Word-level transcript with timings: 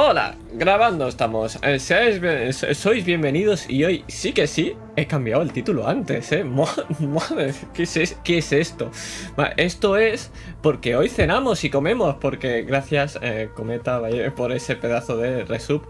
Hola, 0.00 0.36
grabando 0.52 1.08
estamos. 1.08 1.58
Eh, 1.60 1.80
sois 1.80 3.04
bienvenidos 3.04 3.68
y 3.68 3.82
hoy 3.82 4.04
sí 4.06 4.32
que 4.32 4.46
sí 4.46 4.76
he 4.94 5.08
cambiado 5.08 5.42
el 5.42 5.52
título 5.52 5.88
antes, 5.88 6.30
¿eh? 6.30 6.44
¿qué 7.74 7.82
es, 8.38 8.52
esto? 8.52 8.92
Esto 9.56 9.96
es 9.96 10.30
porque 10.62 10.94
hoy 10.94 11.08
cenamos 11.08 11.64
y 11.64 11.70
comemos, 11.70 12.14
porque 12.20 12.62
gracias, 12.62 13.18
eh, 13.22 13.50
Cometa, 13.56 14.00
por 14.36 14.52
ese 14.52 14.76
pedazo 14.76 15.16
de 15.16 15.44
resub 15.44 15.82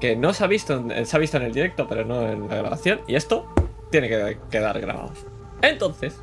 que 0.00 0.16
no 0.16 0.32
se 0.34 0.42
ha 0.42 0.48
visto, 0.48 0.84
se 1.04 1.16
ha 1.16 1.20
visto 1.20 1.36
en 1.36 1.44
el 1.44 1.52
directo, 1.52 1.86
pero 1.88 2.04
no 2.04 2.28
en 2.28 2.48
la 2.48 2.56
grabación. 2.56 3.02
Y 3.06 3.14
esto 3.14 3.46
tiene 3.92 4.08
que 4.08 4.38
quedar 4.50 4.80
grabado. 4.80 5.12
Entonces, 5.62 6.20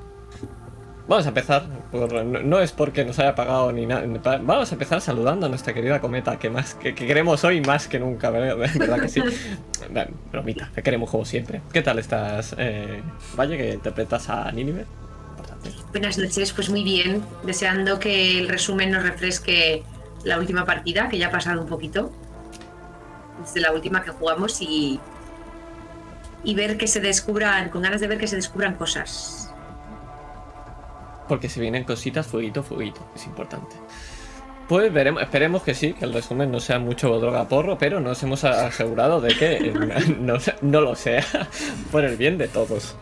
Vamos 1.10 1.26
a 1.26 1.30
empezar, 1.30 1.64
por- 1.92 2.24
no, 2.24 2.40
no 2.44 2.60
es 2.60 2.72
porque 2.72 3.04
nos 3.04 3.18
haya 3.18 3.34
pagado 3.34 3.72
ni 3.72 3.88
nada, 3.88 4.06
vamos 4.44 4.72
a 4.72 4.76
empezar 4.76 5.02
saludando 5.02 5.48
a 5.48 5.50
nuestra 5.50 5.74
querida 5.74 6.00
Cometa, 6.00 6.38
que 6.38 6.52
más 6.52 6.76
que, 6.76 6.94
que 6.94 7.08
queremos 7.08 7.44
hoy 7.44 7.62
más 7.62 7.88
que 7.88 7.98
nunca, 8.00 8.30
¿verdad, 8.30 8.56
¿Verdad 8.78 9.02
que 9.02 9.10
sí? 9.10 9.20
Bromita, 10.32 10.70
te 10.76 10.84
queremos 10.84 11.10
como 11.10 11.26
siempre. 11.26 11.62
¿Qué 11.74 11.82
tal 11.82 11.98
estás, 11.98 12.54
eh, 12.60 13.02
Valle, 13.36 13.58
que 13.58 13.74
interpretas 13.74 14.30
a 14.30 14.52
Nínive? 14.52 14.86
Buenas 15.92 16.20
noches, 16.20 16.54
pues 16.54 16.70
muy 16.70 16.84
bien, 16.84 17.24
deseando 17.44 18.00
que 18.00 18.38
el 18.38 18.48
resumen 18.48 18.92
nos 18.92 19.02
refresque 19.02 19.82
la 20.24 20.38
última 20.38 20.64
partida, 20.64 21.10
que 21.10 21.18
ya 21.18 21.30
ha 21.30 21.32
pasado 21.32 21.60
un 21.60 21.68
poquito, 21.68 22.12
desde 23.44 23.62
la 23.62 23.72
última 23.72 24.04
que 24.04 24.12
jugamos 24.12 24.62
y, 24.62 25.00
y 26.44 26.54
ver 26.54 26.78
que 26.78 26.86
se 26.86 27.00
descubran, 27.02 27.70
con 27.72 27.82
ganas 27.82 28.00
de 28.00 28.06
ver 28.08 28.20
que 28.20 28.28
se 28.28 28.36
descubran 28.36 28.76
cosas. 28.76 29.49
Porque 31.30 31.48
se 31.48 31.62
vienen 31.62 31.86
cositas, 31.86 32.28
fueguito, 32.28 32.64
fueguito, 32.64 33.00
es 33.16 33.26
importante. 33.26 33.78
Pues 34.68 34.94
veremos, 34.94 35.24
esperemos 35.24 35.64
que 35.64 35.74
sí, 35.74 35.94
que 35.94 36.06
el 36.06 36.14
resumen 36.14 36.52
no 36.52 36.60
sea 36.60 36.78
mucho 36.78 37.18
droga 37.20 37.48
porro, 37.48 37.78
pero 37.78 38.02
nos 38.02 38.22
hemos 38.22 38.44
asegurado 38.44 39.22
de 39.22 39.34
que 39.36 39.54
eh, 39.54 39.74
no, 40.20 40.36
no 40.62 40.82
lo 40.82 40.96
sea 40.96 41.24
por 41.92 42.04
el 42.04 42.18
bien 42.18 42.38
de 42.38 42.50
todos. 42.50 42.98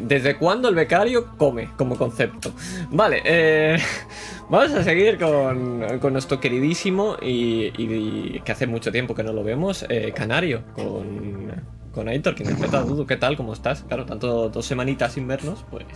¿Desde 0.00 0.36
cuándo 0.36 0.68
el 0.68 0.74
becario 0.74 1.36
come 1.36 1.70
como 1.76 1.96
concepto? 1.96 2.52
Vale, 2.90 3.20
eh, 3.24 3.78
vamos 4.48 4.72
a 4.72 4.84
seguir 4.84 5.18
con, 5.18 5.98
con 5.98 6.12
nuestro 6.12 6.40
queridísimo 6.40 7.16
y, 7.20 7.72
y 7.76 8.40
que 8.40 8.52
hace 8.52 8.66
mucho 8.66 8.92
tiempo 8.92 9.14
que 9.14 9.24
no 9.24 9.32
lo 9.32 9.42
vemos, 9.42 9.84
eh, 9.88 10.12
Canario, 10.14 10.62
con, 10.74 11.63
con 11.94 12.08
Aitor, 12.08 12.34
que 12.34 12.42
interpreta 12.42 12.78
a 12.78 12.82
Dudu. 12.82 13.06
¿Qué 13.06 13.16
tal? 13.16 13.36
¿Cómo 13.36 13.52
estás? 13.52 13.84
Claro, 13.86 14.04
tanto 14.04 14.48
dos 14.48 14.66
semanitas 14.66 15.12
sin 15.12 15.26
vernos, 15.28 15.64
pues... 15.70 15.86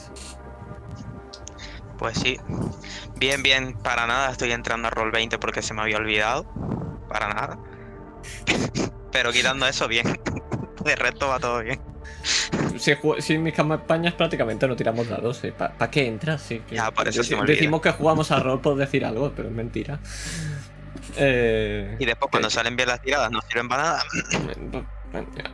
Pues 1.99 2.17
sí. 2.19 2.39
Bien, 3.17 3.43
bien, 3.43 3.73
para 3.83 4.07
nada 4.07 4.31
estoy 4.31 4.53
entrando 4.53 4.87
a 4.87 4.91
Roll 4.91 5.11
20 5.11 5.39
porque 5.39 5.63
se 5.63 5.75
me 5.75 5.83
había 5.83 5.97
olvidado. 5.97 6.45
Para 7.09 7.29
nada. 7.29 7.59
Pero 9.13 9.33
quitando 9.33 9.67
eso, 9.67 9.89
bien. 9.89 10.07
De 10.85 10.95
resto 10.95 11.27
va 11.27 11.41
todo 11.41 11.61
bien. 11.65 11.81
Si, 12.79 12.93
ju- 12.95 13.21
si 13.21 13.35
en 13.35 13.43
mis 13.43 13.53
campañas 13.55 14.15
prácticamente 14.15 14.69
no 14.69 14.77
tiramos 14.77 15.09
dados, 15.09 15.43
¿eh? 15.43 15.53
¿para 15.53 15.91
qué 15.91 16.07
entras? 16.07 16.41
Sí, 16.41 16.61
que- 16.61 16.77
Ya, 16.77 16.91
por 16.93 17.09
eso 17.09 17.25
se 17.25 17.35
me. 17.37 17.45
Decimos 17.45 17.81
que 17.81 17.91
jugamos 17.91 18.31
a 18.31 18.39
rol 18.39 18.61
por 18.61 18.77
decir 18.77 19.05
algo, 19.05 19.33
pero 19.35 19.49
es 19.49 19.55
mentira. 19.55 19.99
Eh, 21.17 21.97
Y 21.99 22.05
después 22.07 22.31
cuando 22.31 22.49
que- 22.49 22.55
salen 22.55 22.77
bien 22.77 22.89
las 22.89 23.03
tiradas 23.03 23.31
no 23.33 23.41
sirven 23.43 23.69
para 23.69 23.83
nada. 23.83 24.03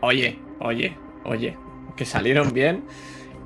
Oye, 0.01 0.39
oye, 0.61 0.97
oye, 1.25 1.57
que 1.97 2.05
salieron 2.05 2.53
bien. 2.53 2.85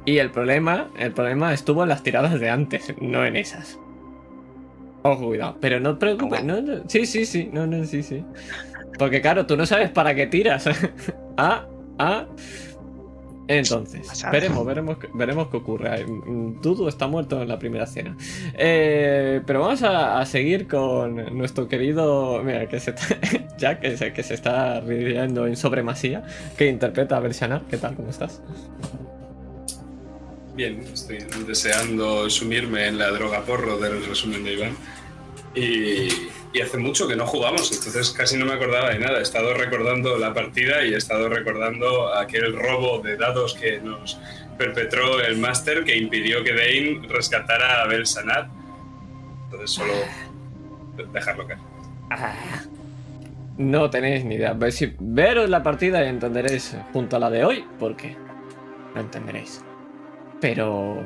Y 0.05 0.19
el 0.19 0.31
problema, 0.31 0.89
el 0.99 1.13
problema 1.13 1.53
estuvo 1.53 1.83
en 1.83 1.91
las 1.91 2.03
tiradas 2.03 2.41
de 2.41 2.49
antes, 2.49 2.95
no 3.01 3.27
en 3.27 3.37
esas. 3.37 3.79
Ojo, 5.03 5.27
cuidado. 5.27 5.57
Pero 5.61 5.81
no 5.81 5.95
te 5.95 6.01
preocupes. 6.01 6.45
No, 6.45 6.57
sí, 6.89 7.07
sí, 7.07 7.25
sí. 7.25 7.51
No, 7.53 7.67
no, 7.67 7.85
sí, 7.85 8.03
sí. 8.03 8.25
Porque 8.99 9.21
claro, 9.21 9.47
tú 9.47 9.57
no 9.57 9.67
sabes 9.67 9.91
para 9.91 10.15
qué 10.15 10.27
tiras. 10.27 10.69
ah, 11.37 11.67
ah. 11.99 12.27
Entonces, 13.49 14.07
veremos, 14.31 14.67
veremos, 14.67 14.99
qué- 14.99 15.09
veremos 15.15 15.49
qué 15.49 15.57
ocurre. 15.57 16.05
Mm, 16.07 16.61
Dudu 16.61 16.87
está 16.87 17.07
muerto 17.07 17.41
en 17.43 17.49
la 17.49 17.59
primera 17.59 17.85
escena. 17.85 18.15
Eh, 18.55 19.41
pero 19.47 19.61
vamos 19.61 19.83
a, 19.83 20.21
a 20.21 20.27
seguir 20.27 20.69
con 20.69 21.17
nuestro 21.37 21.67
querido. 21.67 22.43
Mira, 22.45 22.69
que 22.69 22.79
se 22.79 22.91
está- 22.91 23.07
Jack, 23.59 23.81
que 23.81 23.97
se, 23.97 24.13
que 24.13 24.23
se 24.23 24.35
está 24.35 24.81
riendo 24.81 25.47
en 25.47 25.57
sobremasía, 25.57 26.25
que 26.59 26.67
interpreta 26.69 27.17
a 27.17 27.21
Bershana. 27.21 27.63
¿Qué 27.71 27.79
tal? 27.79 27.95
¿Cómo 27.97 28.11
estás? 28.11 28.43
Bien, 30.55 30.81
estoy 30.93 31.19
deseando 31.47 32.29
sumirme 32.29 32.89
en 32.89 32.99
la 32.99 33.09
droga 33.11 33.43
porro 33.45 33.79
del 33.79 34.05
resumen 34.05 34.43
de 34.45 34.55
Iván. 34.55 34.77
Y, 35.59 36.61
hace 36.61 36.77
mucho 36.79 37.07
que 37.07 37.15
no 37.15 37.25
jugamos, 37.27 37.71
entonces 37.71 38.11
casi 38.11 38.37
no 38.37 38.45
me 38.45 38.55
acordaba 38.55 38.91
de 38.91 38.99
nada. 38.99 39.19
He 39.21 39.23
estado 39.23 39.55
recordando 39.55 40.19
la 40.19 40.35
partida 40.35 40.85
y 40.85 40.93
he 40.93 40.97
estado 40.97 41.29
recordando 41.29 42.13
aquel 42.15 42.57
robo 42.57 42.99
de 43.01 43.17
dados 43.17 43.55
que 43.55 43.79
nos 43.81 44.19
perpetró 44.57 45.21
el 45.21 45.37
máster 45.39 45.85
que 45.85 45.97
impidió 45.97 46.43
que 46.43 46.51
Dane 46.53 47.07
rescatara 47.09 47.83
a 47.83 47.87
Bel 47.87 48.07
Sanat. 48.07 48.49
Entonces 49.45 49.71
solo 49.71 49.93
dejarlo 51.13 51.47
caer. 51.47 51.61
No 53.57 53.91
tenéis 53.91 54.25
ni 54.25 54.37
idea. 54.37 54.53
Ve- 54.53 54.73
si- 54.73 54.95
Veros 54.99 55.49
la 55.49 55.63
partida 55.63 56.05
y 56.05 56.09
entenderéis 56.09 56.77
junto 56.93 57.17
a 57.17 57.19
la 57.21 57.31
de 57.31 57.45
hoy 57.45 57.65
por 57.79 57.97
qué. 57.97 58.17
Lo 58.95 59.01
entenderéis. 59.01 59.63
Pero. 60.41 61.03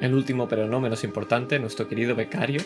El 0.00 0.14
último, 0.14 0.46
pero 0.46 0.66
no 0.68 0.80
menos 0.80 1.02
importante, 1.04 1.58
nuestro 1.58 1.88
querido 1.88 2.14
becario. 2.14 2.60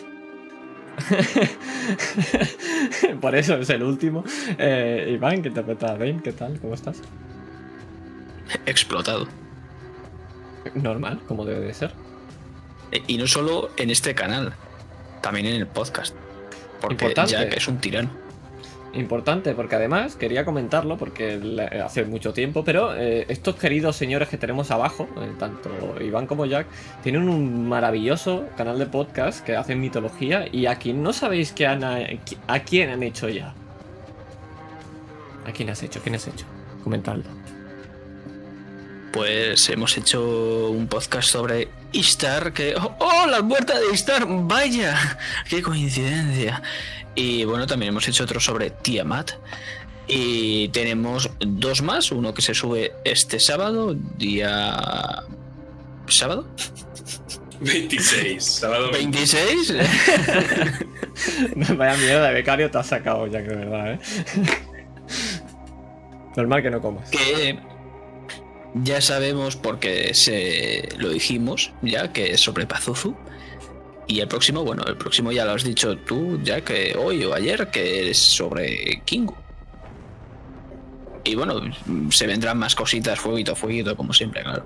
por 3.21 3.35
eso 3.35 3.55
es 3.57 3.69
el 3.69 3.83
último. 3.83 4.23
Eh, 4.57 5.11
Iván, 5.15 5.41
que 5.41 5.49
interpreta 5.49 5.91
a 5.91 5.97
Bane, 5.97 6.21
¿qué 6.23 6.33
tal? 6.33 6.59
¿Cómo 6.59 6.73
estás? 6.73 7.01
explotado. 8.65 9.27
Normal, 10.75 11.21
como 11.27 11.45
debe 11.45 11.61
de 11.65 11.73
ser. 11.73 11.91
E- 12.91 13.01
Y 13.07 13.17
no 13.17 13.25
solo 13.27 13.71
en 13.77 13.89
este 13.89 14.13
canal, 14.13 14.53
también 15.21 15.47
en 15.47 15.55
el 15.55 15.67
podcast. 15.67 16.15
Porque 16.79 17.05
Importante. 17.05 17.31
Jack 17.31 17.57
es 17.57 17.67
un 17.67 17.79
tirano. 17.79 18.09
Importante, 18.93 19.55
porque 19.55 19.75
además 19.75 20.15
quería 20.15 20.45
comentarlo 20.45 20.97
porque 20.97 21.39
hace 21.83 22.05
mucho 22.05 22.31
tiempo, 22.31 22.63
pero 22.63 22.95
eh, 22.95 23.25
estos 23.27 23.55
queridos 23.55 23.95
señores 23.95 24.29
que 24.29 24.37
tenemos 24.37 24.69
abajo, 24.69 25.09
eh, 25.19 25.31
tanto 25.39 25.71
Iván 25.99 26.27
como 26.27 26.45
Jack, 26.45 26.67
tienen 27.01 27.27
un 27.27 27.67
maravilloso 27.67 28.45
canal 28.55 28.77
de 28.77 28.85
podcast 28.85 29.43
que 29.43 29.55
hacen 29.55 29.81
mitología 29.81 30.45
y 30.51 30.67
aquí 30.67 30.93
no 30.93 31.11
sabéis 31.11 31.53
qué 31.53 31.65
han, 31.65 31.83
a, 31.83 32.59
quién 32.59 32.91
han 32.91 33.01
hecho 33.01 33.29
ya. 33.29 33.55
¿A 35.47 35.51
quién 35.51 35.71
has 35.71 35.81
hecho? 35.81 35.99
¿Quién 36.03 36.13
has 36.13 36.27
hecho? 36.27 36.45
Comentadlo. 36.83 37.23
Pues 39.11 39.69
hemos 39.69 39.97
hecho 39.97 40.69
un 40.69 40.87
podcast 40.87 41.29
sobre 41.29 41.67
Istar, 41.93 42.53
que... 42.53 42.75
¡Oh, 42.75 42.95
oh, 42.99 43.27
la 43.27 43.41
muerta 43.41 43.79
de 43.79 43.91
Istar! 43.91 44.25
¡Vaya! 44.27 44.95
¡Qué 45.49 45.61
coincidencia! 45.61 46.61
Y 47.15 47.45
bueno, 47.45 47.67
también 47.67 47.89
hemos 47.89 48.07
hecho 48.07 48.23
otro 48.23 48.39
sobre 48.39 48.69
Tiamat. 48.71 49.31
Y 50.07 50.67
tenemos 50.69 51.29
dos 51.39 51.81
más, 51.81 52.11
uno 52.11 52.33
que 52.33 52.41
se 52.41 52.53
sube 52.53 52.93
este 53.05 53.39
sábado, 53.39 53.95
día... 54.17 55.23
¿Sábado? 56.07 56.45
26, 57.61 58.43
sábado 58.43 58.91
26. 58.91 59.73
Vaya 61.77 61.97
mierda 61.97 62.27
de 62.27 62.33
becario 62.33 62.69
te 62.69 62.77
has 62.77 62.87
sacado, 62.87 63.27
Jack, 63.27 63.45
de 63.45 63.55
verdad, 63.55 63.93
¿eh? 63.93 63.99
Normal 66.35 66.61
que 66.61 66.69
no 66.69 66.81
comas. 66.81 67.09
que 67.09 67.57
ya 68.73 69.01
sabemos 69.01 69.55
porque 69.55 70.13
se 70.13 70.89
lo 70.97 71.09
dijimos 71.09 71.71
ya 71.83 72.11
que 72.11 72.31
es 72.31 72.41
sobre 72.41 72.65
Pazuzu 72.65 73.15
y 74.07 74.19
el 74.19 74.27
próximo 74.27 74.63
bueno 74.63 74.83
el 74.85 74.97
próximo 74.97 75.31
ya 75.31 75.45
lo 75.45 75.51
has 75.51 75.63
dicho 75.63 75.97
tú 75.97 76.39
ya 76.43 76.61
que 76.61 76.95
hoy 76.97 77.23
o 77.23 77.33
ayer 77.33 77.67
que 77.69 78.09
es 78.09 78.17
sobre 78.17 79.01
Kingu 79.05 79.35
y 81.23 81.35
bueno 81.35 81.61
se 82.11 82.27
vendrán 82.27 82.57
más 82.57 82.75
cositas 82.75 83.19
fueguito 83.19 83.55
fueguito 83.55 83.95
como 83.95 84.13
siempre 84.13 84.43
claro 84.43 84.65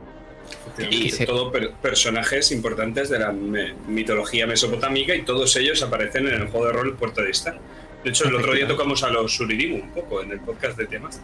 Y 0.90 1.12
todo 1.26 1.52
per- 1.52 1.72
personajes 1.82 2.52
importantes 2.52 3.10
de 3.10 3.20
la 3.20 3.32
me- 3.32 3.74
mitología 3.88 4.46
mesopotámica 4.48 5.14
y 5.16 5.24
todos 5.24 5.56
ellos 5.56 5.82
aparecen 5.84 6.28
en 6.28 6.36
el 6.36 6.48
juego 6.48 6.68
de 6.68 6.74
rol 6.74 6.96
Puerto 6.96 7.22
de 7.22 7.32
Istar. 7.32 7.60
De 8.04 8.12
hecho, 8.12 8.28
el 8.30 8.36
otro 8.40 8.54
día 8.54 8.68
tocamos 8.68 9.02
a 9.04 9.10
los 9.10 9.36
Suririmu 9.36 9.82
un 9.84 9.90
poco 9.92 10.22
en 10.22 10.32
el 10.32 10.40
podcast 10.40 10.78
de 10.78 10.86
temas. 10.86 11.20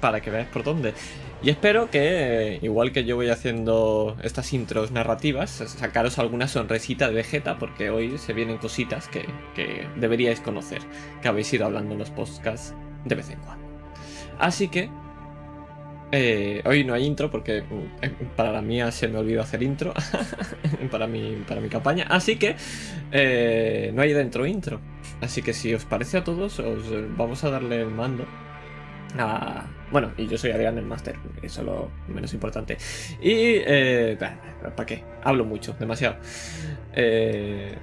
Para 0.00 0.20
que 0.20 0.30
veáis 0.30 0.48
por 0.48 0.62
dónde. 0.62 0.94
Y 1.42 1.50
espero 1.50 1.90
que, 1.90 2.58
igual 2.62 2.92
que 2.92 3.04
yo 3.04 3.16
voy 3.16 3.28
haciendo 3.30 4.16
estas 4.22 4.52
intros 4.52 4.90
narrativas, 4.90 5.50
sacaros 5.50 6.18
alguna 6.18 6.48
sonrisita 6.48 7.08
de 7.08 7.14
Vegeta, 7.14 7.58
porque 7.58 7.90
hoy 7.90 8.18
se 8.18 8.32
vienen 8.32 8.58
cositas 8.58 9.08
que, 9.08 9.34
que 9.54 9.92
deberíais 9.96 10.40
conocer, 10.40 10.88
que 11.20 11.28
habéis 11.28 11.52
ido 11.52 11.66
hablando 11.66 11.94
en 11.94 11.98
los 12.00 12.10
podcasts 12.10 12.74
de 13.04 13.14
vez 13.14 13.30
en 13.30 13.40
cuando. 13.40 13.66
Así 14.38 14.68
que, 14.70 14.96
Eh, 16.12 16.62
hoy 16.64 16.84
no 16.84 16.94
hay 16.94 17.04
intro 17.04 17.30
porque 17.30 17.62
mm, 17.68 18.34
para 18.36 18.52
la 18.52 18.62
mía 18.62 18.92
se 18.92 19.08
me 19.08 19.18
olvidó 19.18 19.42
hacer 19.42 19.62
intro 19.62 19.92
para, 20.90 21.06
mi, 21.08 21.42
para 21.44 21.60
mi 21.60 21.68
campaña. 21.68 22.06
Así 22.08 22.38
que 22.38 22.56
eh, 23.10 23.90
no 23.94 24.02
hay 24.02 24.12
dentro 24.12 24.46
intro. 24.46 24.82
Así 25.20 25.42
que 25.42 25.52
si 25.52 25.74
os 25.74 25.84
parece 25.84 26.18
a 26.18 26.24
todos, 26.24 26.58
os 26.60 26.84
vamos 27.16 27.42
a 27.44 27.50
darle 27.50 27.82
el 27.82 27.90
mando. 27.90 28.28
A... 29.20 29.66
Bueno, 29.90 30.12
y 30.16 30.26
yo 30.26 30.36
soy 30.36 30.50
Adrián 30.50 30.78
el 30.78 30.84
Master, 30.84 31.16
eso 31.42 31.60
es 31.60 31.66
lo 31.66 31.90
menos 32.08 32.32
importante. 32.34 32.76
Y... 33.20 33.62
Eh, 33.66 34.18
¿Para 34.18 34.86
qué? 34.86 35.04
Hablo 35.22 35.44
mucho, 35.44 35.74
demasiado. 35.78 36.16
Eh, 36.92 37.76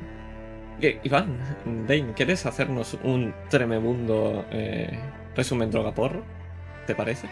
Iván, 1.03 1.37
Dane, 1.87 2.13
¿quieres 2.13 2.45
hacernos 2.45 2.97
un 3.03 3.33
tremebundo 3.49 4.45
eh, 4.51 4.99
resumen 5.35 5.71
droga 5.71 5.93
porro? 5.93 6.23
¿Te 6.85 6.95
parece? 6.95 7.29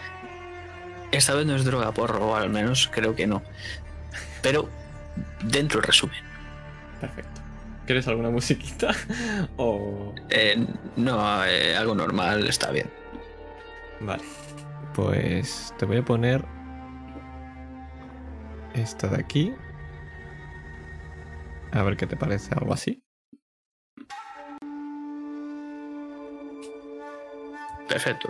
Esta 1.12 1.36
vez 1.36 1.46
no 1.46 1.56
es 1.56 1.66
droga 1.66 1.92
porro, 1.92 2.30
o 2.30 2.36
al 2.36 2.50
menos 2.50 2.90
creo 2.92 3.16
que 3.16 3.28
no. 3.28 3.42
Pero 4.42 4.70
dentro 5.44 5.82
del 5.82 5.88
resumen. 5.88 6.16
Perfecto. 7.02 7.42
¿Quieres 7.86 8.08
alguna 8.08 8.30
musiquita? 8.30 8.96
o... 9.58 10.14
Eh, 10.30 10.66
no, 10.96 11.46
eh, 11.46 11.76
algo 11.76 11.96
normal 11.96 12.48
está 12.48 12.72
bien. 12.72 12.90
Vale. 14.06 14.24
Pues 14.94 15.74
te 15.78 15.86
voy 15.86 15.98
a 15.98 16.06
poner 16.06 16.46
esta 18.74 19.08
de 19.08 19.22
aquí. 19.22 19.54
A 21.72 21.84
ver 21.84 21.96
qué 21.96 22.08
te 22.08 22.18
parece, 22.18 22.54
algo 22.54 22.74
así. 22.74 23.04
Perfecto. 27.88 28.30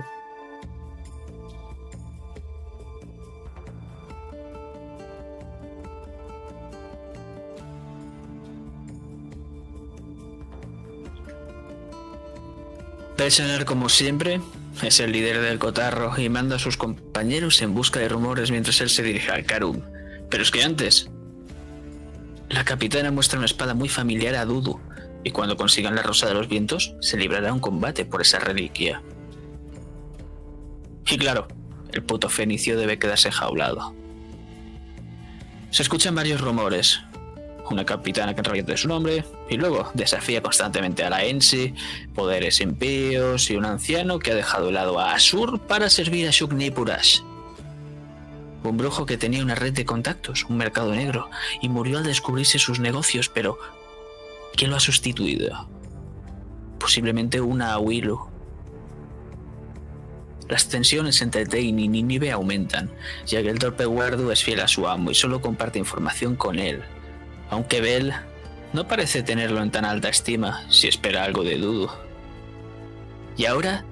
Pelsener, 13.16 13.66
como 13.66 13.88
siempre, 13.88 14.42
es 14.84 15.00
el 15.00 15.12
líder 15.12 15.42
del 15.42 15.60
cotarro 15.60 16.14
y 16.18 16.30
manda 16.30 16.56
a 16.56 16.60
sus 16.60 16.78
compañeros 16.78 17.62
en 17.62 17.74
busca 17.74 18.00
de 18.00 18.10
rumores 18.10 18.52
mientras 18.52 18.82
él 18.82 18.90
se 18.90 19.04
dirige 19.04 19.32
al 19.32 19.46
Karum. 19.46 19.82
Pero 20.30 20.44
es 20.44 20.52
que 20.52 20.64
antes, 20.64 21.10
la 22.50 22.66
capitana 22.66 23.12
muestra 23.12 23.40
una 23.40 23.46
espada 23.46 23.74
muy 23.74 23.90
familiar 23.90 24.36
a 24.36 24.46
Dudu, 24.46 24.80
y 25.24 25.32
cuando 25.32 25.58
consigan 25.58 25.96
la 25.96 26.02
Rosa 26.02 26.28
de 26.28 26.34
los 26.34 26.48
Vientos, 26.48 26.96
se 27.02 27.18
librará 27.18 27.54
un 27.54 27.60
combate 27.60 28.06
por 28.06 28.22
esa 28.22 28.40
reliquia. 28.40 29.02
Y 31.10 31.18
claro, 31.18 31.48
el 31.92 32.04
puto 32.04 32.30
fenicio 32.30 32.78
debe 32.78 33.00
quedarse 33.00 33.32
jaulado. 33.32 33.96
Se 35.70 35.84
escuchan 35.84 36.16
varios 36.16 36.42
rumores, 36.42 37.02
una 37.70 37.86
capitana 37.86 38.34
que 38.34 38.42
enrolla 38.42 38.64
de 38.64 38.78
su 38.78 38.88
nombre, 38.88 39.24
y 39.50 39.58
luego 39.58 39.92
desafía 39.94 40.42
constantemente 40.42 41.04
a 41.04 41.10
la 41.10 41.24
Ensi, 41.24 41.74
poderes 42.14 42.60
impíos 42.62 43.50
y 43.50 43.56
un 43.56 43.66
anciano 43.66 44.20
que 44.20 44.32
ha 44.32 44.36
dejado 44.36 44.68
de 44.68 44.72
lado 44.74 45.00
a 45.00 45.14
Asur 45.14 45.60
para 45.60 45.90
servir 45.90 46.28
a 46.28 46.32
Shuknipurash. 46.32 47.22
Un 48.64 48.78
brujo 48.78 49.06
que 49.06 49.18
tenía 49.18 49.44
una 49.44 49.56
red 49.56 49.74
de 49.74 49.86
contactos, 49.86 50.46
un 50.48 50.58
mercado 50.58 50.94
negro, 50.94 51.30
y 51.62 51.70
murió 51.70 51.98
al 51.98 52.04
descubrirse 52.04 52.60
sus 52.60 52.80
negocios, 52.80 53.30
pero 53.30 53.58
¿quién 54.56 54.70
lo 54.70 54.78
ha 54.78 54.82
sustituido? 54.82 55.68
Posiblemente 56.80 57.42
una 57.42 57.74
Awilu. 57.74 58.20
Las 60.48 60.68
tensiones 60.68 61.22
entre 61.22 61.46
Dane 61.46 61.82
y 61.82 61.88
Ninive 61.88 62.32
aumentan, 62.32 62.92
ya 63.26 63.42
que 63.42 63.50
el 63.50 63.58
torpe 63.58 63.86
Wardu 63.86 64.32
es 64.32 64.44
fiel 64.44 64.60
a 64.60 64.68
su 64.68 64.88
amo 64.88 65.10
y 65.10 65.16
solo 65.16 65.42
comparte 65.42 65.80
información 65.80 66.36
con 66.36 66.60
él, 66.60 66.84
aunque 67.52 67.82
Bell 67.82 68.14
no 68.74 68.88
parece 68.88 69.22
tenerlo 69.22 69.62
en 69.62 69.70
tan 69.70 69.86
alta 69.86 70.10
estima 70.10 70.66
si 70.70 70.88
espera 70.88 71.24
algo 71.24 71.44
de 71.44 71.58
Dudu. 71.58 71.90
Y 73.38 73.46
ahora 73.46 73.84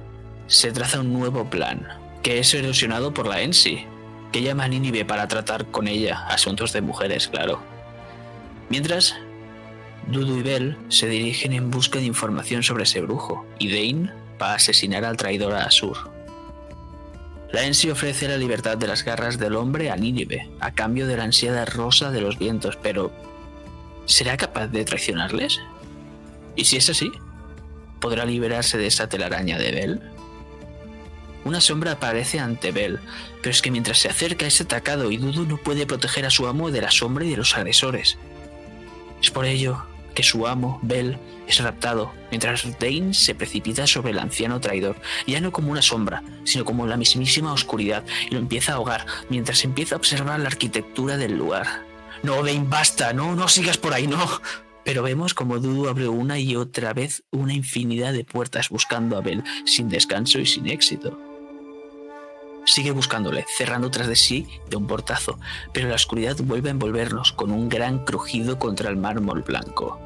se 0.48 0.72
traza 0.72 1.02
un 1.02 1.14
nuevo 1.14 1.50
plan, 1.50 1.88
que 2.24 2.40
es 2.40 2.54
erosionado 2.54 3.14
por 3.14 3.28
la 3.28 3.42
Ensi, 3.42 3.86
que 4.32 4.42
llama 4.42 4.64
a 4.64 4.68
Nínive 4.70 5.06
para 5.06 5.28
tratar 5.28 5.66
con 5.68 5.88
ella 5.88 6.26
asuntos 6.28 6.72
de 6.72 6.82
mujeres, 6.82 7.28
claro. 7.28 7.62
Mientras, 8.70 9.16
Dudu 10.08 10.38
y 10.38 10.42
Bell 10.42 10.78
se 10.88 11.08
dirigen 11.08 11.52
en 11.52 11.70
busca 11.70 12.00
de 12.00 12.06
información 12.06 12.64
sobre 12.64 12.84
ese 12.84 13.02
brujo, 13.02 13.46
y 13.60 13.70
Dane 13.70 14.14
va 14.42 14.52
a 14.52 14.56
asesinar 14.56 15.04
al 15.04 15.18
traidor 15.18 15.54
a 15.54 15.66
Asur. 15.66 16.12
La 17.52 17.66
Ensi 17.66 17.90
ofrece 17.90 18.28
la 18.28 18.38
libertad 18.38 18.78
de 18.78 18.88
las 18.88 19.04
garras 19.04 19.38
del 19.38 19.56
hombre 19.56 19.90
a 19.90 19.98
Nínive, 19.98 20.50
a 20.62 20.72
cambio 20.72 21.08
de 21.08 21.18
la 21.18 21.24
ansiada 21.24 21.66
rosa 21.66 22.12
de 22.12 22.22
los 22.22 22.38
vientos, 22.38 22.78
pero 22.82 23.12
¿será 24.10 24.36
capaz 24.38 24.68
de 24.68 24.84
traicionarles? 24.84 25.62
Y 26.56 26.66
si 26.66 26.78
es 26.78 26.90
así, 26.90 27.12
¿podrá 28.02 28.26
liberarse 28.26 28.78
de 28.78 28.88
esa 28.88 29.08
telaraña 29.08 29.60
de 29.60 29.72
Bell? 29.72 30.02
Una 31.46 31.62
sombra 31.62 31.94
aparece 31.94 32.40
ante 32.40 32.72
Bell, 32.72 33.00
pero 33.42 33.52
es 33.52 33.62
que 33.62 33.72
mientras 33.72 34.00
se 34.00 34.10
acerca 34.10 34.48
es 34.48 34.60
atacado 34.60 35.12
y 35.12 35.18
Dudu 35.18 35.46
no 35.46 35.58
puede 35.58 35.86
proteger 35.86 36.26
a 36.26 36.32
su 36.32 36.48
amo 36.48 36.72
de 36.72 36.82
la 36.82 36.92
sombra 36.92 37.24
y 37.24 37.30
de 37.30 37.38
los 37.38 37.56
agresores. 37.56 38.18
Es 39.22 39.30
por 39.30 39.46
ello 39.46 39.86
que 40.16 40.24
su 40.24 40.48
amo, 40.48 40.80
Bell, 40.82 41.18
es 41.48 41.60
raptado, 41.60 42.12
mientras 42.32 42.68
Dane 42.80 43.14
se 43.14 43.36
precipita 43.36 43.86
sobre 43.86 44.12
el 44.12 44.20
anciano 44.20 44.60
traidor, 44.60 44.98
ya 45.28 45.40
no 45.40 45.52
como 45.52 45.72
una 45.72 45.84
sombra, 45.84 46.24
sino 46.46 46.66
como 46.66 46.88
la 46.88 46.98
mismísima 46.98 47.54
oscuridad, 47.54 48.04
y 48.30 48.34
lo 48.34 48.40
empieza 48.40 48.74
a 48.74 48.76
ahogar, 48.76 49.06
mientras 49.30 49.64
empieza 49.64 49.96
a 49.96 50.00
observar 50.00 50.40
la 50.40 50.48
arquitectura 50.48 51.16
del 51.16 51.38
lugar. 51.38 51.89
No, 52.24 52.44
Dane, 52.44 52.66
basta, 52.68 53.14
no, 53.14 53.36
no 53.36 53.48
sigas 53.48 53.78
por 53.78 53.94
ahí, 53.94 54.08
no. 54.08 54.20
Pero 54.84 55.04
vemos 55.04 55.34
como 55.34 55.60
Dudu 55.60 55.88
abre 55.88 56.08
una 56.08 56.40
y 56.40 56.56
otra 56.56 56.94
vez 56.94 57.24
una 57.32 57.54
infinidad 57.54 58.12
de 58.14 58.24
puertas 58.24 58.70
buscando 58.70 59.18
a 59.18 59.22
Bell, 59.22 59.44
sin 59.66 59.88
descanso 59.90 60.40
y 60.40 60.46
sin 60.46 60.68
éxito. 60.68 61.18
Sigue 62.66 62.92
buscándole, 62.92 63.46
cerrando 63.56 63.90
tras 63.90 64.08
de 64.08 64.16
sí 64.16 64.48
de 64.70 64.78
un 64.78 64.88
portazo, 64.88 65.40
pero 65.74 65.90
la 65.90 65.96
oscuridad 65.96 66.38
vuelve 66.44 66.70
a 66.70 66.72
envolvernos 66.72 67.32
con 67.32 67.52
un 67.52 67.70
gran 67.70 68.06
crujido 68.06 68.60
contra 68.60 68.90
el 68.90 68.98
mármol 68.98 69.42
blanco. 69.42 70.00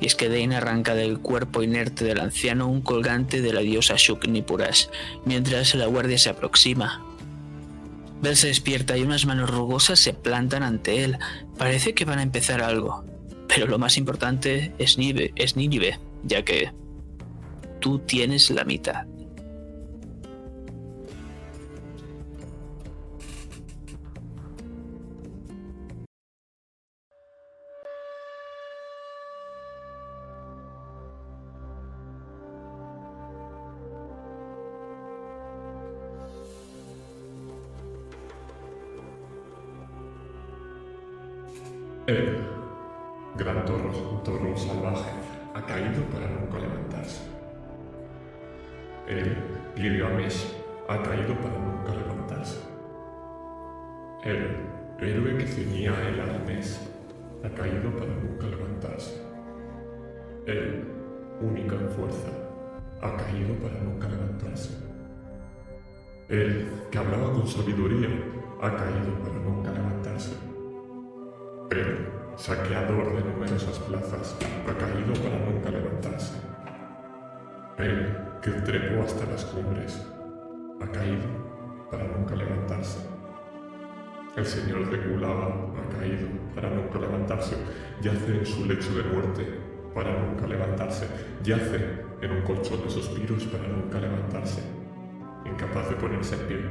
Y 0.00 0.06
es 0.06 0.14
que 0.14 0.28
Dane 0.28 0.56
arranca 0.56 0.94
del 0.94 1.20
cuerpo 1.20 1.62
inerte 1.62 2.04
del 2.04 2.20
anciano 2.20 2.68
un 2.68 2.82
colgante 2.82 3.40
de 3.40 3.52
la 3.52 3.60
diosa 3.60 3.94
Shuknipurash, 3.96 4.88
mientras 5.24 5.74
la 5.74 5.86
guardia 5.86 6.18
se 6.18 6.30
aproxima. 6.30 7.02
Bell 8.20 8.36
se 8.36 8.48
despierta 8.48 8.96
y 8.96 9.02
unas 9.02 9.26
manos 9.26 9.50
rugosas 9.50 9.98
se 9.98 10.14
plantan 10.14 10.62
ante 10.62 11.04
él. 11.04 11.18
Parece 11.58 11.94
que 11.94 12.04
van 12.04 12.18
a 12.18 12.22
empezar 12.22 12.62
algo. 12.62 13.04
Pero 13.48 13.66
lo 13.66 13.78
más 13.78 13.96
importante 13.96 14.72
es 14.78 14.98
Nínive, 14.98 15.32
es 15.36 15.56
ya 16.24 16.44
que 16.44 16.72
tú 17.80 18.00
tienes 18.00 18.50
la 18.50 18.64
mitad. 18.64 19.06
El 42.16 42.38
gran 43.36 43.66
toro, 43.66 43.90
toro 44.24 44.56
salvaje 44.56 45.10
ha 45.52 45.66
caído 45.66 46.02
para 46.04 46.26
nunca 46.26 46.58
levantarse. 46.58 47.20
El 49.06 49.36
Gilgamesh 49.76 50.56
ha 50.88 51.02
caído 51.02 51.34
para 51.34 51.58
nunca 51.58 51.94
levantarse. 51.94 52.58
El 54.24 54.56
héroe 54.98 55.36
que 55.36 55.46
ceñía 55.46 55.92
el 56.08 56.18
arnés 56.18 56.88
ha 57.44 57.50
caído 57.50 57.90
para 57.90 58.14
nunca 58.14 58.46
levantarse. 58.46 59.20
El 60.46 60.84
único 61.42 61.74
en 61.74 61.90
fuerza 61.90 62.30
ha 63.02 63.14
caído 63.18 63.54
para 63.56 63.78
nunca 63.82 64.08
levantarse. 64.08 64.70
El 66.30 66.66
que 66.90 66.96
hablaba 66.96 67.30
con 67.34 67.46
sabiduría 67.46 68.08
ha 68.62 68.74
caído 68.74 69.18
para 69.22 69.34
nunca 69.34 69.70
levantarse. 69.70 70.45
El 71.70 72.08
saqueador 72.36 73.16
de 73.16 73.24
numerosas 73.28 73.78
plazas 73.80 74.36
ha 74.68 74.78
caído 74.78 75.12
para 75.14 75.38
nunca 75.44 75.70
levantarse. 75.70 76.34
El 77.76 78.16
que 78.40 78.52
trepó 78.62 79.02
hasta 79.02 79.26
las 79.26 79.44
cumbres 79.46 80.06
ha 80.80 80.86
caído 80.92 81.26
para 81.90 82.04
nunca 82.04 82.36
levantarse. 82.36 83.00
El 84.36 84.46
señor 84.46 84.88
de 84.90 85.02
Kulava 85.08 85.72
ha 85.76 85.98
caído 85.98 86.28
para 86.54 86.70
nunca 86.70 87.00
levantarse. 87.00 87.56
Yace 88.00 88.38
en 88.38 88.46
su 88.46 88.64
lecho 88.64 88.94
de 88.94 89.02
muerte 89.02 89.58
para 89.92 90.16
nunca 90.20 90.46
levantarse. 90.46 91.08
Yace 91.42 92.00
en 92.20 92.30
un 92.30 92.42
colchón 92.42 92.80
de 92.84 92.90
suspiros 92.90 93.44
para 93.46 93.66
nunca 93.66 93.98
levantarse. 93.98 94.62
Incapaz 95.44 95.88
de 95.88 95.96
ponerse 95.96 96.36
en 96.36 96.46
pie. 96.46 96.70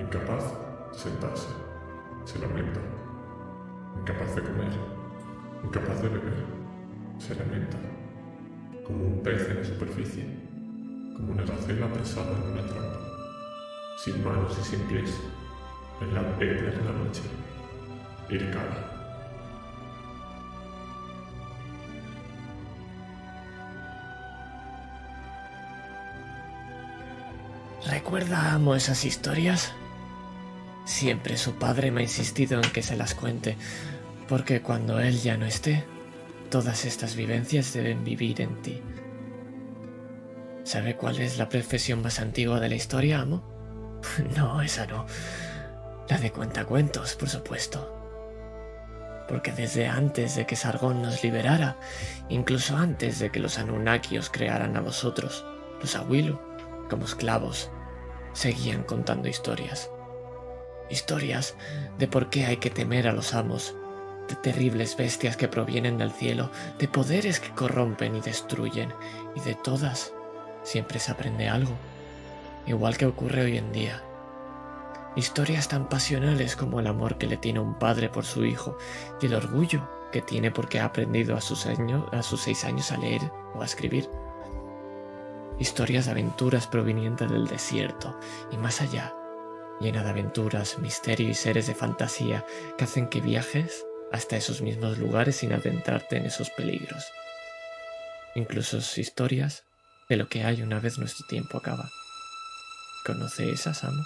Incapaz 0.00 0.52
de 0.90 0.98
sentarse. 0.98 1.48
Se 2.24 2.40
lamenta. 2.40 2.97
Incapaz 3.96 4.34
de 4.34 4.42
comer. 4.42 4.72
Incapaz 5.64 6.02
de 6.02 6.08
beber. 6.08 6.44
Se 7.18 7.34
lamenta. 7.34 7.78
Como 8.86 9.04
un 9.04 9.22
pez 9.22 9.48
en 9.48 9.56
la 9.58 9.64
superficie. 9.64 10.26
Como 11.16 11.32
una 11.32 11.44
gacela 11.44 11.86
apresada 11.86 12.30
en 12.30 12.52
una 12.52 12.66
trampa. 12.66 13.00
Sin 13.98 14.24
manos 14.24 14.56
y 14.60 14.64
sin 14.64 14.80
pies. 14.88 15.20
En 16.00 16.14
la 16.14 16.20
eterna 16.20 16.92
noche. 16.92 17.22
Irkala. 18.30 18.98
¿Recuerda 27.86 28.52
amo 28.52 28.74
esas 28.74 29.04
historias? 29.04 29.72
Siempre 30.88 31.36
su 31.36 31.56
padre 31.56 31.90
me 31.90 32.00
ha 32.00 32.04
insistido 32.04 32.62
en 32.62 32.72
que 32.72 32.82
se 32.82 32.96
las 32.96 33.14
cuente, 33.14 33.58
porque 34.26 34.62
cuando 34.62 35.00
él 35.00 35.20
ya 35.20 35.36
no 35.36 35.44
esté, 35.44 35.84
todas 36.50 36.86
estas 36.86 37.14
vivencias 37.14 37.74
deben 37.74 38.04
vivir 38.04 38.40
en 38.40 38.62
ti. 38.62 38.82
¿Sabe 40.64 40.96
cuál 40.96 41.20
es 41.20 41.36
la 41.36 41.50
profesión 41.50 42.00
más 42.00 42.20
antigua 42.20 42.58
de 42.58 42.70
la 42.70 42.74
historia, 42.74 43.20
amo? 43.20 43.44
No, 44.34 44.62
esa 44.62 44.86
no. 44.86 45.04
La 46.08 46.16
de 46.16 46.32
cuentacuentos, 46.32 47.16
por 47.16 47.28
supuesto. 47.28 47.94
Porque 49.28 49.52
desde 49.52 49.88
antes 49.88 50.36
de 50.36 50.46
que 50.46 50.56
Sargón 50.56 51.02
nos 51.02 51.22
liberara, 51.22 51.76
incluso 52.30 52.78
antes 52.78 53.18
de 53.18 53.30
que 53.30 53.40
los 53.40 53.58
Anunnakios 53.58 54.30
crearan 54.30 54.74
a 54.74 54.80
vosotros, 54.80 55.44
los 55.82 55.94
Awilu, 55.96 56.40
como 56.88 57.04
esclavos, 57.04 57.70
seguían 58.32 58.84
contando 58.84 59.28
historias. 59.28 59.90
Historias 60.90 61.54
de 61.98 62.08
por 62.08 62.30
qué 62.30 62.46
hay 62.46 62.56
que 62.58 62.70
temer 62.70 63.08
a 63.08 63.12
los 63.12 63.34
amos, 63.34 63.74
de 64.28 64.36
terribles 64.36 64.96
bestias 64.96 65.36
que 65.36 65.48
provienen 65.48 65.98
del 65.98 66.12
cielo, 66.12 66.50
de 66.78 66.88
poderes 66.88 67.40
que 67.40 67.50
corrompen 67.50 68.16
y 68.16 68.20
destruyen, 68.20 68.92
y 69.34 69.40
de 69.40 69.54
todas 69.54 70.12
siempre 70.62 70.98
se 70.98 71.12
aprende 71.12 71.48
algo, 71.48 71.72
igual 72.66 72.96
que 72.96 73.06
ocurre 73.06 73.42
hoy 73.42 73.58
en 73.58 73.72
día. 73.72 74.02
Historias 75.16 75.68
tan 75.68 75.88
pasionales 75.88 76.54
como 76.54 76.78
el 76.80 76.86
amor 76.86 77.18
que 77.18 77.26
le 77.26 77.36
tiene 77.36 77.58
un 77.58 77.78
padre 77.78 78.08
por 78.08 78.24
su 78.24 78.44
hijo 78.44 78.76
y 79.20 79.26
el 79.26 79.34
orgullo 79.34 79.88
que 80.12 80.22
tiene 80.22 80.50
porque 80.50 80.80
ha 80.80 80.84
aprendido 80.84 81.36
a 81.36 81.40
sus, 81.40 81.60
seis 82.40 82.64
años 82.64 82.92
a 82.92 82.96
leer 82.96 83.22
o 83.54 83.62
a 83.62 83.64
escribir. 83.64 84.08
Historias 85.58 86.04
de 86.04 86.12
aventuras 86.12 86.66
provenientes 86.66 87.30
del 87.30 87.48
desierto 87.48 88.18
y 88.52 88.56
más 88.58 88.80
allá, 88.80 89.14
llena 89.80 90.02
de 90.02 90.10
aventuras, 90.10 90.78
misterio 90.78 91.28
y 91.28 91.34
seres 91.34 91.66
de 91.66 91.74
fantasía 91.74 92.44
que 92.76 92.84
hacen 92.84 93.08
que 93.08 93.20
viajes 93.20 93.84
hasta 94.12 94.36
esos 94.36 94.62
mismos 94.62 94.98
lugares 94.98 95.36
sin 95.36 95.52
adentrarte 95.52 96.16
en 96.16 96.26
esos 96.26 96.50
peligros. 96.50 97.06
Incluso 98.34 98.78
historias 99.00 99.64
de 100.08 100.16
lo 100.16 100.28
que 100.28 100.44
hay 100.44 100.62
una 100.62 100.80
vez 100.80 100.98
nuestro 100.98 101.26
tiempo 101.26 101.58
acaba. 101.58 101.90
¿Conoce 103.04 103.50
esas, 103.50 103.84
amo? 103.84 104.02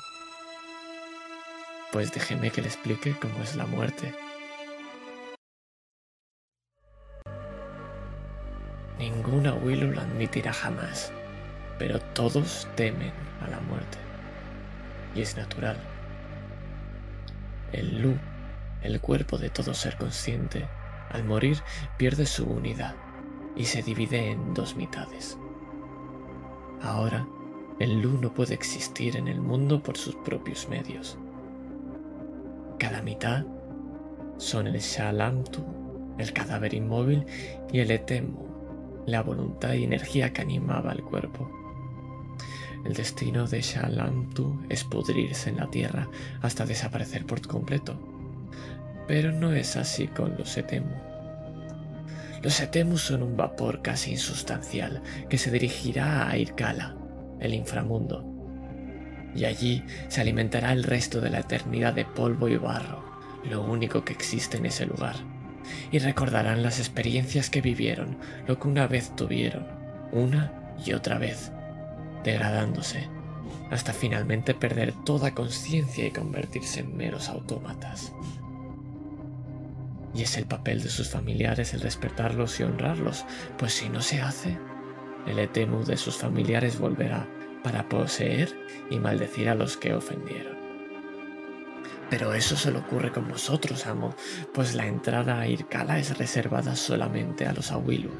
Pues 1.92 2.12
déjeme 2.12 2.50
que 2.50 2.62
le 2.62 2.68
explique 2.68 3.16
cómo 3.20 3.42
es 3.42 3.56
la 3.56 3.66
muerte. 3.66 4.14
Ninguna 8.98 9.54
Willow 9.54 9.90
lo 9.90 10.00
admitirá 10.00 10.52
jamás, 10.52 11.12
pero 11.78 11.98
todos 12.14 12.68
temen 12.76 13.12
a 13.40 13.48
la 13.48 13.60
muerte. 13.60 14.11
Y 15.14 15.20
es 15.20 15.36
natural. 15.36 15.76
El 17.72 18.02
Lu, 18.02 18.16
el 18.82 19.00
cuerpo 19.00 19.38
de 19.38 19.50
todo 19.50 19.74
ser 19.74 19.96
consciente, 19.96 20.66
al 21.10 21.24
morir 21.24 21.58
pierde 21.96 22.26
su 22.26 22.44
unidad 22.44 22.94
y 23.56 23.64
se 23.64 23.82
divide 23.82 24.30
en 24.30 24.54
dos 24.54 24.76
mitades. 24.76 25.38
Ahora, 26.82 27.26
el 27.78 28.00
Lu 28.00 28.18
no 28.18 28.32
puede 28.32 28.54
existir 28.54 29.16
en 29.16 29.28
el 29.28 29.40
mundo 29.40 29.82
por 29.82 29.96
sus 29.96 30.14
propios 30.16 30.68
medios. 30.68 31.18
Cada 32.78 33.02
mitad 33.02 33.44
son 34.38 34.66
el 34.66 34.78
Shalamtu, 34.78 35.64
el 36.18 36.32
cadáver 36.32 36.74
inmóvil, 36.74 37.24
y 37.72 37.80
el 37.80 37.90
Etemu, 37.90 38.46
la 39.06 39.22
voluntad 39.22 39.74
y 39.74 39.84
energía 39.84 40.32
que 40.32 40.42
animaba 40.42 40.92
el 40.92 41.02
cuerpo. 41.02 41.61
El 42.84 42.94
destino 42.94 43.46
de 43.46 43.60
Shalamtu 43.60 44.64
es 44.68 44.84
pudrirse 44.84 45.50
en 45.50 45.58
la 45.58 45.70
tierra 45.70 46.08
hasta 46.40 46.66
desaparecer 46.66 47.24
por 47.26 47.46
completo. 47.46 47.96
Pero 49.06 49.32
no 49.32 49.52
es 49.52 49.76
así 49.76 50.08
con 50.08 50.36
los 50.36 50.56
Etemu. 50.56 50.94
Los 52.42 52.60
Etemu 52.60 52.98
son 52.98 53.22
un 53.22 53.36
vapor 53.36 53.82
casi 53.82 54.12
insustancial 54.12 55.02
que 55.28 55.38
se 55.38 55.50
dirigirá 55.50 56.28
a 56.28 56.36
Irkala, 56.36 56.96
el 57.38 57.54
inframundo, 57.54 58.24
y 59.34 59.44
allí 59.44 59.84
se 60.08 60.20
alimentará 60.20 60.72
el 60.72 60.82
resto 60.82 61.20
de 61.20 61.30
la 61.30 61.40
eternidad 61.40 61.94
de 61.94 62.04
polvo 62.04 62.48
y 62.48 62.56
barro, 62.56 63.04
lo 63.48 63.62
único 63.62 64.04
que 64.04 64.12
existe 64.12 64.56
en 64.56 64.66
ese 64.66 64.86
lugar, 64.86 65.16
y 65.90 65.98
recordarán 66.00 66.62
las 66.62 66.80
experiencias 66.80 67.48
que 67.48 67.60
vivieron, 67.60 68.18
lo 68.46 68.58
que 68.58 68.68
una 68.68 68.86
vez 68.88 69.14
tuvieron, 69.14 69.66
una 70.10 70.74
y 70.84 70.92
otra 70.94 71.18
vez, 71.18 71.52
degradándose, 72.24 73.08
hasta 73.70 73.92
finalmente 73.92 74.54
perder 74.54 74.92
toda 75.04 75.34
conciencia 75.34 76.06
y 76.06 76.10
convertirse 76.10 76.80
en 76.80 76.96
meros 76.96 77.28
autómatas. 77.28 78.12
Y 80.14 80.22
es 80.22 80.36
el 80.36 80.44
papel 80.44 80.82
de 80.82 80.90
sus 80.90 81.08
familiares 81.08 81.72
el 81.72 81.80
despertarlos 81.80 82.60
y 82.60 82.64
honrarlos, 82.64 83.24
pues 83.56 83.72
si 83.72 83.88
no 83.88 84.02
se 84.02 84.20
hace, 84.20 84.58
el 85.26 85.38
Etemu 85.38 85.84
de 85.84 85.96
sus 85.96 86.16
familiares 86.16 86.78
volverá 86.78 87.26
para 87.62 87.88
poseer 87.88 88.52
y 88.90 88.98
maldecir 88.98 89.48
a 89.48 89.54
los 89.54 89.76
que 89.76 89.94
ofendieron. 89.94 90.56
Pero 92.10 92.34
eso 92.34 92.56
solo 92.56 92.80
ocurre 92.80 93.10
con 93.10 93.26
vosotros, 93.28 93.86
amo, 93.86 94.14
pues 94.52 94.74
la 94.74 94.86
entrada 94.86 95.40
a 95.40 95.46
Irkala 95.46 95.98
es 95.98 96.18
reservada 96.18 96.76
solamente 96.76 97.46
a 97.46 97.54
los 97.54 97.72
Awilu. 97.72 98.10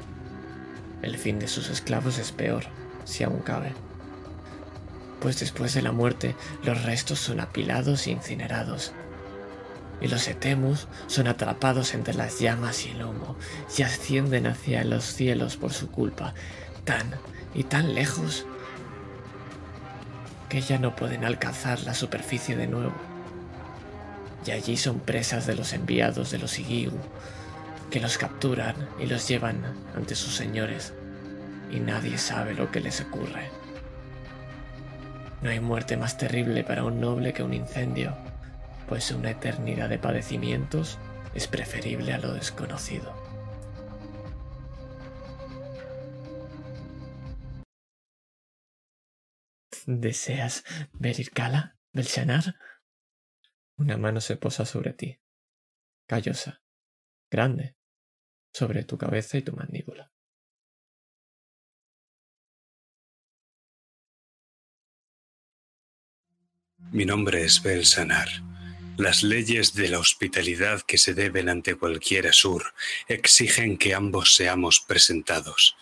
El 1.03 1.17
fin 1.17 1.37
de 1.37 1.47
sus 1.47 1.69
esclavos 1.69 2.17
es 2.17 2.31
peor, 2.31 2.63
si 3.03 3.23
aún 3.23 3.41
cabe. 3.41 3.73
Pues 5.23 5.39
después 5.39 5.73
de 5.73 5.81
la 5.81 5.93
muerte, 5.93 6.35
los 6.65 6.83
restos 6.83 7.17
son 7.17 7.39
apilados 7.39 8.07
e 8.07 8.11
incinerados. 8.11 8.91
Y 10.01 10.09
los 10.09 10.27
etemus 10.27 10.89
son 11.07 11.27
atrapados 11.27 11.93
entre 11.93 12.13
las 12.13 12.39
llamas 12.39 12.85
y 12.85 12.89
el 12.89 13.05
humo 13.05 13.37
y 13.77 13.83
ascienden 13.83 14.47
hacia 14.47 14.83
los 14.83 15.05
cielos 15.05 15.55
por 15.55 15.71
su 15.71 15.89
culpa, 15.89 16.33
tan 16.83 17.09
y 17.55 17.63
tan 17.63 17.95
lejos 17.95 18.45
que 20.49 20.59
ya 20.59 20.77
no 20.77 20.93
pueden 20.93 21.23
alcanzar 21.23 21.79
la 21.83 21.93
superficie 21.93 22.57
de 22.57 22.67
nuevo. 22.67 22.93
Y 24.45 24.51
allí 24.51 24.75
son 24.75 24.99
presas 24.99 25.47
de 25.47 25.55
los 25.55 25.71
enviados 25.71 26.31
de 26.31 26.39
los 26.39 26.59
Igigu, 26.59 26.99
que 27.91 28.01
los 28.01 28.17
capturan 28.17 28.75
y 28.99 29.05
los 29.05 29.25
llevan 29.29 29.63
ante 29.95 30.15
sus 30.15 30.35
señores, 30.35 30.91
y 31.71 31.79
nadie 31.79 32.17
sabe 32.17 32.55
lo 32.55 32.71
que 32.71 32.81
les 32.81 32.99
ocurre. 32.99 33.62
No 35.43 35.49
hay 35.49 35.59
muerte 35.59 35.97
más 35.97 36.17
terrible 36.17 36.63
para 36.63 36.85
un 36.85 37.01
noble 37.01 37.33
que 37.33 37.43
un 37.43 37.53
incendio, 37.53 38.15
pues 38.87 39.11
una 39.11 39.31
eternidad 39.31 39.89
de 39.89 39.99
padecimientos 39.99 40.97
es 41.35 41.49
preferible 41.49 42.13
a 42.13 42.17
lo 42.17 42.33
desconocido. 42.33 43.13
¿Deseas 49.85 50.63
ver 50.93 51.19
Irkala, 51.19 51.77
Belshanar? 51.91 52.55
Una 53.75 53.97
mano 53.97 54.21
se 54.21 54.37
posa 54.37 54.63
sobre 54.63 54.93
ti, 54.93 55.19
callosa, 56.07 56.63
grande, 57.29 57.75
sobre 58.53 58.85
tu 58.85 58.97
cabeza 58.97 59.37
y 59.37 59.41
tu 59.41 59.51
mandíbula. 59.51 60.12
Mi 66.91 67.05
nombre 67.05 67.43
es 67.43 67.61
Belsanar. 67.63 68.29
Las 68.97 69.23
leyes 69.23 69.73
de 69.73 69.89
la 69.89 69.99
hospitalidad 69.99 70.81
que 70.81 70.99
se 70.99 71.13
deben 71.15 71.49
ante 71.49 71.75
cualquier 71.75 72.27
Asur 72.27 72.73
exigen 73.07 73.77
que 73.77 73.95
ambos 73.95 74.35
seamos 74.35 74.79
presentados. 74.79 75.75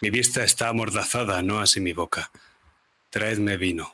Mi 0.00 0.10
vista 0.10 0.42
está 0.42 0.68
amordazada, 0.68 1.42
no 1.42 1.60
así 1.60 1.80
mi 1.80 1.92
boca. 1.92 2.30
Traedme 3.10 3.56
vino. 3.56 3.92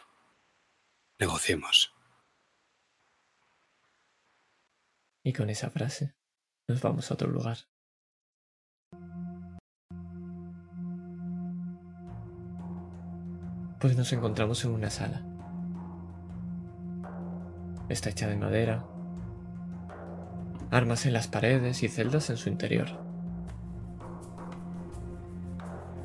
Negociemos. 1.18 1.92
Y 5.22 5.32
con 5.32 5.50
esa 5.50 5.70
frase 5.70 6.14
nos 6.68 6.80
vamos 6.80 7.10
a 7.10 7.14
otro 7.14 7.28
lugar. 7.28 7.58
Pues 13.80 13.96
nos 13.96 14.12
encontramos 14.14 14.64
en 14.64 14.70
una 14.70 14.88
sala. 14.88 15.33
Está 17.88 18.10
hecha 18.10 18.28
de 18.28 18.36
madera. 18.36 18.84
Armas 20.70 21.04
en 21.06 21.12
las 21.12 21.28
paredes 21.28 21.82
y 21.82 21.88
celdas 21.88 22.30
en 22.30 22.36
su 22.36 22.48
interior. 22.48 22.88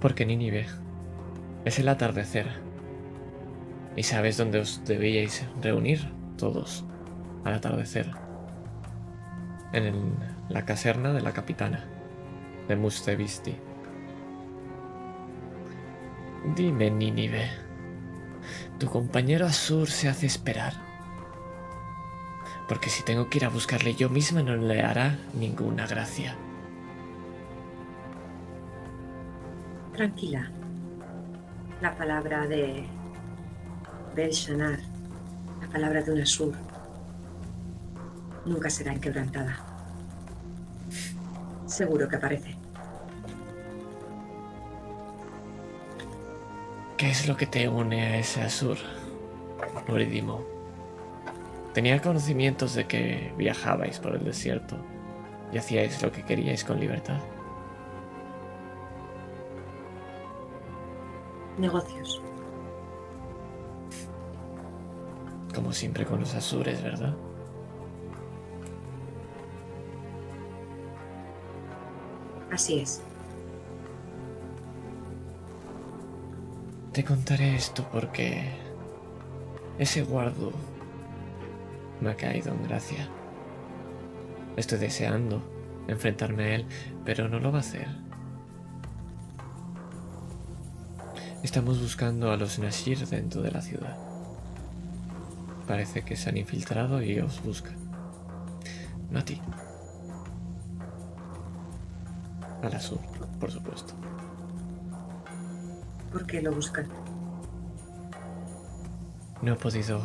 Porque 0.01 0.25
Nínive 0.25 0.67
es 1.65 1.79
el 1.79 1.87
atardecer. 1.87 2.47
¿Y 3.95 4.03
sabes 4.03 4.37
dónde 4.37 4.59
os 4.59 4.83
debíais 4.85 5.45
reunir 5.61 6.11
todos 6.37 6.85
al 7.45 7.53
atardecer? 7.53 8.11
En 9.71 10.15
la 10.49 10.65
caserna 10.65 11.13
de 11.13 11.21
la 11.21 11.31
capitana 11.31 11.85
de 12.67 12.75
Mustevisti. 12.75 13.55
Dime, 16.55 16.91
Nínive. 16.91 17.49
Tu 18.77 18.87
compañero 18.87 19.45
Azur 19.45 19.89
se 19.89 20.07
hace 20.07 20.25
esperar. 20.25 20.88
Porque 22.69 22.91
si 22.91 23.01
tengo 23.01 23.29
que 23.29 23.39
ir 23.39 23.45
a 23.45 23.49
buscarle 23.49 23.95
yo 23.95 24.09
misma 24.09 24.43
no 24.43 24.55
le 24.55 24.81
hará 24.83 25.17
ninguna 25.33 25.87
gracia. 25.87 26.35
Tranquila. 29.93 30.51
La 31.81 31.97
palabra 31.97 32.45
de 32.45 32.85
Belshanar, 34.15 34.79
la 35.61 35.67
palabra 35.67 36.03
de 36.03 36.11
un 36.11 36.21
Asur, 36.21 36.53
nunca 38.45 38.69
será 38.69 38.93
inquebrantada. 38.93 39.57
Seguro 41.65 42.07
que 42.07 42.15
aparece. 42.17 42.55
¿Qué 46.97 47.09
es 47.09 47.27
lo 47.27 47.35
que 47.35 47.47
te 47.47 47.67
une 47.67 48.01
a 48.01 48.17
ese 48.17 48.41
Azur, 48.41 48.77
Uridimo? 49.87 50.58
Tenía 51.73 52.01
conocimientos 52.01 52.73
de 52.73 52.87
que 52.87 53.33
viajabais 53.37 53.99
por 53.99 54.15
el 54.15 54.23
desierto 54.23 54.75
y 55.51 55.57
hacíais 55.57 56.01
lo 56.01 56.11
que 56.11 56.23
queríais 56.23 56.63
con 56.63 56.79
libertad. 56.79 57.19
Negocios. 61.57 62.21
Como 65.53 65.71
siempre 65.73 66.05
con 66.05 66.21
los 66.21 66.33
Azures, 66.33 66.81
¿verdad? 66.81 67.15
Así 72.51 72.79
es. 72.79 73.01
Te 76.93 77.03
contaré 77.03 77.55
esto 77.55 77.87
porque 77.91 78.49
ese 79.77 80.03
guardo 80.03 80.51
me 82.01 82.11
ha 82.11 82.15
caído 82.15 82.53
en 82.53 82.63
gracia. 82.63 83.09
Estoy 84.55 84.79
deseando 84.79 85.41
enfrentarme 85.87 86.43
a 86.43 86.55
él, 86.55 86.65
pero 87.05 87.29
no 87.29 87.39
lo 87.39 87.51
va 87.51 87.57
a 87.57 87.61
hacer. 87.61 87.87
Estamos 91.43 91.81
buscando 91.81 92.31
a 92.31 92.37
los 92.37 92.59
Nashir 92.59 93.07
dentro 93.07 93.41
de 93.41 93.51
la 93.51 93.61
ciudad. 93.61 93.97
Parece 95.67 96.03
que 96.03 96.15
se 96.15 96.29
han 96.29 96.37
infiltrado 96.37 97.01
y 97.01 97.19
os 97.19 97.41
buscan. 97.43 97.75
No 99.09 99.19
a 99.19 99.25
ti. 99.25 99.41
Al 102.61 102.73
azul, 102.73 102.99
por 103.39 103.51
supuesto. 103.51 103.93
¿Por 106.11 106.25
qué 106.25 106.41
lo 106.41 106.51
buscan? 106.51 106.87
No 109.41 109.53
he 109.53 109.55
podido 109.55 110.01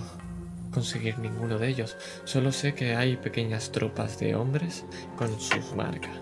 conseguir 0.75 1.19
ninguno 1.21 1.57
de 1.59 1.69
ellos. 1.69 1.97
Solo 2.25 2.51
sé 2.51 2.75
que 2.75 2.97
hay 2.97 3.17
pequeñas 3.17 3.71
tropas 3.71 4.19
de 4.19 4.35
hombres 4.35 4.85
con 5.17 5.41
sus 5.41 5.73
marcas. 5.75 6.13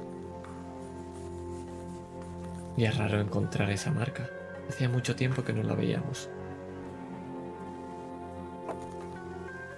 Y 2.77 2.85
es 2.85 2.97
raro 2.97 3.21
encontrar 3.21 3.71
esa 3.71 3.91
marca. 3.91 4.29
Hacía 4.69 4.89
mucho 4.89 5.17
tiempo 5.17 5.43
que 5.43 5.55
no 5.55 5.63
la 5.63 5.75
veíamos. 5.75 6.29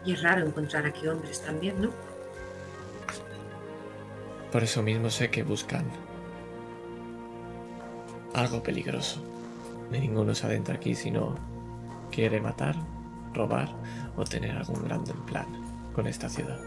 Y 0.05 0.13
es 0.13 0.23
raro 0.23 0.47
encontrar 0.47 0.85
aquí 0.85 1.07
hombres 1.07 1.41
también, 1.41 1.81
¿no? 1.81 1.91
Por 4.53 4.63
eso 4.63 4.83
mismo 4.83 5.09
sé 5.09 5.31
que 5.31 5.43
buscan 5.43 5.85
algo 8.35 8.63
peligroso. 8.63 9.23
Ni 9.91 10.01
ninguno 10.01 10.35
se 10.35 10.47
adentra 10.47 10.75
aquí 10.75 10.95
si 10.95 11.11
no 11.11 11.37
quiere 12.11 12.41
matar, 12.41 12.77
robar 13.35 13.69
o 14.17 14.25
tener 14.25 14.57
algún 14.57 14.85
grande 14.85 15.13
plan 15.27 15.47
con 15.93 16.07
esta 16.07 16.29
ciudad. 16.29 16.61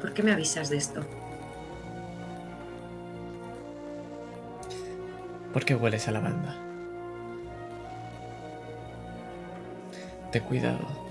¿Por 0.00 0.12
qué 0.12 0.22
me 0.22 0.32
avisas 0.32 0.68
de 0.68 0.76
esto? 0.76 1.02
¿Por 5.52 5.64
qué 5.64 5.74
hueles 5.74 6.08
a 6.08 6.10
lavanda? 6.10 6.56
Ten 10.32 10.42
cuidado 10.42 11.04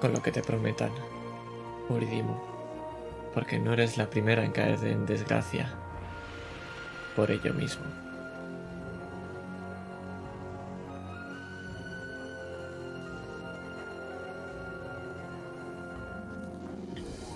con 0.00 0.12
lo 0.12 0.22
que 0.22 0.32
te 0.32 0.42
prometan, 0.42 0.90
Uridimo, 1.88 2.42
porque 3.34 3.58
no 3.58 3.74
eres 3.74 3.98
la 3.98 4.08
primera 4.08 4.44
en 4.44 4.52
caer 4.52 4.82
en 4.84 5.04
desgracia 5.04 5.68
por 7.14 7.30
ello 7.30 7.52
mismo. 7.52 8.03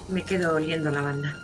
Me 0.09 0.25
quedo 0.25 0.55
oliendo 0.55 0.90
la 0.90 1.03
banda. 1.03 1.37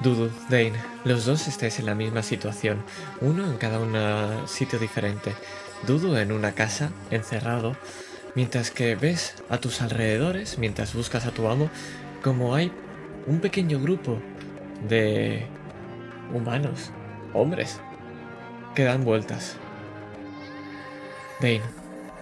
Dudu, 0.00 0.30
Dane, 0.48 0.72
los 1.04 1.24
dos 1.24 1.48
estáis 1.48 1.80
en 1.80 1.86
la 1.86 1.96
misma 1.96 2.22
situación, 2.22 2.84
uno 3.20 3.44
en 3.44 3.58
cada 3.58 3.80
un 3.80 4.46
sitio 4.46 4.78
diferente. 4.78 5.34
Dudu 5.86 6.16
en 6.16 6.30
una 6.30 6.52
casa, 6.52 6.90
encerrado, 7.10 7.76
mientras 8.38 8.70
que 8.70 8.94
ves 8.94 9.34
a 9.48 9.58
tus 9.58 9.82
alrededores, 9.82 10.58
mientras 10.58 10.94
buscas 10.94 11.26
a 11.26 11.32
tu 11.32 11.48
amo, 11.48 11.70
como 12.22 12.54
hay 12.54 12.70
un 13.26 13.40
pequeño 13.40 13.80
grupo 13.80 14.20
de 14.88 15.44
humanos, 16.32 16.92
hombres, 17.34 17.80
que 18.76 18.84
dan 18.84 19.02
vueltas. 19.02 19.56
Dane, 21.40 21.62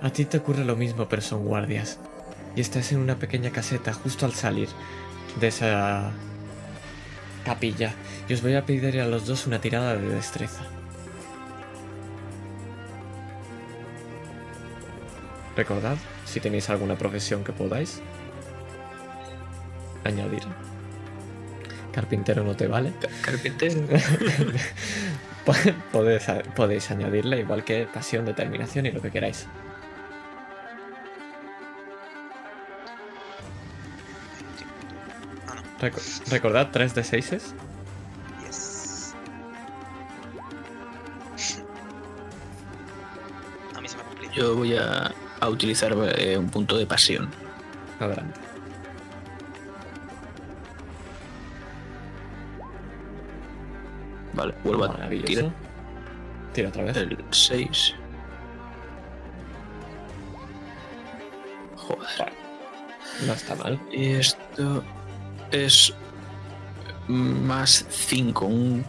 a 0.00 0.08
ti 0.08 0.24
te 0.24 0.38
ocurre 0.38 0.64
lo 0.64 0.74
mismo, 0.74 1.06
pero 1.06 1.20
son 1.20 1.44
guardias. 1.44 1.98
Y 2.54 2.62
estás 2.62 2.92
en 2.92 3.00
una 3.00 3.18
pequeña 3.18 3.50
caseta 3.50 3.92
justo 3.92 4.24
al 4.24 4.32
salir 4.32 4.70
de 5.38 5.48
esa 5.48 6.12
capilla. 7.44 7.92
Y 8.26 8.32
os 8.32 8.40
voy 8.40 8.54
a 8.54 8.64
pedir 8.64 9.02
a 9.02 9.06
los 9.06 9.26
dos 9.26 9.46
una 9.46 9.60
tirada 9.60 9.98
de 9.98 10.08
destreza. 10.08 10.62
Recordad, 15.56 15.96
si 16.26 16.40
tenéis 16.40 16.68
alguna 16.68 16.96
profesión 16.96 17.42
que 17.42 17.52
podáis 17.52 18.00
añadir. 20.04 20.42
Carpintero 21.92 22.44
no 22.44 22.54
te 22.54 22.66
vale. 22.66 22.92
Carpintero. 23.22 23.80
podéis, 25.92 26.26
podéis 26.54 26.90
añadirle 26.90 27.40
igual 27.40 27.64
que 27.64 27.86
pasión, 27.86 28.26
determinación 28.26 28.84
y 28.86 28.92
lo 28.92 29.00
que 29.00 29.10
queráis. 29.10 29.46
Ah. 35.48 35.62
Reco- 35.80 36.30
recordad 36.30 36.68
3 36.72 36.94
de 36.94 37.04
6 37.04 37.32
es. 37.32 37.54
Yes. 38.44 39.14
A 43.76 43.80
mí 43.80 43.88
se 43.88 43.96
me 43.96 44.02
complica. 44.04 44.32
Yo 44.34 44.54
voy 44.56 44.76
a, 44.76 45.12
a 45.46 45.50
utilizar 45.50 45.94
eh, 46.18 46.36
un 46.36 46.48
punto 46.50 46.76
de 46.76 46.86
pasión. 46.86 47.30
Adelante. 48.00 48.40
Vale, 54.34 54.54
vuelvo 54.64 54.84
a 54.84 55.08
tirar 55.08 55.50
Tira 56.52 56.68
otra 56.68 56.84
vez. 56.84 56.96
el 56.96 57.24
6. 57.30 57.94
Joder. 61.76 62.32
No 63.26 63.32
está 63.32 63.54
mal. 63.54 63.80
Y 63.90 64.12
esto 64.12 64.84
es 65.50 65.94
más 67.08 67.86
5, 67.88 68.44
un 68.46 68.84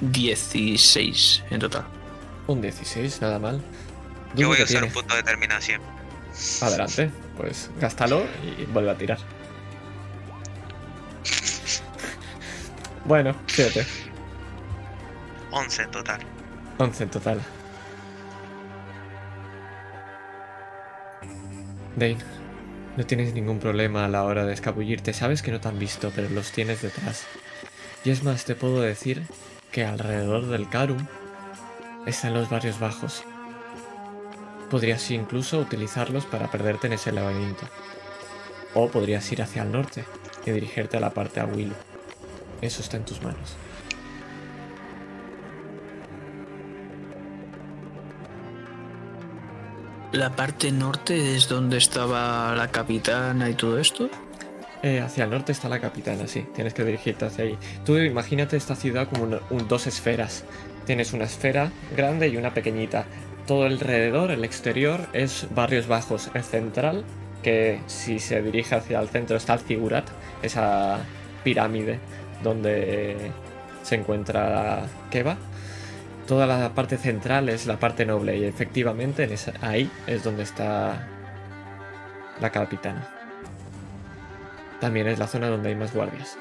16 0.00 1.44
en 1.50 1.60
total. 1.60 1.84
Un 2.48 2.60
16, 2.60 3.20
nada 3.20 3.38
mal. 3.38 3.60
Yo 4.34 4.48
voy 4.48 4.56
¿qué 4.56 4.62
a 4.62 4.64
usar 4.66 4.84
un 4.84 4.90
punto 4.90 5.14
de 5.14 5.22
determinación. 5.22 5.80
Adelante, 6.62 7.10
pues 7.36 7.70
gástalo 7.78 8.24
y 8.42 8.64
vuelve 8.66 8.90
a 8.90 8.96
tirar. 8.96 9.18
Bueno, 13.04 13.34
fíjate. 13.46 13.86
11 15.50 15.82
en 15.82 15.90
total. 15.90 16.20
11 16.78 17.02
en 17.02 17.10
total. 17.10 17.40
Dane, 21.96 22.16
no 22.96 23.04
tienes 23.04 23.34
ningún 23.34 23.58
problema 23.58 24.06
a 24.06 24.08
la 24.08 24.24
hora 24.24 24.46
de 24.46 24.54
escabullirte. 24.54 25.12
Sabes 25.12 25.42
que 25.42 25.50
no 25.50 25.60
te 25.60 25.68
han 25.68 25.78
visto, 25.78 26.10
pero 26.14 26.30
los 26.30 26.52
tienes 26.52 26.80
detrás. 26.80 27.26
Y 28.04 28.10
es 28.10 28.22
más, 28.22 28.44
te 28.44 28.54
puedo 28.54 28.80
decir 28.80 29.22
que 29.70 29.84
alrededor 29.84 30.46
del 30.46 30.68
Karum 30.68 31.06
están 32.06 32.34
los 32.34 32.48
barrios 32.48 32.78
bajos. 32.80 33.24
Podrías 34.72 35.08
incluso 35.12 35.60
utilizarlos 35.60 36.24
para 36.24 36.50
perderte 36.50 36.86
en 36.88 36.94
ese 36.94 37.12
laberinto. 37.12 37.64
O 38.74 38.88
podrías 38.88 39.30
ir 39.30 39.42
hacia 39.42 39.62
el 39.62 39.70
norte 39.70 40.04
y 40.46 40.50
dirigirte 40.50 40.96
a 40.96 41.00
la 41.00 41.10
parte 41.10 41.38
a 41.40 41.44
Willow. 41.44 41.76
Eso 42.62 42.80
está 42.80 42.96
en 42.96 43.04
tus 43.04 43.22
manos. 43.22 43.54
La 50.12 50.30
parte 50.36 50.70
norte 50.72 51.36
es 51.36 51.48
donde 51.48 51.78
estaba 51.78 52.54
la 52.54 52.68
capitana 52.70 53.48
y 53.48 53.54
todo 53.54 53.78
esto. 53.78 54.10
Eh, 54.82 55.00
hacia 55.00 55.24
el 55.24 55.30
norte 55.30 55.52
está 55.52 55.68
la 55.68 55.80
capitana, 55.80 56.26
sí. 56.26 56.44
Tienes 56.54 56.74
que 56.74 56.84
dirigirte 56.84 57.24
hacia 57.24 57.44
ahí. 57.44 57.58
Tú 57.84 57.96
imagínate 57.96 58.56
esta 58.56 58.74
ciudad 58.76 59.08
como 59.08 59.38
un- 59.50 59.68
dos 59.68 59.86
esferas. 59.86 60.44
Tienes 60.84 61.12
una 61.12 61.24
esfera 61.24 61.70
grande 61.96 62.28
y 62.28 62.36
una 62.36 62.52
pequeñita. 62.52 63.06
Todo 63.46 63.64
alrededor, 63.64 64.30
el 64.30 64.44
exterior, 64.44 65.08
es 65.12 65.46
barrios 65.54 65.88
bajos. 65.88 66.30
El 66.34 66.44
central, 66.44 67.04
que 67.42 67.80
si 67.86 68.18
se 68.18 68.40
dirige 68.42 68.74
hacia 68.74 69.00
el 69.00 69.08
centro 69.08 69.36
está 69.36 69.54
el 69.54 69.60
Figurat, 69.60 70.08
esa 70.42 70.98
pirámide 71.42 71.98
donde 72.42 73.32
se 73.82 73.96
encuentra 73.96 74.86
Keba. 75.10 75.36
Toda 76.26 76.46
la 76.46 76.72
parte 76.72 76.96
central 76.96 77.48
es 77.48 77.66
la 77.66 77.78
parte 77.78 78.06
noble 78.06 78.36
y 78.36 78.44
efectivamente 78.44 79.24
en 79.24 79.36
ahí 79.60 79.90
es 80.06 80.22
donde 80.22 80.44
está 80.44 81.08
la 82.40 82.50
capitana. 82.50 83.08
También 84.80 85.08
es 85.08 85.18
la 85.18 85.26
zona 85.26 85.48
donde 85.48 85.70
hay 85.70 85.74
más 85.74 85.92
guardias. 85.92 86.38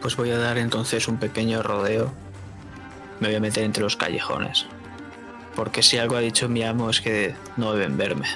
Pues 0.00 0.16
voy 0.16 0.30
a 0.30 0.38
dar 0.38 0.58
entonces 0.58 1.08
un 1.08 1.16
pequeño 1.16 1.62
rodeo. 1.62 2.12
Me 3.24 3.30
voy 3.30 3.36
a 3.36 3.40
meter 3.40 3.64
entre 3.64 3.82
los 3.82 3.96
callejones. 3.96 4.66
Porque 5.56 5.82
si 5.82 5.96
algo 5.96 6.14
ha 6.14 6.20
dicho 6.20 6.46
mi 6.46 6.62
amo 6.62 6.90
es 6.90 7.00
que 7.00 7.34
no 7.56 7.72
deben 7.72 7.96
verme. 7.96 8.28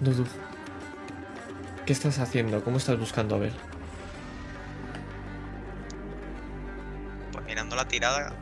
Dudu, 0.00 0.26
¿qué 1.86 1.92
estás 1.92 2.18
haciendo? 2.18 2.64
¿Cómo 2.64 2.78
estás 2.78 2.98
buscando 2.98 3.36
a 3.36 3.38
ver? 3.38 3.52
Pues 7.30 7.44
mirando 7.46 7.76
la 7.76 7.86
tirada, 7.86 8.32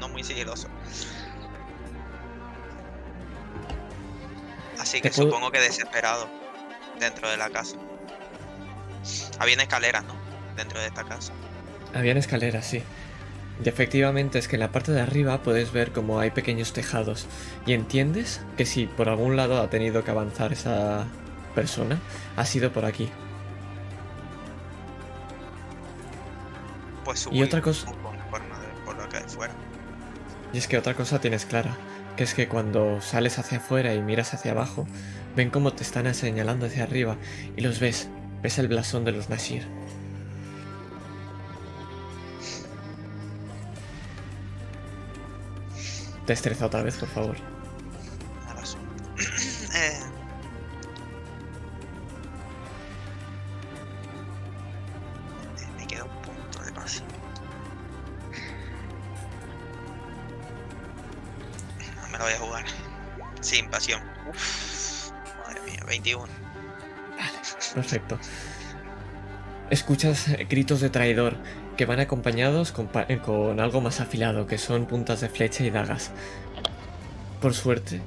no 0.00 0.08
muy 0.08 0.24
sigiloso. 0.24 0.66
Así 4.80 5.00
que 5.00 5.10
puedo- 5.10 5.30
supongo 5.30 5.52
que 5.52 5.60
desesperado 5.60 6.28
dentro 6.98 7.30
de 7.30 7.36
la 7.36 7.50
casa. 7.50 7.76
Habían 9.38 9.60
escaleras, 9.60 10.02
¿no? 10.06 10.14
Dentro 10.56 10.80
de 10.80 10.86
esta 10.88 11.04
casa. 11.04 11.32
Habían 11.94 12.16
escaleras, 12.16 12.66
sí. 12.66 12.82
Y 13.64 13.68
efectivamente 13.68 14.38
es 14.38 14.46
que 14.46 14.56
en 14.56 14.60
la 14.60 14.70
parte 14.70 14.92
de 14.92 15.00
arriba 15.00 15.42
puedes 15.42 15.72
ver 15.72 15.90
como 15.92 16.20
hay 16.20 16.30
pequeños 16.30 16.72
tejados. 16.72 17.26
Y 17.66 17.72
entiendes 17.72 18.40
que 18.56 18.64
si 18.66 18.86
por 18.86 19.08
algún 19.08 19.36
lado 19.36 19.60
ha 19.60 19.68
tenido 19.70 20.04
que 20.04 20.10
avanzar 20.12 20.52
esa 20.52 21.06
persona, 21.54 21.98
ha 22.36 22.44
sido 22.44 22.72
por 22.72 22.84
aquí. 22.84 23.08
Pues 27.04 27.28
Y 27.32 27.42
otra 27.42 27.62
cosa- 27.62 27.86
por, 27.86 28.16
por 28.30 28.42
fuera. 29.28 29.54
Y 30.52 30.58
es 30.58 30.68
que 30.68 30.78
otra 30.78 30.94
cosa 30.94 31.20
tienes 31.20 31.44
clara, 31.46 31.76
que 32.16 32.24
es 32.24 32.34
que 32.34 32.48
cuando 32.48 33.00
sales 33.00 33.38
hacia 33.38 33.58
afuera 33.58 33.94
y 33.94 34.00
miras 34.02 34.34
hacia 34.34 34.52
abajo, 34.52 34.86
ven 35.36 35.50
cómo 35.50 35.72
te 35.72 35.82
están 35.82 36.12
señalando 36.14 36.66
hacia 36.66 36.84
arriba 36.84 37.16
y 37.56 37.60
los 37.62 37.80
ves. 37.80 38.08
Ves 38.42 38.58
el 38.58 38.68
blasón 38.68 39.04
de 39.04 39.12
los 39.12 39.28
Nashir. 39.30 39.66
Destreza 46.28 46.66
otra 46.66 46.82
vez, 46.82 46.96
por 46.96 47.08
favor. 47.08 47.36
Eh, 49.74 50.00
Me 55.76 55.86
queda 55.86 56.04
un 56.04 56.22
punto 56.22 56.62
de 56.62 56.72
pasión. 56.72 57.06
No 62.02 62.08
me 62.08 62.18
lo 62.18 62.24
voy 62.24 62.32
a 62.32 62.38
jugar. 62.38 62.64
Sin 63.40 63.68
pasión. 63.70 64.02
Uf, 64.28 65.10
madre 65.44 65.60
mía, 65.62 65.80
21. 65.86 66.26
Perfecto. 67.74 68.18
Escuchas 69.70 70.28
eh, 70.28 70.46
gritos 70.48 70.80
de 70.80 70.88
traidor 70.88 71.36
que 71.76 71.84
van 71.84 72.00
acompañados 72.00 72.72
eh, 73.08 73.18
con 73.18 73.60
algo 73.60 73.80
más 73.82 74.00
afilado, 74.00 74.46
que 74.46 74.56
son 74.56 74.86
puntas 74.86 75.20
de 75.20 75.28
flecha 75.28 75.62
y 75.64 75.70
dagas. 75.70 76.10
Por 77.42 77.52
suerte, 77.52 78.00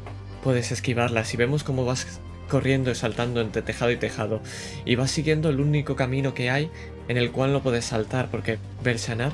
puedes 0.43 0.71
esquivarlas 0.71 1.33
y 1.33 1.37
vemos 1.37 1.63
cómo 1.63 1.85
vas 1.85 2.19
corriendo 2.49 2.89
y 2.89 2.95
saltando 2.95 3.41
entre 3.41 3.61
tejado 3.61 3.91
y 3.91 3.97
tejado. 3.97 4.41
Y 4.85 4.95
vas 4.95 5.11
siguiendo 5.11 5.49
el 5.49 5.59
único 5.59 5.95
camino 5.95 6.33
que 6.33 6.49
hay 6.49 6.71
en 7.07 7.17
el 7.17 7.31
cual 7.31 7.53
no 7.53 7.61
puedes 7.61 7.85
saltar, 7.85 8.29
porque 8.31 8.57
Bersanar 8.83 9.31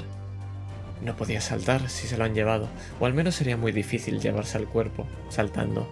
no 1.01 1.15
podía 1.15 1.39
saltar 1.39 1.89
si 1.89 2.07
se 2.07 2.17
lo 2.17 2.25
han 2.25 2.35
llevado. 2.35 2.67
O 2.99 3.05
al 3.05 3.13
menos 3.13 3.35
sería 3.35 3.55
muy 3.55 3.71
difícil 3.71 4.19
llevarse 4.19 4.57
al 4.57 4.65
cuerpo 4.65 5.07
saltando. 5.29 5.89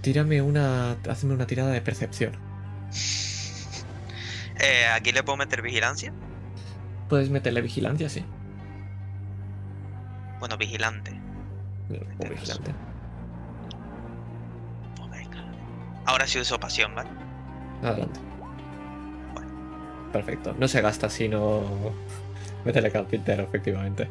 Tírame 0.00 0.42
una. 0.42 0.96
Hazme 1.08 1.34
una 1.34 1.46
tirada 1.46 1.72
de 1.72 1.80
percepción. 1.80 2.32
Eh, 4.62 4.86
aquí 4.86 5.12
le 5.12 5.22
puedo 5.22 5.36
meter 5.36 5.60
vigilancia. 5.62 6.12
Puedes 7.08 7.28
meterle 7.30 7.60
vigilancia, 7.60 8.08
sí. 8.08 8.24
Bueno, 10.38 10.56
vigilante. 10.56 11.12
O 12.18 12.28
vigilante. 12.28 12.74
Pues 14.96 15.10
venga. 15.10 15.44
Ahora 16.06 16.26
sí 16.26 16.38
uso 16.40 16.58
pasión, 16.58 16.94
¿vale? 16.94 17.10
Adelante. 17.82 18.20
Perfecto. 20.12 20.54
No 20.58 20.68
se 20.68 20.80
gasta 20.80 21.08
si 21.10 21.28
no. 21.28 21.62
Métele 22.64 22.90
carpintero, 22.92 23.42
efectivamente. 23.44 24.08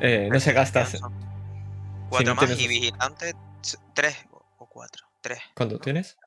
Eh, 0.00 0.28
no 0.30 0.38
se 0.40 0.52
gasta. 0.52 0.84
si- 0.86 0.98
Cuatro 2.08 2.28
no 2.28 2.34
más 2.34 2.46
tienes- 2.46 2.60
y 2.64 2.68
vigilante, 2.68 3.32
tres 3.94 4.16
o 4.58 4.68
cuatro. 4.68 5.06
Tres. 5.20 5.38
¿Cuánto 5.54 5.78
tienes? 5.78 6.18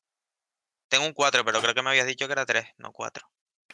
Tengo 0.89 1.05
un 1.05 1.13
cuatro, 1.13 1.45
pero 1.45 1.61
creo 1.61 1.73
que 1.75 1.83
me 1.83 1.89
habías 1.89 2.07
dicho 2.07 2.25
que 2.25 2.33
era 2.33 2.45
tres, 2.45 2.65
no 2.77 2.91
cuatro. 2.91 3.27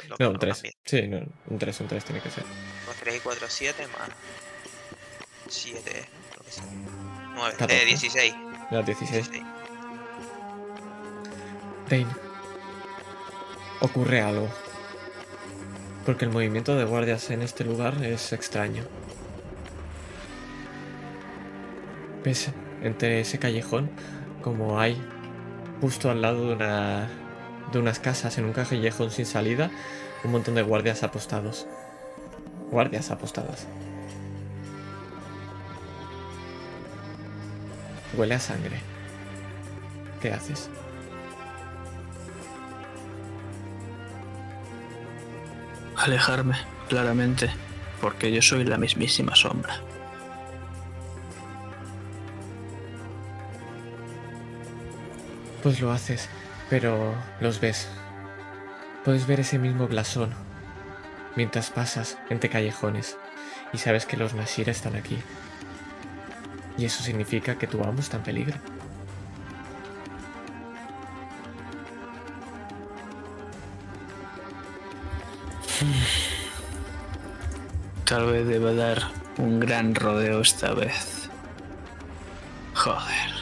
Lo- 0.10 0.16
No, 0.20 0.30
un 0.32 0.40
3. 0.40 0.54
cambié. 0.56 0.74
Sí, 0.86 1.08
no, 1.08 1.20
un 1.48 1.60
3, 1.60 1.80
un 1.82 1.88
3 1.88 2.06
tiene 2.06 2.22
que 2.22 2.30
ser. 2.30 2.44
Dos, 2.86 2.96
tres 3.00 3.16
y 3.18 3.20
cuatro, 3.20 3.46
siete 3.50 3.88
más. 3.88 4.10
Siete, 5.48 6.06
creo 6.32 6.44
que 6.44 6.52
sí. 6.52 6.62
Nueve. 7.36 7.56
Catorce. 7.58 7.84
Eh, 7.84 7.86
dieciséis. 7.86 8.34
Era 8.72 8.82
16. 8.82 9.12
Dieciséis. 9.12 9.46
Dane. 11.90 12.08
Ocurre 13.82 14.22
algo. 14.22 14.50
Porque 16.06 16.26
el 16.26 16.32
movimiento 16.32 16.76
de 16.76 16.84
guardias 16.86 17.30
en 17.30 17.42
este 17.42 17.64
lugar 17.64 18.04
es 18.04 18.34
extraño. 18.34 18.84
¿Ves 22.24 22.50
entre 22.82 23.20
ese 23.22 23.40
callejón 23.40 23.90
como 24.42 24.80
hay 24.80 25.02
justo 25.82 26.10
al 26.10 26.22
lado 26.22 26.48
de 26.48 26.54
una 26.56 27.10
de 27.74 27.80
unas 27.80 28.00
casas 28.00 28.38
en 28.38 28.46
un 28.46 28.54
callejón 28.54 29.12
sin 29.12 29.26
salida 29.26 29.72
un 30.24 30.32
montón 30.32 30.56
de 30.56 30.62
guardias 30.62 31.04
apostados. 31.04 31.68
Guardias 32.72 33.12
apostadas. 33.12 33.68
Huele 38.16 38.36
a 38.36 38.40
sangre. 38.40 38.80
¿Qué 40.22 40.32
haces? 40.32 40.70
Alejarme, 45.98 46.56
claramente, 46.90 47.50
porque 48.02 48.32
yo 48.32 48.42
soy 48.42 48.64
la 48.66 48.78
mismísima 48.78 49.36
sombra. 49.36 49.82
Pues 55.62 55.80
lo 55.80 55.92
haces, 55.92 56.30
pero 56.70 57.14
los 57.40 57.60
ves. 57.60 57.88
Puedes 59.04 59.28
ver 59.28 59.42
ese 59.42 59.60
mismo 59.60 59.88
blasón 59.88 60.34
mientras 61.36 61.70
pasas 61.70 62.18
entre 62.30 62.50
callejones. 62.50 63.18
Y 63.72 63.78
sabes 63.80 64.06
que 64.06 64.18
los 64.18 64.34
Nashir 64.34 64.70
están 64.70 64.96
aquí. 64.96 65.18
Y 66.78 66.86
eso 66.86 67.04
significa 67.04 67.58
que 67.58 67.68
tu 67.68 67.84
amo 67.84 68.00
está 68.00 68.18
en 68.18 68.24
peligro. 68.24 68.58
Tal 78.06 78.32
vez 78.32 78.48
deba 78.48 78.74
dar 78.74 79.04
un 79.38 79.60
gran 79.60 79.94
rodeo 79.96 80.42
esta 80.42 80.74
vez. 80.74 81.30
Joder. 82.76 83.33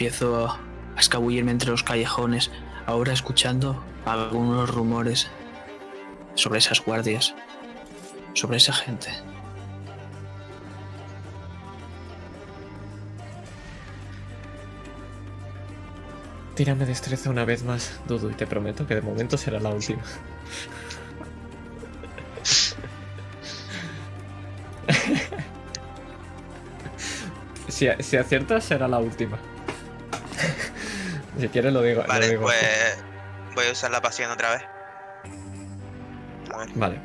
Empiezo 0.00 0.48
a 0.48 0.58
escabullirme 0.98 1.50
entre 1.50 1.70
los 1.70 1.82
callejones, 1.82 2.50
ahora 2.86 3.12
escuchando 3.12 3.84
algunos 4.06 4.70
rumores 4.70 5.28
sobre 6.36 6.58
esas 6.58 6.82
guardias, 6.82 7.34
sobre 8.32 8.56
esa 8.56 8.72
gente. 8.72 9.10
Tírame 16.54 16.86
destreza 16.86 17.28
una 17.28 17.44
vez 17.44 17.62
más, 17.62 18.00
Dudu, 18.08 18.30
y 18.30 18.34
te 18.34 18.46
prometo 18.46 18.86
que 18.86 18.94
de 18.94 19.02
momento 19.02 19.36
será 19.36 19.60
la 19.60 19.68
última. 19.68 20.00
si, 27.68 27.86
si 27.98 28.16
aciertas, 28.16 28.64
será 28.64 28.88
la 28.88 28.98
última. 28.98 29.38
Si 31.40 31.48
quieres 31.48 31.72
lo 31.72 31.82
digo. 31.82 32.04
lo 32.06 32.26
digo. 32.26 32.42
pues 32.42 33.04
voy 33.54 33.66
a 33.66 33.72
usar 33.72 33.90
la 33.90 34.00
pasión 34.00 34.30
otra 34.30 34.52
vez. 34.52 34.62
A 36.52 36.58
ver, 36.58 36.68
Vale. 36.74 37.00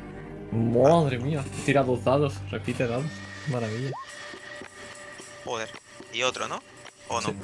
Madre 0.52 1.18
mía, 1.18 1.44
tira 1.64 1.82
dos 1.82 2.04
dados, 2.04 2.34
repite 2.50 2.86
dados. 2.86 3.06
Maravilla. 3.48 3.90
joder. 5.44 5.68
Y 6.12 6.22
otro, 6.22 6.48
¿no? 6.48 6.62
¿O 7.08 7.20
no? 7.20 7.28
Sí. 7.28 7.34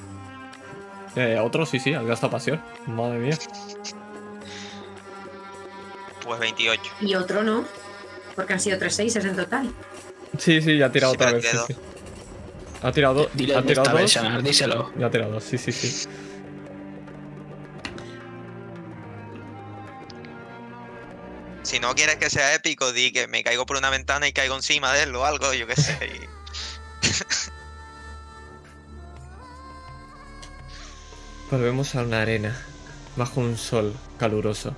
Eh, 1.16 1.38
otro, 1.40 1.66
sí, 1.66 1.78
sí, 1.78 1.92
has 1.92 2.07
gastado 2.07 2.31
pasión. 2.31 2.62
Madre 2.87 3.18
mía. 3.18 3.38
Pues 6.24 6.40
28. 6.40 6.83
Y 7.00 7.14
otro 7.14 7.42
no, 7.42 7.64
porque 8.35 8.55
han 8.55 8.61
sido 8.61 8.78
tres 8.78 8.94
seises 8.94 9.24
en 9.24 9.37
total. 9.37 9.72
Sí, 10.38 10.62
sí, 10.62 10.78
ya 10.78 10.87
ha 10.87 10.92
tirado 10.92 11.12
Sí, 11.12 11.16
otra 11.16 11.33
vez. 11.33 11.46
Sí, 11.50 11.57
sí. 11.68 11.76
Ha 12.83 12.92
tirado, 12.92 13.28
Dile 13.35 13.57
ha 13.57 13.62
tirado 13.62 13.92
vez, 13.92 14.02
dos. 14.02 14.11
Shanar, 14.12 14.42
díselo. 14.42 14.92
Ya 14.96 15.07
ha 15.07 15.11
tirado 15.11 15.33
dos, 15.33 15.44
sí, 15.44 15.59
sí, 15.59 15.72
sí. 15.72 16.09
Si 21.72 21.80
no 21.80 21.94
quieres 21.94 22.16
que 22.16 22.28
sea 22.28 22.54
épico, 22.54 22.92
di 22.92 23.12
que 23.12 23.26
me 23.28 23.42
caigo 23.42 23.64
por 23.64 23.78
una 23.78 23.88
ventana 23.88 24.28
y 24.28 24.35
caigo 24.35 24.54
encima 24.54 24.92
de 24.92 25.04
él 25.04 25.16
o 25.16 25.24
algo, 25.24 25.54
yo 25.54 25.66
qué 25.66 25.74
sé. 25.74 25.96
Volvemos 31.50 31.94
a 31.94 32.02
una 32.02 32.20
arena, 32.20 32.54
bajo 33.16 33.40
un 33.40 33.56
sol 33.56 33.96
caluroso. 34.18 34.76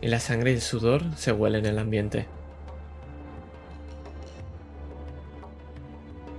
Y 0.00 0.08
la 0.08 0.18
sangre 0.18 0.52
y 0.52 0.54
el 0.54 0.62
sudor 0.62 1.02
se 1.18 1.32
huelen 1.32 1.66
en 1.66 1.72
el 1.72 1.78
ambiente. 1.78 2.26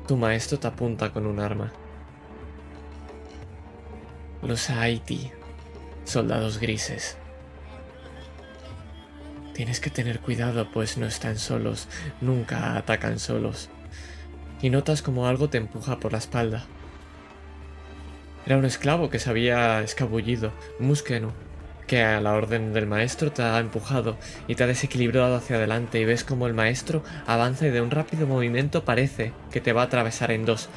Tu 0.07 0.17
maestro 0.17 0.57
te 0.57 0.65
apunta 0.65 1.13
con 1.13 1.27
un 1.27 1.39
arma. 1.39 1.71
Los 4.41 4.71
Haiti, 4.71 5.31
soldados 6.05 6.57
grises. 6.57 7.17
Tienes 9.57 9.79
que 9.79 9.89
tener 9.89 10.19
cuidado, 10.19 10.69
pues 10.69 10.99
no 10.99 11.07
están 11.07 11.39
solos, 11.39 11.87
nunca 12.21 12.77
atacan 12.77 13.17
solos. 13.17 13.69
Y 14.61 14.69
notas 14.69 15.01
como 15.01 15.25
algo 15.25 15.49
te 15.49 15.57
empuja 15.57 15.99
por 15.99 16.11
la 16.11 16.19
espalda. 16.19 16.67
Era 18.45 18.57
un 18.57 18.65
esclavo 18.65 19.09
que 19.09 19.17
se 19.17 19.31
había 19.31 19.81
escabullido, 19.81 20.53
Muskenu, 20.79 21.31
que 21.87 22.03
a 22.03 22.21
la 22.21 22.35
orden 22.35 22.71
del 22.71 22.85
maestro 22.85 23.31
te 23.31 23.41
ha 23.41 23.57
empujado 23.57 24.15
y 24.47 24.53
te 24.53 24.63
ha 24.63 24.67
desequilibrado 24.67 25.35
hacia 25.35 25.55
adelante 25.55 25.99
y 25.99 26.05
ves 26.05 26.23
como 26.23 26.45
el 26.45 26.53
maestro 26.53 27.03
avanza 27.25 27.65
y 27.65 27.71
de 27.71 27.81
un 27.81 27.89
rápido 27.89 28.27
movimiento 28.27 28.85
parece 28.85 29.33
que 29.49 29.59
te 29.59 29.73
va 29.73 29.81
a 29.81 29.85
atravesar 29.85 30.29
en 30.29 30.45
dos. 30.45 30.69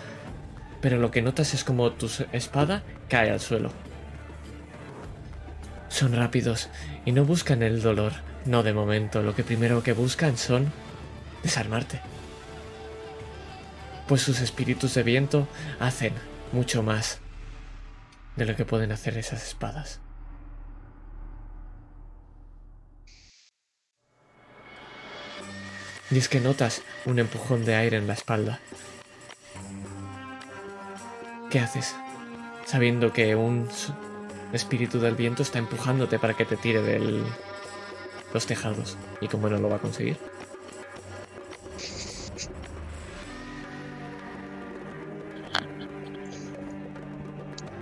Pero 0.80 0.96
lo 0.96 1.10
que 1.10 1.20
notas 1.20 1.52
es 1.52 1.64
como 1.64 1.92
tu 1.92 2.10
espada 2.32 2.82
cae 3.10 3.30
al 3.30 3.40
suelo. 3.40 3.72
Son 5.90 6.14
rápidos 6.14 6.70
y 7.04 7.12
no 7.12 7.26
buscan 7.26 7.62
el 7.62 7.82
dolor, 7.82 8.29
no 8.44 8.62
de 8.62 8.72
momento, 8.72 9.22
lo 9.22 9.34
que 9.34 9.44
primero 9.44 9.82
que 9.82 9.92
buscan 9.92 10.36
son 10.36 10.72
desarmarte. 11.42 12.00
Pues 14.06 14.22
sus 14.22 14.40
espíritus 14.40 14.94
de 14.94 15.02
viento 15.02 15.46
hacen 15.78 16.14
mucho 16.52 16.82
más 16.82 17.18
de 18.36 18.46
lo 18.46 18.56
que 18.56 18.64
pueden 18.64 18.92
hacer 18.92 19.16
esas 19.18 19.46
espadas. 19.46 20.00
Y 26.10 26.18
es 26.18 26.28
que 26.28 26.40
notas 26.40 26.82
un 27.06 27.20
empujón 27.20 27.64
de 27.64 27.76
aire 27.76 27.96
en 27.96 28.08
la 28.08 28.14
espalda. 28.14 28.58
¿Qué 31.50 31.60
haces? 31.60 31.94
Sabiendo 32.66 33.12
que 33.12 33.36
un 33.36 33.68
espíritu 34.52 34.98
del 34.98 35.14
viento 35.14 35.42
está 35.42 35.58
empujándote 35.58 36.18
para 36.18 36.34
que 36.34 36.44
te 36.44 36.56
tire 36.56 36.82
de 36.82 37.22
los 38.32 38.46
tejados. 38.46 38.96
¿Y 39.20 39.28
cómo 39.28 39.48
no 39.48 39.58
lo 39.58 39.68
va 39.68 39.76
a 39.76 39.80
conseguir? 39.80 40.18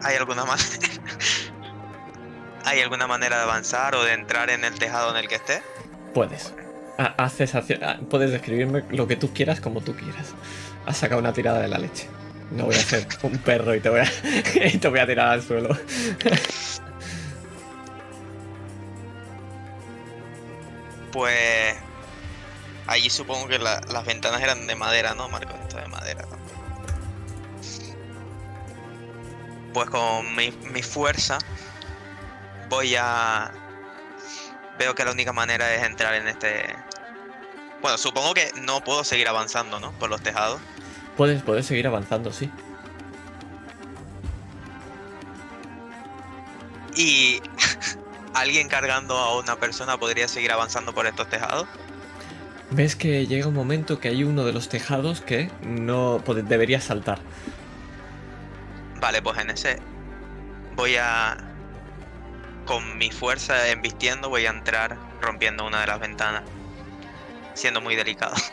¿Hay 0.03 0.17
alguna 0.17 0.45
manera? 0.45 0.69
¿Hay 2.65 2.81
alguna 2.81 3.07
manera 3.07 3.37
de 3.39 3.43
avanzar 3.45 3.95
o 3.95 4.05
de 4.05 4.13
entrar 4.13 4.51
en 4.51 4.65
el 4.65 4.75
tejado 4.79 5.11
en 5.11 5.17
el 5.17 5.29
que 5.29 5.37
esté? 5.37 5.63
Puedes. 6.15 6.53
Ha- 6.99 7.15
Haces 7.25 7.53
puedes 8.11 8.31
describirme 8.31 8.85
lo 8.91 9.07
que 9.07 9.17
tú 9.17 9.33
quieras 9.33 9.61
como 9.61 9.81
tú 9.81 9.95
quieras. 9.95 10.35
Has 10.87 10.99
sacado 10.99 11.21
una 11.21 11.33
tirada 11.33 11.61
de 11.61 11.69
la 11.69 11.79
leche. 11.79 12.09
No 12.51 12.65
voy 12.65 12.75
a 12.75 12.79
ser 12.79 13.07
un 13.23 13.39
perro 13.39 13.75
y 13.75 13.81
te 13.81 13.89
voy 13.91 14.01
a, 14.01 14.11
y 14.67 14.79
te 14.79 14.89
voy 14.89 14.99
a 15.01 15.07
tirar 15.07 15.29
al 15.29 15.43
suelo. 15.43 15.77
Pues 21.19 21.75
allí 22.87 23.11
supongo 23.11 23.49
que 23.49 23.59
la- 23.59 23.81
las 23.91 24.05
ventanas 24.07 24.41
eran 24.41 24.69
de 24.69 24.77
madera, 24.77 25.17
¿no, 25.17 25.29
Marco? 25.29 25.53
Esto 25.65 25.77
de 25.79 25.89
madera. 25.89 26.23
¿no? 26.31 26.39
Pues 29.75 29.91
con 29.91 30.37
mi, 30.37 30.53
mi 30.73 30.81
fuerza 30.81 31.39
voy 32.69 32.95
a... 32.97 33.51
Veo 34.79 34.95
que 34.95 35.05
la 35.05 35.11
única 35.11 35.33
manera 35.33 35.75
es 35.75 35.83
entrar 35.83 36.15
en 36.15 36.29
este... 36.29 36.73
Bueno, 37.83 37.99
supongo 37.99 38.33
que 38.33 38.53
no 38.63 38.85
puedo 38.85 39.03
seguir 39.03 39.27
avanzando, 39.27 39.81
¿no? 39.81 39.91
Por 39.99 40.11
los 40.11 40.23
tejados. 40.23 40.61
Puedes, 41.17 41.43
puedes 41.43 41.67
seguir 41.67 41.89
avanzando, 41.89 42.33
sí. 42.33 42.49
Y 46.95 47.41
alguien 48.41 48.69
cargando 48.69 49.17
a 49.17 49.39
una 49.39 49.57
persona 49.57 49.99
podría 49.99 50.29
seguir 50.29 50.53
avanzando 50.53 50.95
por 50.95 51.07
estos 51.07 51.29
tejados. 51.29 51.67
Ves 52.71 52.97
que 52.97 53.27
llega 53.27 53.47
un 53.47 53.55
momento 53.55 53.99
que 53.99 54.09
hay 54.09 54.25
uno 54.25 54.45
de 54.45 54.53
los 54.53 54.69
tejados 54.69 55.21
que 55.21 55.51
no 55.63 56.19
debería 56.19 56.81
saltar. 56.81 57.19
Vale, 59.01 59.23
pues 59.23 59.39
en 59.39 59.51
ese 59.51 59.79
voy 60.77 60.97
a... 60.97 61.37
Con 62.67 62.99
mi 62.99 63.11
fuerza 63.11 63.71
embistiendo 63.71 64.29
voy 64.29 64.45
a 64.45 64.51
entrar 64.51 64.99
rompiendo 65.23 65.67
una 65.67 65.81
de 65.81 65.87
las 65.87 66.01
ventanas. 66.01 66.43
Siendo 67.55 67.81
muy 67.81 67.97
delicado. 67.97 68.35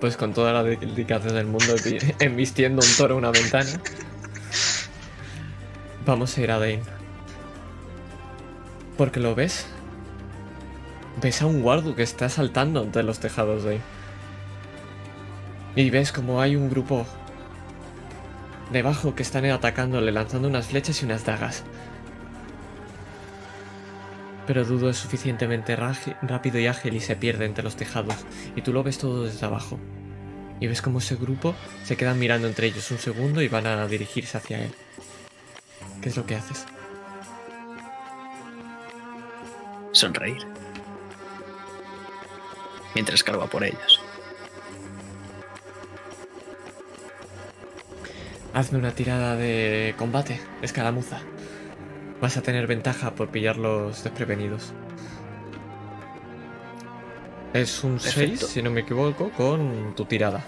Pues 0.00 0.16
con 0.16 0.32
toda 0.32 0.54
la 0.54 0.62
dedicación 0.62 1.34
del 1.34 1.44
mundo 1.44 1.74
embistiendo 2.20 2.80
un 2.80 2.96
toro 2.96 3.18
una 3.18 3.30
ventana. 3.30 3.68
Vamos 6.06 6.38
a 6.38 6.40
ir 6.40 6.50
a 6.50 6.58
Dane. 6.58 6.99
Porque 9.00 9.18
lo 9.18 9.34
ves. 9.34 9.64
Ves 11.22 11.40
a 11.40 11.46
un 11.46 11.62
guardu 11.62 11.94
que 11.94 12.02
está 12.02 12.28
saltando 12.28 12.82
entre 12.82 13.02
los 13.02 13.18
tejados 13.18 13.64
de 13.64 13.70
ahí. 13.70 13.80
Y 15.74 15.88
ves 15.88 16.12
como 16.12 16.42
hay 16.42 16.54
un 16.54 16.68
grupo 16.68 17.06
debajo 18.70 19.14
que 19.14 19.22
están 19.22 19.46
atacándole, 19.46 20.12
lanzando 20.12 20.48
unas 20.48 20.66
flechas 20.66 21.00
y 21.00 21.06
unas 21.06 21.24
dagas. 21.24 21.62
Pero 24.46 24.66
Dudo 24.66 24.90
es 24.90 24.98
suficientemente 24.98 25.76
rápido 25.76 26.58
y 26.58 26.66
ágil 26.66 26.92
y 26.92 27.00
se 27.00 27.16
pierde 27.16 27.46
entre 27.46 27.64
los 27.64 27.76
tejados. 27.76 28.16
Y 28.54 28.60
tú 28.60 28.74
lo 28.74 28.82
ves 28.82 28.98
todo 28.98 29.24
desde 29.24 29.46
abajo. 29.46 29.78
Y 30.60 30.66
ves 30.66 30.82
como 30.82 30.98
ese 30.98 31.16
grupo 31.16 31.54
se 31.84 31.96
quedan 31.96 32.18
mirando 32.18 32.48
entre 32.48 32.66
ellos 32.66 32.90
un 32.90 32.98
segundo 32.98 33.40
y 33.40 33.48
van 33.48 33.66
a 33.66 33.86
dirigirse 33.86 34.36
hacia 34.36 34.62
él. 34.62 34.74
¿Qué 36.02 36.10
es 36.10 36.18
lo 36.18 36.26
que 36.26 36.34
haces? 36.34 36.66
Sonreír. 40.00 40.46
mientras 42.94 43.22
cargo 43.22 43.42
a 43.42 43.46
por 43.48 43.64
ellas. 43.64 44.00
Hazme 48.54 48.78
una 48.78 48.92
tirada 48.92 49.36
de 49.36 49.94
combate, 49.98 50.40
escaramuza. 50.62 51.20
Vas 52.20 52.36
a 52.38 52.42
tener 52.42 52.66
ventaja 52.66 53.14
por 53.14 53.28
pillarlos 53.28 54.02
desprevenidos. 54.02 54.72
Es 57.52 57.84
un 57.84 58.00
6, 58.00 58.14
Perfecto. 58.14 58.46
si 58.46 58.62
no 58.62 58.70
me 58.70 58.80
equivoco, 58.80 59.30
con 59.30 59.94
tu 59.94 60.06
tirada. 60.06 60.44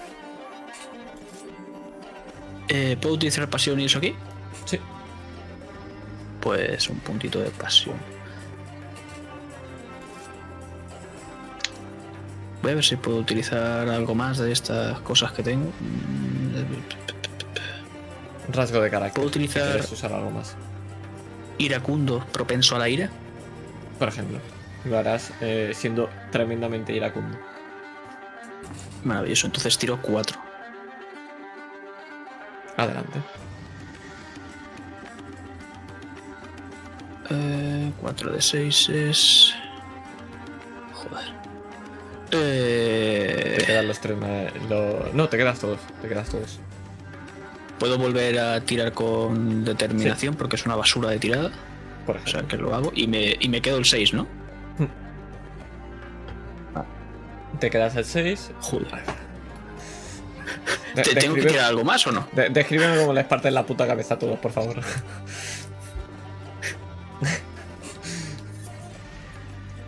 Eh, 2.69 2.97
¿Puedo 3.01 3.17
utilizar 3.17 3.49
pasión 3.51 3.79
y 3.81 3.85
eso 3.85 3.99
aquí? 3.99 4.15
Sí. 4.65 4.79
Pues 6.41 6.88
un 6.88 6.99
puntito 7.01 7.38
de 7.38 7.51
pasión. 7.51 8.12
Voy 12.62 12.72
a 12.72 12.75
ver 12.77 12.85
si 12.85 12.96
puedo 12.96 13.18
utilizar 13.18 13.88
algo 13.88 14.14
más 14.14 14.38
de 14.38 14.53
estas 14.53 15.01
cosas 15.01 15.33
que 15.33 15.42
tengo. 15.42 15.70
Rasgo 18.53 18.81
de 18.81 18.90
carácter. 18.90 19.14
¿Puedo 19.14 19.29
utilizar- 19.29 19.81
usar 19.92 20.12
algo 20.12 20.31
más. 20.31 20.55
Iracundo, 21.59 22.25
propenso 22.33 22.77
a 22.77 22.79
la 22.79 22.88
ira. 22.88 23.11
Por 23.98 24.09
ejemplo, 24.09 24.38
lo 24.85 24.98
harás 24.98 25.33
eh, 25.40 25.72
siendo 25.75 26.09
tremendamente 26.31 26.92
iracundo. 26.92 27.37
Maravilloso, 29.05 29.46
entonces 29.46 29.77
tiro 29.79 30.01
4. 30.01 30.38
Adelante. 32.77 33.18
4 38.01 38.31
de 38.33 38.42
6 38.42 38.88
es. 38.90 39.55
Joder. 40.92 41.32
Eh, 42.33 43.57
Te 43.59 43.66
quedan 43.66 43.88
los 43.88 44.01
tres. 44.01 44.16
lo- 44.68 45.11
No, 45.12 45.29
te 45.29 45.37
quedas 45.37 45.59
todos. 45.59 45.79
Te 46.01 46.09
quedas 46.09 46.29
todos. 46.29 46.59
Puedo 47.79 47.99
volver 47.99 48.38
a 48.38 48.61
tirar 48.61 48.92
con 48.92 49.64
determinación 49.64 50.35
porque 50.37 50.57
es 50.57 50.64
una 50.66 50.77
basura 50.77 51.11
de 51.11 51.18
tirada. 51.18 51.51
Por 52.07 52.16
O 52.16 52.27
sea 52.27 52.42
que 52.42 52.57
lo 52.57 52.75
hago 52.75 52.90
y 52.95 53.07
me, 53.07 53.37
y 53.38 53.49
me 53.49 53.61
quedo 53.61 53.79
el 53.79 53.85
6, 53.85 54.14
¿no? 54.14 54.27
Te 57.61 57.71
quedas 57.71 57.95
el 57.97 58.05
6. 58.05 58.51
Joder. 58.61 58.87
De- 60.95 61.03
¿Te- 61.03 61.14
¿Tengo 61.14 61.35
que 61.35 61.42
tirar 61.42 61.66
algo 61.66 61.85
más 61.85 62.07
o 62.07 62.12
no? 62.12 62.27
de- 62.33 62.49
descríbeme 62.51 62.97
cómo 62.99 63.12
les 63.12 63.25
parten 63.27 63.55
la 63.55 63.64
puta 63.66 63.87
cabeza 63.87 64.14
a 64.14 64.18
todos, 64.18 64.38
por 64.38 64.53
favor. 64.53 64.81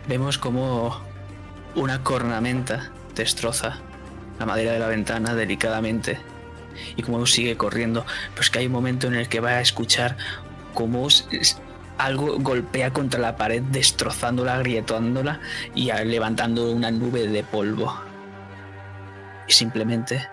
Vemos 0.07 0.37
como 0.37 0.95
una 1.75 2.03
cornamenta 2.03 2.91
destroza 3.15 3.79
la 4.39 4.45
madera 4.45 4.73
de 4.73 4.79
la 4.79 4.87
ventana 4.87 5.35
delicadamente 5.35 6.19
y 6.95 7.03
como 7.03 7.25
sigue 7.25 7.57
corriendo. 7.57 8.05
Pues 8.35 8.49
que 8.49 8.59
hay 8.59 8.67
un 8.67 8.71
momento 8.71 9.07
en 9.07 9.15
el 9.15 9.29
que 9.29 9.39
va 9.39 9.51
a 9.51 9.61
escuchar 9.61 10.17
cómo 10.73 11.07
algo 11.97 12.37
golpea 12.39 12.91
contra 12.91 13.19
la 13.19 13.37
pared 13.37 13.61
destrozándola, 13.61 14.55
agrietándola 14.55 15.39
y 15.73 15.91
levantando 15.91 16.71
una 16.71 16.91
nube 16.91 17.27
de 17.27 17.43
polvo. 17.43 17.95
Y 19.47 19.53
simplemente 19.53 20.27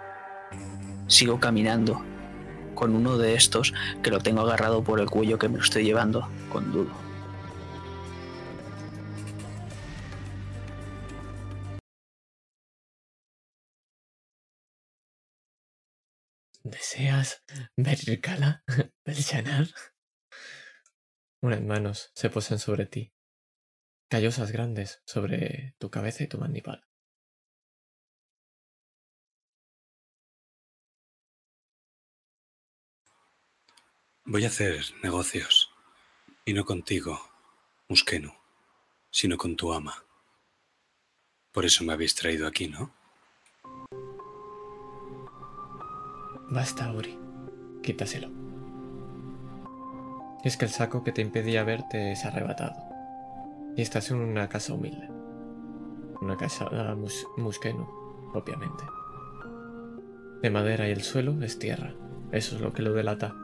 sigo 1.07 1.39
caminando 1.39 2.03
con 2.75 2.97
uno 2.97 3.19
de 3.19 3.35
estos 3.35 3.75
que 4.03 4.11
lo 4.11 4.21
tengo 4.21 4.41
agarrado 4.41 4.83
por 4.83 4.99
el 4.99 5.11
cuello 5.11 5.39
que 5.39 5.49
me 5.49 5.59
lo 5.59 5.63
estoy 5.63 5.85
llevando 5.85 6.29
con 6.51 6.73
dudo. 6.73 7.12
¿Deseas 16.65 17.43
ver 17.77 18.21
Kala? 18.21 18.63
Belchanar? 19.05 19.67
Unas 21.43 21.61
manos 21.61 22.13
se 22.15 22.31
posan 22.31 22.61
sobre 22.61 22.87
ti. 22.87 23.13
Callosas 24.09 24.53
grandes 24.53 25.03
sobre 25.05 25.75
tu 25.79 25.91
cabeza 25.91 26.23
y 26.23 26.29
tu 26.29 26.39
mandíbula. 26.39 26.87
Voy 34.25 34.45
a 34.45 34.49
hacer 34.49 34.85
negocios. 35.03 35.71
Y 36.45 36.53
no 36.53 36.65
contigo, 36.65 37.21
Muskenu, 37.89 38.33
sino 39.11 39.37
con 39.37 39.57
tu 39.57 39.73
ama. 39.73 40.05
Por 41.51 41.67
eso 41.67 41.83
me 41.83 41.93
habéis 41.93 42.15
traído 42.15 42.47
aquí, 42.47 42.69
¿no? 42.69 43.02
Basta, 46.53 46.93
Uri. 46.93 47.19
Quítaselo. 47.83 48.29
Es 50.45 50.59
que 50.59 50.67
el 50.67 50.71
saco 50.71 51.03
que 51.03 51.11
te 51.11 51.23
impedía 51.23 51.65
verte 51.65 52.13
ha 52.13 52.29
arrebatado. 52.29 52.75
Y 53.75 53.81
estás 53.81 54.11
en 54.11 54.19
una 54.19 54.51
casa 54.51 54.75
humilde. 54.75 55.09
Una 56.21 56.37
casa 56.37 56.69
ah, 56.71 56.95
mus 56.95 57.27
muskenu, 57.39 57.89
obviamente. 58.35 58.85
De 60.43 60.51
madera 60.51 60.87
y 60.87 60.91
el 60.91 61.01
suelo 61.01 61.41
es 61.43 61.59
tierra. 61.59 61.95
Eso 62.33 62.57
es 62.57 62.61
lo 62.61 62.75
que 62.75 62.83
lo 62.83 62.93
delata. 62.93 63.35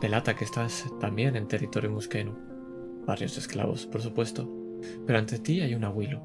Delata 0.00 0.36
que 0.36 0.46
estás 0.46 0.86
también 1.00 1.36
en 1.36 1.48
territorio 1.48 1.90
muskenu. 1.90 2.32
Varios 3.04 3.36
esclavos, 3.36 3.84
por 3.84 4.00
supuesto. 4.00 4.48
Pero 5.06 5.18
ante 5.18 5.38
ti 5.38 5.60
hay 5.60 5.74
una 5.74 5.90
Willow. 5.90 6.22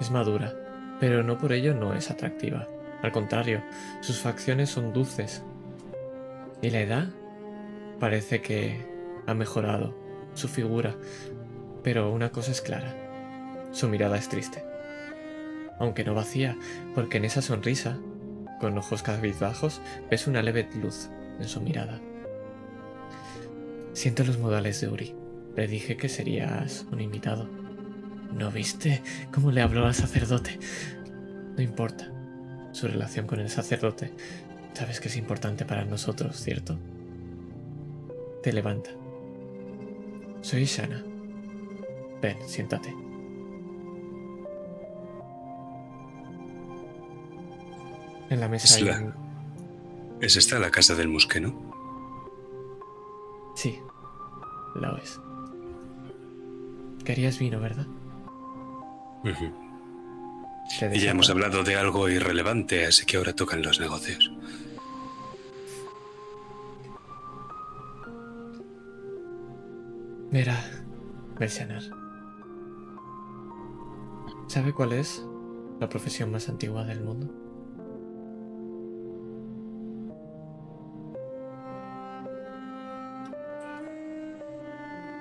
Es 0.00 0.12
madura, 0.12 0.54
pero 1.00 1.24
no 1.24 1.36
por 1.36 1.52
ello 1.52 1.74
no 1.74 1.94
es 1.94 2.12
atractiva. 2.12 2.68
Al 3.04 3.12
contrario, 3.12 3.62
sus 4.00 4.18
facciones 4.18 4.70
son 4.70 4.94
dulces. 4.94 5.42
Y 6.62 6.70
la 6.70 6.80
edad 6.80 7.10
parece 8.00 8.40
que 8.40 8.80
ha 9.26 9.34
mejorado 9.34 9.94
su 10.32 10.48
figura, 10.48 10.96
pero 11.82 12.10
una 12.10 12.30
cosa 12.30 12.50
es 12.50 12.62
clara. 12.62 12.96
Su 13.72 13.90
mirada 13.90 14.16
es 14.16 14.30
triste. 14.30 14.64
Aunque 15.78 16.02
no 16.02 16.14
vacía, 16.14 16.56
porque 16.94 17.18
en 17.18 17.26
esa 17.26 17.42
sonrisa, 17.42 17.98
con 18.58 18.78
ojos 18.78 19.02
cabizbajos, 19.02 19.82
ves 20.10 20.26
una 20.26 20.40
leve 20.40 20.66
luz 20.80 21.10
en 21.38 21.46
su 21.46 21.60
mirada. 21.60 22.00
Siento 23.92 24.24
los 24.24 24.38
modales 24.38 24.80
de 24.80 24.88
Uri. 24.88 25.14
Le 25.56 25.68
dije 25.68 25.98
que 25.98 26.08
serías 26.08 26.86
un 26.90 27.02
invitado. 27.02 27.50
¿No 28.32 28.50
viste 28.50 29.02
cómo 29.30 29.52
le 29.52 29.60
habló 29.60 29.84
al 29.84 29.94
sacerdote? 29.94 30.58
No 31.54 31.62
importa. 31.62 32.13
Su 32.74 32.88
relación 32.88 33.26
con 33.26 33.38
el 33.40 33.48
sacerdote, 33.48 34.12
sabes 34.74 35.00
que 35.00 35.08
es 35.08 35.16
importante 35.16 35.64
para 35.64 35.84
nosotros, 35.84 36.36
¿cierto? 36.36 36.76
Te 38.42 38.52
levanta. 38.52 38.90
Soy 40.42 40.64
Shana. 40.64 41.02
Ven, 42.20 42.36
siéntate. 42.46 42.92
En 48.30 48.40
la 48.40 48.48
mesa 48.48 48.66
Es 48.66 48.76
hay 48.76 48.82
la- 48.84 48.98
un- 49.00 49.14
¿Es 50.20 50.36
esta 50.36 50.58
la 50.58 50.70
casa 50.70 50.94
del 50.94 51.08
Muskenu? 51.08 51.52
Sí, 53.54 53.78
la 54.76 54.98
es. 55.02 55.20
Querías 57.04 57.38
vino, 57.38 57.60
¿verdad? 57.60 57.86
Y 60.92 61.00
ya 61.00 61.10
hemos 61.10 61.30
hablado 61.30 61.62
de 61.62 61.76
algo 61.76 62.08
irrelevante, 62.08 62.86
así 62.86 63.06
que 63.06 63.16
ahora 63.16 63.32
tocan 63.32 63.62
los 63.62 63.80
negocios. 63.80 64.30
Mira, 70.30 70.58
Belsanar. 71.38 71.82
¿Sabe 74.48 74.72
cuál 74.72 74.92
es 74.92 75.22
la 75.80 75.88
profesión 75.88 76.30
más 76.30 76.48
antigua 76.48 76.84
del 76.84 77.00
mundo? 77.00 77.28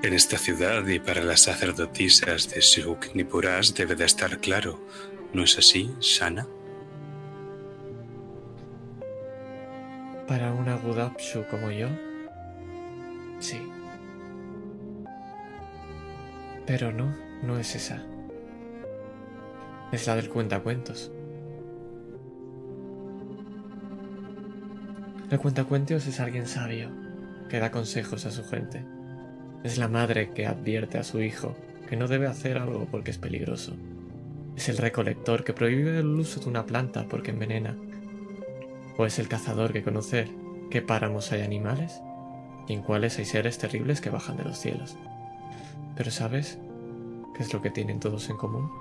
En 0.04 0.14
esta 0.14 0.38
ciudad 0.38 0.86
y 0.88 1.00
para 1.00 1.24
las 1.24 1.42
sacerdotisas 1.42 2.50
de 2.50 2.60
Shuk 2.60 3.16
Nipuras 3.16 3.74
debe 3.74 3.96
de 3.96 4.06
estar 4.06 4.38
claro. 4.40 4.86
¿No 5.34 5.44
es 5.44 5.58
así, 5.58 5.92
Shana? 6.00 6.48
Para 10.28 10.54
una 10.54 10.76
Gudapshu 10.78 11.44
como 11.50 11.72
yo, 11.72 11.88
sí. 13.40 13.60
Pero 16.68 16.92
no, 16.92 17.16
no 17.42 17.58
es 17.58 17.76
esa. 17.76 18.06
Es 19.92 20.06
la 20.06 20.16
del 20.16 20.30
cuentacuentos. 20.30 21.12
El 25.32 25.40
cuentacuentos 25.40 26.06
es 26.06 26.20
alguien 26.20 26.46
sabio 26.46 26.92
que 27.50 27.60
da 27.60 27.72
consejos 27.72 28.28
a 28.28 28.32
su 28.32 28.44
gente. 28.44 28.86
Es 29.64 29.80
la 29.80 29.88
madre 29.88 30.30
que 30.30 30.46
advierte 30.46 31.00
a 31.00 31.04
su 31.04 31.22
hijo 31.22 31.56
que 31.90 31.98
no 31.98 32.08
debe 32.08 32.28
hacer 32.28 32.60
algo 32.60 32.86
porque 32.90 33.10
es 33.10 33.18
peligroso. 33.18 33.76
Es 34.56 34.70
el 34.70 34.78
recolector 34.78 35.44
que 35.44 35.54
prohíbe 35.54 36.00
el 36.00 36.08
uso 36.08 36.40
de 36.40 36.50
una 36.50 36.66
planta 36.66 37.08
porque 37.10 37.32
envenena. 37.32 37.76
O 38.98 39.06
es 39.06 39.18
el 39.18 39.28
cazador 39.28 39.74
que 39.74 39.84
conoce 39.84 40.30
qué 40.70 40.82
páramos 40.82 41.32
hay 41.32 41.42
animales 41.42 42.02
y 42.68 42.74
en 42.74 42.82
cuáles 42.82 43.18
hay 43.18 43.26
seres 43.26 43.58
terribles 43.58 44.02
que 44.02 44.10
bajan 44.10 44.38
de 44.38 44.44
los 44.44 44.58
cielos. 44.58 44.96
Pero 45.96 46.12
¿sabes 46.12 46.60
qué 47.36 47.44
es 47.44 47.54
lo 47.54 47.62
que 47.62 47.72
tienen 47.72 48.00
todos 48.00 48.30
en 48.30 48.38
común? 48.38 48.72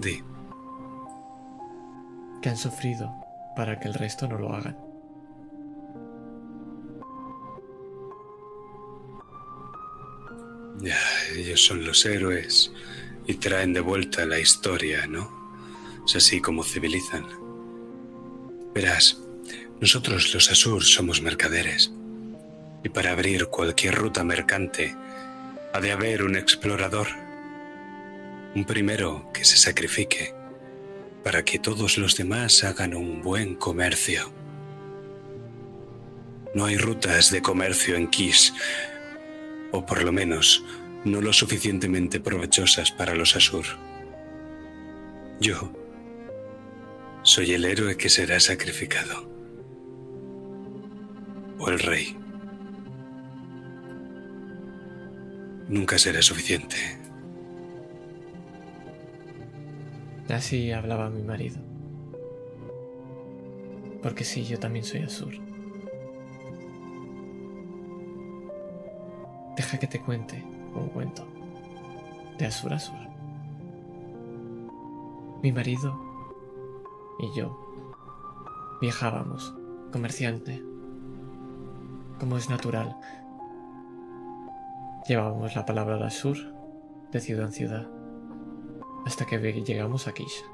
Di. 0.00 0.22
Que 2.42 2.48
han 2.48 2.56
sufrido 2.56 3.12
para 3.56 3.78
que 3.80 3.88
el 3.88 3.94
resto 3.94 4.28
no 4.28 4.38
lo 4.38 4.52
hagan. 4.52 4.87
Ellos 11.36 11.64
son 11.64 11.84
los 11.84 12.04
héroes 12.06 12.72
y 13.26 13.34
traen 13.34 13.72
de 13.72 13.80
vuelta 13.80 14.24
la 14.26 14.38
historia, 14.38 15.06
¿no? 15.06 15.30
Es 16.06 16.16
así 16.16 16.40
como 16.40 16.64
civilizan. 16.64 17.26
Verás, 18.74 19.18
nosotros 19.80 20.34
los 20.34 20.50
Asur 20.50 20.84
somos 20.84 21.20
mercaderes. 21.20 21.92
Y 22.84 22.88
para 22.88 23.12
abrir 23.12 23.46
cualquier 23.46 23.94
ruta 23.94 24.24
mercante 24.24 24.94
ha 25.72 25.80
de 25.80 25.92
haber 25.92 26.22
un 26.22 26.36
explorador. 26.36 27.08
Un 28.54 28.64
primero 28.64 29.30
que 29.34 29.44
se 29.44 29.56
sacrifique 29.56 30.34
para 31.22 31.44
que 31.44 31.58
todos 31.58 31.98
los 31.98 32.16
demás 32.16 32.64
hagan 32.64 32.94
un 32.94 33.20
buen 33.20 33.54
comercio. 33.56 34.32
No 36.54 36.64
hay 36.64 36.78
rutas 36.78 37.30
de 37.30 37.42
comercio 37.42 37.96
en 37.96 38.08
Kish, 38.08 38.52
o 39.72 39.84
por 39.84 40.02
lo 40.02 40.12
menos 40.12 40.64
no 41.04 41.20
lo 41.20 41.32
suficientemente 41.32 42.20
provechosas 42.20 42.90
para 42.90 43.14
los 43.14 43.36
Asur. 43.36 43.64
Yo 45.40 45.72
soy 47.22 47.52
el 47.52 47.64
héroe 47.64 47.96
que 47.96 48.08
será 48.08 48.40
sacrificado. 48.40 49.28
O 51.58 51.68
el 51.70 51.78
rey. 51.78 52.16
Nunca 55.68 55.98
será 55.98 56.22
suficiente. 56.22 56.76
Así 60.28 60.72
hablaba 60.72 61.10
mi 61.10 61.22
marido. 61.22 61.58
Porque 64.02 64.24
sí, 64.24 64.44
yo 64.44 64.58
también 64.58 64.84
soy 64.84 65.02
Azur. 65.02 65.47
Deja 69.58 69.76
que 69.76 69.88
te 69.88 70.00
cuente 70.00 70.46
un 70.72 70.88
cuento. 70.88 71.26
De 72.38 72.46
Azur 72.46 72.72
a 72.72 72.76
Azur. 72.76 72.94
Mi 75.42 75.50
marido 75.50 76.00
y 77.18 77.36
yo 77.36 77.58
viajábamos, 78.80 79.56
comerciante, 79.90 80.62
como 82.20 82.36
es 82.36 82.48
natural. 82.48 82.96
Llevábamos 85.08 85.56
la 85.56 85.66
palabra 85.66 85.96
de 85.96 86.04
Azur 86.04 86.36
de 87.10 87.20
ciudad 87.20 87.46
en 87.46 87.52
ciudad 87.52 87.88
hasta 89.06 89.26
que 89.26 89.38
llegamos 89.38 90.06
a 90.06 90.12
Kish. 90.14 90.44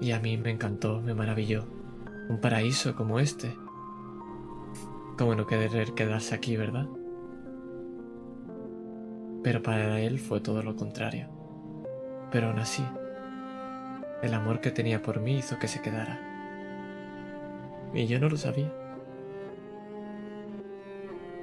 Y 0.00 0.12
a 0.12 0.20
mí 0.20 0.38
me 0.38 0.52
encantó, 0.52 1.02
me 1.02 1.12
maravilló. 1.12 1.66
Un 2.30 2.40
paraíso 2.40 2.96
como 2.96 3.20
este. 3.20 3.54
Como 5.16 5.34
no 5.34 5.46
querer 5.46 5.94
quedarse 5.94 6.34
aquí, 6.34 6.56
¿verdad? 6.56 6.86
Pero 9.42 9.62
para 9.62 10.00
él 10.00 10.18
fue 10.18 10.40
todo 10.40 10.62
lo 10.62 10.74
contrario. 10.74 11.28
Pero 12.32 12.48
aún 12.48 12.58
así, 12.58 12.84
el 14.22 14.34
amor 14.34 14.60
que 14.60 14.70
tenía 14.70 15.02
por 15.02 15.20
mí 15.20 15.36
hizo 15.36 15.58
que 15.58 15.68
se 15.68 15.82
quedara. 15.82 16.18
Y 17.92 18.06
yo 18.06 18.18
no 18.18 18.28
lo 18.28 18.36
sabía. 18.36 18.72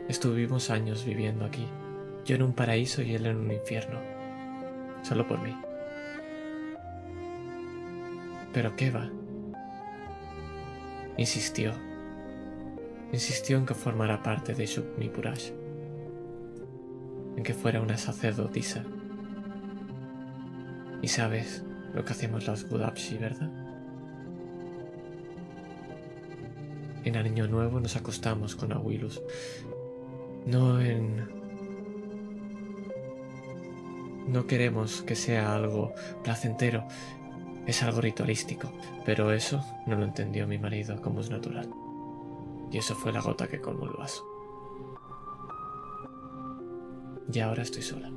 Estuvimos 0.10 0.70
años 0.70 1.06
viviendo 1.06 1.46
aquí, 1.46 1.66
yo 2.26 2.36
en 2.36 2.44
un 2.44 2.54
paraíso 2.54 3.02
y 3.02 3.14
él 3.14 3.26
en 3.26 3.38
un 3.38 3.52
infierno, 3.52 4.00
solo 5.04 5.26
por 5.26 5.40
mí. 5.40 5.56
Pero 8.52 8.76
qué 8.76 8.92
va. 8.92 9.10
Insistió. 11.18 11.91
Insistió 13.14 13.58
en 13.58 13.66
que 13.66 13.74
formara 13.74 14.24
parte 14.24 14.54
de 14.54 14.66
Shuknipurash. 14.66 15.52
En 17.36 17.44
que 17.44 17.54
fuera 17.54 17.82
una 17.82 17.98
sacerdotisa. 17.98 18.84
Y 21.02 21.08
sabes 21.08 21.64
lo 21.94 22.06
que 22.06 22.14
hacemos 22.14 22.48
las 22.48 22.70
Budapshi, 22.70 23.18
¿verdad? 23.18 23.50
En 27.04 27.18
Año 27.18 27.48
Nuevo 27.48 27.80
nos 27.80 27.96
acostamos 27.96 28.56
con 28.56 28.72
Awilus. 28.72 29.22
No 30.46 30.80
en 30.80 31.42
no 34.28 34.48
queremos 34.48 35.02
que 35.02 35.16
sea 35.16 35.54
algo 35.56 35.94
placentero, 36.24 36.88
es 37.66 37.84
algo 37.84 38.02
ritualístico, 38.02 38.72
pero 39.06 39.32
eso 39.32 39.64
no 39.88 39.96
lo 39.96 40.06
entendió 40.06 40.48
mi 40.48 40.58
marido 40.58 41.02
como 41.02 41.22
es 41.22 41.30
natural. 41.30 41.70
Y 42.72 42.78
eso 42.78 42.96
fue 42.96 43.12
la 43.12 43.22
gota 43.22 43.48
que 43.48 43.60
colmó 43.60 43.86
el 43.86 43.94
vaso. 43.98 44.26
Y 47.32 47.40
ahora 47.40 47.64
estoy 47.64 47.82
sola. 47.82 48.10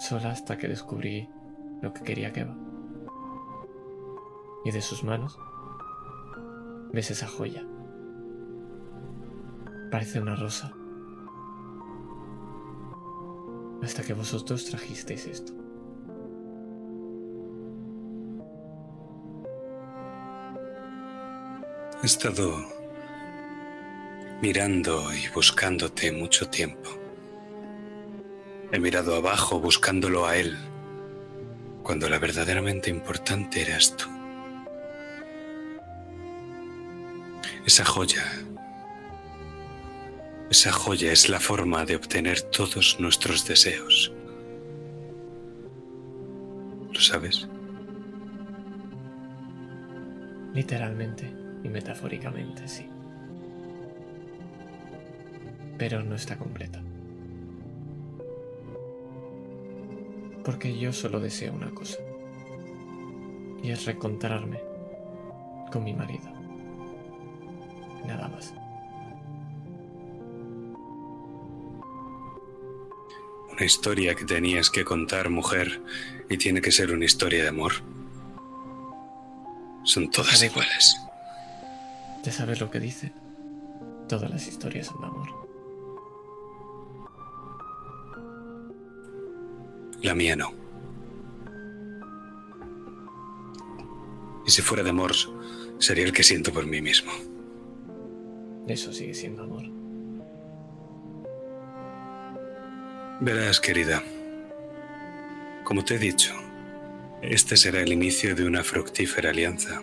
Sola 0.00 0.30
hasta 0.30 0.58
que 0.58 0.68
descubrí 0.68 1.30
lo 1.80 1.92
que 1.92 2.02
quería 2.02 2.32
que 2.32 2.44
va. 2.44 2.56
Y 4.64 4.72
de 4.72 4.82
sus 4.82 5.04
manos 5.04 5.38
ves 6.92 7.10
esa 7.10 7.28
joya. 7.28 7.64
Parece 9.90 10.20
una 10.20 10.34
rosa 10.34 10.72
hasta 13.82 14.02
que 14.02 14.14
vosotros 14.14 14.64
trajisteis 14.64 15.26
esto. 15.26 15.63
He 22.04 22.06
estado 22.06 22.62
mirando 24.42 25.10
y 25.14 25.26
buscándote 25.34 26.12
mucho 26.12 26.50
tiempo. 26.50 26.90
He 28.70 28.78
mirado 28.78 29.16
abajo 29.16 29.58
buscándolo 29.58 30.26
a 30.26 30.36
él, 30.36 30.54
cuando 31.82 32.10
la 32.10 32.18
verdaderamente 32.18 32.90
importante 32.90 33.62
eras 33.62 33.96
tú. 33.96 34.04
Esa 37.64 37.86
joya 37.86 38.22
esa 40.50 40.72
joya 40.72 41.10
es 41.10 41.30
la 41.30 41.40
forma 41.40 41.86
de 41.86 41.96
obtener 41.96 42.42
todos 42.42 43.00
nuestros 43.00 43.46
deseos. 43.46 44.12
¿Lo 46.92 47.00
sabes? 47.00 47.48
Literalmente 50.52 51.43
y 51.64 51.68
metafóricamente, 51.68 52.68
sí. 52.68 52.86
Pero 55.78 56.04
no 56.04 56.14
está 56.14 56.36
completa. 56.36 56.80
Porque 60.44 60.78
yo 60.78 60.92
solo 60.92 61.18
deseo 61.18 61.54
una 61.54 61.70
cosa. 61.70 61.98
Y 63.62 63.70
es 63.70 63.86
reencontrarme 63.86 64.60
con 65.72 65.82
mi 65.82 65.94
marido. 65.94 66.30
Nada 68.06 68.28
más. 68.28 68.52
Una 73.50 73.64
historia 73.64 74.14
que 74.14 74.24
tenías 74.24 74.68
que 74.68 74.84
contar, 74.84 75.30
mujer, 75.30 75.80
y 76.28 76.36
tiene 76.36 76.60
que 76.60 76.72
ser 76.72 76.92
una 76.92 77.06
historia 77.06 77.42
de 77.42 77.48
amor. 77.48 77.72
Son 79.84 80.10
todas 80.10 80.42
iguales. 80.42 81.03
Ya 82.24 82.32
sabes 82.32 82.58
lo 82.60 82.70
que 82.70 82.80
dice. 82.80 83.12
Todas 84.08 84.30
las 84.30 84.48
historias 84.48 84.86
son 84.86 85.00
de 85.00 85.06
amor. 85.06 85.28
La 90.02 90.14
mía 90.14 90.34
no. 90.34 90.52
Y 94.46 94.50
si 94.50 94.62
fuera 94.62 94.82
de 94.82 94.90
amor, 94.90 95.12
sería 95.78 96.04
el 96.04 96.12
que 96.12 96.22
siento 96.22 96.50
por 96.52 96.66
mí 96.66 96.80
mismo. 96.80 97.12
Eso 98.66 98.92
sigue 98.92 99.14
siendo 99.14 99.42
amor. 99.42 99.64
Verás, 103.20 103.60
querida, 103.60 104.02
como 105.62 105.84
te 105.84 105.96
he 105.96 105.98
dicho, 105.98 106.34
este 107.22 107.56
será 107.56 107.80
el 107.80 107.92
inicio 107.92 108.34
de 108.34 108.46
una 108.46 108.64
fructífera 108.64 109.30
alianza. 109.30 109.82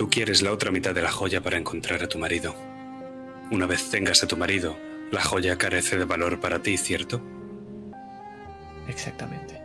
Tú 0.00 0.08
quieres 0.08 0.40
la 0.40 0.50
otra 0.50 0.70
mitad 0.70 0.94
de 0.94 1.02
la 1.02 1.12
joya 1.12 1.42
para 1.42 1.58
encontrar 1.58 2.02
a 2.02 2.08
tu 2.08 2.18
marido. 2.18 2.54
Una 3.50 3.66
vez 3.66 3.90
tengas 3.90 4.22
a 4.22 4.26
tu 4.26 4.34
marido, 4.34 4.78
la 5.12 5.22
joya 5.22 5.58
carece 5.58 5.98
de 5.98 6.06
valor 6.06 6.40
para 6.40 6.62
ti, 6.62 6.78
¿cierto? 6.78 7.20
Exactamente. 8.88 9.60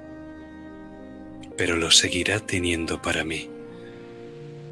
Pero 1.56 1.78
lo 1.78 1.90
seguirá 1.90 2.42
teniendo 2.42 3.02
para 3.02 3.24
mí. 3.24 3.50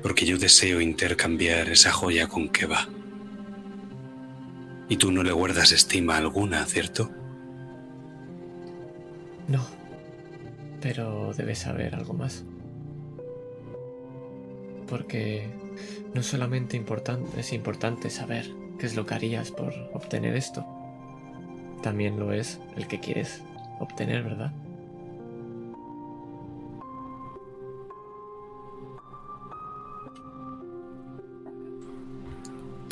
Porque 0.01 0.25
yo 0.25 0.37
deseo 0.37 0.81
intercambiar 0.81 1.69
esa 1.69 1.93
joya 1.93 2.27
con 2.27 2.49
Keba. 2.49 2.89
Y 4.89 4.97
tú 4.97 5.13
no 5.13 5.23
le 5.23 5.31
guardas 5.31 5.71
estima 5.71 6.17
alguna, 6.17 6.65
¿cierto? 6.65 7.09
No. 9.47 9.65
Pero 10.81 11.31
debes 11.37 11.59
saber 11.59 11.95
algo 11.95 12.13
más. 12.13 12.43
Porque 14.87 15.49
no 16.13 16.23
solamente 16.23 16.81
es 17.37 17.53
importante 17.53 18.09
saber 18.09 18.49
qué 18.79 18.85
es 18.85 18.95
lo 18.95 19.05
que 19.05 19.13
harías 19.15 19.51
por 19.51 19.73
obtener 19.93 20.35
esto, 20.35 20.65
también 21.81 22.19
lo 22.19 22.33
es 22.33 22.59
el 22.77 22.87
que 22.87 22.99
quieres 22.99 23.41
obtener, 23.79 24.23
¿verdad? 24.23 24.53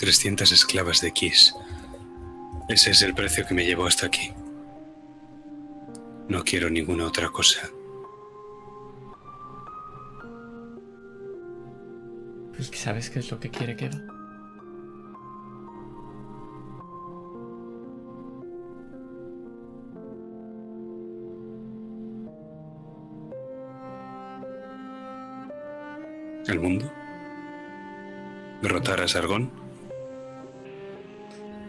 300 0.02 0.52
esclavas 0.52 1.00
de 1.02 1.12
Kiss. 1.12 1.54
Ese 2.68 2.90
es 2.90 3.04
el 3.04 3.14
precio 3.14 3.46
que 3.46 3.54
me 3.54 3.66
llevó 3.66 3.86
hasta 3.86 4.08
aquí. 4.08 4.34
No 6.28 6.44
quiero 6.44 6.72
ninguna 6.72 7.06
otra 7.06 7.30
cosa. 7.30 7.70
Pues 12.62 12.70
que 12.70 12.78
sabes 12.78 13.10
qué 13.10 13.18
es 13.18 13.32
lo 13.32 13.40
que 13.40 13.50
quiere 13.50 13.76
Keva. 13.76 13.98
¿El 26.48 26.60
mundo? 26.60 26.92
¿Derrotar 28.62 29.02
a 29.02 29.08
Sargón? 29.08 29.50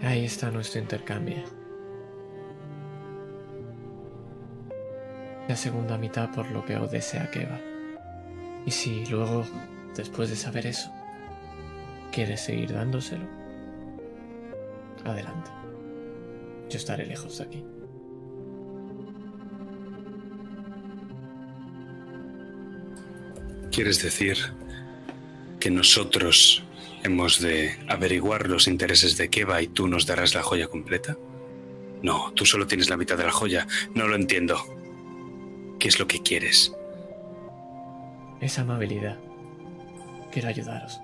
Ahí 0.03 0.26
está 0.26 0.51
nuestro 0.51 0.78
intercambio. 0.78 1.43
La 5.49 5.57
segunda 5.57 5.97
mitad 5.97 6.30
por 6.34 6.51
lo 6.51 6.62
que 6.66 6.76
os 6.76 6.90
desea 6.90 7.30
Keva. 7.30 7.59
Y 8.66 8.70
si 8.70 9.07
luego, 9.07 9.47
después 9.97 10.30
de 10.30 10.36
saber 10.36 10.66
eso, 10.66 10.90
quieres 12.12 12.40
seguir 12.40 12.72
dándoselo, 12.72 13.26
adelante. 15.05 15.51
Yo 16.68 16.78
estaré 16.78 17.07
lejos 17.07 17.38
de 17.38 17.45
aquí. 17.45 17.64
¿Quieres 23.70 24.03
decir 24.03 24.36
que 25.59 25.70
nosotros 25.70 26.62
hemos 27.05 27.40
de 27.40 27.74
averiguar 27.88 28.49
los 28.49 28.68
intereses 28.68 29.16
de 29.16 29.28
Keva 29.28 29.62
y 29.62 29.66
tú 29.66 29.88
nos 29.88 30.07
darás 30.07 30.34
la 30.34 30.43
joya 30.43 30.68
completa? 30.68 31.16
No, 32.03 32.32
tú 32.34 32.45
solo 32.45 32.66
tienes 32.66 32.90
la 32.90 32.97
mitad 32.97 33.16
de 33.16 33.24
la 33.24 33.32
joya. 33.32 33.66
No 33.95 34.09
lo 34.09 34.16
entiendo. 34.16 34.59
¿Qué 35.78 35.88
es 35.88 35.99
lo 35.99 36.07
que 36.07 36.20
quieres? 36.20 36.72
Esa 38.40 38.62
amabilidad. 38.62 39.18
Quiero 40.33 40.49
ayudaros. 40.49 41.01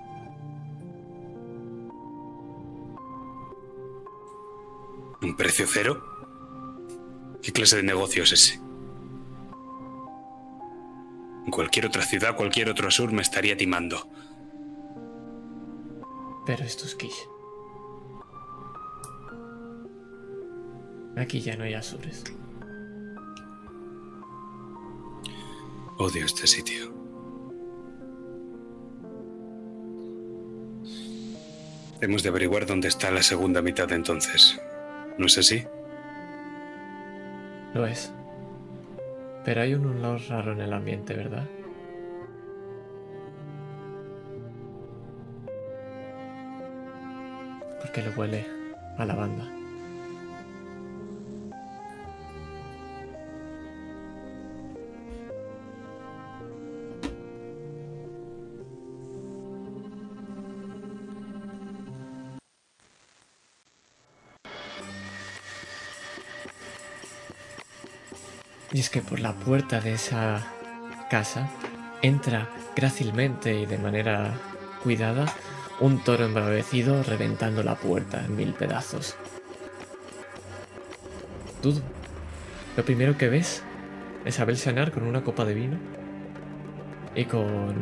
¿Un 5.21 5.35
precio 5.35 5.65
cero? 5.67 6.03
¿Qué 7.41 7.51
clase 7.51 7.77
de 7.77 7.83
negocio 7.83 8.23
es 8.23 8.31
ese? 8.31 8.55
En 11.45 11.51
cualquier 11.51 11.85
otra 11.85 12.01
ciudad, 12.03 12.35
cualquier 12.35 12.69
otro 12.69 12.89
sur 12.89 13.11
me 13.11 13.21
estaría 13.21 13.55
timando. 13.55 14.07
Pero 16.45 16.63
esto 16.63 16.85
es 16.85 16.95
Kish. 16.95 17.27
Aquí 21.17 21.41
ya 21.41 21.55
no 21.55 21.65
hay 21.65 21.73
Azures. 21.75 22.23
Odio 25.97 26.25
este 26.25 26.47
sitio. 26.47 26.98
Hemos 32.01 32.23
de 32.23 32.29
averiguar 32.29 32.65
dónde 32.65 32.87
está 32.87 33.11
la 33.11 33.21
segunda 33.21 33.61
mitad 33.61 33.91
entonces. 33.91 34.61
¿No 35.17 35.25
es 35.25 35.37
así? 35.37 35.65
Lo 37.73 37.85
es. 37.85 38.13
Pero 39.43 39.61
hay 39.61 39.73
un 39.73 39.85
olor 39.85 40.21
raro 40.29 40.53
en 40.53 40.61
el 40.61 40.71
ambiente, 40.71 41.13
¿verdad? 41.13 41.45
Porque 47.81 48.01
le 48.01 48.09
huele 48.11 48.47
a 48.97 49.05
lavanda. 49.05 49.58
Y 68.79 68.81
es 68.81 68.89
que 68.89 69.01
por 69.01 69.19
la 69.19 69.33
puerta 69.33 69.81
de 69.81 69.91
esa 69.91 70.41
casa 71.09 71.49
entra 72.01 72.47
grácilmente 72.77 73.59
y 73.59 73.65
de 73.65 73.77
manera 73.77 74.31
cuidada 74.81 75.25
un 75.81 76.01
toro 76.01 76.23
embravecido 76.23 77.03
reventando 77.03 77.61
la 77.61 77.75
puerta 77.75 78.23
en 78.23 78.37
mil 78.37 78.53
pedazos. 78.53 79.17
Dudo. 81.61 81.81
Lo 82.77 82.85
primero 82.85 83.17
que 83.17 83.27
ves 83.27 83.63
es 84.23 84.39
a 84.39 84.45
Belsanar 84.45 84.93
con 84.93 85.03
una 85.03 85.25
copa 85.25 85.43
de 85.43 85.55
vino 85.55 85.77
y 87.15 87.25
con 87.25 87.75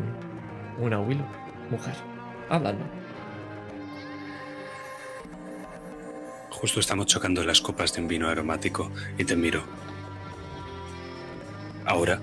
una 0.80 1.00
Willow, 1.00 1.28
mujer, 1.70 1.94
hablando. 2.50 2.84
Justo 6.50 6.80
estamos 6.80 7.06
chocando 7.06 7.44
las 7.44 7.62
copas 7.62 7.94
de 7.94 8.02
un 8.02 8.08
vino 8.08 8.28
aromático 8.28 8.92
y 9.16 9.26
te 9.26 9.36
miro. 9.36 9.87
Ahora, 11.98 12.20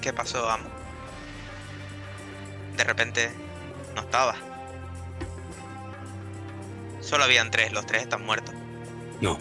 ¿Qué 0.00 0.12
pasó, 0.12 0.50
amo? 0.50 0.68
De 2.76 2.82
repente 2.82 3.30
no 3.94 4.00
estaba. 4.00 4.34
Solo 7.00 7.22
habían 7.22 7.52
tres, 7.52 7.72
los 7.72 7.86
tres 7.86 8.02
están 8.02 8.24
muertos. 8.26 8.54
no. 9.20 9.38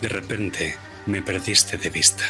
De 0.00 0.08
repente 0.08 0.76
me 1.06 1.20
perdiste 1.22 1.78
de 1.78 1.88
vista. 1.90 2.22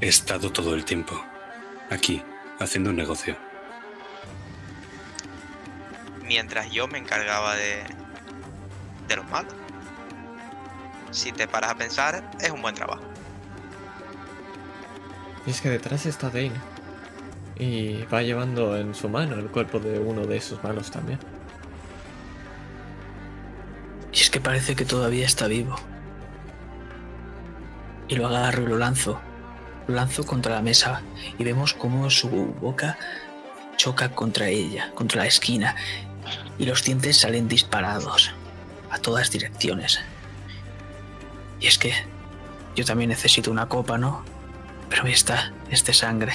He 0.00 0.06
estado 0.08 0.50
todo 0.52 0.74
el 0.74 0.84
tiempo 0.84 1.22
aquí, 1.90 2.22
haciendo 2.60 2.90
un 2.90 2.96
negocio. 2.96 3.36
Mientras 6.34 6.68
yo 6.72 6.88
me 6.88 6.98
encargaba 6.98 7.54
de. 7.54 7.84
de 9.06 9.16
los 9.16 9.24
malos. 9.30 9.54
Si 11.12 11.30
te 11.30 11.46
paras 11.46 11.70
a 11.70 11.76
pensar, 11.76 12.28
es 12.40 12.50
un 12.50 12.60
buen 12.60 12.74
trabajo. 12.74 13.04
Y 15.46 15.50
es 15.50 15.60
que 15.60 15.70
detrás 15.70 16.06
está 16.06 16.30
Dane. 16.30 16.60
Y 17.56 18.02
va 18.12 18.22
llevando 18.22 18.76
en 18.76 18.96
su 18.96 19.08
mano 19.08 19.36
el 19.36 19.46
cuerpo 19.46 19.78
de 19.78 20.00
uno 20.00 20.26
de 20.26 20.40
sus 20.40 20.60
malos 20.64 20.90
también. 20.90 21.20
Y 24.12 24.18
es 24.18 24.28
que 24.28 24.40
parece 24.40 24.74
que 24.74 24.84
todavía 24.84 25.26
está 25.26 25.46
vivo. 25.46 25.76
Y 28.08 28.16
lo 28.16 28.26
agarro 28.26 28.64
y 28.64 28.66
lo 28.66 28.76
lanzo. 28.76 29.20
Lo 29.86 29.94
lanzo 29.94 30.26
contra 30.26 30.56
la 30.56 30.62
mesa 30.62 31.00
y 31.38 31.44
vemos 31.44 31.74
cómo 31.74 32.10
su 32.10 32.28
boca 32.28 32.98
choca 33.76 34.08
contra 34.08 34.48
ella, 34.48 34.90
contra 34.96 35.22
la 35.22 35.28
esquina. 35.28 35.76
Y 36.58 36.66
los 36.66 36.84
dientes 36.84 37.20
salen 37.20 37.48
disparados 37.48 38.32
a 38.90 38.98
todas 38.98 39.30
direcciones. 39.30 40.00
Y 41.60 41.66
es 41.66 41.78
que 41.78 41.92
yo 42.76 42.84
también 42.84 43.10
necesito 43.10 43.50
una 43.50 43.68
copa, 43.68 43.98
¿no? 43.98 44.24
Pero 44.88 45.06
esta 45.06 45.52
es 45.70 45.84
de 45.84 45.92
sangre. 45.92 46.32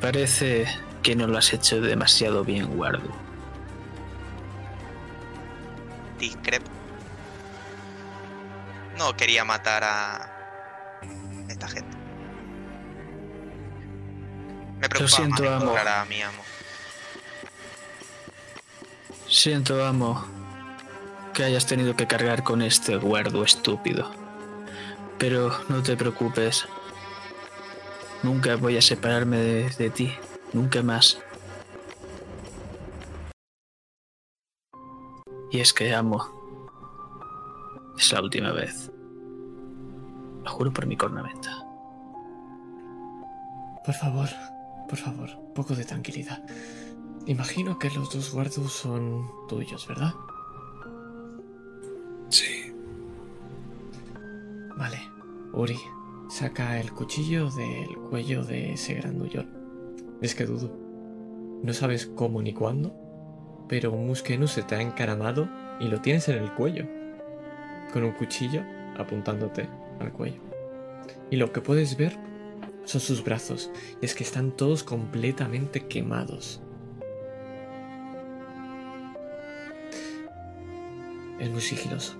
Parece 0.00 0.66
que 1.02 1.16
no 1.16 1.26
lo 1.26 1.38
has 1.38 1.52
hecho 1.52 1.80
demasiado 1.80 2.44
bien, 2.44 2.76
Guardo. 2.76 3.26
discrepo. 6.18 6.70
No 8.98 9.16
quería 9.16 9.44
matar 9.44 9.84
a 9.84 10.35
Preocupa 14.96 15.16
siento, 15.16 15.42
más 15.42 15.52
amo. 15.52 15.62
encontrar 15.62 15.88
a 15.88 16.04
mi 16.04 16.22
amo. 16.22 16.42
Siento, 19.28 19.84
amo, 19.84 20.24
que 21.34 21.44
hayas 21.44 21.66
tenido 21.66 21.96
que 21.96 22.06
cargar 22.06 22.42
con 22.42 22.62
este 22.62 22.96
guardo 22.96 23.44
estúpido. 23.44 24.10
Pero 25.18 25.58
no 25.68 25.82
te 25.82 25.96
preocupes. 25.96 26.66
Nunca 28.22 28.56
voy 28.56 28.76
a 28.76 28.82
separarme 28.82 29.38
de, 29.38 29.70
de 29.70 29.90
ti. 29.90 30.14
Nunca 30.52 30.82
más. 30.82 31.18
Y 35.50 35.60
es 35.60 35.72
que 35.72 35.94
amo. 35.94 36.32
Es 37.98 38.12
la 38.12 38.20
última 38.20 38.52
vez. 38.52 38.90
Lo 40.44 40.50
juro 40.50 40.72
por 40.72 40.86
mi 40.86 40.96
cornamenta. 40.96 41.50
Por 43.84 43.94
favor, 43.94 44.28
por 44.86 44.98
favor, 44.98 45.30
un 45.36 45.54
poco 45.54 45.74
de 45.74 45.84
tranquilidad. 45.84 46.44
Imagino 47.26 47.78
que 47.78 47.90
los 47.90 48.12
dos 48.12 48.32
guardos 48.32 48.72
son 48.72 49.26
tuyos, 49.48 49.86
¿verdad? 49.88 50.14
Sí. 52.28 52.72
Vale. 54.76 54.98
Uri, 55.52 55.78
saca 56.28 56.78
el 56.78 56.92
cuchillo 56.92 57.50
del 57.50 57.96
cuello 58.10 58.44
de 58.44 58.74
ese 58.74 58.94
grandullón. 58.94 59.48
Es 60.20 60.34
que 60.34 60.44
dudo. 60.44 60.70
No 61.62 61.72
sabes 61.72 62.06
cómo 62.06 62.42
ni 62.42 62.52
cuándo, 62.52 62.94
pero 63.68 63.90
un 63.92 64.06
musqueno 64.06 64.46
se 64.46 64.62
te 64.62 64.74
ha 64.76 64.82
encaramado 64.82 65.48
y 65.80 65.88
lo 65.88 66.00
tienes 66.00 66.28
en 66.28 66.38
el 66.38 66.52
cuello. 66.52 66.86
Con 67.92 68.04
un 68.04 68.12
cuchillo 68.12 68.62
apuntándote 68.98 69.68
al 69.98 70.12
cuello. 70.12 70.40
Y 71.30 71.36
lo 71.36 71.52
que 71.52 71.60
puedes 71.60 71.96
ver 71.96 72.18
son 72.86 73.00
sus 73.00 73.22
brazos, 73.22 73.70
y 74.00 74.06
es 74.06 74.14
que 74.14 74.24
están 74.24 74.52
todos 74.52 74.82
completamente 74.82 75.86
quemados. 75.86 76.62
Es 81.38 81.50
muy 81.50 81.60
sigiloso. 81.60 82.16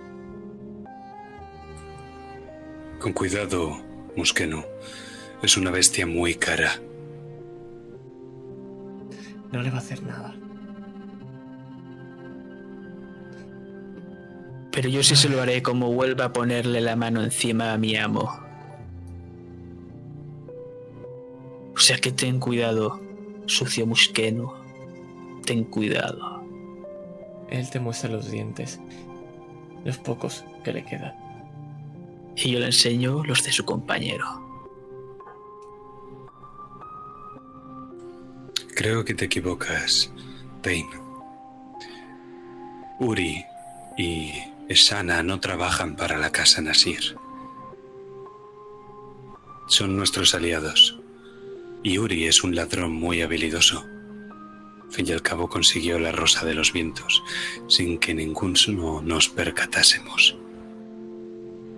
Con 3.01 3.13
cuidado, 3.13 3.79
Musqueno. 4.17 4.65
Es 5.43 5.57
una 5.57 5.71
bestia 5.71 6.07
muy 6.07 6.35
cara. 6.35 6.73
No 9.53 9.63
le 9.63 9.71
va 9.71 9.77
a 9.77 9.81
hacer 9.81 10.03
nada. 10.03 10.35
Pero 14.73 14.89
yo 14.91 15.03
sí 15.03 15.17
se 15.17 15.31
lo 15.31 15.41
haré 15.41 15.63
como 15.63 15.93
vuelva 15.93 16.27
a 16.27 16.33
ponerle 16.33 16.81
la 16.83 16.97
mano 16.97 17.23
encima 17.23 17.73
a 17.73 17.79
mi 17.79 17.97
amo. 17.97 18.46
Sea 21.87 21.99
que 21.99 22.11
ten 22.11 22.41
cuidado, 22.41 23.01
sucio 23.47 23.87
musqueno. 23.87 24.53
Ten 25.45 25.63
cuidado. 25.63 26.43
Él 27.49 27.71
te 27.71 27.79
muestra 27.79 28.11
los 28.11 28.29
dientes. 28.29 28.81
Los 29.85 29.97
pocos 29.97 30.45
que 30.65 30.73
le 30.73 30.85
quedan. 30.85 31.15
Y 32.35 32.51
yo 32.51 32.59
le 32.59 32.67
enseño 32.67 33.23
los 33.23 33.45
de 33.45 33.53
su 33.53 33.65
compañero. 33.65 34.27
Creo 38.75 39.05
que 39.05 39.15
te 39.15 39.27
equivocas, 39.27 40.11
Dane. 40.65 40.91
Uri 42.99 43.45
y 43.97 44.33
Esana 44.69 45.23
no 45.23 45.39
trabajan 45.39 45.95
para 45.95 46.19
la 46.19 46.33
casa 46.33 46.61
Nasir. 46.61 47.17
Son 49.69 49.97
nuestros 49.97 50.35
aliados. 50.35 50.99
Y 51.83 51.99
Uri 51.99 52.27
es 52.27 52.43
un 52.43 52.55
ladrón 52.55 52.93
muy 52.93 53.23
habilidoso. 53.23 53.87
Al 54.85 54.93
fin 54.93 55.07
y 55.09 55.13
al 55.13 55.23
cabo 55.23 55.49
consiguió 55.49 55.99
la 55.99 56.13
rosa 56.13 56.45
de 56.45 56.55
los 56.55 56.73
vientos 56.73 57.23
sin 57.69 57.99
que 57.99 58.15
ninguno 58.15 59.03
nos 59.03 59.29
percatásemos. 59.29 60.37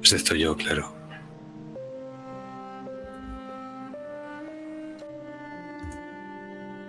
Excepto 0.00 0.34
yo, 0.34 0.56
claro. 0.56 0.94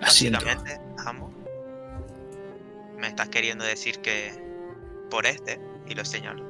Básicamente, 0.00 0.80
amo. 1.04 1.32
Me 2.98 3.08
estás 3.08 3.28
queriendo 3.28 3.64
decir 3.64 3.98
que 4.00 4.32
por 5.10 5.26
este, 5.26 5.60
y 5.86 5.94
lo 5.94 6.04
señalo, 6.04 6.44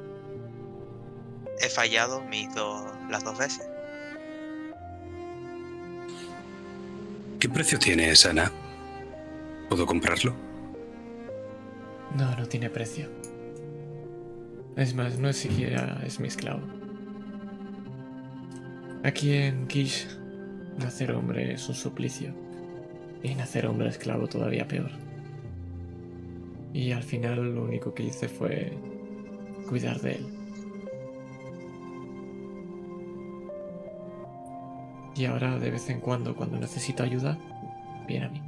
he 1.59 1.69
fallado 1.69 2.21
mis 2.21 2.53
dos, 2.55 2.85
las 3.09 3.23
dos 3.23 3.37
veces. 3.37 3.70
¿Qué 7.41 7.49
precio 7.49 7.79
tiene 7.79 8.11
Esana? 8.11 8.51
¿Puedo 9.67 9.87
comprarlo? 9.87 10.35
No, 12.15 12.35
no 12.35 12.45
tiene 12.45 12.69
precio. 12.69 13.09
Es 14.77 14.93
más, 14.93 15.17
no 15.17 15.27
es 15.27 15.37
siquiera 15.37 16.03
es 16.05 16.19
mi 16.19 16.27
esclavo. 16.27 16.61
Aquí 19.03 19.33
en 19.33 19.65
Kish, 19.65 20.07
nacer 20.77 21.13
hombre 21.13 21.53
es 21.53 21.67
un 21.67 21.73
suplicio. 21.73 22.31
Y 23.23 23.33
nacer 23.33 23.65
hombre 23.65 23.89
esclavo 23.89 24.27
todavía 24.27 24.67
peor. 24.67 24.91
Y 26.75 26.91
al 26.91 27.01
final 27.01 27.55
lo 27.55 27.63
único 27.63 27.95
que 27.95 28.03
hice 28.03 28.27
fue 28.27 28.77
cuidar 29.67 29.99
de 30.01 30.11
él. 30.11 30.40
Y 35.15 35.25
ahora 35.25 35.59
de 35.59 35.71
vez 35.71 35.89
en 35.89 35.99
cuando, 35.99 36.35
cuando 36.35 36.57
necesito 36.57 37.03
ayuda, 37.03 37.37
viene 38.07 38.25
a 38.25 38.29
mí. 38.29 38.41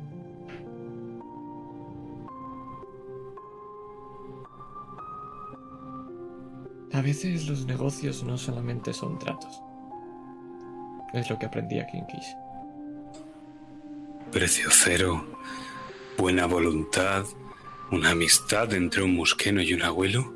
A 6.94 7.02
veces 7.02 7.48
los 7.48 7.66
negocios 7.66 8.24
no 8.24 8.38
solamente 8.38 8.94
son 8.94 9.18
tratos. 9.18 9.62
Es 11.14 11.30
lo 11.30 11.40
que 11.40 11.48
aprendí 11.48 11.80
aquí 11.80 11.98
en 11.98 12.06
Kish. 12.06 12.36
Precio 14.32 14.70
cero, 14.72 15.26
buena 16.18 16.46
voluntad, 16.46 17.26
una 17.92 18.12
amistad 18.12 18.74
entre 18.74 19.04
un 19.04 19.16
musqueno 19.16 19.62
y 19.62 19.74
un 19.74 19.82
abuelo. 19.82 20.34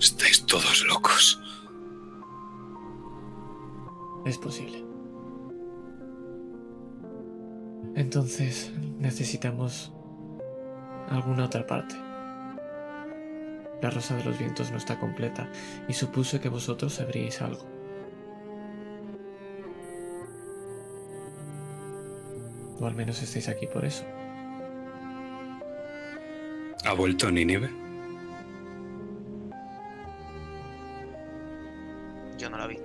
Estáis 0.00 0.44
todos 0.46 0.84
locos. 0.86 1.40
Es 4.24 4.38
posible. 4.38 4.91
Entonces 7.94 8.72
necesitamos 8.98 9.92
alguna 11.08 11.44
otra 11.44 11.66
parte. 11.66 11.94
La 13.82 13.90
rosa 13.90 14.16
de 14.16 14.24
los 14.24 14.38
vientos 14.38 14.70
no 14.70 14.78
está 14.78 14.98
completa 14.98 15.50
y 15.88 15.92
supuse 15.92 16.40
que 16.40 16.48
vosotros 16.48 16.94
sabríais 16.94 17.42
algo. 17.42 17.66
O 22.80 22.86
al 22.86 22.94
menos 22.94 23.22
estáis 23.22 23.48
aquí 23.48 23.66
por 23.66 23.84
eso. 23.84 24.04
¿Ha 26.84 26.92
vuelto 26.94 27.30
Nínive? 27.30 27.70
Yo 32.38 32.50
no 32.50 32.58
la 32.58 32.66
vi. 32.66 32.81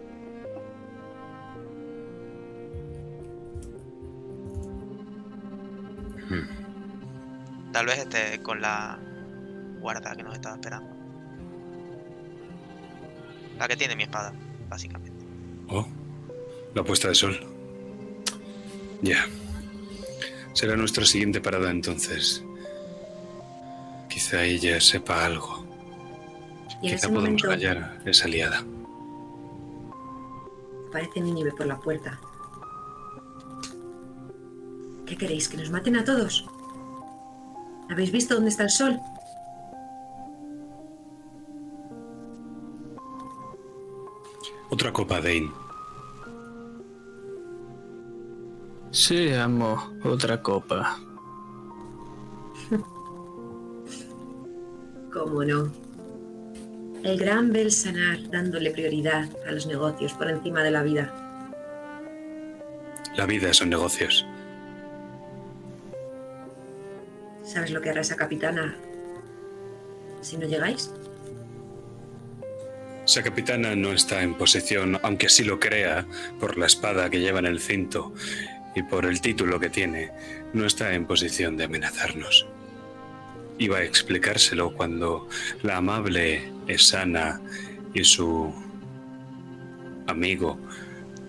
Tal 7.78 7.86
vez 7.86 7.99
esté 7.99 8.41
con 8.41 8.59
la 8.59 8.97
guarda 9.80 10.15
que 10.15 10.23
nos 10.23 10.34
estaba 10.34 10.55
esperando. 10.55 10.89
La 13.59 13.67
que 13.67 13.75
tiene 13.75 13.95
mi 13.95 14.01
espada, 14.01 14.34
básicamente. 14.67 15.23
Oh, 15.69 15.88
la 16.73 16.84
puesta 16.84 17.09
de 17.09 17.13
sol. 17.13 17.39
Ya. 19.03 19.28
Será 20.53 20.75
nuestra 20.75 21.05
siguiente 21.05 21.39
parada 21.39 21.69
entonces. 21.69 22.43
Quizá 24.09 24.43
ella 24.43 24.82
sepa 24.82 25.23
algo. 25.23 25.63
Y 26.82 26.88
en 26.88 26.95
Quizá 26.95 27.09
podamos 27.09 27.43
momento 27.43 27.51
hallar 27.51 27.99
a 28.03 28.09
esa 28.09 28.25
aliada. 28.25 28.65
aparece 30.89 31.21
Nínive 31.21 31.51
por 31.51 31.67
la 31.67 31.78
puerta. 31.80 32.19
¿Qué 35.05 35.15
queréis? 35.15 35.47
¿Que 35.47 35.57
nos 35.57 35.69
maten 35.69 35.97
a 35.97 36.03
todos? 36.03 36.43
¿Habéis 37.89 38.11
visto 38.11 38.35
dónde 38.35 38.49
está 38.49 38.63
el 38.63 38.69
sol? 38.69 38.99
Otra 44.69 44.91
copa, 44.91 45.21
Dane. 45.21 45.51
Sí, 48.91 49.31
amo. 49.33 49.91
Otra 50.03 50.41
copa. 50.41 50.99
¿Cómo 55.13 55.43
no? 55.43 55.71
El 57.03 57.17
gran 57.17 57.53
Belsanar 57.53 58.29
dándole 58.29 58.71
prioridad 58.71 59.29
a 59.47 59.51
los 59.51 59.67
negocios 59.67 60.13
por 60.13 60.29
encima 60.29 60.63
de 60.63 60.71
la 60.71 60.83
vida. 60.83 61.13
La 63.15 63.25
vida 63.25 63.53
son 63.53 63.69
negocios. 63.69 64.25
¿Sabes 67.57 67.71
lo 67.71 67.81
que 67.81 67.89
hará 67.89 68.01
esa 68.01 68.15
capitana 68.15 68.77
si 70.21 70.37
no 70.37 70.45
llegáis? 70.45 70.91
Esa 73.03 73.23
capitana 73.23 73.75
no 73.75 73.93
está 73.93 74.21
en 74.21 74.35
posición, 74.35 74.99
aunque 75.01 75.27
sí 75.27 75.43
lo 75.43 75.59
crea, 75.59 76.05
por 76.39 76.59
la 76.59 76.67
espada 76.67 77.09
que 77.09 77.19
lleva 77.19 77.39
en 77.39 77.47
el 77.47 77.59
cinto 77.59 78.13
y 78.75 78.83
por 78.83 79.07
el 79.07 79.21
título 79.21 79.59
que 79.59 79.71
tiene, 79.71 80.11
no 80.53 80.67
está 80.67 80.93
en 80.93 81.07
posición 81.07 81.57
de 81.57 81.63
amenazarnos. 81.63 82.45
Iba 83.57 83.79
a 83.79 83.83
explicárselo 83.83 84.75
cuando 84.75 85.27
la 85.63 85.77
amable 85.77 86.53
Esana 86.67 87.41
y 87.91 88.03
su 88.03 88.53
amigo 90.05 90.59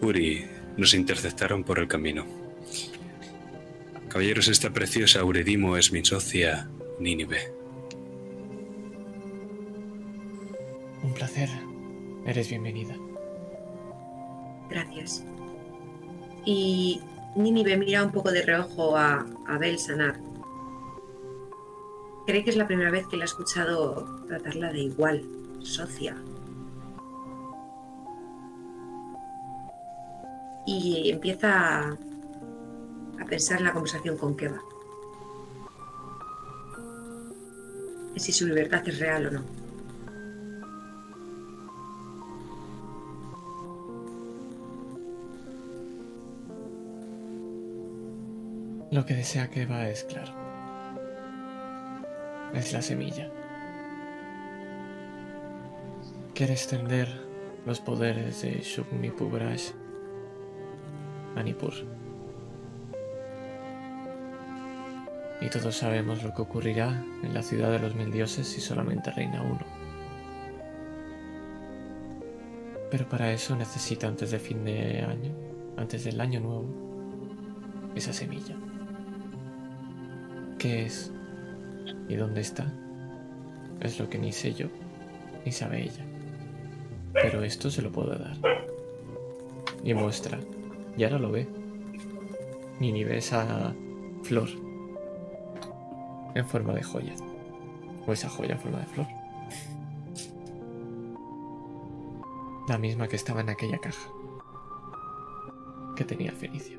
Uri 0.02 0.44
nos 0.76 0.92
interceptaron 0.92 1.64
por 1.64 1.78
el 1.78 1.88
camino. 1.88 2.37
Caballeros, 4.08 4.48
esta 4.48 4.70
preciosa 4.70 5.22
Uredimo 5.22 5.76
es 5.76 5.92
mi 5.92 6.02
socia 6.02 6.68
Nínive. 6.98 7.52
Un 11.02 11.12
placer. 11.12 11.50
Eres 12.24 12.48
bienvenida. 12.48 12.96
Gracias. 14.70 15.24
Y 16.46 17.02
Nínive 17.36 17.76
mira 17.76 18.02
un 18.02 18.10
poco 18.10 18.32
de 18.32 18.42
reojo 18.42 18.96
a, 18.96 19.26
a 19.46 19.58
Belsanar. 19.58 20.18
Cree 22.26 22.44
que 22.44 22.50
es 22.50 22.56
la 22.56 22.66
primera 22.66 22.90
vez 22.90 23.06
que 23.08 23.16
le 23.16 23.22
ha 23.22 23.26
escuchado 23.26 24.24
tratarla 24.26 24.72
de 24.72 24.80
igual, 24.80 25.22
socia. 25.60 26.16
Y 30.66 31.10
empieza 31.10 31.98
a, 33.20 33.24
pensar 33.24 33.58
en 33.58 33.64
la 33.64 33.72
conversación 33.72 34.16
con 34.16 34.36
Keva. 34.36 34.62
Si 38.16 38.32
su 38.32 38.46
libertad 38.46 38.86
es 38.88 38.98
real 38.98 39.26
o 39.26 39.30
no. 39.30 39.44
Lo 48.90 49.04
que 49.04 49.14
desea 49.14 49.48
que 49.50 49.66
va 49.66 49.88
es 49.88 50.02
claro. 50.04 50.32
Es 52.54 52.72
la 52.72 52.82
semilla. 52.82 53.30
Quiere 56.34 56.54
extender 56.54 57.08
los 57.66 57.80
poderes 57.80 58.42
de 58.42 58.60
Shukmi 58.60 59.10
Pubrash 59.10 59.72
a. 61.36 61.97
Y 65.40 65.48
todos 65.50 65.76
sabemos 65.76 66.22
lo 66.22 66.34
que 66.34 66.42
ocurrirá 66.42 67.04
en 67.22 67.32
la 67.32 67.42
ciudad 67.42 67.70
de 67.70 67.78
los 67.78 67.94
mil 67.94 68.10
dioses 68.10 68.46
si 68.46 68.60
solamente 68.60 69.10
reina 69.10 69.42
uno. 69.42 69.60
Pero 72.90 73.08
para 73.08 73.32
eso 73.32 73.54
necesita 73.54 74.08
antes 74.08 74.30
de 74.30 74.38
fin 74.38 74.64
de 74.64 75.02
año, 75.02 75.32
antes 75.76 76.04
del 76.04 76.20
año 76.20 76.40
nuevo, 76.40 76.66
esa 77.94 78.12
semilla. 78.12 78.56
¿Qué 80.58 80.86
es? 80.86 81.12
¿Y 82.08 82.16
dónde 82.16 82.40
está? 82.40 82.72
Es 83.80 84.00
lo 84.00 84.08
que 84.08 84.18
ni 84.18 84.32
sé 84.32 84.54
yo, 84.54 84.66
ni 85.44 85.52
sabe 85.52 85.82
ella. 85.82 86.04
Pero 87.12 87.42
esto 87.44 87.70
se 87.70 87.82
lo 87.82 87.92
puedo 87.92 88.16
dar. 88.16 88.36
Y 89.84 89.94
muestra. 89.94 90.38
Y 90.96 91.04
ahora 91.04 91.18
lo 91.18 91.30
ve. 91.30 91.46
Ni 92.80 92.90
ni 92.90 93.04
ve 93.04 93.18
esa 93.18 93.74
flor. 94.22 94.48
En 96.38 96.46
forma 96.46 96.72
de 96.72 96.84
joya. 96.84 97.14
O 98.06 98.12
esa 98.12 98.28
joya 98.28 98.52
en 98.52 98.60
forma 98.60 98.78
de 98.78 98.86
flor. 98.86 99.06
La 102.68 102.78
misma 102.78 103.08
que 103.08 103.16
estaba 103.16 103.40
en 103.40 103.48
aquella 103.48 103.78
caja. 103.78 104.08
Que 105.96 106.04
tenía 106.04 106.30
Fenicio. 106.30 106.78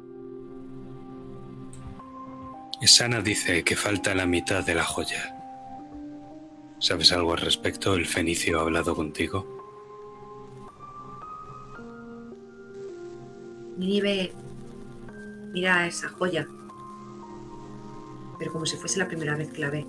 Sana 2.83 3.19
dice 3.21 3.65
que 3.65 3.75
falta 3.75 4.15
la 4.15 4.25
mitad 4.25 4.65
de 4.65 4.75
la 4.75 4.85
joya. 4.85 5.35
¿Sabes 6.79 7.11
algo 7.11 7.33
al 7.33 7.39
respecto? 7.39 7.95
¿El 7.95 8.05
fenicio 8.05 8.59
ha 8.59 8.61
hablado 8.61 8.95
contigo? 8.95 9.45
Nínive 13.77 14.31
mira 15.51 15.85
esa 15.85 16.07
joya, 16.07 16.47
pero 18.39 18.53
como 18.53 18.65
si 18.65 18.77
fuese 18.77 18.97
la 18.97 19.07
primera 19.07 19.35
vez 19.35 19.51
que 19.51 19.59
la 19.59 19.69
ve. 19.69 19.85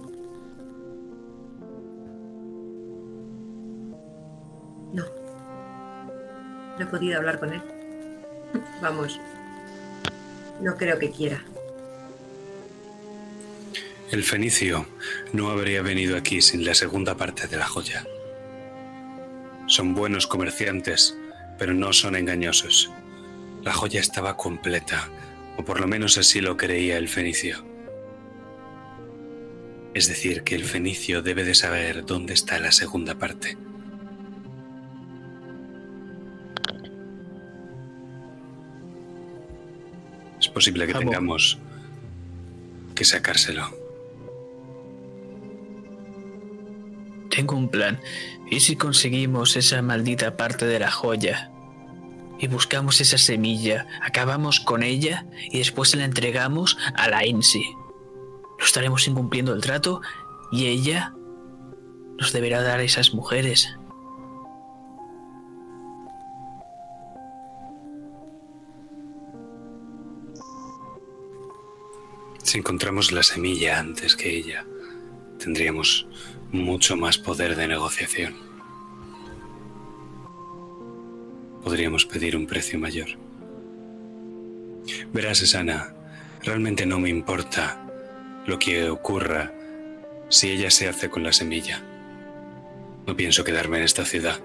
No. 4.92 5.05
No 6.76 6.84
he 6.84 6.86
podido 6.86 7.16
hablar 7.16 7.38
con 7.38 7.53
él. 7.53 7.62
Vamos. 8.82 9.18
No 10.61 10.76
creo 10.76 10.98
que 10.98 11.11
quiera. 11.12 11.42
El 14.11 14.24
fenicio 14.24 14.86
no 15.32 15.51
habría 15.51 15.82
venido 15.82 16.16
aquí 16.16 16.42
sin 16.42 16.64
la 16.64 16.74
segunda 16.74 17.16
parte 17.16 17.46
de 17.46 17.57
la 17.57 17.66
joya. 17.66 18.05
Son 19.68 19.94
buenos 19.94 20.26
comerciantes, 20.26 21.16
pero 21.57 21.74
no 21.74 21.92
son 21.92 22.16
engañosos. 22.16 22.90
La 23.62 23.72
joya 23.72 24.01
estaba 24.01 24.36
completa, 24.36 25.09
o 25.57 25.64
por 25.64 25.80
lo 25.80 25.86
menos 25.86 26.18
así 26.18 26.40
lo 26.40 26.57
creía 26.57 26.98
el 26.98 27.09
fenicio. 27.09 27.70
Es 30.01 30.09
decir, 30.09 30.44
que 30.44 30.55
el 30.55 30.64
fenicio 30.64 31.20
debe 31.20 31.44
de 31.44 31.55
saber 31.55 32.07
dónde 32.07 32.32
está 32.32 32.59
la 32.59 32.72
segunda 32.72 33.16
parte. 33.16 33.59
Es 40.40 40.48
posible 40.48 40.86
que 40.86 40.92
Amo. 40.92 41.01
tengamos 41.01 41.59
que 42.94 43.05
sacárselo. 43.05 43.68
Tengo 47.28 47.57
un 47.57 47.68
plan. 47.68 48.01
¿Y 48.51 48.61
si 48.61 48.76
conseguimos 48.76 49.55
esa 49.59 49.82
maldita 49.82 50.38
parte 50.38 50.64
de 50.64 50.78
la 50.78 50.90
joya? 50.90 51.51
Y 52.38 52.46
buscamos 52.46 53.03
esa 53.03 53.18
semilla, 53.18 53.86
acabamos 54.01 54.61
con 54.61 54.82
ella 54.82 55.26
y 55.51 55.59
después 55.59 55.90
se 55.90 55.98
la 55.98 56.07
entregamos 56.07 56.78
a 56.94 57.11
la 57.11 57.26
Insi. 57.26 57.62
No 58.61 58.66
estaremos 58.66 59.08
incumpliendo 59.08 59.54
el 59.54 59.62
trato 59.62 60.02
y 60.52 60.66
ella 60.66 61.14
nos 62.18 62.32
deberá 62.32 62.62
dar 62.62 62.80
a 62.80 62.82
esas 62.82 63.14
mujeres. 63.14 63.74
Si 72.42 72.58
encontramos 72.58 73.12
la 73.12 73.22
semilla 73.22 73.78
antes 73.78 74.14
que 74.14 74.36
ella, 74.36 74.66
tendríamos 75.38 76.06
mucho 76.52 76.96
más 76.96 77.16
poder 77.16 77.56
de 77.56 77.66
negociación. 77.66 78.34
Podríamos 81.62 82.04
pedir 82.04 82.36
un 82.36 82.46
precio 82.46 82.78
mayor. 82.78 83.08
Verás, 85.12 85.40
Esana, 85.42 85.94
realmente 86.42 86.84
no 86.84 86.98
me 86.98 87.08
importa 87.08 87.89
lo 88.47 88.59
que 88.59 88.88
ocurra 88.88 89.53
si 90.28 90.51
ella 90.51 90.70
se 90.70 90.88
hace 90.88 91.11
con 91.11 91.22
la 91.22 91.32
semilla. 91.32 91.82
No 93.07 93.16
pienso 93.16 93.45
quedarme 93.45 93.78
en 93.78 93.84
esta 93.84 94.05
ciudad. 94.05 94.38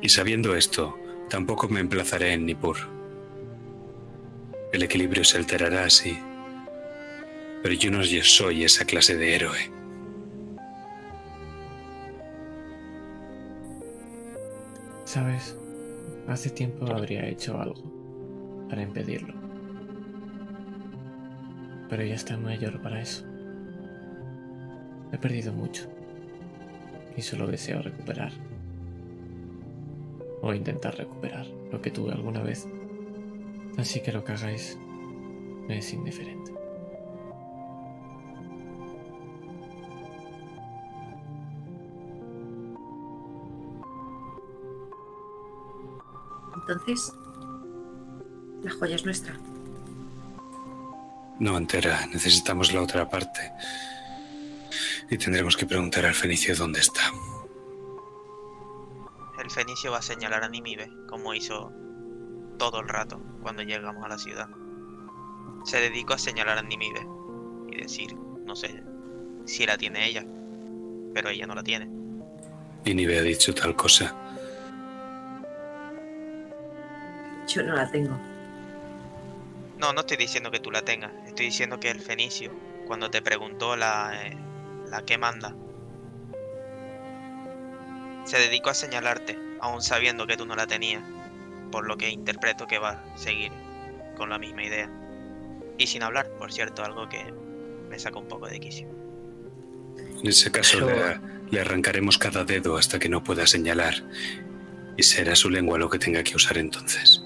Y 0.00 0.08
sabiendo 0.08 0.54
esto, 0.54 0.98
tampoco 1.28 1.68
me 1.68 1.80
emplazaré 1.80 2.32
en 2.32 2.46
Nippur. 2.46 2.76
El 4.72 4.82
equilibrio 4.82 5.24
se 5.24 5.38
alterará 5.38 5.84
así. 5.84 6.18
Pero 7.62 7.74
yo 7.74 7.90
no 7.90 8.02
soy 8.04 8.64
esa 8.64 8.84
clase 8.84 9.16
de 9.16 9.34
héroe. 9.34 9.72
¿Sabes? 15.04 15.56
Hace 16.26 16.50
tiempo 16.50 16.86
habría 16.86 17.26
hecho 17.26 17.58
algo 17.58 18.66
para 18.68 18.82
impedirlo 18.82 19.37
pero 21.88 22.04
ya 22.04 22.14
está 22.14 22.36
mayor 22.36 22.80
para 22.82 23.00
eso. 23.00 23.24
He 25.12 25.18
perdido 25.18 25.52
mucho 25.52 25.88
y 27.16 27.22
solo 27.22 27.46
deseo 27.46 27.82
recuperar 27.82 28.32
o 30.42 30.54
intentar 30.54 30.96
recuperar 30.96 31.46
lo 31.72 31.80
que 31.80 31.90
tuve 31.90 32.12
alguna 32.12 32.42
vez. 32.42 32.68
Así 33.76 34.00
que 34.00 34.12
lo 34.12 34.24
que 34.24 34.32
hagáis 34.32 34.78
me 35.66 35.78
es 35.78 35.92
indiferente. 35.92 36.52
Entonces, 46.54 47.14
la 48.62 48.70
joya 48.72 48.96
es 48.96 49.04
nuestra. 49.04 49.34
No 51.38 51.56
entera, 51.56 52.06
necesitamos 52.06 52.72
la 52.72 52.82
otra 52.82 53.08
parte. 53.08 53.52
Y 55.10 55.16
tendremos 55.16 55.56
que 55.56 55.66
preguntar 55.66 56.04
al 56.04 56.14
fenicio 56.14 56.54
dónde 56.56 56.80
está. 56.80 57.00
El 59.42 59.50
fenicio 59.50 59.92
va 59.92 59.98
a 59.98 60.02
señalar 60.02 60.42
a 60.44 60.48
Nimibe, 60.48 60.90
como 61.08 61.32
hizo 61.32 61.72
todo 62.58 62.80
el 62.80 62.88
rato 62.88 63.20
cuando 63.40 63.62
llegamos 63.62 64.04
a 64.04 64.08
la 64.08 64.18
ciudad. 64.18 64.48
Se 65.64 65.80
dedicó 65.80 66.14
a 66.14 66.18
señalar 66.18 66.58
a 66.58 66.62
Nimibe 66.62 67.06
y 67.70 67.76
decir, 67.76 68.14
no 68.44 68.56
sé, 68.56 68.82
si 69.46 69.64
la 69.64 69.78
tiene 69.78 70.06
ella, 70.06 70.24
pero 71.14 71.30
ella 71.30 71.46
no 71.46 71.54
la 71.54 71.62
tiene. 71.62 71.88
Y 72.84 72.94
ni 72.94 73.06
me 73.06 73.18
ha 73.18 73.22
dicho 73.22 73.54
tal 73.54 73.76
cosa. 73.76 74.14
Yo 77.46 77.62
no 77.62 77.74
la 77.74 77.90
tengo. 77.90 78.18
No, 79.78 79.92
no 79.92 80.00
estoy 80.00 80.16
diciendo 80.16 80.50
que 80.50 80.60
tú 80.60 80.70
la 80.70 80.82
tengas, 80.82 81.12
estoy 81.38 81.46
diciendo 81.46 81.78
que 81.78 81.88
el 81.88 82.00
fenicio, 82.00 82.50
cuando 82.88 83.12
te 83.12 83.22
preguntó 83.22 83.76
la, 83.76 84.10
eh, 84.26 84.36
la 84.90 85.02
que 85.02 85.18
manda, 85.18 85.54
se 88.24 88.38
dedicó 88.38 88.70
a 88.70 88.74
señalarte, 88.74 89.38
aún 89.60 89.80
sabiendo 89.80 90.26
que 90.26 90.36
tú 90.36 90.46
no 90.46 90.56
la 90.56 90.66
tenías, 90.66 91.04
por 91.70 91.86
lo 91.86 91.96
que 91.96 92.10
interpreto 92.10 92.66
que 92.66 92.78
va 92.80 93.04
a 93.14 93.16
seguir 93.16 93.52
con 94.16 94.30
la 94.30 94.38
misma 94.40 94.64
idea. 94.64 94.90
Y 95.78 95.86
sin 95.86 96.02
hablar, 96.02 96.28
por 96.40 96.52
cierto, 96.52 96.84
algo 96.84 97.08
que 97.08 97.24
me 97.88 98.00
saca 98.00 98.18
un 98.18 98.26
poco 98.26 98.48
de 98.48 98.58
quicio. 98.58 98.88
En 100.20 100.26
ese 100.26 100.50
caso 100.50 100.78
Pero- 100.84 100.96
le, 100.96 101.20
le 101.52 101.60
arrancaremos 101.60 102.18
cada 102.18 102.42
dedo 102.42 102.76
hasta 102.76 102.98
que 102.98 103.08
no 103.08 103.22
pueda 103.22 103.46
señalar. 103.46 103.94
Y 104.96 105.04
será 105.04 105.36
su 105.36 105.50
lengua 105.50 105.78
lo 105.78 105.88
que 105.88 106.00
tenga 106.00 106.24
que 106.24 106.34
usar 106.34 106.58
entonces. 106.58 107.22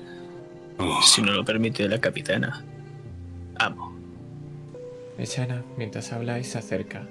Oh, 0.76 1.00
Si 1.00 1.22
no 1.22 1.32
lo 1.32 1.46
permite 1.46 1.88
la 1.88 1.98
capitana. 1.98 2.62
Amo. 3.58 4.01
Eshana, 5.18 5.64
mientras 5.76 6.12
habláis, 6.12 6.48
se 6.48 6.58
acerca 6.58 7.06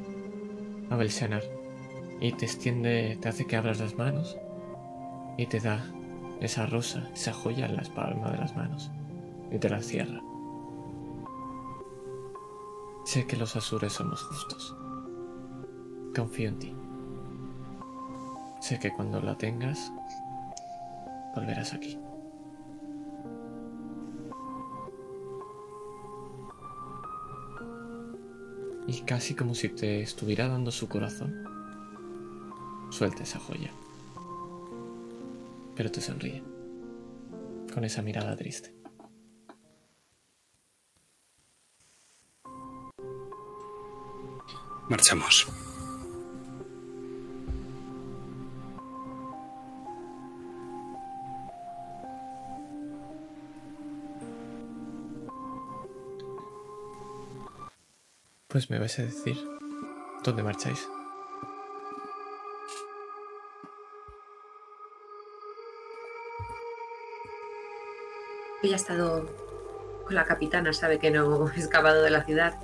a 0.90 0.96
Belsanar 0.96 1.44
y 2.20 2.34
te 2.34 2.46
extiende, 2.46 3.18
te 3.22 3.30
hace 3.30 3.46
que 3.46 3.56
abras 3.56 3.80
las 3.80 3.96
manos 3.96 4.38
y 5.38 5.46
te 5.46 5.60
da 5.60 5.86
esa 6.40 6.66
rosa, 6.66 7.10
esa 7.14 7.34
joya 7.34 7.66
en 7.68 7.76
las 7.76 7.90
palmas 7.90 8.32
de 8.32 8.38
las 8.38 8.56
manos 8.56 8.92
y 9.52 9.60
te 9.60 9.70
la 9.70 9.82
cierra. 9.82 10.22
Sé 13.06 13.26
que 13.28 13.38
los 13.38 13.56
asures 13.56 13.94
somos 13.94 14.24
justos. 14.24 14.76
Confío 16.16 16.50
en 16.50 16.60
ti. 16.60 16.76
Sé 18.60 18.80
que 18.80 18.92
cuando 18.92 19.20
la 19.22 19.38
tengas, 19.38 19.92
volverás 21.36 21.74
aquí. 21.74 22.01
Y 28.92 29.04
casi 29.04 29.36
como 29.36 29.56
si 29.56 29.70
te 29.70 30.02
estuviera 30.02 30.50
dando 30.50 30.70
su 30.70 30.90
corazón, 30.90 31.46
suelta 32.90 33.24
esa 33.24 33.40
joya. 33.40 33.72
Pero 35.78 35.90
te 35.90 36.02
sonríe, 36.02 36.44
con 37.74 37.86
esa 37.86 38.02
mirada 38.02 38.36
triste. 38.36 38.76
marchamos. 44.90 45.48
Pues 58.52 58.70
me 58.70 58.80
vais 58.80 59.00
a 59.00 59.04
decir 59.04 59.38
dónde 60.26 60.44
marcháis. 60.44 60.90
Ella 68.62 68.74
ha 68.74 68.76
estado 68.76 69.26
con 70.04 70.16
la 70.16 70.26
capitana, 70.26 70.74
sabe 70.74 71.00
que 71.00 71.12
no 71.12 71.50
he 71.50 71.60
escapado 71.60 72.04
de 72.04 72.10
la 72.10 72.26
ciudad. 72.26 72.60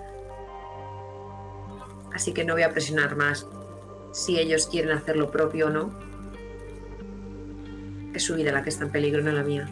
Así 2.14 2.34
que 2.34 2.44
no 2.44 2.54
voy 2.54 2.64
a 2.64 2.72
presionar 2.72 3.16
más. 3.16 3.48
Si 4.12 4.38
ellos 4.38 4.68
quieren 4.68 4.92
hacer 4.92 5.16
lo 5.16 5.32
propio 5.32 5.68
o 5.68 5.70
no. 5.70 5.90
Es 8.14 8.24
su 8.24 8.36
vida 8.36 8.52
la 8.52 8.62
que 8.62 8.70
está 8.70 8.84
en 8.84 8.92
peligro, 8.92 9.24
no 9.24 9.32
la 9.32 9.44
mía. 9.44 9.70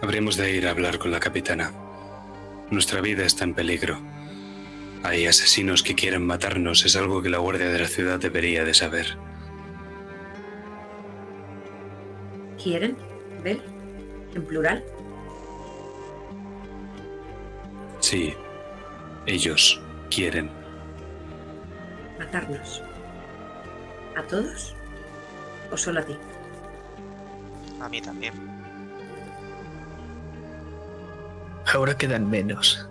Habremos 0.00 0.36
de 0.36 0.52
ir 0.52 0.66
a 0.68 0.70
hablar 0.70 0.98
con 0.98 1.10
la 1.10 1.18
capitana. 1.18 1.72
Nuestra 2.70 3.00
vida 3.00 3.24
está 3.24 3.44
en 3.44 3.54
peligro. 3.54 3.98
Hay 5.02 5.26
asesinos 5.26 5.82
que 5.82 5.96
quieren 5.96 6.24
matarnos, 6.24 6.84
es 6.84 6.94
algo 6.94 7.20
que 7.20 7.30
la 7.30 7.38
guardia 7.38 7.68
de 7.68 7.80
la 7.80 7.88
ciudad 7.88 8.20
debería 8.20 8.64
de 8.64 8.74
saber. 8.74 9.16
¿Quieren? 12.62 12.96
¿Ver? 13.42 13.60
¿En 14.34 14.44
plural? 14.44 14.84
Sí, 17.98 18.34
ellos 19.26 19.80
quieren. 20.10 20.50
¿Matarnos? 22.18 22.82
¿A 24.16 24.22
todos? 24.22 24.76
¿O 25.72 25.76
solo 25.76 26.00
a 26.00 26.04
ti? 26.04 26.16
A 27.80 27.88
mí 27.88 28.00
también. 28.00 28.57
Ahora 31.72 31.96
quedan 31.96 32.28
menos. 32.30 32.86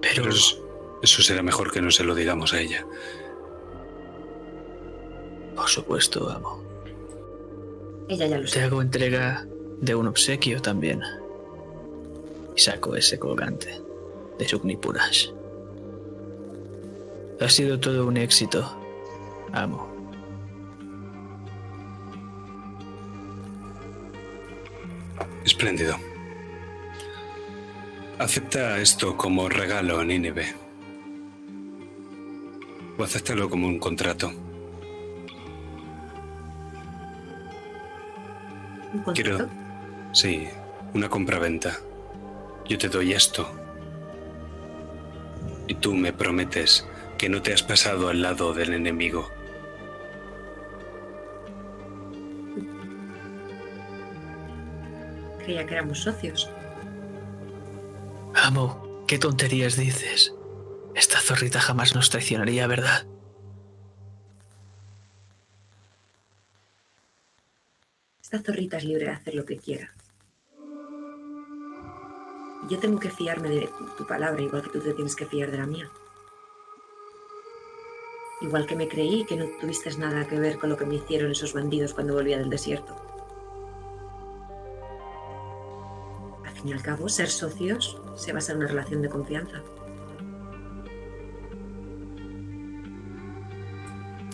Pero 0.00 0.22
Pero 0.22 0.30
es- 0.30 0.58
eso 1.02 1.22
será 1.22 1.42
mejor 1.42 1.72
que 1.72 1.82
no 1.82 1.90
se 1.90 2.04
lo 2.04 2.14
digamos 2.14 2.52
a 2.54 2.60
ella. 2.60 2.84
por 5.56 5.68
supuesto, 5.68 6.30
amo. 6.30 6.62
Ella 8.08 8.26
ya 8.28 8.38
lo 8.38 8.44
Te 8.44 8.48
sabe. 8.52 8.64
hago 8.66 8.80
entrega 8.80 9.44
de 9.80 9.94
un 9.96 10.06
obsequio 10.06 10.62
también. 10.62 11.02
Y 12.54 12.60
saco 12.60 12.94
ese 12.94 13.18
colgante 13.18 13.82
de 14.38 14.48
Suknipurash. 14.48 15.30
Ha 17.40 17.48
sido 17.48 17.80
todo 17.80 18.06
un 18.06 18.16
éxito, 18.16 18.72
amo. 19.52 19.87
Espléndido. 25.48 25.96
Acepta 28.18 28.78
esto 28.80 29.16
como 29.16 29.48
regalo, 29.48 30.04
Nínive. 30.04 30.54
O 32.98 33.02
acéptalo 33.02 33.48
como 33.48 33.66
un 33.66 33.78
contrato. 33.78 34.30
¿Un 38.92 39.02
contrato? 39.02 39.14
Quiero- 39.14 39.48
Sí, 40.12 40.46
una 40.94 41.08
compraventa. 41.08 41.78
Yo 42.68 42.76
te 42.76 42.88
doy 42.88 43.12
esto. 43.12 43.48
Y 45.66 45.74
tú 45.76 45.94
me 45.94 46.12
prometes 46.12 46.86
que 47.16 47.28
no 47.30 47.40
te 47.40 47.54
has 47.54 47.62
pasado 47.62 48.08
al 48.08 48.20
lado 48.20 48.52
del 48.52 48.74
enemigo. 48.74 49.30
Creía 55.48 55.64
que 55.64 55.72
éramos 55.72 56.00
socios. 56.00 56.50
Amo, 58.34 59.02
¿qué 59.06 59.18
tonterías 59.18 59.78
dices? 59.78 60.34
Esta 60.94 61.20
zorrita 61.20 61.58
jamás 61.58 61.94
nos 61.94 62.10
traicionaría, 62.10 62.66
¿verdad? 62.66 63.06
Esta 68.20 68.42
zorrita 68.42 68.76
es 68.76 68.84
libre 68.84 69.06
de 69.06 69.12
hacer 69.12 69.34
lo 69.34 69.46
que 69.46 69.56
quiera. 69.56 69.90
Yo 72.68 72.78
tengo 72.78 73.00
que 73.00 73.08
fiarme 73.08 73.48
de 73.48 73.70
tu 73.96 74.06
palabra, 74.06 74.42
igual 74.42 74.64
que 74.64 74.68
tú 74.68 74.80
te 74.80 74.92
tienes 74.92 75.16
que 75.16 75.24
fiar 75.24 75.50
de 75.50 75.56
la 75.56 75.66
mía. 75.66 75.90
Igual 78.42 78.66
que 78.66 78.76
me 78.76 78.86
creí 78.86 79.24
que 79.24 79.36
no 79.36 79.46
tuviste 79.58 79.96
nada 79.96 80.28
que 80.28 80.38
ver 80.38 80.58
con 80.58 80.68
lo 80.68 80.76
que 80.76 80.84
me 80.84 80.96
hicieron 80.96 81.30
esos 81.30 81.54
bandidos 81.54 81.94
cuando 81.94 82.12
volvía 82.12 82.36
del 82.36 82.50
desierto. 82.50 83.07
Fin 86.58 86.70
y 86.70 86.72
al 86.72 86.82
cabo, 86.82 87.08
ser 87.08 87.28
socios 87.28 88.00
se 88.16 88.32
basa 88.32 88.52
en 88.52 88.58
una 88.58 88.66
relación 88.68 89.02
de 89.02 89.08
confianza. 89.08 89.62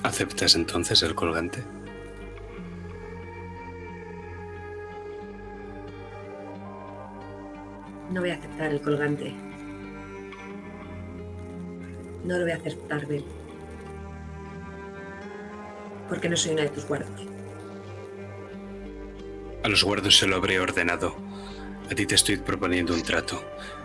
¿Aceptas 0.02 0.54
entonces 0.54 1.02
el 1.02 1.14
colgante? 1.14 1.62
No 8.10 8.20
voy 8.20 8.30
a 8.30 8.34
aceptar 8.34 8.70
el 8.70 8.80
colgante. 8.80 9.34
No 12.24 12.38
lo 12.38 12.42
voy 12.42 12.52
a 12.52 12.56
aceptar, 12.56 13.06
Bel. 13.06 13.24
Porque 16.08 16.28
no 16.28 16.36
soy 16.36 16.52
una 16.52 16.62
de 16.62 16.68
tus 16.68 16.86
guardas. 16.86 17.22
A 19.62 19.68
los 19.68 19.82
guardos 19.82 20.18
se 20.18 20.26
lo 20.26 20.36
habré 20.36 20.60
ordenado. 20.60 21.16
A 21.90 21.94
ti 21.94 22.06
te 22.06 22.14
estoy 22.14 22.38
proponiendo 22.38 22.94
un 22.94 23.02
trato. 23.02 23.42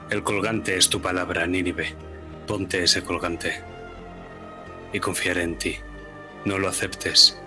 El 0.10 0.24
colgante 0.24 0.78
es 0.78 0.90
tu 0.90 1.02
palabra, 1.02 1.46
Nínive. 1.46 1.96
Ponte 2.48 2.82
ese 2.82 3.04
colgante. 3.04 3.62
Y 4.94 5.00
confiaré 5.00 5.44
en 5.44 5.58
ti. 5.58 5.76
No 6.46 6.58
lo 6.58 6.70
aceptes. 6.70 7.38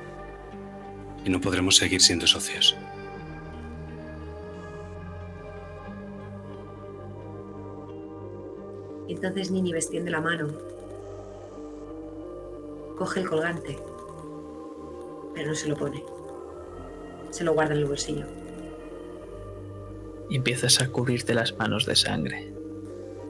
Y 1.24 1.30
no 1.30 1.40
podremos 1.40 1.76
seguir 1.76 2.02
siendo 2.02 2.26
socios. 2.26 2.76
Entonces 9.08 9.50
Nini 9.50 9.72
extiende 9.72 10.10
la 10.10 10.20
mano. 10.20 10.48
Coge 12.98 13.20
el 13.20 13.28
colgante. 13.28 13.78
Pero 15.34 15.48
no 15.48 15.54
se 15.54 15.68
lo 15.68 15.76
pone. 15.76 16.04
Se 17.30 17.42
lo 17.42 17.54
guarda 17.54 17.72
en 17.72 17.80
el 17.80 17.86
bolsillo. 17.86 18.41
Y 20.32 20.36
empiezas 20.36 20.80
a 20.80 20.88
cubrirte 20.88 21.34
las 21.34 21.58
manos 21.58 21.84
de 21.84 21.94
sangre. 21.94 22.54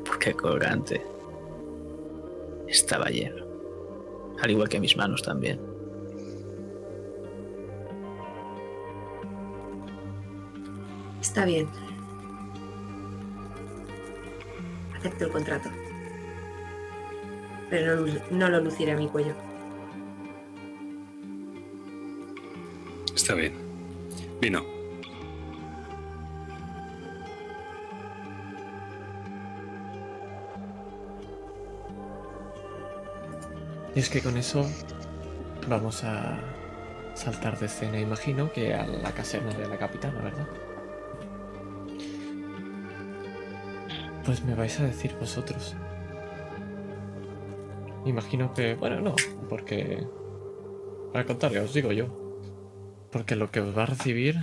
Porque 0.05 0.31
el 0.31 0.37
colgante 0.37 1.05
estaba 2.69 3.07
lleno. 3.07 3.45
Al 4.41 4.53
igual 4.53 4.69
que 4.69 4.79
mis 4.79 4.97
manos 4.97 5.21
también. 5.21 5.61
Está 11.21 11.45
bien. 11.45 11.69
Acepto 14.97 15.25
el 15.25 15.33
contrato. 15.33 15.71
Pero 17.69 18.07
no 18.31 18.49
lo 18.49 18.61
luciré 18.61 18.93
a 18.93 18.97
mi 18.97 19.09
cuello. 19.09 19.35
Está 23.13 23.35
bien. 23.35 23.55
Vino. 24.41 24.82
Y 33.95 34.01
es 34.01 34.09
que 34.09 34.21
con 34.21 34.37
eso 34.37 34.69
vamos 35.69 36.03
a 36.05 36.39
saltar 37.15 37.59
de 37.59 37.67
escena, 37.67 38.01
imagino, 38.01 38.53
que 38.53 38.75
a 38.75 38.87
la 38.87 39.13
caserna 39.13 39.53
de 39.53 39.69
la 39.69 39.79
capitana, 39.79 40.21
¿verdad? 40.21 40.47
Pues 44.25 44.45
me 44.45 44.55
vais 44.55 44.79
a 44.81 44.85
decir 44.85 45.15
vosotros. 45.19 45.75
Imagino 48.07 48.55
que, 48.55 48.75
bueno, 48.75 49.01
no, 49.01 49.15
porque... 49.49 50.07
Al 51.15 51.27
contrario, 51.27 51.65
os 51.65 51.75
digo 51.75 51.93
yo. 51.93 52.41
Porque 53.11 53.37
lo 53.37 53.51
que 53.51 53.61
os 53.61 53.77
va 53.77 53.83
a 53.83 53.87
recibir... 53.87 54.37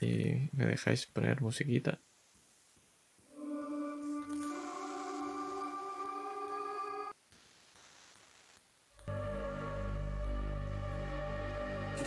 Y 0.00 0.48
me 0.52 0.64
dejáis 0.64 1.06
poner 1.06 1.42
musiquita. 1.42 1.98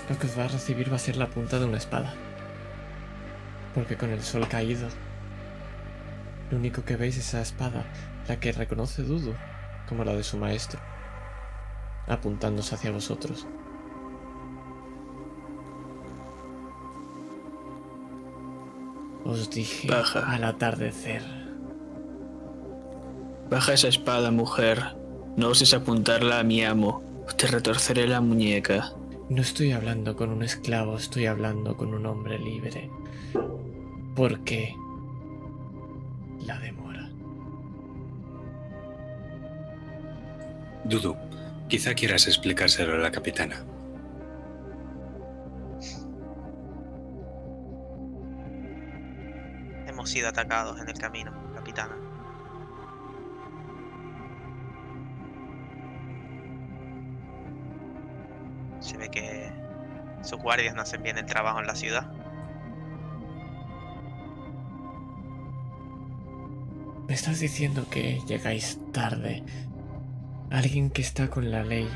Lo 0.09 0.17
que 0.17 0.27
os 0.27 0.37
va 0.37 0.45
a 0.45 0.49
recibir 0.49 0.91
va 0.91 0.97
a 0.97 0.99
ser 0.99 1.15
la 1.15 1.27
punta 1.27 1.59
de 1.59 1.65
una 1.65 1.77
espada. 1.77 2.13
Porque 3.73 3.97
con 3.97 4.11
el 4.11 4.21
sol 4.21 4.47
caído, 4.47 4.87
lo 6.51 6.57
único 6.57 6.83
que 6.83 6.97
veis 6.97 7.17
es 7.17 7.29
esa 7.29 7.41
espada, 7.41 7.85
la 8.27 8.39
que 8.39 8.51
reconoce 8.51 9.01
Dudu 9.01 9.33
como 9.87 10.03
la 10.03 10.13
de 10.15 10.23
su 10.23 10.37
maestro, 10.37 10.79
apuntándose 12.07 12.75
hacia 12.75 12.91
vosotros. 12.91 13.47
Os 19.25 19.49
dije 19.49 19.87
Baja. 19.87 20.31
al 20.31 20.43
atardecer. 20.43 21.23
Baja 23.49 23.73
esa 23.73 23.87
espada, 23.87 24.31
mujer. 24.31 24.95
No 25.37 25.49
oses 25.49 25.73
apuntarla 25.73 26.39
a 26.39 26.43
mi 26.43 26.63
amo. 26.63 27.01
Te 27.37 27.47
retorceré 27.47 28.07
la 28.07 28.19
muñeca. 28.19 28.91
No 29.33 29.41
estoy 29.41 29.71
hablando 29.71 30.15
con 30.15 30.29
un 30.29 30.43
esclavo, 30.43 30.95
estoy 30.95 31.25
hablando 31.25 31.75
con 31.75 31.95
un 31.95 32.05
hombre 32.05 32.37
libre. 32.37 32.91
¿Por 34.15 34.41
qué 34.41 34.75
la 36.45 36.59
demora? 36.59 37.09
Dudu, 40.83 41.15
quizá 41.67 41.95
quieras 41.95 42.27
explicárselo 42.27 42.93
a 42.93 42.99
la 42.99 43.11
capitana. 43.11 43.65
Hemos 49.87 50.11
sido 50.11 50.29
atacados 50.29 50.79
en 50.79 50.89
el 50.89 50.99
camino, 50.99 51.33
capitana. 51.55 52.12
Sus 60.23 60.39
guardias 60.39 60.73
no 60.73 60.81
hacen 60.81 61.03
bien 61.03 61.17
el 61.17 61.25
trabajo 61.25 61.59
en 61.59 61.67
la 61.67 61.75
ciudad. 61.75 62.11
Me 67.07 67.13
estás 67.13 67.39
diciendo 67.39 67.85
que 67.89 68.21
llegáis 68.25 68.79
tarde. 68.93 69.43
Alguien 70.49 70.89
que 70.89 71.01
está 71.01 71.29
con 71.29 71.51
la 71.51 71.63
ley. 71.63 71.89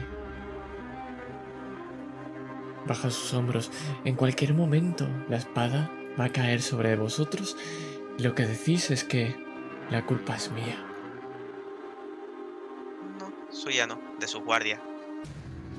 Baja 2.86 3.10
sus 3.10 3.34
hombros. 3.34 3.72
En 4.04 4.16
cualquier 4.16 4.54
momento 4.54 5.08
la 5.30 5.38
espada 5.38 5.90
va 6.20 6.26
a 6.26 6.30
caer 6.30 6.62
sobre 6.62 6.96
vosotros. 6.98 7.56
Y 8.18 8.24
lo 8.24 8.36
que 8.36 8.46
decís 8.46 8.92
es 8.92 9.04
que 9.04 9.36
la 9.90 10.06
culpa 10.06 10.36
es 10.36 10.52
mía. 10.52 10.84
No, 13.20 13.32
suya 13.50 13.88
no, 13.88 14.00
de 14.20 14.28
sus 14.28 14.44
guardias. 14.44 14.82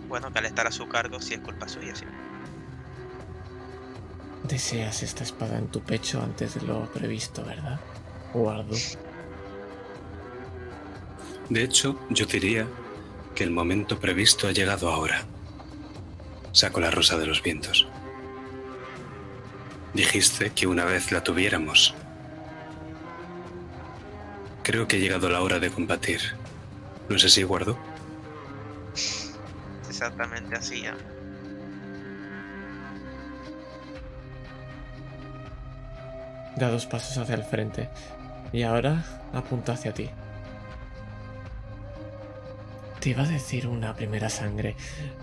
Bueno, 0.09 0.32
que 0.32 0.38
al 0.38 0.46
estar 0.46 0.66
a 0.66 0.72
su 0.72 0.88
cargo 0.88 1.20
sí 1.20 1.34
es 1.34 1.40
culpa 1.40 1.68
suya, 1.68 1.94
sí. 1.94 2.07
Deseas 4.49 5.03
esta 5.03 5.24
espada 5.24 5.59
en 5.59 5.68
tu 5.68 5.82
pecho 5.82 6.22
antes 6.22 6.55
de 6.55 6.62
lo 6.62 6.90
previsto, 6.90 7.44
¿verdad? 7.44 7.78
Guardo. 8.32 8.74
De 11.51 11.62
hecho, 11.62 12.01
yo 12.09 12.24
diría 12.24 12.66
que 13.34 13.44
el 13.44 13.51
momento 13.51 14.01
previsto 14.01 14.49
ha 14.49 14.53
llegado 14.53 14.88
ahora. 14.88 15.24
Saco 16.53 16.80
la 16.80 16.90
rosa 16.90 17.18
de 17.18 17.26
los 17.26 17.42
vientos. 17.42 17.86
Dijiste 19.92 20.51
que 20.51 20.66
una 20.66 20.86
vez 20.86 21.12
la 21.12 21.22
tuviéramos. 21.22 21.94
Creo 24.62 24.88
que 24.88 24.96
ha 24.96 25.01
llegado 25.01 25.28
la 25.28 25.42
hora 25.42 25.59
de 25.59 25.70
combatir. 25.70 26.20
¿No 27.09 27.16
es 27.16 27.24
así, 27.24 27.42
Guardo? 27.42 27.78
Exactamente 29.88 30.57
así, 30.57 30.82
ya. 30.82 30.96
Da 36.59 36.70
dos 36.70 36.86
pasos 36.86 37.16
hacia 37.18 37.36
el 37.36 37.44
frente. 37.44 37.88
Y 38.52 38.62
ahora 38.62 39.04
apunta 39.32 39.72
hacia 39.72 39.94
ti. 39.94 40.11
Te 43.00 43.11
iba 43.11 43.22
a 43.22 43.28
decir 43.28 43.68
una 43.68 43.94
primera 43.94 44.28
sangre, 44.28 44.74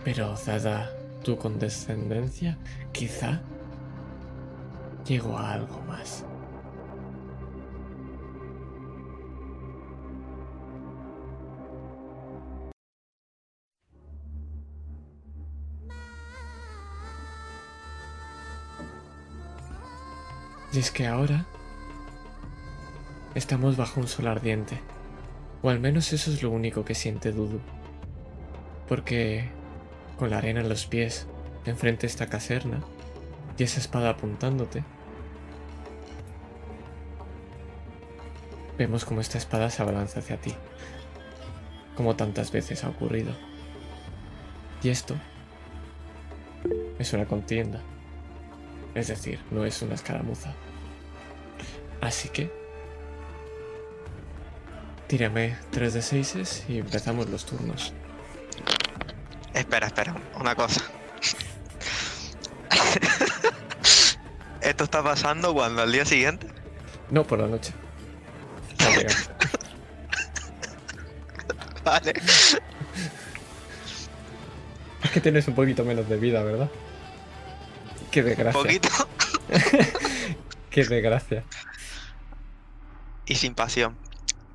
pero 0.06 0.36
dada 0.46 0.92
tu 1.24 1.38
condescendencia, 1.38 2.58
quizá 2.94 3.42
llego 5.06 5.38
a 5.38 5.54
algo 5.54 5.82
más. 5.82 6.24
Y 20.76 20.80
es 20.80 20.92
que 20.92 21.08
ahora 21.08 21.46
estamos 23.34 23.78
bajo 23.78 24.02
un 24.02 24.10
sol 24.10 24.28
ardiente. 24.28 24.78
O 25.62 25.70
al 25.70 25.80
menos 25.80 26.12
eso 26.12 26.30
es 26.30 26.44
lo 26.44 26.52
único 26.52 26.84
que 26.84 26.96
siente 26.96 27.32
Dudu. 27.32 27.62
Porque 28.86 29.48
con 30.20 30.30
la 30.30 30.40
arena 30.40 30.60
en 30.60 30.68
los 30.68 30.86
pies, 30.86 31.28
enfrente 31.66 32.08
esta 32.08 32.28
caserna, 32.28 32.82
y 33.58 33.64
esa 33.64 33.80
espada 33.80 34.10
apuntándote, 34.10 34.84
vemos 38.78 39.06
como 39.06 39.22
esta 39.22 39.38
espada 39.38 39.70
se 39.70 39.82
abalanza 39.82 40.20
hacia 40.20 40.42
ti. 40.42 40.54
Como 41.96 42.18
tantas 42.18 42.52
veces 42.52 42.84
ha 42.84 42.90
ocurrido. 42.90 43.32
Y 44.84 44.90
esto 44.90 45.16
es 47.00 47.14
una 47.14 47.28
contienda. 47.28 47.82
Es 48.94 49.08
decir, 49.08 49.40
no 49.52 49.64
es 49.64 49.82
una 49.82 49.96
escaramuza. 49.96 50.54
Así 52.02 52.30
que 52.30 52.50
Tírame 55.08 55.56
3 55.72 55.94
de 55.94 56.02
6 56.02 56.64
y 56.68 56.80
empezamos 56.80 57.30
los 57.30 57.46
turnos. 57.46 57.94
Espera, 59.54 59.86
espera, 59.88 60.16
una 60.40 60.56
cosa. 60.56 60.82
¿Esto 64.62 64.84
está 64.86 65.04
pasando 65.04 65.54
cuando 65.54 65.84
al 65.84 65.92
día 65.92 66.06
siguiente? 66.06 66.48
No, 67.12 67.24
por 67.24 67.40
la 67.40 67.48
noche. 67.48 67.72
Vale. 71.84 72.14
Es 75.04 75.12
que 75.12 75.22
tienes 75.22 75.48
un 75.48 75.54
poquito 75.54 75.86
menos 75.86 76.10
de 76.10 76.18
vida, 76.18 76.42
¿verdad? 76.42 76.68
Qué 78.10 78.24
desgracia. 78.24 78.60
Poquito 78.60 78.90
Qué 80.72 80.84
desgracia. 80.84 81.44
Y 83.26 83.36
sin 83.36 83.56
pasión. 83.56 83.98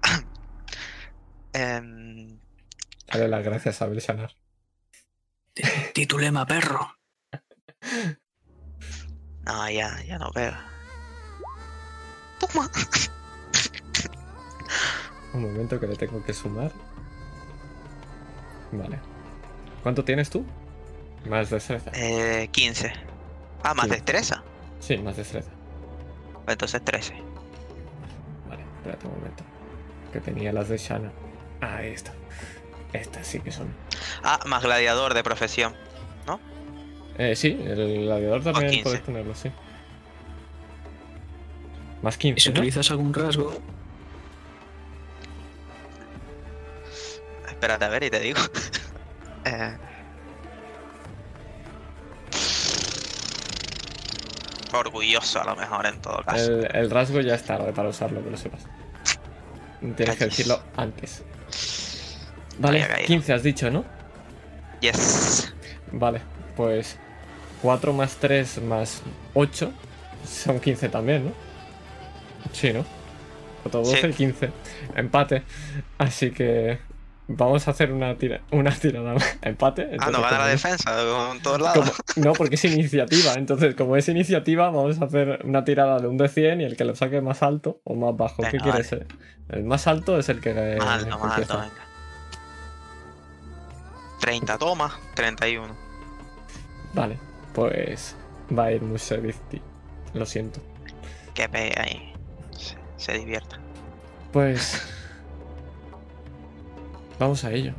Em, 1.52 2.38
Dale 3.08 3.26
las 3.28 3.42
gracias 3.44 3.82
a 3.82 3.86
Belshanar. 3.86 4.30
Titulema 5.94 6.46
perro. 6.46 6.94
no, 9.42 9.68
ya, 9.70 10.00
ya 10.04 10.16
no 10.18 10.30
pega. 10.30 10.64
Toma. 12.38 12.70
Un 15.34 15.42
momento 15.42 15.78
que 15.80 15.86
le 15.88 15.96
tengo 15.96 16.22
que 16.24 16.32
sumar. 16.32 16.70
Vale. 18.72 19.00
¿Cuánto 19.82 20.04
tienes 20.04 20.30
tú? 20.30 20.46
Más 21.28 21.50
destreza. 21.50 21.90
Eh, 21.94 22.48
15. 22.52 22.92
Ah, 23.64 23.74
más 23.74 23.86
Sí. 23.86 23.90
destreza. 23.92 24.42
Sí, 24.78 24.96
más 24.98 25.16
destreza. 25.16 25.50
Entonces 26.46 26.84
13. 26.84 27.20
Espérate 28.80 29.06
un 29.06 29.14
momento. 29.14 29.44
Que 30.12 30.20
tenía 30.20 30.52
las 30.52 30.68
de 30.68 30.78
Shana. 30.78 31.12
Ah, 31.60 31.76
ahí 31.76 31.90
está. 31.92 32.12
Estas 32.92 33.26
sí 33.26 33.40
que 33.40 33.52
son. 33.52 33.68
Ah, 34.22 34.40
más 34.46 34.62
gladiador 34.62 35.14
de 35.14 35.22
profesión. 35.22 35.74
Eh, 37.18 37.36
sí, 37.36 37.48
el 37.66 38.04
gladiador 38.04 38.42
también 38.42 38.70
15. 38.70 38.82
puedes 38.82 39.00
ponerlo, 39.02 39.34
sí. 39.34 39.50
Más 42.00 42.14
¿Y 42.14 42.18
15. 42.18 42.40
si 42.40 42.48
¿no? 42.48 42.52
utilizas 42.54 42.90
algún 42.90 43.12
rasgo? 43.12 43.52
Espérate 47.46 47.84
a 47.84 47.88
ver 47.88 48.04
y 48.04 48.10
te 48.10 48.20
digo. 48.20 48.40
Eh. 49.42 49.74
Orgulloso 54.72 55.40
a 55.40 55.44
lo 55.44 55.56
mejor 55.56 55.86
en 55.86 56.00
todo 56.00 56.22
caso. 56.24 56.50
El, 56.52 56.68
el 56.76 56.90
rasgo 56.90 57.20
ya 57.20 57.34
es 57.34 57.42
tarde 57.44 57.72
para 57.72 57.88
usarlo, 57.88 58.22
que 58.22 58.30
lo 58.30 58.36
sepas. 58.36 58.62
Tienes 59.80 59.96
que 59.96 60.04
Cachis. 60.04 60.20
decirlo 60.28 60.62
antes. 60.76 61.22
Vale, 62.58 62.82
Había 62.82 62.94
caído. 62.94 63.06
15 63.06 63.32
has 63.32 63.42
dicho, 63.42 63.70
¿no? 63.70 63.84
Yes. 64.80 65.52
Vale, 65.92 66.20
pues 66.56 66.98
4 67.62 67.92
más 67.92 68.16
3 68.16 68.62
más 68.62 69.02
8 69.34 69.72
son 70.26 70.60
15 70.60 70.88
también, 70.88 71.24
¿no? 71.26 71.32
Sí, 72.52 72.72
¿no? 72.72 72.84
4, 73.62 73.80
12 73.82 74.00
Sí. 74.00 74.06
y 74.08 74.12
15. 74.12 74.50
Empate. 74.96 75.42
Así 75.98 76.30
que 76.30 76.78
vamos 77.32 77.66
a 77.68 77.70
hacer 77.72 77.92
una, 77.92 78.16
tira 78.16 78.40
una 78.52 78.70
tirada. 78.72 79.14
Empate. 79.42 79.96
Ah, 79.98 80.10
no 80.10 80.20
gana 80.20 80.30
la 80.32 80.36
como- 80.38 80.48
defensa 80.48 80.90
con 81.04 81.40
todos 81.40 81.60
lados. 81.60 81.90
como- 81.90 81.92
no, 82.26 82.32
porque 82.34 82.56
es 82.56 82.64
iniciativa. 82.64 83.34
Entonces, 83.34 83.74
como 83.74 83.96
es 83.96 84.08
iniciativa, 84.08 84.66
vamos 84.70 85.00
a 85.00 85.04
hacer 85.06 85.40
una 85.44 85.64
tirada 85.64 85.98
de 85.98 86.06
un 86.08 86.16
de 86.16 86.28
100 86.28 86.60
y 86.60 86.64
el 86.64 86.76
que 86.76 86.84
lo 86.84 86.94
saque 86.96 87.20
más 87.20 87.42
alto 87.42 87.80
o 87.84 87.94
más 87.94 88.16
bajo. 88.16 88.42
¿Qué 88.42 88.58
quiere 88.58 88.70
vale. 88.70 88.84
ser? 88.84 89.06
El 89.48 89.64
más 89.64 89.86
alto 89.86 90.18
es 90.18 90.28
el 90.28 90.40
que. 90.40 90.50
eh, 90.50 90.76
Más 90.78 91.02
alto, 91.02 91.18
más 91.18 91.38
alto, 91.38 91.58
venga. 91.58 91.74
30 94.20 94.58
toma, 94.58 94.98
31. 95.14 95.74
Vale, 96.94 97.18
pues 97.54 98.16
va 98.56 98.64
a 98.64 98.72
ir 98.72 98.82
Musevizti. 98.82 99.60
Lo 100.14 100.26
siento. 100.26 100.60
Que 101.34 101.48
pegue 101.48 101.72
ahí. 101.80 102.12
Se, 102.58 102.76
se 102.96 103.12
divierta. 103.18 103.58
Pues. 104.32 104.82
Vamos 107.20 107.44
a 107.44 107.52
ello. 107.52 107.74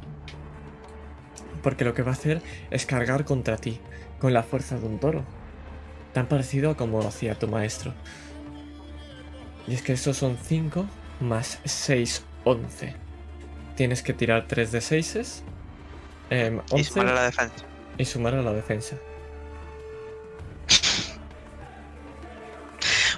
Porque 1.62 1.84
lo 1.84 1.94
que 1.94 2.02
va 2.04 2.12
a 2.12 2.14
hacer 2.14 2.42
es 2.70 2.86
cargar 2.86 3.26
contra 3.26 3.58
ti, 3.58 3.80
con 4.20 4.34
la 4.34 4.44
fuerza 4.44 4.78
de 4.80 4.86
un 4.88 5.00
toro. 5.00 5.24
Tan 6.14 6.28
parecido 6.28 6.72
a 6.72 6.78
como 6.78 7.02
hacía 7.02 7.36
tu 7.38 7.48
maestro. 7.50 7.94
Y 9.68 9.74
es 9.74 9.82
que 9.82 9.94
estos 9.94 10.16
son 10.18 10.38
5 10.42 10.86
más 11.20 11.60
6, 11.66 12.24
11. 12.46 12.96
Tienes 13.76 14.02
que 14.04 14.14
tirar 14.14 14.46
3 14.48 14.72
de 14.72 14.82
6 14.82 15.44
eh, 16.30 16.60
Y 16.72 16.74
11 16.74 16.84
sumarle 16.90 17.14
la 17.14 17.24
defensa. 17.24 17.56
y 17.98 18.06
sumar 18.06 18.36
a 18.36 18.42
la 18.42 18.54
defensa. 18.54 18.96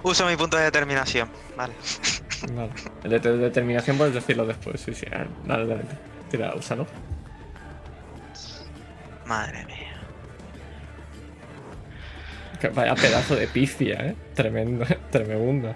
Uso 0.03 0.26
mi 0.26 0.36
punto 0.36 0.57
de 0.57 0.63
determinación. 0.63 1.30
Vale. 1.55 1.74
Vale. 2.53 2.71
El 3.05 3.09
de 3.11 3.19
de- 3.19 3.38
determinación 3.38 3.97
puedes 3.97 4.13
decirlo 4.13 4.45
después. 4.45 4.82
Sí, 4.82 4.93
sí. 4.93 5.05
ah, 5.13 5.26
Dale, 5.45 5.65
úsalo. 6.55 6.88
Madre 9.25 9.65
mía. 9.65 10.01
Que 12.59 12.69
Vaya 12.69 12.95
pedazo 12.95 13.36
de 13.36 13.47
pifia, 13.47 13.95
¿eh? 14.07 14.15
Tremendo, 14.34 14.86
tremenda. 15.11 15.75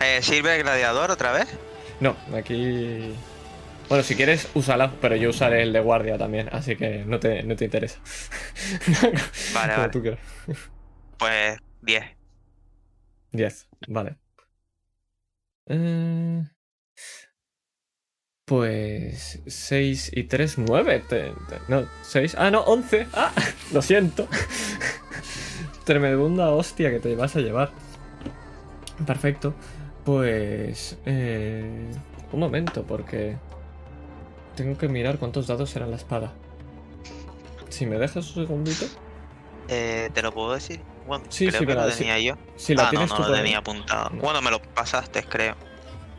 Eh, 0.00 0.20
¿Sirve 0.22 0.56
el 0.56 0.62
gladiador 0.62 1.10
otra 1.10 1.32
vez? 1.32 1.48
No, 2.00 2.16
aquí... 2.36 3.24
Bueno, 3.88 4.02
si 4.04 4.16
quieres, 4.16 4.48
úsala, 4.54 4.92
pero 5.00 5.16
yo 5.16 5.30
usaré 5.30 5.62
el 5.62 5.72
de 5.72 5.80
guardia 5.80 6.16
también, 6.18 6.48
así 6.52 6.76
que 6.76 7.04
no 7.04 7.20
te, 7.20 7.42
no 7.42 7.56
te 7.56 7.66
interesa. 7.66 8.00
Vale, 9.52 9.74
Como 9.74 9.88
vale. 9.88 9.90
tú 9.90 10.00
quieras. 10.02 10.20
Pues 11.18 11.58
10. 11.82 12.04
10, 13.32 13.68
vale. 13.88 14.16
Eh, 15.66 16.44
Pues 18.44 19.40
6 19.46 20.10
y 20.14 20.24
3, 20.24 20.58
9. 20.58 21.04
No, 21.68 21.86
6. 22.02 22.34
Ah, 22.38 22.50
no, 22.50 22.60
11. 22.62 23.06
Ah, 23.14 23.32
lo 23.72 23.82
siento. 23.82 24.26
Tremenda 25.84 26.50
hostia 26.50 26.90
que 26.90 26.98
te 26.98 27.14
vas 27.14 27.36
a 27.36 27.40
llevar. 27.40 27.70
Perfecto. 29.06 29.54
Pues... 30.04 30.98
eh, 31.06 31.90
un 32.32 32.40
momento, 32.40 32.82
porque... 32.84 33.36
Tengo 34.56 34.76
que 34.76 34.88
mirar 34.88 35.18
cuántos 35.18 35.46
dados 35.46 35.74
eran 35.76 35.90
la 35.90 35.96
espada. 35.96 36.32
Si 37.68 37.86
me 37.86 37.96
dejas 37.98 38.36
un 38.36 38.46
segundito. 38.46 38.84
Eh, 39.68 40.10
¿Te 40.12 40.20
lo 40.20 40.32
puedo 40.32 40.52
decir? 40.52 40.80
Bueno, 41.06 41.24
Sí, 41.30 41.46
creo 41.46 41.60
sí, 41.60 41.66
que 41.66 41.74
lo 41.74 41.90
sí. 41.90 41.98
tenía 41.98 42.18
yo. 42.18 42.36
Si 42.56 42.74
la 42.74 42.82
ah, 42.82 42.84
no, 42.86 42.90
tienes 42.90 43.10
no 43.10 43.16
tú 43.16 43.22
lo 43.22 43.32
tenía 43.32 43.58
apuntado. 43.58 44.10
No. 44.10 44.20
Bueno, 44.20 44.42
me 44.42 44.50
lo 44.50 44.60
pasaste, 44.60 45.22
creo. 45.22 45.56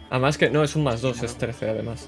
Además 0.10 0.38
que 0.38 0.50
no, 0.50 0.64
es 0.64 0.76
un 0.76 0.84
más 0.84 1.02
2, 1.02 1.24
es 1.24 1.38
13 1.38 1.70
además. 1.70 2.08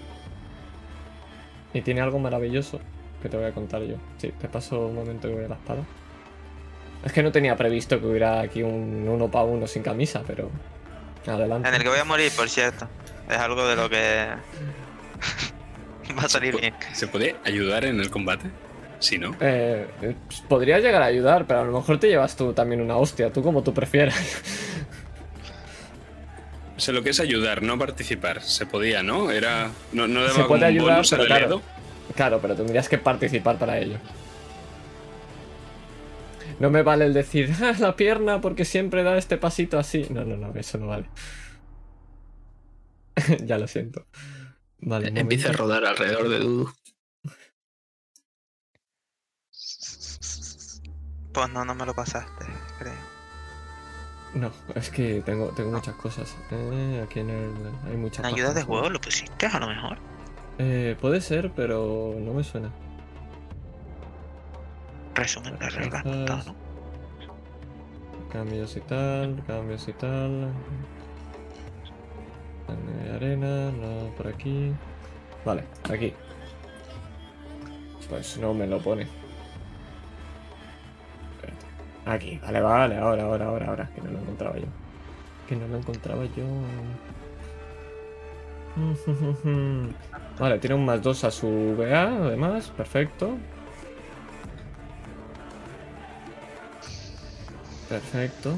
Y 1.74 1.82
tiene 1.82 2.02
algo 2.02 2.20
maravilloso 2.20 2.80
que 3.22 3.30
te 3.30 3.38
voy 3.38 3.46
a 3.46 3.52
contar 3.52 3.82
yo. 3.84 3.96
Sí, 4.18 4.32
te 4.40 4.48
paso 4.48 4.88
un 4.88 4.96
momento 4.96 5.28
que 5.28 5.34
voy 5.34 5.46
a 5.46 5.50
la 5.50 5.56
espada. 5.56 5.84
Es 7.04 7.12
que 7.12 7.22
no 7.22 7.32
tenía 7.32 7.56
previsto 7.56 8.00
que 8.00 8.06
hubiera 8.06 8.42
aquí 8.42 8.64
un 8.64 9.08
uno 9.08 9.30
para 9.30 9.46
uno 9.46 9.68
sin 9.68 9.84
camisa, 9.84 10.24
pero... 10.26 10.50
Adelante. 11.28 11.68
En 11.68 11.76
el 11.76 11.82
que 11.82 11.90
voy 11.90 12.00
a 12.00 12.04
morir, 12.04 12.32
por 12.36 12.50
cierto. 12.50 12.88
Es 13.28 13.38
algo 13.38 13.68
de 13.68 13.76
lo 13.76 13.90
que 13.90 14.28
va 16.18 16.24
a 16.24 16.30
salir 16.30 16.60
bien. 16.60 16.74
¿Se 16.94 17.08
puede 17.08 17.36
ayudar 17.44 17.86
en 17.86 18.00
el 18.00 18.10
combate? 18.10 18.50
Si 19.00 19.18
no. 19.18 19.36
Eh, 19.40 19.88
eh, 20.02 20.16
pues 20.28 20.42
podría 20.42 20.80
llegar 20.80 21.02
a 21.02 21.06
ayudar, 21.06 21.46
pero 21.48 21.62
a 21.62 21.64
lo 21.64 21.72
mejor 21.72 22.00
te 22.00 22.08
llevas 22.08 22.36
tú 22.36 22.54
también 22.54 22.82
una 22.82 22.98
hostia, 22.98 23.32
tú 23.32 23.44
como 23.44 23.64
tú 23.64 23.74
prefieras. 23.74 24.16
O 26.78 26.80
sea, 26.80 26.94
lo 26.94 27.04
que 27.04 27.12
es 27.12 27.20
ayudar, 27.20 27.62
no 27.64 27.78
participar. 27.80 28.42
Se 28.42 28.66
podía, 28.66 29.02
¿no? 29.02 29.32
Era. 29.32 29.72
No, 29.94 30.08
no 30.08 30.22
daba 30.22 30.34
Se 30.34 30.44
puede 30.44 30.62
un 30.62 30.68
ayudar, 30.68 31.06
pero 31.10 31.26
claro. 31.26 31.62
Claro, 32.16 32.40
pero 32.42 32.56
tendrías 32.56 32.90
que 32.90 32.98
participar 32.98 33.58
para 33.58 33.78
ello. 33.80 33.98
No 36.60 36.70
me 36.70 36.84
vale 36.84 37.06
el 37.06 37.14
decir, 37.14 37.52
"Ah, 37.62 37.74
la 37.80 37.96
pierna 37.96 38.42
porque 38.42 38.66
siempre 38.66 39.04
da 39.04 39.18
este 39.18 39.38
pasito 39.38 39.78
así. 39.80 40.08
No, 40.10 40.24
no, 40.24 40.38
no, 40.38 40.54
eso 40.58 40.78
no 40.78 40.88
vale. 40.88 41.10
ya 43.46 43.58
lo 43.58 43.68
siento. 43.68 44.06
Vale, 44.80 45.12
Empieza 45.16 45.50
a 45.50 45.54
rodar 45.54 45.86
alrededor 45.86 46.30
de 46.30 46.40
Dudu. 46.40 46.74
Pues 51.34 51.50
no, 51.50 51.66
no 51.66 51.76
me 51.76 51.86
lo 51.86 51.94
pasaste, 51.94 52.46
creo. 52.80 53.15
No, 54.36 54.52
es 54.76 54.90
que 54.90 55.22
tengo, 55.22 55.48
tengo 55.50 55.72
muchas 55.72 55.96
cosas. 55.96 56.36
Eh, 56.52 57.02
aquí 57.04 57.22
en 57.22 57.30
el. 57.30 57.54
Hay 57.88 57.96
muchas 57.96 58.26
¿En 58.26 58.34
ayuda 58.34 58.54
de 58.54 58.64
juego 58.64 58.90
lo 58.90 59.00
pusiste 59.00 59.46
a 59.46 59.60
lo 59.60 59.68
mejor? 59.68 59.98
Eh, 60.58 60.98
puede 61.00 61.22
ser, 61.22 61.52
pero 61.56 62.14
no 62.20 62.34
me 62.34 62.44
suena. 62.44 62.70
Resumen 65.14 65.58
de 65.58 65.70
reglas, 65.70 66.02
apuntado, 66.02 66.44
¿no? 66.48 66.56
Cambios 68.30 68.76
y 68.76 68.82
tal, 68.82 69.42
cambios 69.48 69.88
y 69.88 69.94
tal. 69.94 70.52
En 72.68 73.16
arena, 73.16 73.72
no 73.72 74.14
por 74.18 74.28
aquí. 74.28 74.74
Vale, 75.46 75.64
aquí. 75.90 76.14
Pues 78.10 78.38
no 78.38 78.54
me 78.54 78.68
lo 78.68 78.80
pone. 78.80 79.08
Aquí, 82.06 82.40
vale, 82.40 82.62
vale, 82.62 82.98
ahora, 82.98 83.24
ahora, 83.24 83.46
ahora, 83.46 83.68
ahora. 83.68 83.90
Que 83.96 84.02
no 84.02 84.12
lo 84.12 84.20
encontraba 84.20 84.58
yo. 84.58 84.68
Que 85.48 85.56
no 85.56 85.68
lo 85.68 85.78
encontraba 85.78 86.26
yo. 86.26 86.46
Vale, 90.38 90.60
tiene 90.60 90.76
un 90.76 90.84
más 90.84 91.02
2 91.02 91.24
a 91.24 91.32
su 91.32 91.76
VA, 91.78 92.26
además, 92.26 92.70
perfecto. 92.76 93.38
Perfecto. 97.88 98.56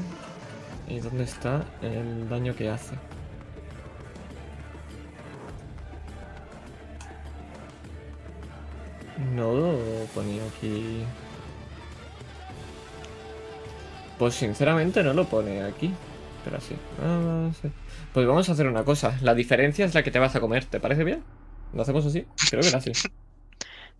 ¿Y 0.88 0.98
dónde 1.00 1.24
está 1.24 1.64
el 1.82 2.28
daño 2.28 2.54
que 2.56 2.68
hace? 2.68 2.96
No 9.34 9.52
lo 9.52 9.78
ponía 10.14 10.42
aquí. 10.46 11.04
Pues 14.18 14.34
sinceramente 14.34 15.02
no 15.02 15.12
lo 15.14 15.24
pone 15.26 15.62
aquí. 15.62 15.92
Pero 16.44 16.56
así. 16.58 16.74
Ah, 17.02 17.50
sí. 17.60 17.68
Pues 18.12 18.26
vamos 18.26 18.48
a 18.48 18.52
hacer 18.52 18.66
una 18.66 18.84
cosa. 18.84 19.18
La 19.22 19.34
diferencia 19.34 19.84
es 19.84 19.94
la 19.94 20.02
que 20.02 20.10
te 20.10 20.18
vas 20.18 20.34
a 20.34 20.40
comer. 20.40 20.64
¿Te 20.64 20.80
parece 20.80 21.04
bien? 21.04 21.22
¿Lo 21.74 21.82
hacemos 21.82 22.06
así? 22.06 22.26
Creo 22.50 22.62
que 22.62 22.68
era 22.68 22.78
así. 22.78 22.92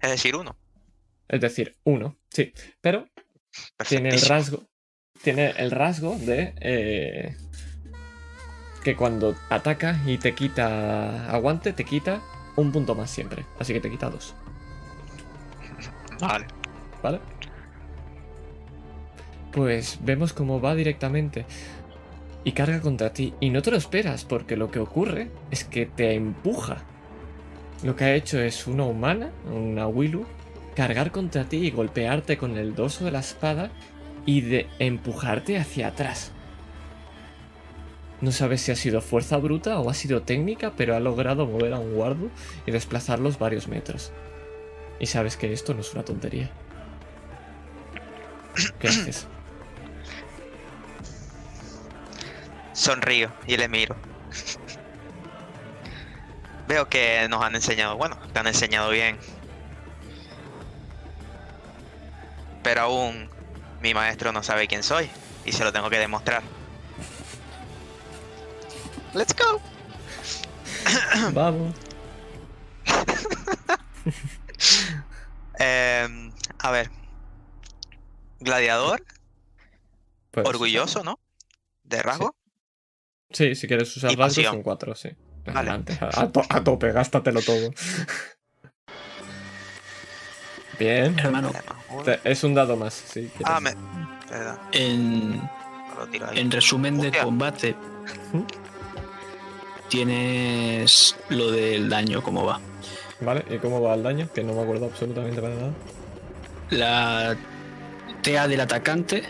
Es 0.01 0.11
decir, 0.11 0.37
uno. 0.37 0.57
Es 1.27 1.41
decir, 1.41 1.75
uno. 1.83 2.17
Sí. 2.31 2.53
Pero 2.81 3.09
tiene 3.89 4.11
el 4.11 4.21
rasgo. 4.21 4.63
Tiene 5.23 5.51
el 5.57 5.73
rasgo 5.73 6.17
de. 6.17 6.55
eh, 6.61 7.37
que 8.85 8.95
cuando 8.95 9.35
ataca 9.51 10.01
y 10.07 10.19
te 10.19 10.37
quita 10.37 11.29
aguante, 11.31 11.73
te 11.73 11.85
quita 11.85 12.23
un 12.55 12.71
punto 12.71 12.95
más 12.95 13.11
siempre. 13.11 13.45
Así 13.59 13.73
que 13.73 13.81
te 13.81 13.91
quita 13.91 14.09
dos. 14.09 14.37
Vale. 16.21 16.47
¿Vale? 17.03 17.21
Pues 19.53 19.99
vemos 20.03 20.33
cómo 20.33 20.61
va 20.61 20.75
directamente 20.75 21.47
y 22.45 22.53
carga 22.53 22.81
contra 22.81 23.13
ti. 23.13 23.35
Y 23.41 23.51
no 23.51 23.63
te 23.63 23.71
lo 23.71 23.77
esperas, 23.77 24.25
porque 24.25 24.57
lo 24.57 24.71
que 24.71 24.79
ocurre 24.79 25.31
es 25.51 25.65
que 25.65 25.87
te 25.87 26.15
empuja. 26.15 26.85
Lo 27.83 27.95
que 27.97 28.05
ha 28.05 28.15
hecho 28.15 28.41
es 28.41 28.67
una 28.67 28.85
humana, 28.85 29.31
una 29.53 29.87
Willu, 29.87 30.27
cargar 30.75 31.11
contra 31.13 31.45
ti 31.45 31.59
y 31.59 31.71
golpearte 31.71 32.37
con 32.37 32.57
el 32.57 32.75
dorso 32.75 33.05
de 33.05 33.11
la 33.11 33.21
espada 33.21 33.71
y 34.27 34.41
de 34.41 34.67
empujarte 34.79 35.59
hacia 35.59 35.89
atrás. 35.89 36.33
No 38.21 38.33
sabes 38.33 38.63
si 38.63 38.73
ha 38.73 38.77
sido 38.77 39.01
fuerza 39.01 39.37
bruta 39.37 39.79
o 39.79 39.91
ha 39.91 39.95
sido 39.95 40.23
técnica, 40.23 40.73
pero 40.77 40.97
ha 40.97 41.01
logrado 41.01 41.47
mover 41.47 41.73
a 41.73 41.79
un 41.79 41.95
guardo 41.95 42.31
y 42.67 42.73
desplazarlos 42.73 43.39
varios 43.39 43.69
metros. 43.69 44.11
Y 44.99 45.07
sabes 45.07 45.37
que 45.37 45.53
esto 45.53 45.73
no 45.73 45.81
es 45.81 45.93
una 45.95 46.05
tontería. 46.05 46.51
¿Qué 48.81 48.89
haces? 48.89 49.29
Sonrío 52.79 53.31
y 53.47 53.57
le 53.57 53.69
miro. 53.69 53.97
Veo 56.69 56.89
que 56.89 57.27
nos 57.29 57.43
han 57.43 57.57
enseñado, 57.57 57.97
bueno, 57.97 58.17
te 58.33 58.39
han 58.39 58.47
enseñado 58.47 58.91
bien. 58.91 59.19
Pero 62.63 62.83
aún 62.83 63.29
mi 63.83 63.95
maestro 63.95 64.33
no 64.33 64.45
sabe 64.45 64.69
quién 64.69 64.85
soy 64.85 65.11
y 65.45 65.51
se 65.53 65.65
lo 65.65 65.73
tengo 65.73 65.91
que 65.91 65.99
demostrar. 65.99 66.43
Let's 69.13 69.35
go. 69.35 69.61
Vamos. 71.33 71.75
Em, 75.61 76.33
a 76.61 76.71
ver. 76.71 76.89
Gladiador, 78.39 79.05
Pues, 80.31 80.47
orgulloso, 80.47 81.03
¿no? 81.03 81.19
De 81.83 82.01
rasgo. 82.01 82.37
Sí, 83.31 83.55
si 83.55 83.67
quieres 83.69 83.95
usar 83.97 84.11
rasgos 84.11 84.27
pasión. 84.29 84.53
son 84.55 84.63
cuatro, 84.63 84.95
sí. 84.95 85.11
Vale. 85.47 85.59
Adelante, 85.61 85.99
a, 86.01 86.23
a 86.23 86.33
to- 86.33 86.43
a 86.49 86.65
tope, 86.65 86.93
gástatelo 86.93 87.41
todo. 87.43 87.71
Bien. 90.79 91.19
Hermano. 91.19 91.53
Te- 92.05 92.21
Es 92.25 92.45
un 92.45 92.55
dado 92.55 92.77
más, 92.77 92.95
sí. 92.95 93.31
Ah, 93.45 93.61
me. 93.61 93.71
En, 94.73 96.51
resumen 96.51 97.01
de 97.01 97.09
Hostia. 97.09 97.23
combate, 97.25 97.75
tienes 99.89 101.17
lo 101.31 101.51
del 101.51 101.89
daño, 101.89 102.23
cómo 102.23 102.45
va. 102.45 102.61
Vale, 103.21 103.45
¿y 103.51 103.59
cómo 103.59 103.81
va 103.81 103.95
el 103.95 104.03
daño? 104.03 104.29
Que 104.33 104.45
no 104.45 104.53
me 104.53 104.63
acuerdo 104.63 104.87
absolutamente 104.87 105.41
para 105.41 105.55
nada. 105.55 105.73
La 106.71 107.37
TA 108.23 108.47
del 108.47 108.61
atacante, 108.61 109.25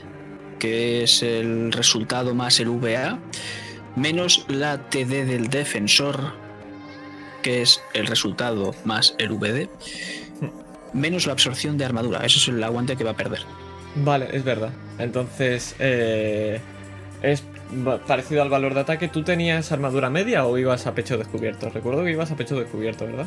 que 0.58 1.04
es 1.04 1.22
el 1.22 1.72
resultado 1.72 2.34
más 2.34 2.60
el 2.60 2.68
VA, 2.68 3.18
menos 3.98 4.44
la 4.48 4.78
TD 4.88 5.26
del 5.26 5.48
defensor, 5.48 6.32
que 7.42 7.62
es 7.62 7.82
el 7.94 8.06
resultado 8.06 8.74
más 8.84 9.14
el 9.18 9.32
VD, 9.32 9.68
menos 10.92 11.26
la 11.26 11.32
absorción 11.32 11.78
de 11.78 11.84
armadura. 11.84 12.24
Eso 12.24 12.38
es 12.38 12.48
el 12.48 12.62
aguante 12.62 12.96
que 12.96 13.04
va 13.04 13.12
a 13.12 13.16
perder. 13.16 13.40
Vale, 13.96 14.28
es 14.32 14.44
verdad. 14.44 14.70
Entonces, 14.98 15.74
eh, 15.78 16.60
es 17.22 17.42
parecido 18.06 18.42
al 18.42 18.50
valor 18.50 18.74
de 18.74 18.80
ataque. 18.80 19.08
¿Tú 19.08 19.22
tenías 19.22 19.72
armadura 19.72 20.10
media 20.10 20.46
o 20.46 20.56
ibas 20.58 20.86
a 20.86 20.94
pecho 20.94 21.18
descubierto? 21.18 21.68
Recuerdo 21.70 22.04
que 22.04 22.12
ibas 22.12 22.30
a 22.30 22.36
pecho 22.36 22.58
descubierto, 22.58 23.06
¿verdad? 23.06 23.26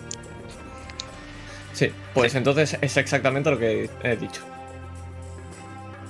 Sí, 1.74 1.90
pues 2.14 2.36
entonces 2.36 2.78
es 2.82 2.98
exactamente 2.98 3.50
lo 3.50 3.58
que 3.58 3.90
he 4.04 4.16
dicho. 4.16 4.42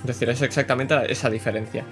Es 0.00 0.06
decir, 0.06 0.28
es 0.30 0.42
exactamente 0.42 0.94
esa 1.10 1.30
diferencia. 1.30 1.84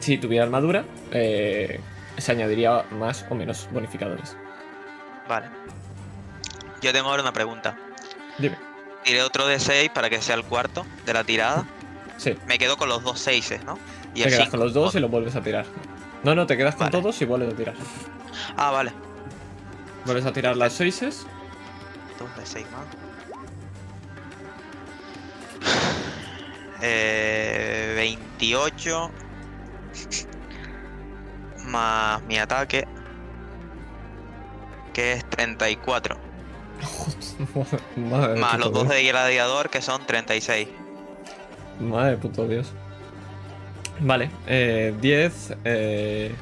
Si 0.00 0.16
tuviera 0.16 0.44
armadura, 0.44 0.84
eh, 1.12 1.80
se 2.18 2.32
añadiría 2.32 2.84
más 2.90 3.24
o 3.30 3.34
menos 3.34 3.68
bonificadores. 3.72 4.36
Vale. 5.28 5.48
Yo 6.80 6.92
tengo 6.92 7.08
ahora 7.08 7.22
una 7.22 7.32
pregunta. 7.32 7.76
Dime. 8.38 8.56
Tiré 9.04 9.22
otro 9.22 9.46
de 9.46 9.58
6 9.58 9.90
para 9.90 10.10
que 10.10 10.20
sea 10.20 10.34
el 10.34 10.44
cuarto 10.44 10.84
de 11.06 11.12
la 11.14 11.24
tirada. 11.24 11.64
Sí, 12.16 12.36
Me 12.46 12.58
quedo 12.58 12.76
con 12.76 12.88
los 12.88 13.02
dos 13.02 13.20
6, 13.20 13.60
¿no? 13.64 13.78
Y 14.14 14.22
te 14.22 14.28
quedas 14.28 14.38
cinco. 14.44 14.50
con 14.52 14.60
los 14.60 14.74
dos 14.74 14.94
y 14.94 15.00
los 15.00 15.10
vuelves 15.10 15.36
a 15.36 15.40
tirar. 15.42 15.64
No, 16.24 16.34
no, 16.34 16.46
te 16.46 16.56
quedas 16.56 16.74
con 16.74 16.86
Vale. 16.86 16.98
todos 17.00 17.20
y 17.22 17.24
vuelves 17.24 17.52
a 17.54 17.56
tirar. 17.56 17.74
Ah, 18.56 18.70
vale. 18.72 18.92
Vuelves 20.04 20.26
a 20.26 20.32
tirar 20.32 20.56
las 20.56 20.72
seises. 20.72 21.26
Dos 22.18 22.36
de 22.36 22.46
6 22.46 22.66
más. 22.72 22.86
Eh, 26.80 27.92
28 27.96 29.10
más 31.78 32.22
mi 32.24 32.36
ataque 32.38 32.86
que 34.92 35.12
es 35.12 35.24
34 35.30 36.16
Madre 37.96 38.34
de 38.34 38.40
más 38.40 38.58
los 38.58 38.72
dos 38.72 38.88
de 38.88 39.02
gladiador 39.04 39.70
que 39.70 39.80
son 39.82 40.04
36 40.06 40.68
Madre 41.80 42.16
puto 42.16 42.46
Dios. 42.48 42.72
Vale, 44.00 44.30
eh, 44.48 44.92
10. 45.00 45.54
Eh, 45.64 46.34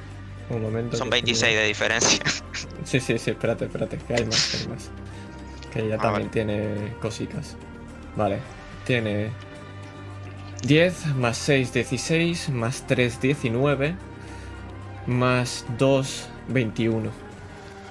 un 0.48 0.62
momento. 0.62 0.96
son 0.96 1.08
que 1.10 1.16
26 1.16 1.54
de 1.56 1.64
diferencia 1.66 2.20
Sí, 2.84 3.00
sí, 3.00 3.18
sí, 3.18 3.30
espérate, 3.32 3.66
espérate, 3.66 3.98
que 3.98 4.14
hay 4.14 4.24
más, 4.24 4.46
que 4.50 4.56
hay 4.58 4.68
más. 4.68 4.90
Que 5.72 5.88
ya 5.88 5.96
Ah, 5.96 5.98
también 5.98 6.28
vale. 6.28 6.32
tiene 6.32 6.94
cositas. 7.02 7.56
Vale, 8.16 8.38
tiene 8.86 9.30
10 10.62 11.06
más 11.16 11.36
6, 11.36 11.72
16, 11.74 12.48
más 12.50 12.86
3, 12.86 13.20
19, 13.20 13.94
más 15.06 15.64
2, 15.78 16.28
21. 16.48 17.10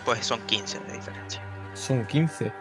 pues 0.05 0.25
son 0.25 0.39
15 0.41 0.79
de 0.79 0.93
diferencia 0.93 1.41
Son 1.73 2.05
15. 2.05 2.51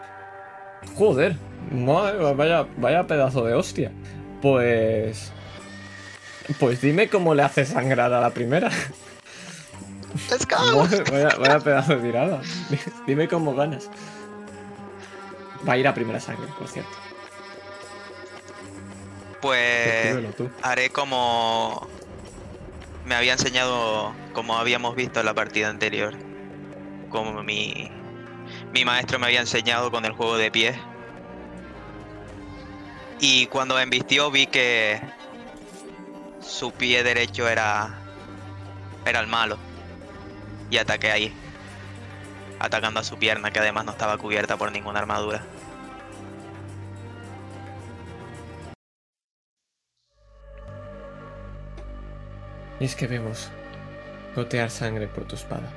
Joder, 0.95 1.35
madre, 1.71 2.33
vaya, 2.33 2.67
vaya 2.77 3.07
pedazo 3.07 3.43
de 3.43 3.53
hostia. 3.53 3.91
Pues. 4.41 5.31
Pues 6.59 6.79
dime 6.79 7.09
cómo 7.09 7.33
le 7.33 7.41
hace 7.41 7.65
sangrar 7.65 8.13
a 8.13 8.21
la 8.21 8.29
primera. 8.29 8.69
Let's 10.29 10.47
go 10.47 10.83
Madre, 10.83 11.03
vaya, 11.11 11.29
vaya 11.37 11.59
pedazo 11.59 11.95
de 11.95 12.01
tirada. 12.03 12.41
Dime 13.07 13.27
cómo 13.27 13.55
ganas. 13.55 13.89
Va 15.67 15.73
a 15.73 15.77
ir 15.77 15.87
a 15.87 15.93
primera 15.93 16.19
sangre, 16.19 16.47
por 16.57 16.67
cierto. 16.67 16.91
pues 19.41 20.35
tú. 20.35 20.49
haré 20.61 20.89
como 20.89 21.87
me 23.05 23.15
había 23.15 23.33
enseñado, 23.33 24.13
como 24.33 24.57
habíamos 24.57 24.95
visto 24.95 25.19
en 25.19 25.25
la 25.27 25.33
partida 25.33 25.69
anterior, 25.69 26.15
como 27.09 27.43
mi, 27.43 27.91
mi 28.73 28.83
maestro 28.83 29.19
me 29.19 29.27
había 29.27 29.41
enseñado 29.41 29.91
con 29.91 30.05
el 30.05 30.11
juego 30.11 30.37
de 30.37 30.51
pies. 30.51 30.77
Y 33.19 33.47
cuando 33.47 33.79
embistió 33.79 34.31
vi 34.31 34.47
que 34.47 35.01
su 36.41 36.71
pie 36.71 37.03
derecho 37.03 37.47
era, 37.47 37.99
era 39.05 39.19
el 39.19 39.27
malo. 39.27 39.57
Y 40.69 40.77
ataqué 40.77 41.11
ahí. 41.11 41.33
atacando 42.59 42.99
a 42.99 43.03
su 43.03 43.17
pierna, 43.17 43.51
que 43.51 43.59
además 43.59 43.85
no 43.85 43.91
estaba 43.91 44.17
cubierta 44.17 44.57
por 44.57 44.71
ninguna 44.71 44.99
armadura. 44.99 45.43
Y 52.79 52.85
es 52.85 52.95
que 52.95 53.07
vemos 53.07 53.49
gotear 54.35 54.69
sangre 54.69 55.07
por 55.07 55.25
tu 55.25 55.35
espada. 55.35 55.71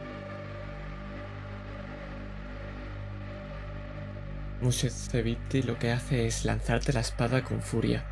Mushezeviti 4.60 5.62
lo 5.62 5.78
que 5.78 5.92
hace 5.92 6.26
es 6.26 6.44
lanzarte 6.44 6.92
la 6.92 7.00
espada 7.00 7.44
con 7.44 7.62
furia 7.62 8.04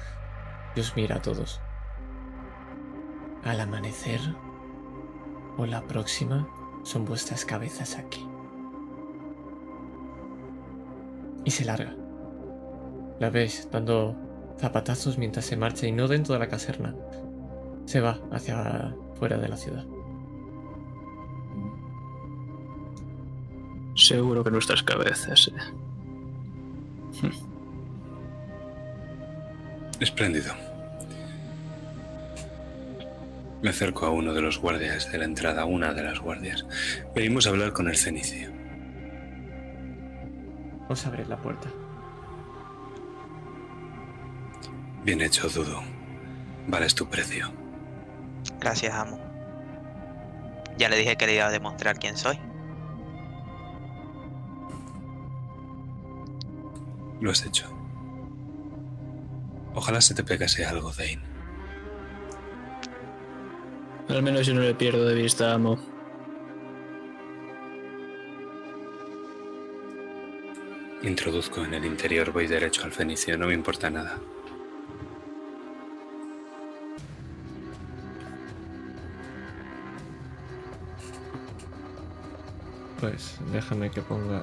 y 0.77 0.81
os 0.81 0.95
mira 0.95 1.17
a 1.17 1.23
todos. 1.23 1.61
Al 3.45 3.61
amanecer 3.61 4.21
o 5.57 5.67
la 5.67 5.83
próxima 5.83 6.49
son 6.85 7.05
vuestras 7.05 7.45
cabezas 7.45 7.97
aquí. 7.97 8.25
Y 11.45 11.51
se 11.51 11.65
larga. 11.65 11.95
La 13.19 13.31
ves 13.31 13.69
dando 13.73 14.15
zapatazos 14.59 15.19
mientras 15.19 15.47
se 15.47 15.57
marcha 15.57 15.87
y 15.87 15.93
no 15.93 16.07
dentro 16.07 16.35
de 16.35 16.41
la 16.41 16.49
caserna. 16.49 16.95
Se 17.87 18.01
va 18.01 18.19
hacia 18.33 18.95
fuera 19.19 19.39
de 19.39 19.49
la 19.49 19.57
ciudad. 19.57 19.85
Seguro 23.95 24.45
que 24.45 24.51
nuestras 24.51 24.83
cabezas. 24.83 25.49
eh. 25.49 27.31
Espléndido. 30.01 30.53
Me 33.63 33.71
acerco 33.71 34.05
a 34.07 34.11
uno 34.11 34.35
de 34.35 34.43
los 34.43 34.59
guardias 34.61 35.11
de 35.11 35.19
la 35.19 35.25
entrada, 35.25 35.65
una 35.65 35.95
de 35.95 36.03
las 36.03 36.21
guardias. 36.21 36.67
Venimos 37.15 37.47
a 37.47 37.51
hablar 37.51 37.73
con 37.73 37.89
el 37.89 37.97
cenicio. 37.97 38.51
Os 40.89 41.07
abre 41.07 41.25
la 41.27 41.39
puerta. 41.39 41.69
Bien 45.05 45.21
hecho, 45.23 45.49
Dudu. 45.49 45.81
Vales 46.69 46.95
tu 46.95 47.07
precio. 47.09 47.51
Gracias, 48.61 48.95
amo. 48.95 49.19
Ya 50.79 50.89
le 50.89 50.97
dije 50.97 51.17
que 51.17 51.27
le 51.27 51.35
iba 51.37 51.47
a 51.47 51.51
demostrar 51.51 51.99
quién 51.99 52.17
soy. 52.17 52.39
Lo 57.21 57.31
has 57.31 57.45
hecho. 57.47 57.67
Ojalá 59.75 60.01
se 60.01 60.15
te 60.15 60.23
pegase 60.23 60.65
algo, 60.65 60.93
Dane. 60.93 61.21
Al 64.09 64.23
menos 64.23 64.47
yo 64.47 64.55
no 64.55 64.61
le 64.61 64.75
pierdo 64.75 65.05
de 65.05 65.15
vista, 65.15 65.53
amo. 65.53 65.79
Introduzco 71.03 71.65
en 71.65 71.75
el 71.75 71.85
interior, 71.85 72.33
voy 72.33 72.47
derecho 72.47 72.85
al 72.85 72.93
fenicio, 72.93 73.37
no 73.37 73.47
me 73.47 73.55
importa 73.55 73.91
nada. 73.91 74.19
Pues 83.01 83.39
déjame 83.53 83.91
que 83.91 84.01
ponga. 84.01 84.43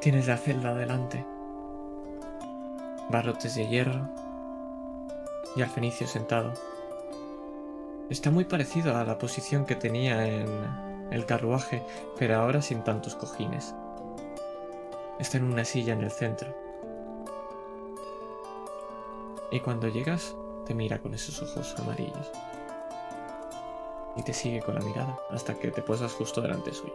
Tienes 0.00 0.28
la 0.28 0.36
celda 0.36 0.74
delante. 0.74 1.26
Barrotes 3.10 3.56
de 3.56 3.66
hierro. 3.66 4.08
Y 5.56 5.62
al 5.62 5.70
fenicio 5.70 6.06
sentado. 6.06 6.52
Está 8.10 8.30
muy 8.30 8.44
parecido 8.44 8.96
a 8.96 9.04
la 9.04 9.18
posición 9.18 9.64
que 9.64 9.74
tenía 9.74 10.28
en 10.28 10.48
el 11.10 11.26
carruaje, 11.26 11.82
pero 12.18 12.36
ahora 12.36 12.62
sin 12.62 12.84
tantos 12.84 13.16
cojines. 13.16 13.74
Está 15.18 15.38
en 15.38 15.44
una 15.44 15.64
silla 15.64 15.94
en 15.94 16.02
el 16.02 16.10
centro. 16.10 16.54
Y 19.50 19.60
cuando 19.60 19.88
llegas, 19.88 20.36
te 20.66 20.74
mira 20.74 20.98
con 20.98 21.14
esos 21.14 21.42
ojos 21.42 21.74
amarillos. 21.78 22.30
Y 24.16 24.22
te 24.22 24.32
sigue 24.32 24.60
con 24.60 24.74
la 24.74 24.80
mirada 24.80 25.18
hasta 25.30 25.54
que 25.54 25.70
te 25.70 25.82
posas 25.82 26.12
justo 26.12 26.40
delante 26.40 26.72
suyo. 26.72 26.94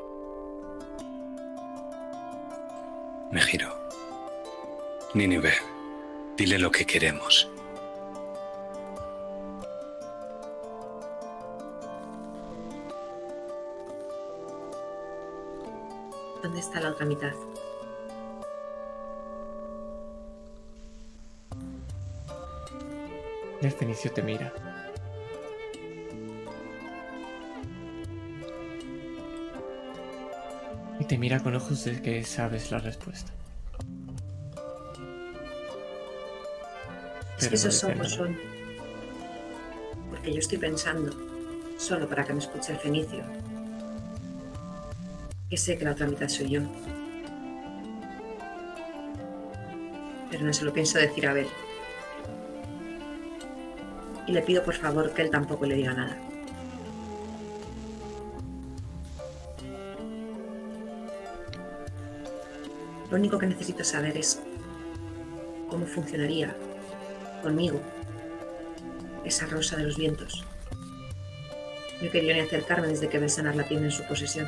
Me 3.31 3.41
giro. 3.41 3.69
Nínive, 5.13 5.53
dile 6.37 6.57
lo 6.57 6.71
que 6.71 6.85
queremos. 6.85 7.49
¿Dónde 16.41 16.59
está 16.59 16.79
la 16.79 16.89
otra 16.89 17.05
mitad? 17.05 17.33
Y 23.61 23.65
el 23.65 23.71
fenicio 23.71 24.11
te 24.11 24.21
mira. 24.21 24.53
Y 30.99 31.05
te 31.05 31.17
mira 31.17 31.39
con 31.39 31.55
ojos 31.55 31.83
de 31.85 32.01
que 32.01 32.23
sabes 32.23 32.71
la 32.71 32.79
respuesta. 32.79 33.31
Es 37.37 37.47
Pero 37.47 37.49
no 37.51 37.55
esos 37.55 37.83
ojos 37.83 38.11
son. 38.11 38.37
Porque 40.09 40.33
yo 40.33 40.39
estoy 40.39 40.57
pensando, 40.57 41.15
solo 41.77 42.07
para 42.07 42.25
que 42.25 42.33
me 42.33 42.39
escuche 42.39 42.73
el 42.73 42.79
fenicio, 42.79 43.23
que 45.49 45.57
sé 45.57 45.77
que 45.77 45.85
la 45.85 45.91
otra 45.91 46.07
mitad 46.07 46.27
soy 46.27 46.49
yo. 46.49 46.61
Pero 50.29 50.45
no 50.45 50.53
se 50.53 50.65
lo 50.65 50.73
pienso 50.73 50.99
decir 50.99 51.27
a 51.27 51.31
Abel. 51.31 51.47
Y 54.29 54.31
le 54.31 54.43
pido 54.43 54.63
por 54.63 54.75
favor 54.75 55.11
que 55.11 55.23
él 55.23 55.31
tampoco 55.31 55.65
le 55.65 55.73
diga 55.73 55.91
nada. 55.91 56.15
Lo 63.09 63.17
único 63.17 63.39
que 63.39 63.47
necesito 63.47 63.83
saber 63.83 64.15
es 64.15 64.39
cómo 65.67 65.87
funcionaría 65.87 66.55
conmigo 67.41 67.81
esa 69.25 69.47
rosa 69.47 69.77
de 69.77 69.85
los 69.85 69.97
vientos. 69.97 70.45
No 71.99 72.11
querido 72.11 72.35
ni 72.35 72.41
acercarme 72.41 72.87
desde 72.87 73.09
que 73.09 73.17
Belsanar 73.17 73.55
la 73.55 73.67
tiene 73.67 73.85
en 73.85 73.91
su 73.91 74.03
posesión. 74.03 74.47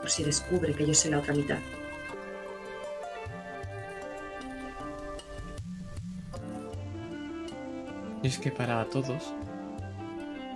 Por 0.00 0.08
si 0.08 0.24
descubre 0.24 0.72
que 0.72 0.86
yo 0.86 0.94
soy 0.94 1.10
la 1.10 1.18
otra 1.18 1.34
mitad. 1.34 1.58
Es 8.30 8.38
que 8.38 8.52
para 8.52 8.84
todos, 8.84 9.34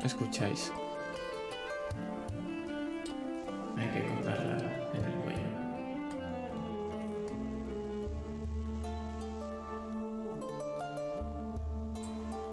escucháis. 0.04 0.72
Hay 3.76 3.88
que 3.88 4.06
colgarla 4.14 4.58
en 4.94 5.04
el 5.04 5.12
cuello. 5.24 5.48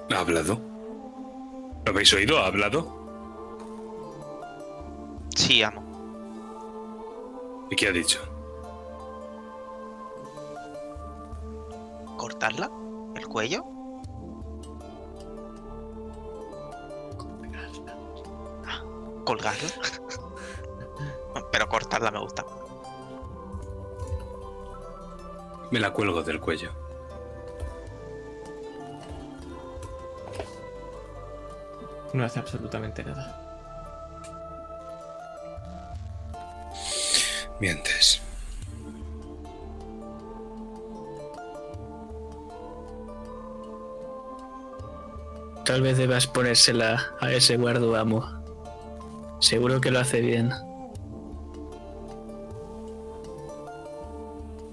¿Ha 0.10 0.20
hablado? 0.20 0.60
¿Lo 1.86 1.92
habéis 1.92 2.12
oído? 2.14 2.40
¿Ha 2.40 2.48
hablado? 2.48 2.88
Sí, 5.36 5.62
amo. 5.62 5.84
¿Y 7.70 7.76
qué 7.76 7.90
ha 7.90 7.92
dicho? 7.92 8.20
¿Cortarla? 12.18 12.72
¿El 13.16 13.28
cuello? 13.28 13.71
¿Colgarla? 19.32 19.70
Pero 21.54 21.70
cortarla 21.70 22.12
me 22.12 22.20
gusta. 22.20 22.46
Me 25.72 25.80
la 25.80 25.94
cuelgo 25.94 26.22
del 26.22 26.42
cuello. 26.42 26.70
No 32.12 32.26
hace 32.26 32.40
absolutamente 32.40 33.06
nada. 33.06 33.40
Mientes. 37.62 38.22
Tal 45.64 45.82
vez 45.82 45.98
debas 45.98 46.28
ponérsela 46.28 47.16
a 47.22 47.32
ese 47.32 47.56
guardo 47.56 47.96
amo. 47.96 48.41
Seguro 49.42 49.82
que 49.82 49.90
lo 49.90 50.00
hace 50.00 50.22
bien. 50.22 50.52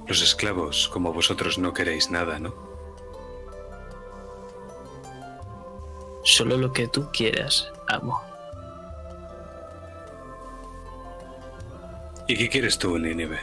Los 0.06 0.22
esclavos, 0.22 0.88
como 0.88 1.12
vosotros, 1.12 1.58
no 1.58 1.72
queréis 1.72 2.10
nada, 2.10 2.38
¿no? 2.38 2.54
Solo 6.22 6.58
lo 6.58 6.70
que 6.70 6.86
tú 6.86 7.08
quieras, 7.12 7.72
amo. 7.88 8.20
¿Y 12.26 12.36
qué 12.36 12.50
quieres 12.50 12.78
tú, 12.78 12.98
Nínive? 12.98 13.38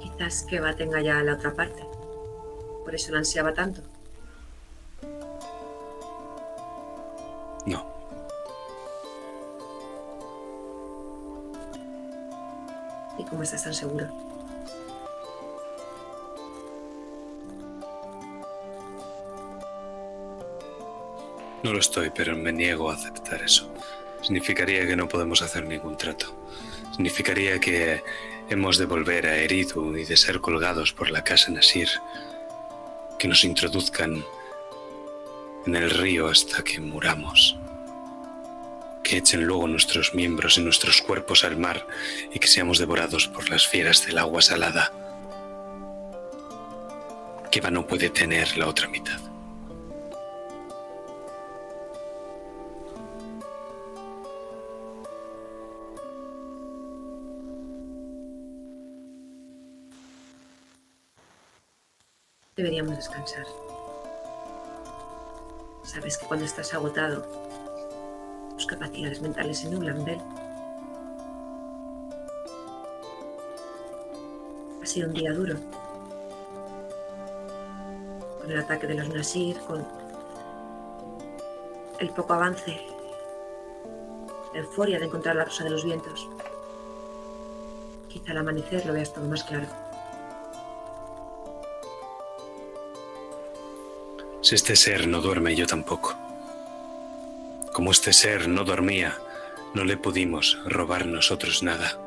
Quizás 0.00 0.42
que 0.42 0.58
va 0.58 0.74
tenga 0.74 1.00
ya 1.00 1.22
la 1.22 1.34
otra 1.34 1.54
parte. 1.54 1.86
Por 2.84 2.92
eso 2.92 3.12
la 3.12 3.18
ansiaba 3.18 3.54
tanto. 3.54 3.82
¿Y 13.44 13.46
cómo 13.46 13.56
estás 13.56 13.64
tan 13.64 13.74
seguro? 13.74 14.08
No 21.62 21.72
lo 21.74 21.78
estoy, 21.78 22.08
pero 22.08 22.34
me 22.36 22.52
niego 22.52 22.90
a 22.90 22.94
aceptar 22.94 23.42
eso. 23.42 23.70
Significaría 24.22 24.86
que 24.86 24.96
no 24.96 25.08
podemos 25.08 25.42
hacer 25.42 25.66
ningún 25.66 25.98
trato. 25.98 26.34
Significaría 26.92 27.60
que 27.60 28.02
hemos 28.48 28.78
de 28.78 28.86
volver 28.86 29.26
a 29.26 29.36
Eridu 29.36 29.94
y 29.94 30.06
de 30.06 30.16
ser 30.16 30.40
colgados 30.40 30.94
por 30.94 31.10
la 31.10 31.22
casa 31.22 31.50
Nasir. 31.50 31.90
Que 33.18 33.28
nos 33.28 33.44
introduzcan 33.44 34.24
en 35.66 35.76
el 35.76 35.90
río 35.90 36.28
hasta 36.28 36.64
que 36.64 36.80
muramos. 36.80 37.58
Que 39.14 39.18
echen 39.18 39.46
luego 39.46 39.68
nuestros 39.68 40.12
miembros 40.12 40.58
y 40.58 40.60
nuestros 40.60 41.00
cuerpos 41.00 41.44
al 41.44 41.56
mar 41.56 41.86
y 42.32 42.40
que 42.40 42.48
seamos 42.48 42.80
devorados 42.80 43.28
por 43.28 43.48
las 43.48 43.64
fieras 43.64 44.04
del 44.04 44.18
agua 44.18 44.42
salada. 44.42 44.90
Que 47.48 47.60
Eva 47.60 47.70
no 47.70 47.86
puede 47.86 48.10
tener 48.10 48.58
la 48.58 48.66
otra 48.66 48.88
mitad. 48.88 49.20
Deberíamos 62.56 62.96
descansar. 62.96 63.46
Sabes 65.84 66.18
que 66.18 66.26
cuando 66.26 66.46
estás 66.46 66.74
agotado, 66.74 67.43
capacidades 68.66 69.20
mentales 69.20 69.58
se 69.58 69.70
nublan, 69.70 70.04
Bel. 70.04 70.20
Ha 74.82 74.86
sido 74.86 75.08
un 75.08 75.14
día 75.14 75.32
duro. 75.32 75.56
Con 78.40 78.50
el 78.50 78.58
ataque 78.58 78.86
de 78.86 78.94
los 78.94 79.08
Nasir, 79.08 79.58
con 79.60 79.86
el 81.98 82.10
poco 82.10 82.34
avance, 82.34 82.80
la 84.52 84.60
euforia 84.60 84.98
de 84.98 85.06
encontrar 85.06 85.36
la 85.36 85.44
rosa 85.44 85.64
de 85.64 85.70
los 85.70 85.84
vientos. 85.84 86.28
Quizá 88.08 88.32
al 88.32 88.38
amanecer 88.38 88.84
lo 88.86 88.92
veas 88.92 89.12
todo 89.12 89.24
más 89.26 89.42
claro. 89.44 89.66
Si 94.42 94.54
este 94.54 94.76
ser 94.76 95.08
no 95.08 95.22
duerme, 95.22 95.56
yo 95.56 95.66
tampoco. 95.66 96.23
Como 97.74 97.90
este 97.90 98.12
ser 98.12 98.46
no 98.46 98.62
dormía, 98.62 99.18
no 99.74 99.82
le 99.82 99.96
pudimos 99.96 100.56
robar 100.64 101.06
nosotros 101.06 101.64
nada. 101.64 101.98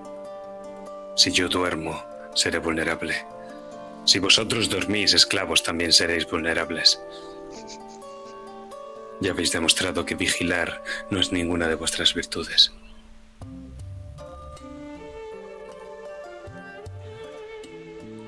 Si 1.17 1.29
yo 1.33 1.49
duermo, 1.49 2.01
seré 2.33 2.59
vulnerable. 2.59 3.25
Si 4.05 4.19
vosotros 4.19 4.69
dormís, 4.69 5.13
esclavos, 5.13 5.63
también 5.63 5.91
seréis 5.91 6.25
vulnerables. 6.25 7.01
Ya 9.19 9.31
habéis 9.31 9.51
demostrado 9.51 10.05
que 10.05 10.15
vigilar 10.15 10.81
no 11.09 11.19
es 11.19 11.33
ninguna 11.33 11.67
de 11.67 11.75
vuestras 11.75 12.13
virtudes. 12.13 12.71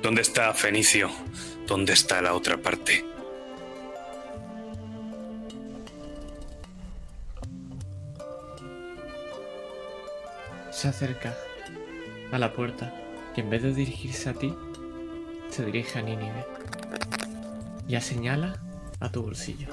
¿Dónde 0.02 0.20
está 0.20 0.52
Fenicio? 0.52 1.10
¿Dónde 1.66 1.94
está 1.94 2.20
la 2.20 2.34
otra 2.34 2.58
parte? 2.58 3.09
Se 10.80 10.88
acerca 10.88 11.36
a 12.32 12.38
la 12.38 12.54
puerta 12.54 12.90
y 13.36 13.40
en 13.40 13.50
vez 13.50 13.62
de 13.62 13.74
dirigirse 13.74 14.30
a 14.30 14.32
ti, 14.32 14.56
se 15.50 15.62
dirige 15.66 15.98
a 15.98 16.02
Nínive. 16.02 16.46
Ya 17.86 18.00
señala 18.00 18.58
a 18.98 19.10
tu 19.10 19.22
bolsillo. 19.22 19.68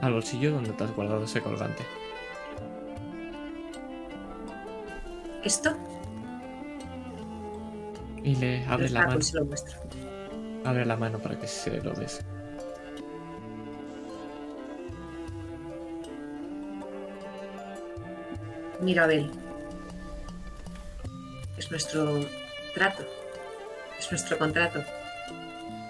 Al 0.00 0.12
bolsillo 0.12 0.52
donde 0.52 0.70
te 0.70 0.84
has 0.84 0.94
guardado 0.94 1.24
ese 1.24 1.40
colgante. 1.40 1.82
¿Esto? 5.42 5.76
Y 8.22 8.36
le 8.36 8.64
abre 8.66 8.90
la 8.90 9.06
mano. 9.08 9.20
se 9.22 9.36
lo 9.36 9.44
muestro. 9.44 9.76
Abre 10.64 10.86
la 10.86 10.96
mano 10.96 11.18
para 11.18 11.36
que 11.36 11.48
se 11.48 11.82
lo 11.82 11.94
des. 11.94 12.24
Mira, 18.82 19.04
Abel. 19.04 19.30
Es 21.56 21.70
nuestro 21.70 22.20
trato. 22.74 23.06
Es 23.98 24.10
nuestro 24.10 24.38
contrato. 24.38 24.82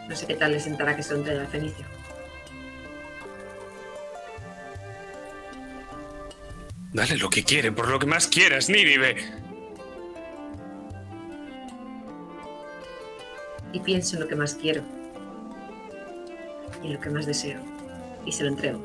No 0.08 0.16
sé 0.16 0.26
qué 0.26 0.34
tal 0.34 0.52
le 0.52 0.60
sentará 0.60 0.96
que 0.96 1.02
se 1.02 1.12
lo 1.12 1.20
entregue 1.20 1.40
al 1.40 1.46
Fenicio. 1.46 1.86
Dale 6.92 7.16
lo 7.18 7.30
que 7.30 7.44
quiere, 7.44 7.70
por 7.70 7.88
lo 7.88 8.00
que 8.00 8.06
más 8.06 8.26
quieras, 8.26 8.68
Nínive. 8.68 9.16
Y 13.72 13.78
pienso 13.78 14.16
en 14.16 14.22
lo 14.22 14.28
que 14.28 14.34
más 14.34 14.54
quiero. 14.56 14.82
Y 16.82 16.88
en 16.88 16.94
lo 16.94 17.00
que 17.00 17.10
más 17.10 17.26
deseo. 17.26 17.60
Y 18.26 18.32
se 18.32 18.42
lo 18.42 18.48
entrego. 18.48 18.84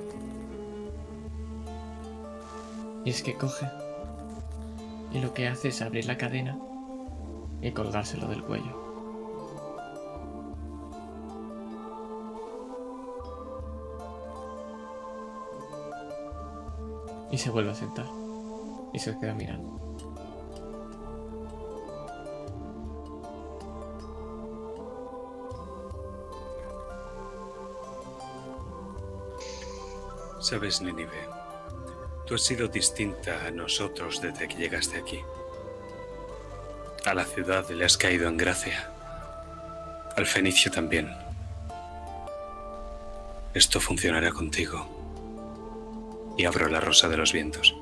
Y 3.03 3.10
es 3.10 3.23
que 3.23 3.34
coge. 3.34 3.65
Y 5.15 5.19
lo 5.19 5.33
que 5.33 5.47
hace 5.47 5.69
es 5.69 5.81
abrir 5.81 6.07
la 6.07 6.17
cadena 6.17 6.59
y 7.61 7.71
colgárselo 7.71 8.27
del 8.27 8.43
cuello. 8.43 8.83
Y 17.31 17.37
se 17.37 17.49
vuelve 17.49 17.71
a 17.71 17.75
sentar. 17.75 18.07
Y 18.91 18.99
se 18.99 19.17
queda 19.17 19.33
mirando. 19.33 19.79
Sabes, 30.41 30.81
Nínive, 30.81 31.29
tú 32.26 32.35
has 32.35 32.41
sido 32.41 32.68
distinta 32.68 33.45
a 33.45 33.52
nosotros 33.52 34.22
desde 34.22 34.47
que 34.47 34.56
llegaste 34.56 34.97
aquí. 34.97 35.19
A 37.06 37.14
la 37.14 37.23
ciudad 37.23 37.69
le 37.69 37.85
has 37.85 37.97
caído 37.97 38.27
en 38.27 38.38
gracia. 38.38 38.89
Al 40.15 40.26
fenicio 40.26 40.72
también. 40.72 41.15
Esto 43.53 43.80
funcionará 43.80 44.31
contigo. 44.31 44.88
Y 46.38 46.45
abro 46.45 46.68
la 46.68 46.80
rosa 46.80 47.07
de 47.07 47.18
los 47.18 47.31
vientos. 47.31 47.76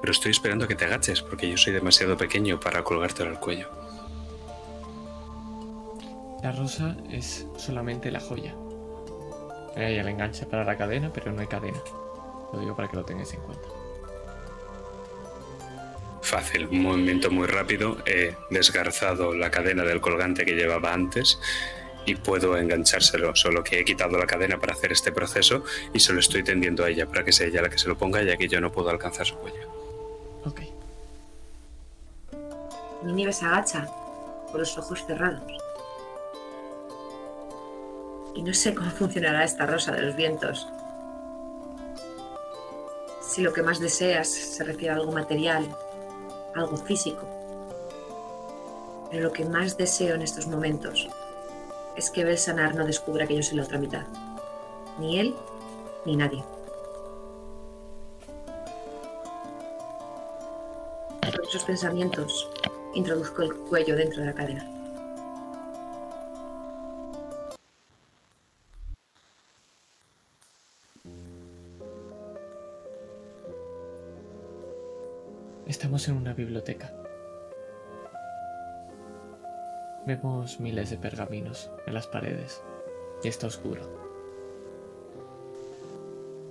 Pero 0.00 0.12
estoy 0.12 0.30
esperando 0.32 0.66
que 0.66 0.74
te 0.74 0.86
agaches 0.86 1.22
porque 1.22 1.48
yo 1.48 1.56
soy 1.56 1.72
demasiado 1.72 2.16
pequeño 2.16 2.58
para 2.58 2.82
colgártelo 2.82 3.30
al 3.30 3.38
cuello. 3.38 3.68
La 6.42 6.50
rosa 6.52 6.96
es 7.10 7.46
solamente 7.56 8.10
la 8.10 8.18
joya. 8.18 8.54
Hay 9.76 9.96
el 9.96 10.08
enganche 10.08 10.46
para 10.46 10.64
la 10.64 10.76
cadena, 10.76 11.12
pero 11.12 11.32
no 11.32 11.40
hay 11.40 11.46
cadena. 11.46 11.80
Lo 12.52 12.60
digo 12.60 12.76
para 12.76 12.88
que 12.88 12.96
lo 12.96 13.04
tengáis 13.04 13.32
en 13.34 13.40
cuenta. 13.40 13.68
Fácil, 16.20 16.66
un 16.68 16.82
movimiento 16.82 17.30
muy 17.30 17.46
rápido. 17.46 17.98
He 18.06 18.34
desgarzado 18.50 19.34
la 19.34 19.50
cadena 19.50 19.84
del 19.84 20.00
colgante 20.00 20.44
que 20.44 20.54
llevaba 20.54 20.92
antes 20.92 21.38
y 22.06 22.14
puedo 22.14 22.56
enganchárselo. 22.56 23.34
Solo 23.34 23.64
que 23.64 23.80
he 23.80 23.84
quitado 23.84 24.18
la 24.18 24.26
cadena 24.26 24.58
para 24.58 24.74
hacer 24.74 24.92
este 24.92 25.12
proceso 25.12 25.64
y 25.92 26.00
se 26.00 26.12
lo 26.12 26.20
estoy 26.20 26.42
tendiendo 26.42 26.84
a 26.84 26.90
ella 26.90 27.06
para 27.06 27.24
que 27.24 27.32
sea 27.32 27.46
ella 27.46 27.62
la 27.62 27.70
que 27.70 27.78
se 27.78 27.88
lo 27.88 27.98
ponga, 27.98 28.22
ya 28.22 28.36
que 28.36 28.48
yo 28.48 28.60
no 28.60 28.70
puedo 28.70 28.90
alcanzar 28.90 29.26
su 29.26 29.36
cuello. 29.36 29.68
Ok. 30.44 30.60
Nínive 33.02 33.32
se 33.32 33.44
agacha 33.44 33.86
con 34.50 34.60
los 34.60 34.78
ojos 34.78 35.04
cerrados. 35.06 35.42
Y 38.34 38.42
no 38.42 38.54
sé 38.54 38.74
cómo 38.74 38.90
funcionará 38.90 39.44
esta 39.44 39.66
rosa 39.66 39.92
de 39.92 40.02
los 40.02 40.16
vientos. 40.16 40.66
Si 43.22 43.40
lo 43.40 43.52
que 43.52 43.62
más 43.62 43.80
deseas 43.80 44.28
se 44.28 44.64
refiere 44.64 44.90
a 44.90 44.96
algo 44.96 45.12
material, 45.12 45.64
algo 46.54 46.76
físico. 46.76 47.26
Pero 49.10 49.22
lo 49.22 49.32
que 49.32 49.44
más 49.44 49.76
deseo 49.76 50.14
en 50.14 50.22
estos 50.22 50.46
momentos 50.46 51.08
es 51.96 52.10
que 52.10 52.24
Belsanar 52.24 52.74
no 52.74 52.84
descubra 52.84 53.26
que 53.26 53.36
yo 53.36 53.42
soy 53.42 53.58
la 53.58 53.64
otra 53.64 53.78
mitad. 53.78 54.06
Ni 54.98 55.20
él, 55.20 55.34
ni 56.04 56.16
nadie. 56.16 56.44
Con 61.20 61.44
esos 61.48 61.64
pensamientos, 61.64 62.50
introduzco 62.94 63.42
el 63.42 63.54
cuello 63.54 63.96
dentro 63.96 64.20
de 64.20 64.26
la 64.26 64.34
cadena. 64.34 64.71
Estamos 75.72 76.06
en 76.08 76.18
una 76.18 76.34
biblioteca. 76.34 76.92
Vemos 80.04 80.60
miles 80.60 80.90
de 80.90 80.98
pergaminos 80.98 81.70
en 81.86 81.94
las 81.94 82.06
paredes 82.06 82.62
y 83.24 83.28
está 83.28 83.46
oscuro. 83.46 83.80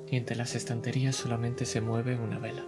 Y 0.09 0.17
entre 0.17 0.35
las 0.35 0.55
estanterías 0.55 1.15
solamente 1.15 1.67
se 1.67 1.81
mueve 1.81 2.17
una 2.17 2.39
vela. 2.39 2.65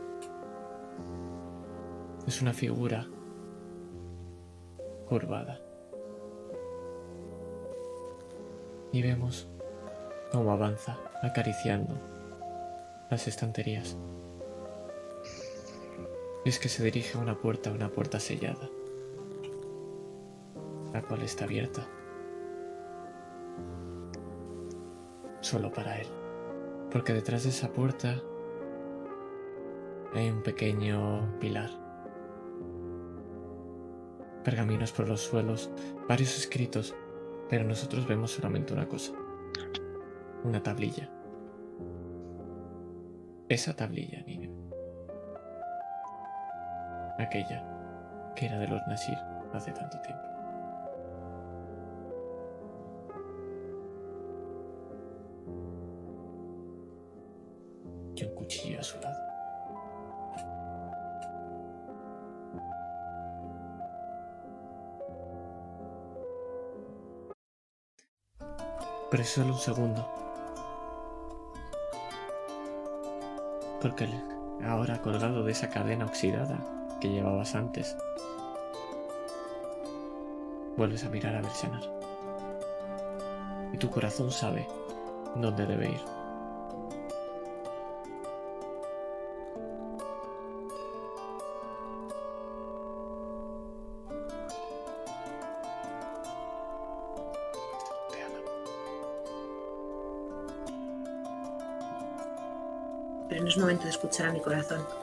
Es 2.27 2.39
una 2.43 2.53
figura 2.53 3.07
curvada. 5.09 5.59
Y 8.91 9.01
vemos 9.01 9.47
cómo 10.31 10.51
avanza 10.51 10.99
acariciando 11.23 11.95
las 13.09 13.27
estanterías. 13.27 13.97
Es 16.45 16.59
que 16.59 16.67
se 16.67 16.83
dirige 16.83 17.17
a 17.17 17.21
una 17.21 17.39
puerta, 17.39 17.71
una 17.71 17.89
puerta 17.89 18.19
sellada, 18.19 18.69
la 20.91 21.01
cual 21.01 21.21
está 21.21 21.45
abierta. 21.45 21.87
Solo 25.39 25.71
para 25.71 25.99
él. 25.99 26.07
Porque 26.91 27.13
detrás 27.13 27.43
de 27.43 27.49
esa 27.49 27.71
puerta 27.71 28.21
hay 30.13 30.29
un 30.29 30.43
pequeño 30.43 31.39
pilar. 31.39 31.69
Pergaminos 34.43 34.91
por 34.91 35.07
los 35.07 35.21
suelos, 35.21 35.71
varios 36.09 36.37
escritos, 36.37 36.93
pero 37.49 37.63
nosotros 37.63 38.05
vemos 38.05 38.31
solamente 38.31 38.73
una 38.73 38.89
cosa. 38.89 39.13
Una 40.43 40.61
tablilla. 40.61 41.09
Esa 43.47 43.73
tablilla, 43.77 44.21
niño 44.23 44.62
aquella 47.19 47.63
que 48.35 48.47
era 48.47 48.57
de 48.57 48.67
los 48.67 48.85
Nasir 48.87 49.17
hace 49.53 49.71
tanto 49.71 49.99
tiempo. 50.01 50.23
Y 58.15 58.25
un 58.25 58.35
cuchillo 58.35 58.79
a 58.79 58.83
su 58.83 58.99
lado. 58.99 59.19
Pero 69.09 69.23
solo 69.23 69.53
un 69.53 69.59
segundo. 69.59 70.07
Porque 73.79 74.07
ahora 74.65 75.01
colgado 75.01 75.43
de 75.43 75.51
esa 75.51 75.69
cadena 75.69 76.05
oxidada 76.05 76.82
que 77.03 77.09
llevabas 77.09 77.53
antes. 77.53 77.97
Vuelves 80.77 81.03
a 81.03 81.09
mirar 81.09 81.35
a 81.35 81.41
Bersenar. 81.41 81.83
Y 83.73 83.77
tu 83.77 83.89
corazón 83.89 84.31
sabe 84.31 84.65
dónde 85.35 85.65
debe 85.65 85.89
ir. 85.89 86.01
Pero 103.27 103.41
no 103.41 103.49
es 103.49 103.57
momento 103.57 103.83
de 103.83 103.89
escuchar 103.89 104.29
a 104.29 104.31
mi 104.31 104.39
corazón. 104.39 105.02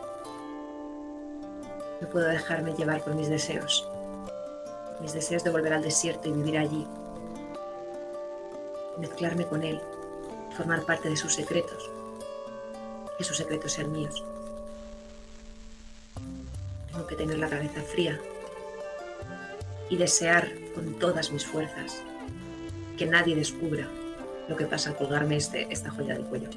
No 2.00 2.08
puedo 2.08 2.26
dejarme 2.26 2.74
llevar 2.74 3.02
por 3.02 3.14
mis 3.14 3.28
deseos. 3.28 3.88
Mis 5.00 5.12
deseos 5.12 5.44
de 5.44 5.50
volver 5.50 5.72
al 5.72 5.82
desierto 5.82 6.28
y 6.28 6.32
vivir 6.32 6.58
allí. 6.58 6.86
Mezclarme 8.98 9.46
con 9.46 9.62
él. 9.62 9.80
Formar 10.56 10.84
parte 10.84 11.08
de 11.10 11.16
sus 11.16 11.34
secretos. 11.34 11.90
Que 13.18 13.24
sus 13.24 13.36
secretos 13.36 13.72
sean 13.72 13.92
míos. 13.92 14.24
Tengo 16.92 17.06
que 17.06 17.16
tener 17.16 17.38
la 17.38 17.48
cabeza 17.48 17.82
fría. 17.82 18.18
Y 19.88 19.96
desear 19.96 20.48
con 20.74 20.98
todas 20.98 21.32
mis 21.32 21.46
fuerzas 21.46 22.02
que 22.96 23.06
nadie 23.06 23.34
descubra 23.34 23.88
lo 24.48 24.56
que 24.56 24.66
pasa 24.66 24.90
al 24.90 24.96
colgarme 24.96 25.36
este, 25.36 25.72
esta 25.72 25.90
joya 25.90 26.14
del 26.14 26.24
cuello. 26.24 26.50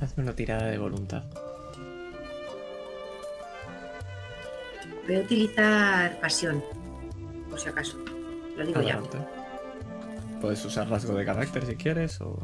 Hazme 0.00 0.24
una 0.24 0.34
tirada 0.34 0.66
de 0.66 0.78
voluntad. 0.78 1.22
Voy 5.06 5.16
a 5.16 5.20
utilizar 5.20 6.18
pasión, 6.20 6.62
por 7.50 7.60
si 7.60 7.68
acaso. 7.68 7.98
Lo 8.56 8.64
digo 8.66 8.80
ya. 8.82 9.00
Puedes 10.40 10.64
usar 10.64 10.88
rasgo 10.88 11.14
de 11.14 11.24
carácter 11.24 11.66
si 11.66 11.74
quieres 11.76 12.20
o. 12.20 12.38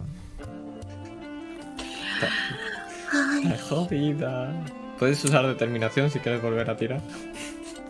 Ay, 3.13 3.57
jodida. 3.69 4.53
Puedes 4.99 5.25
usar 5.25 5.47
determinación 5.47 6.11
si 6.11 6.19
quieres 6.19 6.43
volver 6.43 6.69
a 6.71 6.77
tirar. 6.77 7.01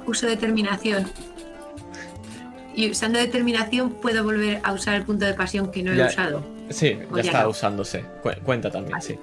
Uso 0.06 0.26
determinación. 0.26 1.06
Y 2.74 2.90
usando 2.90 3.18
determinación 3.18 3.90
puedo 3.94 4.22
volver 4.24 4.60
a 4.62 4.72
usar 4.72 4.94
el 4.94 5.02
punto 5.04 5.24
de 5.26 5.34
pasión 5.34 5.70
que 5.70 5.82
no 5.82 5.92
he 5.92 6.06
usado. 6.06 6.42
Sí, 6.70 6.96
ya 7.10 7.16
ya 7.16 7.20
está 7.22 7.42
no. 7.42 7.50
usándose. 7.50 8.04
Cu- 8.22 8.30
cuenta 8.44 8.70
también, 8.70 8.92
Vale. 8.92 9.02
sí. 9.04 9.18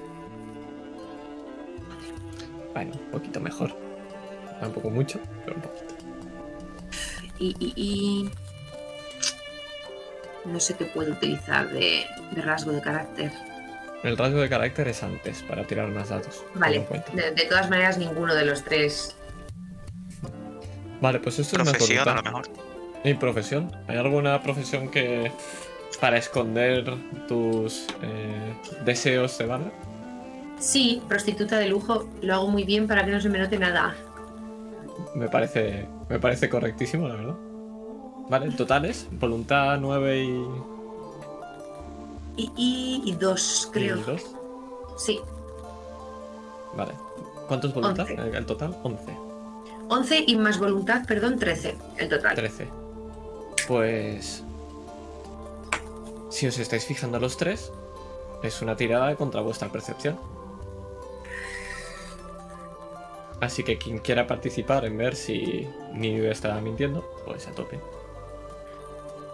Bueno, 2.73 2.91
un 2.93 3.11
poquito 3.11 3.39
mejor. 3.39 3.73
Tampoco 4.59 4.89
mucho. 4.89 5.19
Y, 7.39 7.55
y- 7.59 7.73
y- 7.75 8.29
No 10.45 10.59
sé 10.59 10.75
qué 10.75 10.85
puedo 10.85 11.11
utilizar 11.11 11.69
de, 11.69 12.05
de 12.31 12.41
rasgo 12.41 12.71
de 12.71 12.81
carácter. 12.81 13.31
El 14.03 14.15
rasgo 14.17 14.39
de 14.39 14.47
carácter 14.49 14.87
es 14.87 15.03
antes 15.03 15.41
para 15.43 15.63
tirar 15.65 15.87
más 15.89 16.09
datos. 16.09 16.43
Vale, 16.55 16.83
cuenta. 16.85 17.11
de, 17.13 17.31
de 17.31 17.43
todas 17.45 17.69
maneras 17.69 17.97
ninguno 17.97 18.33
de 18.35 18.45
los 18.45 18.63
tres. 18.63 19.15
Vale, 21.01 21.19
pues 21.19 21.37
esto 21.39 21.57
es 21.57 21.65
más 21.65 21.73
Profesión 21.77 22.07
a 22.09 22.15
lo 22.15 22.23
mejor. 22.23 22.47
¿Y 23.03 23.13
profesión? 23.15 23.71
¿Hay 23.87 23.97
alguna 23.97 24.41
profesión 24.41 24.89
que 24.89 25.31
para 25.99 26.17
esconder 26.17 26.85
tus 27.27 27.87
eh, 28.01 28.53
deseos 28.85 29.31
se 29.31 29.45
vale? 29.45 29.65
Sí, 30.59 31.01
prostituta 31.07 31.57
de 31.59 31.67
lujo, 31.67 32.09
lo 32.21 32.33
hago 32.33 32.47
muy 32.47 32.63
bien 32.63 32.87
para 32.87 33.05
que 33.05 33.11
no 33.11 33.21
se 33.21 33.29
me 33.29 33.37
note 33.37 33.59
nada. 33.59 33.95
Me 35.13 35.27
parece, 35.29 35.87
me 36.09 36.19
parece 36.19 36.49
correctísimo, 36.49 37.07
la 37.07 37.15
verdad. 37.15 37.35
Vale, 38.29 38.51
totales, 38.51 39.07
voluntad 39.11 39.77
9 39.79 40.23
y, 40.23 40.45
Y, 42.37 42.51
y, 42.55 43.01
y 43.05 43.11
dos, 43.13 43.69
creo. 43.71 43.97
y 43.97 44.01
2. 44.01 44.21
Sí, 44.97 45.19
Vale. 46.75 46.93
¿Cuántos 47.47 47.73
voluntad? 47.73 48.05
Once. 48.09 48.37
El, 48.37 48.45
total, 48.45 48.77
11. 48.83 49.17
11 49.89 50.23
y 50.27 50.35
más 50.35 50.59
voluntad, 50.59 51.05
perdón, 51.07 51.39
13 51.39 51.77
el 51.97 52.09
total. 52.09 52.35
13. 52.35 52.67
Pues. 53.67 54.43
Si 56.29 56.45
os 56.45 56.59
estáis 56.59 56.85
fijando 56.85 57.19
los 57.19 57.37
tres, 57.37 57.71
es 58.43 58.61
una 58.61 58.75
tirada 58.75 59.15
contra 59.15 59.41
vuestra 59.41 59.69
percepción. 59.69 60.19
Así 63.39 63.63
que 63.63 63.77
quien 63.77 63.99
quiera 63.99 64.25
participar 64.25 64.85
en 64.85 64.97
ver 64.97 65.15
si 65.15 65.67
Nive 65.93 66.31
está 66.31 66.59
mintiendo, 66.59 67.07
pues 67.25 67.47
a 67.47 67.51
tope. 67.51 67.79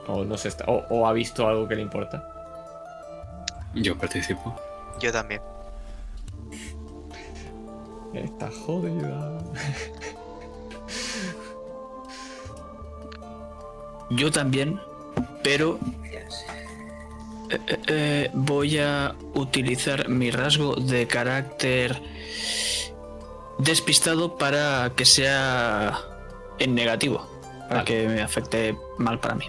O, 0.07 0.25
no 0.25 0.37
se 0.37 0.49
está, 0.49 0.65
o, 0.67 0.85
o 0.89 1.07
ha 1.07 1.13
visto 1.13 1.47
algo 1.47 1.67
que 1.67 1.75
le 1.75 1.81
importa. 1.81 2.27
Yo 3.73 3.97
participo. 3.97 4.53
Yo 4.99 5.11
también. 5.11 5.41
Está 8.13 8.51
jodida. 8.51 9.39
Yo 14.11 14.31
también, 14.31 14.79
pero 15.43 15.79
eh, 17.49 17.59
eh, 17.67 17.79
eh, 17.87 18.29
voy 18.33 18.77
a 18.77 19.15
utilizar 19.33 20.09
mi 20.09 20.29
rasgo 20.29 20.75
de 20.75 21.07
carácter 21.07 21.99
despistado 23.63 24.37
para 24.37 24.91
que 24.95 25.05
sea 25.05 25.99
en 26.59 26.75
negativo, 26.75 27.27
para 27.69 27.81
Vale. 27.81 27.83
que 27.85 28.07
me 28.07 28.21
afecte 28.21 28.77
mal 28.97 29.19
para 29.19 29.35
mí. 29.35 29.45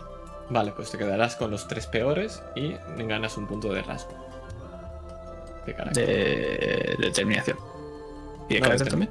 Vale, 0.50 0.72
pues 0.72 0.90
te 0.90 0.98
quedarás 0.98 1.36
con 1.36 1.50
los 1.50 1.66
tres 1.68 1.86
peores 1.86 2.42
y 2.54 2.74
ganas 2.98 3.36
un 3.36 3.46
punto 3.46 3.72
de 3.72 3.82
rasgo. 3.82 4.12
De 5.66 5.74
carácter. 5.74 6.06
De 6.06 6.96
determinación. 6.98 7.56
¿Y 8.48 8.54
de 8.54 8.60
No, 8.60 8.64
carácter 8.66 8.84
de- 8.84 8.90
también? 8.90 9.10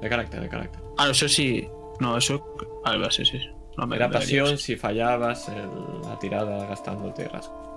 De 0.00 0.08
carácter, 0.08 0.40
de 0.40 0.48
carácter. 0.48 0.80
Ah, 0.98 1.08
eso 1.10 1.28
sí. 1.28 1.68
No, 2.00 2.16
eso. 2.16 2.56
Algo 2.84 3.06
así, 3.06 3.24
sí. 3.24 3.38
No 3.76 3.86
me 3.86 3.96
Era 3.96 4.10
pasión 4.10 4.58
si 4.58 4.74
fallabas 4.76 5.48
el- 5.48 6.02
la 6.02 6.18
tirada 6.18 6.66
gastándote 6.66 7.28
rasgo. 7.28 7.71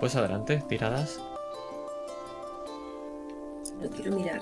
Pues 0.00 0.16
adelante, 0.16 0.62
tiradas. 0.68 1.20
Lo 3.80 3.88
quiero 3.90 4.12
mirar. 4.16 4.40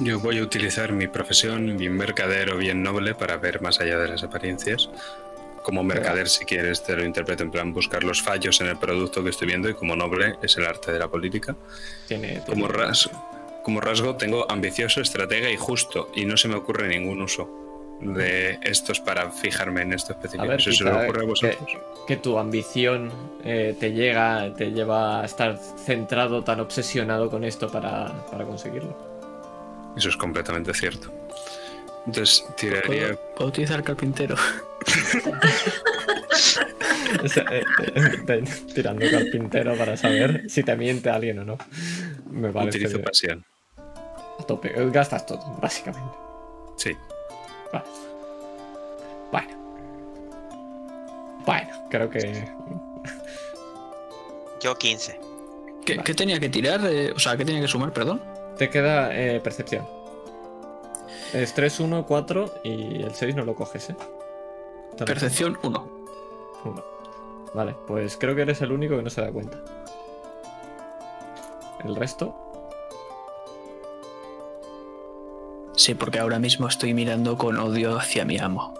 Yo 0.00 0.18
voy 0.20 0.38
a 0.38 0.42
utilizar 0.42 0.92
mi 0.92 1.08
profesión, 1.08 1.76
mi 1.76 1.88
mercader 1.88 2.52
o 2.52 2.56
bien 2.58 2.82
noble 2.82 3.14
para 3.14 3.36
ver 3.36 3.60
más 3.60 3.80
allá 3.80 3.98
de 3.98 4.08
las 4.08 4.22
apariencias. 4.22 4.88
Como 5.62 5.82
mercader, 5.82 6.28
si 6.28 6.44
quieres, 6.44 6.82
te 6.82 6.96
lo 6.96 7.04
interpreto 7.04 7.42
en 7.42 7.50
plan 7.50 7.74
buscar 7.74 8.02
los 8.04 8.22
fallos 8.22 8.60
en 8.60 8.68
el 8.68 8.78
producto 8.78 9.22
que 9.22 9.30
estoy 9.30 9.48
viendo 9.48 9.68
y 9.68 9.74
como 9.74 9.96
noble 9.96 10.36
es 10.42 10.56
el 10.56 10.64
arte 10.66 10.92
de 10.92 10.98
la 10.98 11.08
política. 11.08 11.56
Tiene, 12.06 12.28
tiene- 12.28 12.44
Como 12.46 12.68
rasgo, 12.68 13.60
como 13.64 13.80
rasgo 13.80 14.16
tengo 14.16 14.50
ambicioso, 14.50 15.00
estratega 15.02 15.50
y 15.50 15.56
justo 15.56 16.10
y 16.14 16.24
no 16.24 16.36
se 16.36 16.48
me 16.48 16.54
ocurre 16.54 16.88
ningún 16.88 17.20
uso 17.20 17.50
de 18.00 18.58
estos 18.62 19.00
para 19.00 19.30
fijarme 19.30 19.82
en 19.82 19.92
esto 19.92 20.12
A 20.12 20.16
específico. 20.16 20.46
ver, 20.48 20.60
¿Eso 20.60 20.72
se 20.72 20.84
le 20.84 20.90
ocurre 20.92 21.18
a 21.18 21.20
que, 21.20 21.26
vosotros? 21.26 21.70
que 22.06 22.16
tu 22.16 22.38
ambición 22.38 23.10
eh, 23.44 23.76
te 23.78 23.92
llega, 23.92 24.54
te 24.54 24.70
lleva 24.70 25.20
a 25.22 25.24
estar 25.24 25.56
centrado, 25.58 26.44
tan 26.44 26.60
obsesionado 26.60 27.28
con 27.30 27.44
esto 27.44 27.70
para, 27.70 28.12
para 28.30 28.44
conseguirlo. 28.44 28.96
Eso 29.96 30.08
es 30.10 30.16
completamente 30.16 30.72
cierto. 30.74 31.12
Entonces 32.06 32.44
tiraría 32.56 33.08
¿Puedo, 33.08 33.20
puedo 33.36 33.48
utilizar 33.48 33.82
carpintero? 33.82 34.36
O 37.24 37.28
sea, 37.28 37.44
eh, 37.50 37.64
eh, 38.28 38.44
tirando 38.74 39.10
carpintero 39.10 39.74
para 39.76 39.96
saber 39.96 40.44
si 40.48 40.62
te 40.62 40.76
miente 40.76 41.08
alguien 41.08 41.38
o 41.40 41.44
no. 41.44 41.58
Me 42.30 42.52
parece 42.52 42.78
utilizo 42.78 43.00
pasión. 43.02 43.44
a 44.38 44.42
tope. 44.44 44.72
Gastas 44.90 45.24
todo, 45.26 45.56
básicamente. 45.60 46.14
Sí. 46.76 46.90
Bueno. 47.72 49.48
Bueno, 51.44 51.68
creo 51.88 52.10
que. 52.10 52.44
Yo 54.60 54.76
15. 54.76 55.20
¿Qué, 55.84 55.94
Vale. 55.94 56.04
qué 56.04 56.14
tenía 56.14 56.38
que 56.40 56.48
tirar? 56.48 56.80
Eh, 56.84 57.12
o 57.14 57.18
sea, 57.18 57.36
¿qué 57.36 57.44
tenía 57.44 57.60
que 57.60 57.68
sumar, 57.68 57.92
perdón? 57.92 58.20
Te 58.58 58.68
queda 58.68 59.14
eh, 59.14 59.40
percepción. 59.40 59.86
Es 61.32 61.54
3, 61.54 61.80
1, 61.80 62.06
4 62.06 62.54
y 62.64 63.02
el 63.02 63.14
6 63.14 63.36
no 63.36 63.44
lo 63.44 63.54
coges, 63.54 63.90
¿eh? 63.90 63.96
Percepción 65.04 65.58
1. 65.62 65.88
Uno. 66.64 66.84
Vale, 67.54 67.74
pues 67.86 68.16
creo 68.16 68.34
que 68.34 68.42
eres 68.42 68.60
el 68.62 68.72
único 68.72 68.96
que 68.96 69.02
no 69.02 69.10
se 69.10 69.20
da 69.20 69.30
cuenta. 69.30 69.58
El 71.84 71.94
resto. 71.96 72.47
Sí, 75.78 75.94
porque 75.94 76.18
ahora 76.18 76.40
mismo 76.40 76.66
estoy 76.66 76.92
mirando 76.92 77.38
con 77.38 77.56
odio 77.56 77.96
hacia 77.96 78.24
mi 78.24 78.36
amo. 78.36 78.74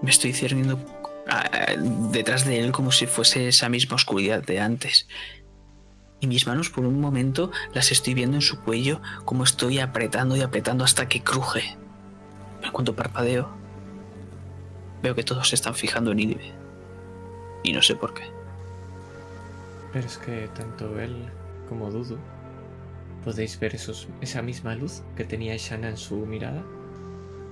Me 0.00 0.08
estoy 0.08 0.32
cerniendo 0.32 0.78
ah, 1.28 1.50
ah, 1.52 1.72
detrás 2.12 2.44
de 2.44 2.60
él 2.60 2.70
como 2.70 2.92
si 2.92 3.08
fuese 3.08 3.48
esa 3.48 3.68
misma 3.68 3.96
oscuridad 3.96 4.40
de 4.40 4.60
antes. 4.60 5.08
Y 6.20 6.28
mis 6.28 6.46
manos 6.46 6.70
por 6.70 6.86
un 6.86 7.00
momento 7.00 7.50
las 7.74 7.90
estoy 7.90 8.14
viendo 8.14 8.36
en 8.36 8.40
su 8.40 8.60
cuello 8.60 9.00
como 9.24 9.42
estoy 9.42 9.80
apretando 9.80 10.36
y 10.36 10.42
apretando 10.42 10.84
hasta 10.84 11.08
que 11.08 11.24
cruje. 11.24 11.76
Pero 12.60 12.72
cuando 12.72 12.94
parpadeo, 12.94 13.48
veo 15.02 15.16
que 15.16 15.24
todos 15.24 15.48
se 15.48 15.56
están 15.56 15.74
fijando 15.74 16.12
en 16.12 16.20
Ilibe. 16.20 16.52
Y 17.64 17.72
no 17.72 17.82
sé 17.82 17.96
por 17.96 18.14
qué. 18.14 18.30
Pero 19.92 20.06
es 20.06 20.18
que 20.18 20.48
tanto 20.54 21.00
él 21.00 21.28
como 21.68 21.90
Dudu 21.90 22.16
podéis 23.22 23.58
ver 23.58 23.74
esos, 23.74 24.08
esa 24.20 24.42
misma 24.42 24.74
luz 24.74 25.02
que 25.16 25.24
tenía 25.24 25.56
Shana 25.56 25.88
en 25.88 25.96
su 25.96 26.16
mirada 26.26 26.62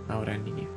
ahora 0.08 0.34
en 0.34 0.44
Nínive. 0.44 0.68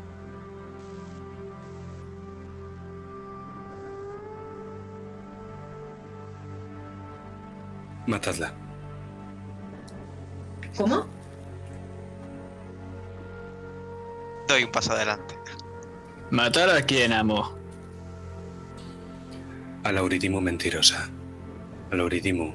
Matadla. 8.06 8.53
¿Cómo? 10.78 11.07
Doy 14.48 14.64
un 14.65 14.72
paso 14.72 14.91
adelante. 14.91 15.36
¿Matar 16.30 16.70
a 16.70 16.82
quién, 16.82 17.14
amo? 17.14 17.57
A 19.84 19.91
la 19.91 20.02
Euridimo 20.02 20.41
mentirosa. 20.41 21.10
A 21.91 21.95
la 21.95 22.03
Euridimo 22.03 22.53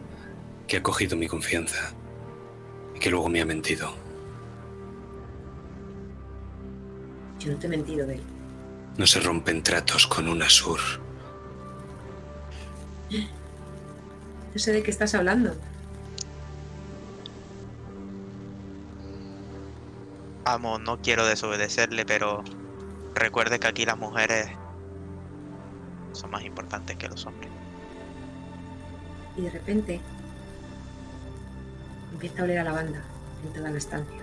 que 0.66 0.76
ha 0.76 0.82
cogido 0.82 1.16
mi 1.16 1.26
confianza 1.26 1.94
y 2.98 3.00
que 3.00 3.10
luego 3.10 3.28
me 3.28 3.40
ha 3.40 3.46
mentido. 3.46 3.92
Yo 7.38 7.52
no 7.52 7.58
te 7.58 7.68
he 7.68 7.70
mentido, 7.70 8.04
Bel. 8.08 8.20
No 8.96 9.06
se 9.06 9.20
rompen 9.20 9.62
tratos 9.62 10.08
con 10.08 10.28
un 10.28 10.42
Asur. 10.42 10.80
No 13.10 14.58
sé 14.58 14.72
de 14.72 14.82
qué 14.82 14.90
estás 14.90 15.14
hablando. 15.14 15.54
Amo, 20.44 20.80
no 20.80 21.00
quiero 21.00 21.24
desobedecerle, 21.24 22.04
pero 22.04 22.42
recuerde 23.14 23.60
que 23.60 23.68
aquí 23.68 23.86
las 23.86 23.96
mujeres 23.96 24.48
son 26.10 26.30
más 26.30 26.44
importantes 26.44 26.96
que 26.96 27.08
los 27.08 27.24
hombres. 27.26 27.50
Y 29.36 29.42
de 29.42 29.50
repente 29.50 30.00
empieza 32.18 32.42
a 32.42 32.44
oler 32.46 32.58
a 32.58 32.64
lavanda 32.64 33.00
en 33.44 33.52
toda 33.52 33.70
la 33.70 33.78
estancia. 33.78 34.18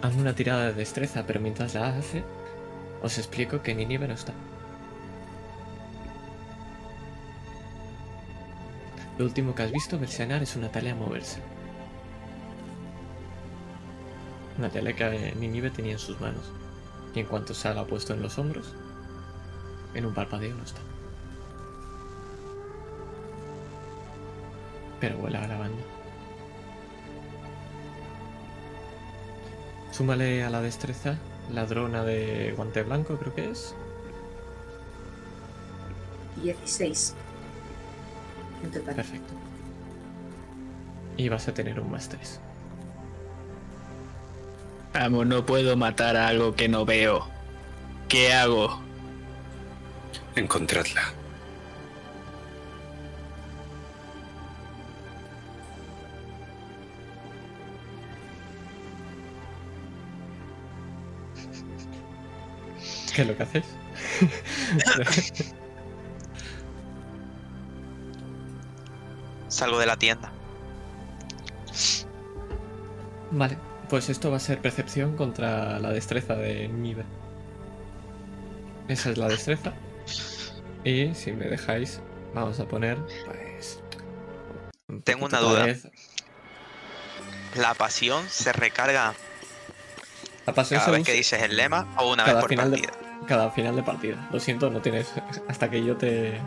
Hazme 0.00 0.22
una 0.22 0.34
tirada 0.34 0.68
de 0.68 0.72
destreza, 0.72 1.24
pero 1.26 1.40
mientras 1.40 1.74
la 1.74 1.88
hace, 1.88 2.24
os 3.02 3.18
explico 3.18 3.60
que 3.60 3.74
Nínive 3.74 4.08
no 4.08 4.14
está. 4.14 4.32
Lo 9.18 9.26
último 9.26 9.54
que 9.54 9.64
has 9.64 9.72
visto 9.72 9.98
versionar 9.98 10.42
es 10.42 10.56
una 10.56 10.70
tele 10.70 10.90
a 10.90 10.94
moverse. 10.94 11.40
Una 14.56 14.70
tele 14.70 14.94
que 14.94 15.34
Nínive 15.38 15.68
tenía 15.68 15.92
en 15.92 15.98
sus 15.98 16.18
manos. 16.18 16.50
Y 17.14 17.20
en 17.20 17.26
cuanto 17.26 17.52
se 17.52 17.74
la 17.74 17.82
ha 17.82 17.86
puesto 17.86 18.14
en 18.14 18.22
los 18.22 18.38
hombros, 18.38 18.74
en 19.94 20.06
un 20.06 20.14
parpadeo 20.14 20.54
no 20.54 20.62
está. 20.62 20.80
Pero 25.00 25.18
huele 25.18 25.38
a 25.38 25.46
lavanda. 25.46 25.82
Súmale 29.92 30.44
a 30.44 30.50
la 30.50 30.60
destreza 30.60 31.18
ladrona 31.52 32.04
de 32.04 32.52
guante 32.56 32.82
blanco, 32.82 33.16
creo 33.16 33.34
que 33.34 33.50
es. 33.50 33.74
16. 36.42 37.14
En 38.62 38.70
total. 38.70 38.94
Perfecto. 38.94 39.34
Y 41.16 41.28
vas 41.28 41.48
a 41.48 41.54
tener 41.54 41.80
un 41.80 41.90
más 41.90 42.08
3. 42.08 42.40
Amo, 44.94 45.24
no 45.24 45.44
puedo 45.46 45.76
matar 45.76 46.16
a 46.16 46.28
algo 46.28 46.54
que 46.54 46.68
no 46.68 46.84
veo. 46.84 47.26
¿Qué 48.08 48.32
hago? 48.32 48.80
Encontradla. 50.38 51.02
¿Qué 63.12 63.22
es 63.22 63.28
lo 63.28 63.36
que 63.36 63.42
hacéis? 63.42 63.64
Salgo 69.48 69.80
de 69.80 69.86
la 69.86 69.96
tienda. 69.96 70.30
vale, 73.32 73.58
pues 73.88 74.08
esto 74.08 74.30
va 74.30 74.36
a 74.36 74.40
ser 74.40 74.60
percepción 74.60 75.16
contra 75.16 75.80
la 75.80 75.90
destreza 75.90 76.36
de 76.36 76.68
Nive. 76.68 77.04
Esa 78.86 79.10
es 79.10 79.18
la 79.18 79.28
destreza. 79.28 79.74
Y 80.84 81.14
si 81.14 81.32
me 81.32 81.46
dejáis, 81.46 82.00
vamos 82.34 82.60
a 82.60 82.66
poner, 82.66 82.96
pues. 83.26 83.80
un 84.88 85.02
Tengo 85.02 85.26
una 85.26 85.38
duda. 85.40 85.64
vez. 85.66 85.88
La 87.56 87.74
pasión 87.74 88.24
se 88.28 88.52
recarga 88.52 89.14
La 90.46 90.52
pasión 90.54 90.78
cada 90.80 90.92
se 90.92 90.98
vez 90.98 91.06
que 91.06 91.12
dices 91.14 91.42
el 91.42 91.56
lema 91.56 91.86
o 91.96 92.12
una 92.12 92.24
vez 92.24 92.34
por 92.34 92.48
final 92.48 92.70
de- 92.70 92.78
partida. 92.82 93.26
cada 93.26 93.50
final 93.50 93.74
de 93.76 93.82
partida. 93.82 94.28
Lo 94.32 94.38
siento, 94.40 94.70
no 94.70 94.80
tienes. 94.80 95.08
Hasta 95.48 95.68
que 95.70 95.84
yo 95.84 95.96
te. 95.96 96.40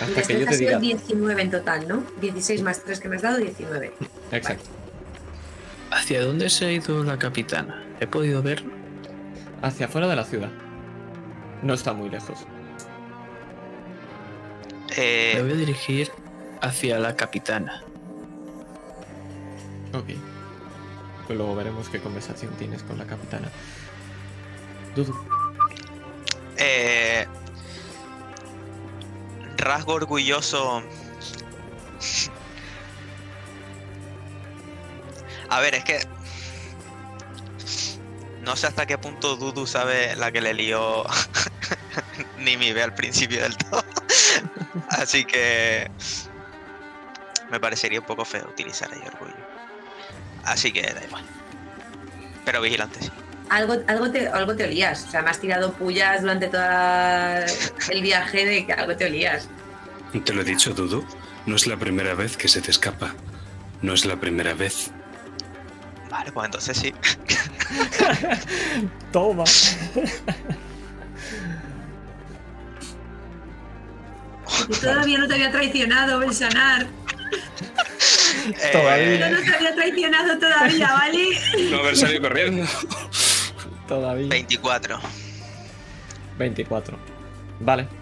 Hasta 0.00 0.22
que 0.22 0.38
yo 0.40 0.46
ha 0.46 0.50
te 0.50 0.56
sido 0.56 0.68
diga. 0.80 0.98
19 0.98 1.42
en 1.42 1.50
total, 1.50 1.88
¿no? 1.88 2.02
16 2.20 2.62
más 2.62 2.82
3 2.84 3.00
que 3.00 3.08
me 3.08 3.16
has 3.16 3.22
dado, 3.22 3.38
19. 3.38 3.92
Exacto. 4.32 4.64
¿Hacia 5.90 6.22
dónde 6.22 6.48
se 6.50 6.66
ha 6.66 6.72
ido 6.72 7.02
la 7.04 7.18
capitana? 7.18 7.84
¿He 8.00 8.06
podido 8.06 8.42
ver? 8.42 8.62
Hacia 9.62 9.86
afuera 9.86 10.06
de 10.08 10.16
la 10.16 10.24
ciudad. 10.24 10.50
No 11.62 11.74
está 11.74 11.92
muy 11.92 12.08
lejos. 12.08 12.38
Eh, 14.96 15.32
Me 15.36 15.42
voy 15.42 15.52
a 15.52 15.56
dirigir 15.56 16.10
hacia 16.60 16.98
la 16.98 17.14
capitana. 17.16 17.82
Ok. 19.92 20.06
Pues 21.26 21.38
luego 21.38 21.54
veremos 21.54 21.88
qué 21.88 22.00
conversación 22.00 22.52
tienes 22.54 22.82
con 22.82 22.98
la 22.98 23.04
capitana. 23.06 23.48
Dudu. 24.96 25.14
eh, 26.56 27.26
rasgo 29.56 29.94
orgulloso. 29.94 30.82
A 35.48 35.60
ver, 35.60 35.74
es 35.74 35.84
que. 35.84 35.98
No 38.42 38.56
sé 38.56 38.66
hasta 38.66 38.86
qué 38.86 38.96
punto 38.98 39.36
Dudu 39.36 39.66
sabe 39.66 40.16
la 40.16 40.32
que 40.32 40.40
le 40.40 40.54
lió 40.54 41.04
Nimibe 42.38 42.82
al 42.82 42.94
principio 42.94 43.42
del 43.42 43.56
todo. 43.56 43.84
Así 44.88 45.24
que. 45.24 45.90
Me 47.50 47.58
parecería 47.58 48.00
un 48.00 48.06
poco 48.06 48.24
feo 48.24 48.46
utilizar 48.48 48.90
ahí 48.92 49.00
orgullo. 49.06 49.34
Así 50.44 50.72
que 50.72 50.82
da 50.82 51.04
igual. 51.04 51.24
Pero 52.44 52.60
vigilante, 52.60 53.00
sí. 53.02 53.10
Algo, 53.48 53.74
algo, 53.88 54.10
te, 54.10 54.28
algo 54.28 54.54
te 54.54 54.64
olías. 54.64 55.04
O 55.08 55.10
sea, 55.10 55.22
me 55.22 55.30
has 55.30 55.40
tirado 55.40 55.72
pullas 55.72 56.22
durante 56.22 56.46
todo 56.46 56.62
el 57.90 58.02
viaje 58.02 58.44
de 58.46 58.66
que 58.66 58.72
algo 58.72 58.96
te 58.96 59.06
olías. 59.06 59.48
Te 60.24 60.32
lo 60.32 60.42
he 60.42 60.44
dicho, 60.44 60.72
Dudu. 60.72 61.04
No 61.46 61.56
es 61.56 61.66
la 61.66 61.76
primera 61.76 62.14
vez 62.14 62.36
que 62.36 62.48
se 62.48 62.60
te 62.60 62.70
escapa. 62.70 63.14
No 63.82 63.94
es 63.94 64.04
la 64.04 64.16
primera 64.16 64.54
vez. 64.54 64.92
Vale, 66.10 66.32
pues 66.32 66.46
entonces 66.46 66.76
sí. 66.76 66.92
Toma. 69.12 69.44
Todavía 74.80 75.18
no 75.18 75.28
te 75.28 75.34
había 75.34 75.52
traicionado, 75.52 76.18
Belsanar. 76.18 76.88
Todavía. 78.72 79.30
Yo 79.30 79.36
no 79.36 79.42
te 79.42 79.54
había 79.54 79.74
traicionado 79.74 80.38
todavía, 80.38 80.92
¿vale? 80.92 81.28
No 81.70 81.78
haber 81.78 81.96
salido 81.96 82.22
corriendo. 82.22 82.66
Todavía. 83.86 84.28
24. 84.28 84.98
24. 86.38 86.98
Vale. 87.60 87.99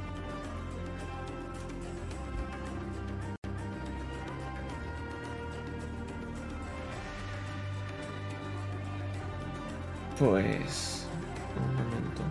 Pues... 10.18 11.06
Un 11.56 11.74
momento. 11.74 12.22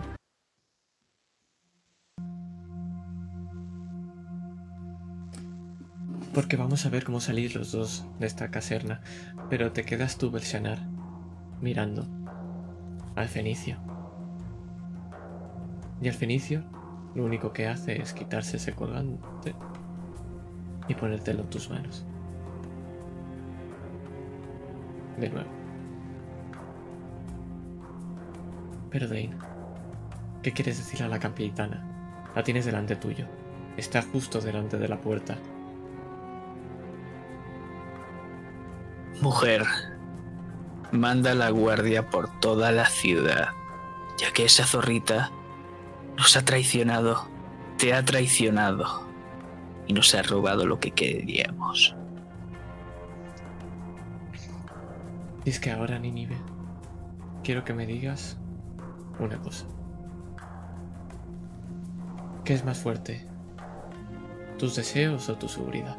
Porque 6.34 6.56
vamos 6.56 6.84
a 6.84 6.90
ver 6.90 7.04
cómo 7.04 7.20
salir 7.20 7.56
los 7.56 7.72
dos 7.72 8.04
de 8.18 8.26
esta 8.26 8.50
caserna. 8.50 9.00
Pero 9.48 9.72
te 9.72 9.84
quedas 9.84 10.18
tú, 10.18 10.30
Belsanar, 10.30 10.78
mirando 11.62 12.06
al 13.16 13.28
Fenicio. 13.28 13.78
Y 16.02 16.08
el 16.08 16.14
Fenicio 16.14 16.64
lo 17.14 17.24
único 17.24 17.54
que 17.54 17.68
hace 17.68 18.02
es 18.02 18.12
quitarse 18.12 18.58
ese 18.58 18.74
colgante 18.74 19.54
y 20.88 20.94
ponértelo 20.94 21.42
en 21.42 21.50
tus 21.50 21.70
manos. 21.70 22.04
De 25.18 25.30
nuevo. 25.30 25.57
Pero 28.90 29.06
Dane, 29.06 29.36
¿qué 30.42 30.52
quieres 30.52 30.78
decir 30.78 31.02
a 31.02 31.08
la 31.08 31.18
capitana? 31.18 32.30
La 32.34 32.42
tienes 32.42 32.64
delante 32.64 32.96
tuyo. 32.96 33.26
Está 33.76 34.02
justo 34.02 34.40
delante 34.40 34.78
de 34.78 34.88
la 34.88 35.00
puerta. 35.00 35.36
Mujer, 39.20 39.64
manda 40.92 41.34
la 41.34 41.50
guardia 41.50 42.08
por 42.08 42.40
toda 42.40 42.72
la 42.72 42.86
ciudad, 42.86 43.48
ya 44.16 44.32
que 44.32 44.44
esa 44.44 44.64
zorrita 44.64 45.30
nos 46.16 46.36
ha 46.36 46.44
traicionado, 46.44 47.28
te 47.76 47.94
ha 47.94 48.04
traicionado 48.04 49.08
y 49.86 49.92
nos 49.92 50.14
ha 50.14 50.22
robado 50.22 50.66
lo 50.66 50.78
que 50.78 50.92
queríamos. 50.92 51.94
Es 55.44 55.58
que 55.58 55.70
ahora, 55.70 55.98
Ninive, 55.98 56.36
quiero 57.42 57.64
que 57.64 57.72
me 57.72 57.86
digas 57.86 58.38
una 59.18 59.38
cosa. 59.40 59.66
¿Qué 62.44 62.54
es 62.54 62.64
más 62.64 62.78
fuerte? 62.78 63.26
¿Tus 64.58 64.74
deseos 64.76 65.28
o 65.28 65.36
tu 65.36 65.48
seguridad? 65.48 65.96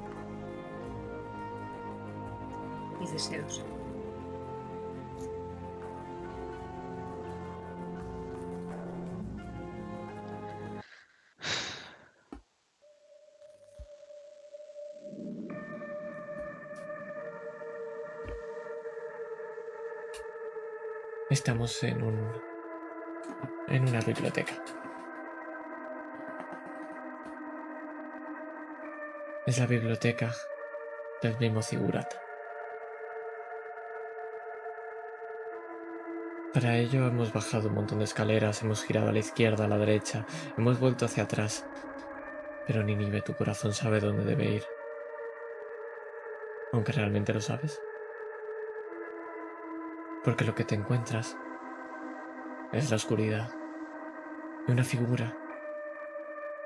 Mis 2.99 3.11
deseos. 3.11 3.63
Estamos 21.29 21.83
en 21.83 22.01
un. 22.01 22.48
En 23.67 23.87
una 23.87 23.99
biblioteca. 24.01 24.53
Es 29.45 29.59
la 29.59 29.65
biblioteca 29.65 30.31
del 31.21 31.37
mismo 31.39 31.61
Ziggurat. 31.61 32.13
Para 36.53 36.77
ello 36.77 37.07
hemos 37.07 37.31
bajado 37.31 37.69
un 37.69 37.75
montón 37.75 37.99
de 37.99 38.05
escaleras, 38.05 38.63
hemos 38.63 38.83
girado 38.83 39.09
a 39.09 39.11
la 39.11 39.19
izquierda, 39.19 39.65
a 39.65 39.67
la 39.67 39.77
derecha, 39.77 40.25
hemos 40.57 40.79
vuelto 40.79 41.05
hacia 41.05 41.23
atrás. 41.23 41.65
Pero 42.65 42.83
Ninive, 42.83 43.21
tu 43.21 43.35
corazón 43.35 43.73
sabe 43.73 43.99
dónde 43.99 44.25
debe 44.25 44.45
ir. 44.45 44.63
Aunque 46.73 46.91
realmente 46.91 47.33
lo 47.33 47.41
sabes. 47.41 47.79
Porque 50.23 50.43
lo 50.43 50.53
que 50.53 50.65
te 50.65 50.75
encuentras 50.75 51.37
es 52.71 52.89
la 52.89 52.97
oscuridad 52.97 53.51
y 54.67 54.71
una 54.71 54.83
figura 54.83 55.35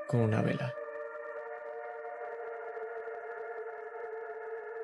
con 0.08 0.22
una 0.22 0.42
vela. 0.42 0.74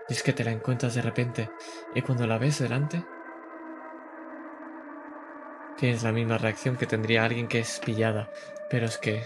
Y 0.08 0.14
es 0.14 0.24
que 0.24 0.34
te 0.34 0.44
la 0.44 0.52
encuentras 0.52 0.96
de 0.96 1.02
repente 1.02 1.50
y 1.94 2.02
cuando 2.02 2.26
la 2.26 2.38
ves 2.38 2.60
delante, 2.60 3.04
tienes 5.78 6.04
la 6.04 6.12
misma 6.12 6.38
reacción 6.38 6.78
que 6.78 6.88
tendría 6.88 7.24
alguien 7.24 7.48
que 7.48 7.60
es 7.60 7.80
pillada, 7.80 8.32
pero 8.70 8.86
es 8.86 8.98
que 8.98 9.24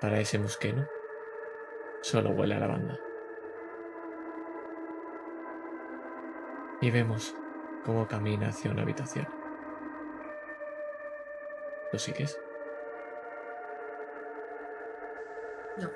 para 0.00 0.20
ese 0.20 0.38
musqueno 0.38 0.86
solo 2.02 2.30
huele 2.30 2.56
a 2.56 2.60
lavanda. 2.60 2.98
Y 6.80 6.90
vemos 6.90 7.34
cómo 7.84 8.06
camina 8.06 8.48
hacia 8.48 8.70
una 8.70 8.82
habitación. 8.82 9.26
¿Lo 11.94 12.00
sigues? 12.00 12.36
No. 15.78 15.88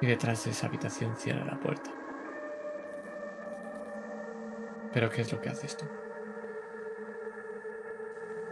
Y 0.00 0.06
detrás 0.06 0.44
de 0.44 0.52
esa 0.52 0.68
habitación 0.68 1.16
cierra 1.16 1.44
la 1.44 1.58
puerta. 1.58 1.90
¿Pero 4.92 5.10
qué 5.10 5.22
es 5.22 5.32
lo 5.32 5.40
que 5.40 5.48
haces 5.48 5.76
tú? 5.76 5.84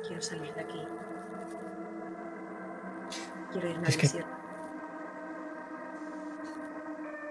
Quiero 0.04 0.20
salir 0.20 0.52
de 0.54 0.62
aquí. 0.62 0.84
Quiero 3.52 3.70
irme 3.70 3.86
Es 3.86 3.94
a 3.94 4.18
la 4.18 4.24
que-. 4.24 4.26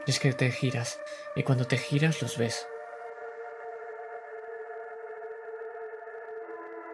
Y 0.06 0.12
es 0.12 0.20
que 0.22 0.32
te 0.32 0.50
giras, 0.52 1.02
y 1.36 1.44
cuando 1.44 1.68
te 1.68 1.78
giras 1.78 2.22
los 2.22 2.38
ves. 2.38 2.69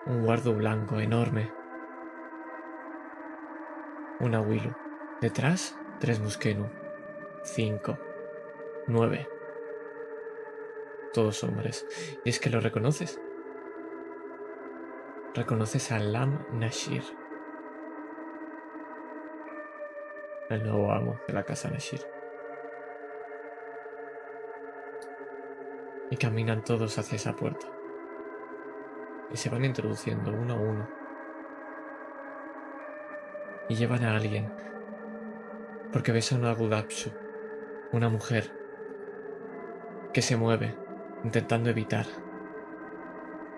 un 0.05 0.23
guardo 0.23 0.53
blanco 0.53 0.99
enorme. 0.99 1.51
Una 4.19 4.39
Willu. 4.41 4.71
Detrás, 5.19 5.77
tres 5.99 6.19
Muskenu. 6.19 6.69
Cinco. 7.43 7.97
Nueve. 8.87 9.27
Todos 11.13 11.43
hombres. 11.43 11.87
Y 12.23 12.29
es 12.29 12.39
que 12.39 12.49
lo 12.49 12.59
reconoces. 12.59 13.19
Reconoces 15.33 15.91
a 15.91 15.99
Lam 15.99 16.45
Nashir. 16.53 17.03
El 20.49 20.63
nuevo 20.63 20.91
amo 20.91 21.19
de 21.27 21.33
la 21.33 21.43
casa 21.43 21.69
Nashir. 21.69 22.01
Y 26.11 26.17
caminan 26.17 26.63
todos 26.63 26.97
hacia 26.99 27.15
esa 27.15 27.35
puerta. 27.35 27.74
Y 29.31 29.37
se 29.37 29.49
van 29.49 29.65
introduciendo 29.65 30.31
uno 30.31 30.53
a 30.53 30.57
uno. 30.57 30.87
Y 33.69 33.75
llevan 33.75 34.03
a 34.03 34.15
alguien. 34.15 34.51
Porque 35.91 36.11
ves 36.11 36.31
a 36.31 36.35
una 36.35 36.53
Gudapsu, 36.53 37.11
una 37.91 38.09
mujer, 38.09 38.51
que 40.13 40.21
se 40.21 40.37
mueve, 40.37 40.75
intentando 41.23 41.69
evitar 41.69 42.05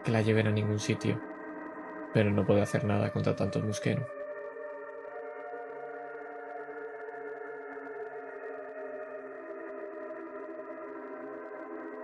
que 0.03 0.11
la 0.11 0.21
lleven 0.21 0.47
a 0.47 0.51
ningún 0.51 0.79
sitio, 0.79 1.19
pero 2.13 2.31
no 2.31 2.45
puede 2.45 2.61
hacer 2.61 2.85
nada 2.85 3.11
contra 3.11 3.35
tantos 3.35 3.63
musqueros. 3.63 4.07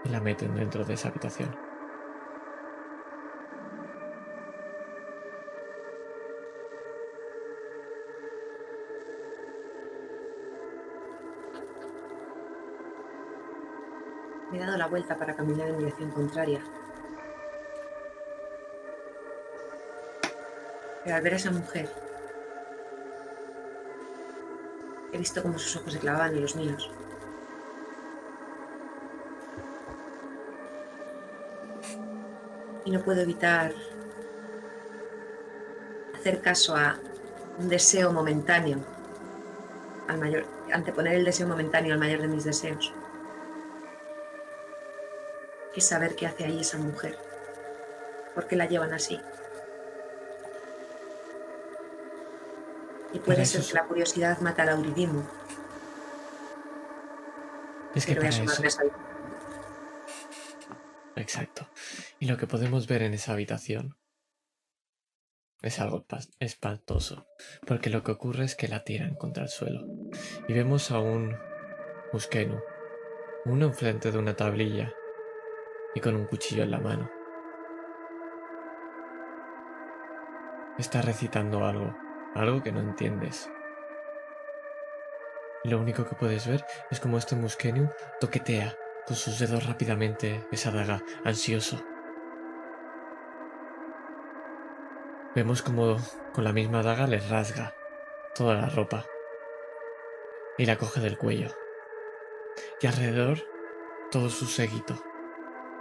y 0.03 0.09
la 0.09 0.19
meten 0.19 0.53
dentro 0.55 0.83
de 0.83 0.93
esa 0.93 1.09
habitación. 1.09 1.72
Vuelta 14.93 15.17
para 15.17 15.35
caminar 15.35 15.69
en 15.69 15.79
dirección 15.79 16.11
contraria. 16.11 16.61
Pero 21.03 21.15
al 21.15 21.21
ver 21.23 21.33
a 21.33 21.35
esa 21.35 21.49
mujer, 21.49 21.89
he 25.11 25.17
visto 25.17 25.41
cómo 25.41 25.57
sus 25.57 25.77
ojos 25.77 25.93
se 25.93 25.99
clavaban 25.99 26.35
en 26.35 26.41
los 26.43 26.55
míos. 26.55 26.91
Y 32.85 32.91
no 32.91 33.01
puedo 33.01 33.21
evitar 33.21 33.73
hacer 36.13 36.39
caso 36.39 36.75
a 36.75 36.99
un 37.57 37.67
deseo 37.67 38.13
momentáneo, 38.13 38.77
al 40.07 40.19
mayor, 40.19 40.45
anteponer 40.71 41.15
el 41.15 41.25
deseo 41.25 41.47
momentáneo 41.47 41.93
al 41.93 41.99
mayor 41.99 42.21
de 42.21 42.27
mis 42.27 42.43
deseos 42.43 42.93
es 45.75 45.87
saber 45.87 46.15
qué 46.15 46.27
hace 46.27 46.45
ahí 46.45 46.59
esa 46.59 46.77
mujer. 46.77 47.17
¿Por 48.35 48.47
qué 48.47 48.55
la 48.55 48.65
llevan 48.65 48.93
así? 48.93 49.19
Y 53.13 53.19
puede 53.19 53.45
ser 53.45 53.63
que 53.63 53.73
la 53.73 53.85
curiosidad 53.85 54.39
mata 54.39 54.63
al 54.63 54.69
auridismo. 54.69 55.27
Es 57.93 58.05
que 58.05 58.15
pero 58.15 58.21
voy 58.21 58.33
a 58.33 58.37
para 58.37 58.55
sumarme 58.55 58.67
eso... 58.67 58.79
Exacto. 61.15 61.67
Y 62.19 62.25
lo 62.25 62.37
que 62.37 62.47
podemos 62.47 62.87
ver 62.87 63.03
en 63.03 63.13
esa 63.13 63.33
habitación 63.33 63.97
es 65.61 65.79
algo 65.79 66.05
espantoso, 66.39 67.27
porque 67.67 67.91
lo 67.91 68.03
que 68.03 68.11
ocurre 68.11 68.45
es 68.45 68.55
que 68.55 68.67
la 68.67 68.83
tiran 68.83 69.15
contra 69.15 69.43
el 69.43 69.49
suelo. 69.49 69.85
Y 70.47 70.53
vemos 70.53 70.89
a 70.89 70.99
un 70.99 71.37
Muskenu, 72.11 72.59
uno 73.45 73.67
enfrente 73.67 74.11
de 74.11 74.17
una 74.17 74.35
tablilla 74.35 74.93
y 75.95 75.99
con 75.99 76.15
un 76.15 76.25
cuchillo 76.25 76.63
en 76.63 76.71
la 76.71 76.79
mano. 76.79 77.09
Está 80.77 81.01
recitando 81.01 81.65
algo, 81.65 81.95
algo 82.33 82.63
que 82.63 82.71
no 82.71 82.79
entiendes. 82.79 83.49
Lo 85.63 85.79
único 85.79 86.05
que 86.05 86.15
puedes 86.15 86.47
ver 86.47 86.65
es 86.91 86.99
como 86.99 87.17
este 87.17 87.35
Muskenu 87.35 87.89
toquetea 88.19 88.75
con 89.05 89.15
sus 89.15 89.39
dedos 89.39 89.65
rápidamente 89.65 90.45
esa 90.51 90.71
daga, 90.71 91.03
ansioso. 91.23 91.83
Vemos 95.35 95.61
como 95.61 95.97
con 96.33 96.43
la 96.43 96.53
misma 96.53 96.83
daga 96.83 97.07
le 97.07 97.19
rasga 97.19 97.73
toda 98.35 98.55
la 98.55 98.69
ropa 98.69 99.05
y 100.57 100.65
la 100.65 100.77
coge 100.77 100.99
del 100.99 101.17
cuello. 101.17 101.49
Y 102.81 102.87
alrededor 102.87 103.39
todo 104.11 104.29
su 104.29 104.45
séguito, 104.45 105.01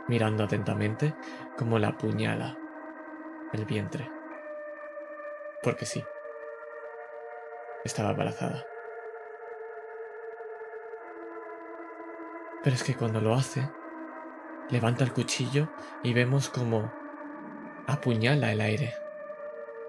mirando 0.09 0.45
atentamente 0.45 1.15
como 1.57 1.79
la 1.79 1.89
apuñala 1.89 2.57
el 3.53 3.65
vientre. 3.65 4.11
Porque 5.63 5.87
sí, 5.87 6.03
estaba 7.85 8.11
embarazada. 8.11 8.65
Pero 12.63 12.77
es 12.77 12.85
que 12.85 12.95
cuando 12.95 13.21
lo 13.21 13.35
hace, 13.35 13.69
levanta 14.71 15.05
el 15.05 15.13
cuchillo 15.13 15.69
y 16.03 16.15
vemos 16.15 16.49
como 16.49 16.93
apuñala 17.87 18.53
el 18.53 18.61
aire. 18.61 18.95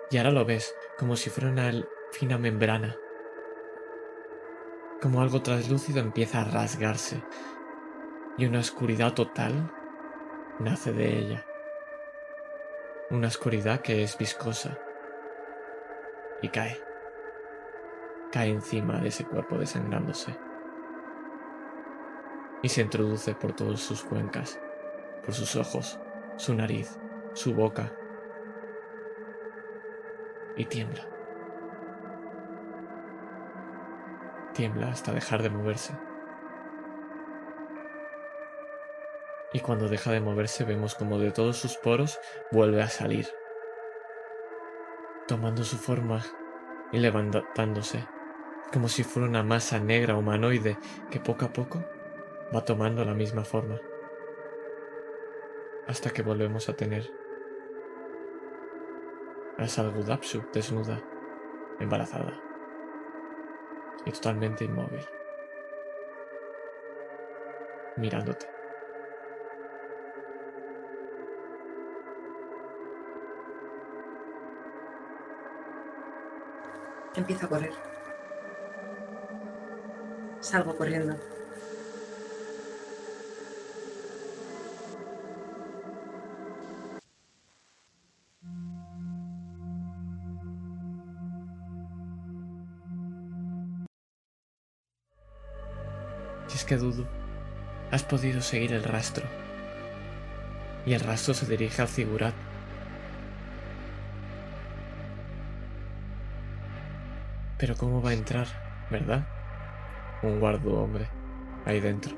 Y 0.10 0.18
ahora 0.18 0.32
lo 0.32 0.46
ves 0.46 0.76
como 0.98 1.16
si 1.16 1.30
fuera 1.30 1.50
una 1.50 1.72
fina 2.12 2.38
membrana. 2.38 2.96
Como 5.02 5.22
algo 5.22 5.42
translúcido 5.42 6.00
empieza 6.00 6.42
a 6.42 6.46
rasgarse. 6.46 7.24
Y 8.38 8.46
una 8.46 8.60
oscuridad 8.60 9.14
total 9.14 9.72
nace 10.60 10.94
de 10.94 11.18
ella. 11.18 11.46
Una 13.10 13.28
oscuridad 13.28 13.82
que 13.82 14.04
es 14.04 14.18
viscosa. 14.18 14.78
Y 16.42 16.50
cae. 16.50 16.80
Cae 18.32 18.50
encima 18.50 19.00
de 19.00 19.10
ese 19.10 19.26
cuerpo 19.26 19.58
desangrándose 19.58 20.36
y 22.64 22.70
se 22.70 22.82
introduce 22.82 23.36
por 23.36 23.54
todas 23.54 23.82
sus 23.82 24.04
cuencas, 24.04 24.60
por 25.24 25.36
sus 25.36 25.56
ojos, 25.58 26.00
su 26.38 26.56
nariz, 26.56 26.98
su 27.34 27.54
boca, 27.54 27.94
y 30.56 30.66
tiembla. 30.66 31.06
Tiembla 34.54 34.90
hasta 34.90 35.12
dejar 35.12 35.44
de 35.44 35.50
moverse. 35.50 35.94
Y 39.54 39.60
cuando 39.60 39.88
deja 39.88 40.12
de 40.12 40.20
moverse 40.20 40.64
vemos 40.64 40.96
como 40.96 41.20
de 41.20 41.32
todos 41.32 41.58
sus 41.58 41.78
poros 41.78 42.20
vuelve 42.52 42.82
a 42.82 42.90
salir, 42.90 43.28
tomando 45.28 45.64
su 45.64 45.78
forma 45.78 46.24
y 46.92 46.98
levantándose, 46.98 48.08
como 48.72 48.90
si 48.90 49.04
fuera 49.04 49.30
una 49.30 49.44
masa 49.44 49.80
negra 49.80 50.18
humanoide 50.18 50.78
que 51.12 51.20
poco 51.20 51.46
a 51.46 51.54
poco 51.54 51.86
va 52.54 52.66
tomando 52.66 53.06
la 53.06 53.14
misma 53.14 53.44
forma. 53.44 53.80
Hasta 55.88 56.10
que 56.10 56.24
volvemos 56.24 56.68
a 56.70 56.74
tener 56.74 57.12
a 59.58 59.68
Salgudapsu 59.68 60.46
desnuda, 60.52 61.00
embarazada 61.80 62.34
y 64.06 64.12
totalmente 64.12 64.66
inmóvil, 64.66 65.06
mirándote. 67.98 68.63
Empiezo 77.16 77.46
a 77.46 77.50
correr. 77.50 77.72
Salgo 80.40 80.76
corriendo. 80.76 81.16
Y 96.50 96.56
es 96.56 96.66
que 96.66 96.78
dudo, 96.78 97.08
has 97.92 98.04
podido 98.04 98.42
seguir 98.42 98.74
el 98.74 98.84
rastro. 98.84 99.26
Y 100.86 100.94
el 100.94 101.00
rastro 101.00 101.34
se 101.34 101.46
dirige 101.46 101.82
al 101.82 101.88
Zigurat. 101.88 102.34
Pero 107.64 107.78
¿cómo 107.78 108.02
va 108.02 108.10
a 108.10 108.14
entrar, 108.14 108.46
verdad? 108.92 109.26
Un 110.22 110.42
guardo 110.42 110.84
hombre 110.84 111.08
ahí 111.64 111.80
dentro. 111.80 112.14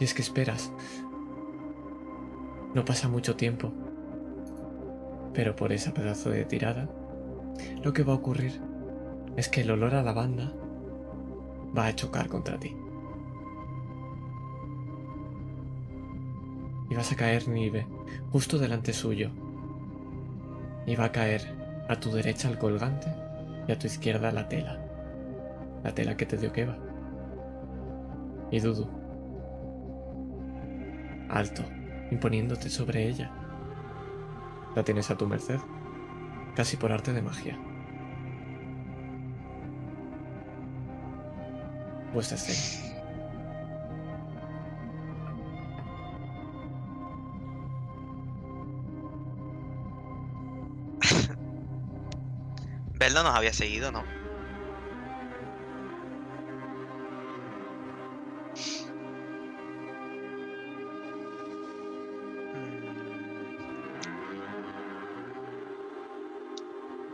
Y 0.00 0.04
es 0.04 0.14
que 0.14 0.22
esperas. 0.22 0.72
No 2.72 2.86
pasa 2.86 3.06
mucho 3.06 3.36
tiempo. 3.36 3.70
Pero 5.34 5.54
por 5.54 5.72
esa 5.72 5.92
pedazo 5.92 6.30
de 6.30 6.46
tirada, 6.46 6.88
lo 7.84 7.92
que 7.92 8.02
va 8.02 8.14
a 8.14 8.16
ocurrir 8.16 8.58
es 9.36 9.50
que 9.50 9.60
el 9.60 9.70
olor 9.70 9.94
a 9.94 10.02
lavanda 10.02 10.54
va 11.76 11.84
a 11.84 11.94
chocar 11.94 12.28
contra 12.28 12.58
ti. 12.58 12.74
Y 16.88 16.94
vas 16.94 17.12
a 17.12 17.16
caer 17.16 17.46
Nive 17.46 17.86
justo 18.32 18.56
delante 18.56 18.94
suyo. 18.94 19.47
Y 20.88 20.96
va 20.96 21.04
a 21.04 21.12
caer 21.12 21.42
A 21.90 21.96
tu 22.00 22.10
derecha 22.10 22.48
el 22.48 22.56
colgante 22.56 23.12
y 23.66 23.72
a 23.72 23.78
tu 23.78 23.86
izquierda 23.86 24.32
la 24.32 24.48
tela. 24.48 24.78
La 25.84 25.94
tela 25.94 26.16
que 26.16 26.24
te 26.24 26.38
dio 26.38 26.50
Keva. 26.50 26.78
Y 28.50 28.60
Dudu. 28.60 28.88
Alto, 31.28 31.62
imponiéndote 32.10 32.70
sobre 32.70 33.06
ella. 33.06 33.30
La 34.74 34.82
tienes 34.82 35.10
a 35.10 35.18
tu 35.18 35.26
merced, 35.26 35.60
casi 36.56 36.78
por 36.78 36.90
arte 36.90 37.12
de 37.12 37.20
magia. 37.20 37.58
Vuestra 42.14 42.36
escena. 42.36 42.87
Bel 53.08 53.14
no 53.14 53.22
nos 53.22 53.34
había 53.34 53.54
seguido, 53.54 53.90
¿no? 53.90 54.02
Mm. 54.02 54.04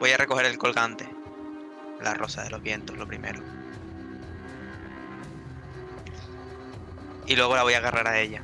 Voy 0.00 0.10
a 0.10 0.16
recoger 0.16 0.46
el 0.46 0.58
colgante. 0.58 1.08
La 2.00 2.14
rosa 2.14 2.42
de 2.42 2.50
los 2.50 2.60
vientos, 2.60 2.96
lo 2.98 3.06
primero. 3.06 3.40
Y 7.24 7.36
luego 7.36 7.54
la 7.54 7.62
voy 7.62 7.74
a 7.74 7.78
agarrar 7.78 8.08
a 8.08 8.18
ella. 8.18 8.42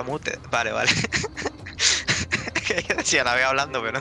Está 0.00 0.10
mute. 0.10 0.38
Vale, 0.50 0.72
vale. 0.72 0.90
que 2.66 2.82
yo 2.88 2.94
decía, 2.96 3.22
la 3.22 3.34
veo 3.34 3.48
hablando, 3.48 3.82
pero. 3.82 4.00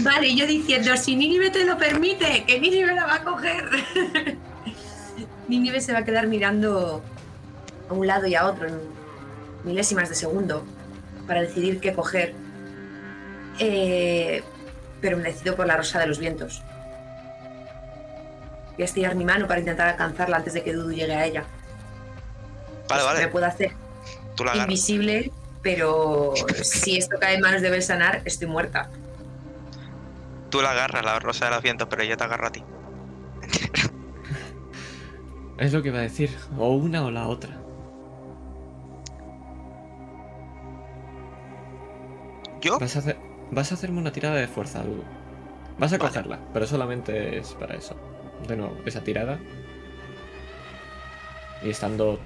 Vale, 0.00 0.34
yo 0.34 0.46
diciendo, 0.46 0.94
si 0.98 1.16
Nínive 1.16 1.48
te 1.50 1.64
lo 1.64 1.78
permite, 1.78 2.44
que 2.44 2.60
Nínive 2.60 2.94
la 2.94 3.06
va 3.06 3.14
a 3.14 3.24
coger. 3.24 3.70
Nínive 5.48 5.80
se 5.80 5.94
va 5.94 6.00
a 6.00 6.04
quedar 6.04 6.26
mirando 6.26 7.02
a 7.88 7.92
un 7.94 8.06
lado 8.06 8.26
y 8.26 8.34
a 8.34 8.44
otro 8.44 8.68
en 8.68 8.78
milésimas 9.64 10.10
de 10.10 10.14
segundo 10.14 10.62
para 11.26 11.40
decidir 11.40 11.80
qué 11.80 11.94
coger. 11.94 12.34
Eh, 13.58 14.42
pero 15.00 15.16
me 15.16 15.32
decido 15.32 15.56
por 15.56 15.66
la 15.66 15.78
rosa 15.78 15.98
de 16.00 16.06
los 16.06 16.18
vientos. 16.18 16.62
Voy 18.74 18.82
a 18.82 18.84
estirar 18.84 19.14
mi 19.14 19.24
mano 19.24 19.48
para 19.48 19.60
intentar 19.60 19.88
alcanzarla 19.88 20.36
antes 20.36 20.52
de 20.52 20.62
que 20.62 20.74
Dudu 20.74 20.92
llegue 20.92 21.14
a 21.14 21.24
ella. 21.24 21.44
Vale, 22.90 23.02
Me 23.02 23.06
vale. 23.06 23.28
puedo 23.28 23.46
hacer 23.46 23.87
Tú 24.38 24.44
la 24.44 24.52
agarras. 24.52 24.70
invisible, 24.70 25.32
pero 25.62 26.32
si 26.62 26.96
esto 26.96 27.16
cae 27.20 27.34
en 27.34 27.40
manos 27.40 27.60
de 27.60 27.70
Belsanar, 27.70 28.22
estoy 28.24 28.46
muerta. 28.46 28.88
Tú 30.48 30.62
la 30.62 30.70
agarras, 30.70 31.04
la 31.04 31.18
rosa 31.18 31.46
de 31.46 31.50
los 31.50 31.62
vientos, 31.62 31.88
pero 31.90 32.04
yo 32.04 32.16
te 32.16 32.22
agarro 32.22 32.46
a 32.46 32.52
ti. 32.52 32.62
Es 35.58 35.72
lo 35.72 35.82
que 35.82 35.88
iba 35.88 35.98
a 35.98 36.02
decir, 36.02 36.30
o 36.56 36.68
una 36.68 37.04
o 37.04 37.10
la 37.10 37.26
otra. 37.26 37.50
¿Yo? 42.60 42.78
Vas 42.78 42.94
a, 42.94 43.00
hacer, 43.00 43.16
vas 43.50 43.72
a 43.72 43.74
hacerme 43.74 43.98
una 43.98 44.12
tirada 44.12 44.36
de 44.36 44.46
fuerza, 44.46 44.84
Dudu. 44.84 45.02
Vas 45.78 45.92
a 45.92 45.98
Vale. 45.98 46.10
cogerla, 46.10 46.38
pero 46.52 46.64
solamente 46.64 47.38
es 47.38 47.54
para 47.54 47.74
eso. 47.74 47.96
De 48.46 48.56
nuevo, 48.56 48.76
esa 48.86 49.02
tirada. 49.02 49.40
Y 51.60 51.70
estando 51.70 52.20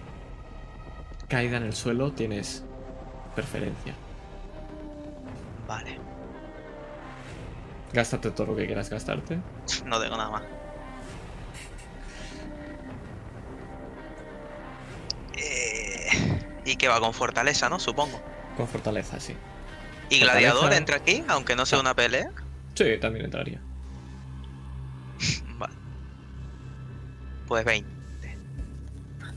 caída 1.33 1.57
en 1.57 1.63
el 1.63 1.73
suelo, 1.73 2.13
tienes 2.13 2.63
preferencia. 3.35 3.95
Vale. 5.67 5.99
Gástate 7.95 8.31
todo 8.33 8.49
lo 8.49 8.57
que 8.57 8.67
quieras 8.67 8.91
gastarte. 8.91 9.39
No 9.87 9.99
tengo 9.99 10.19
nada 10.19 10.31
más. 10.31 10.43
Eh, 15.39 16.39
y 16.67 16.77
que 16.77 16.89
va 16.89 17.01
con 17.01 17.15
fortaleza, 17.15 17.71
¿no? 17.71 17.81
Supongo. 17.81 18.21
Con 18.59 18.69
fortaleza, 18.69 19.19
sí. 19.19 19.33
¿Y 20.11 20.19
Fortaleza. 20.21 20.51
gladiador 20.51 20.75
entra 20.75 20.97
aquí, 20.97 21.25
aunque 21.29 21.57
no 21.57 21.65
sea 21.65 21.81
una 21.81 21.95
pelea? 21.95 22.31
Sí, 22.75 22.99
también 23.01 23.25
entraría. 23.25 23.59
Vale. 25.57 25.75
Pues 27.49 27.65
20. 27.65 27.89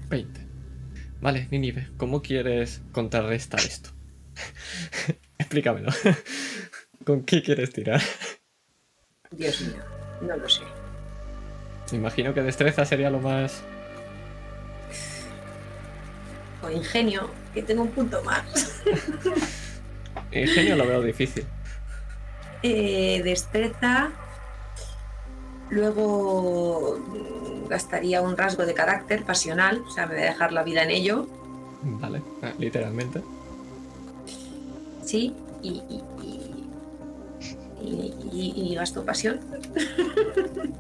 20. 0.10 0.45
Vale, 1.22 1.48
Ninive, 1.52 1.90
¿cómo 1.98 2.22
quieres 2.22 2.82
contrarrestar 2.92 3.60
esto? 3.62 3.90
Explícamelo. 5.38 5.92
¿Con 7.06 7.24
qué 7.24 7.42
quieres 7.42 7.72
tirar? 7.72 8.02
Dios 9.32 9.62
mío, 9.62 9.84
no 10.22 10.38
lo 10.38 10.50
sé. 10.50 10.64
Me 11.92 11.98
imagino 11.98 12.34
que 12.34 12.42
destreza 12.42 12.86
sería 12.86 13.10
lo 13.10 13.20
más. 13.20 13.64
O 16.62 16.70
ingenio, 16.70 17.30
que 17.54 17.62
tengo 17.62 17.84
un 17.84 17.92
punto 17.92 18.24
más. 18.24 18.84
Ingenio 20.32 20.76
lo 20.76 20.88
veo 20.88 21.02
difícil. 21.02 21.46
Eh, 22.64 23.22
destreza. 23.24 24.12
Luego 25.70 26.98
mm, 27.00 27.68
gastaría 27.70 28.22
un 28.22 28.38
rasgo 28.38 28.66
de 28.66 28.74
carácter 28.74 29.24
pasional, 29.24 29.84
o 29.88 29.90
sea, 29.92 30.06
me 30.06 30.14
voy 30.16 30.24
a 30.24 30.28
dejar 30.28 30.52
la 30.54 30.64
vida 30.64 30.84
en 30.84 30.92
ello. 30.92 31.28
Vale, 31.84 32.22
ah, 32.42 32.52
literalmente. 32.58 33.22
Sí, 35.04 35.34
y, 35.62 35.70
y, 35.70 36.04
y, 37.82 37.82
y- 37.84 38.14
y- 38.32 38.72
y 38.72 38.76
gasto 38.76 39.04
pasión. 39.06 39.40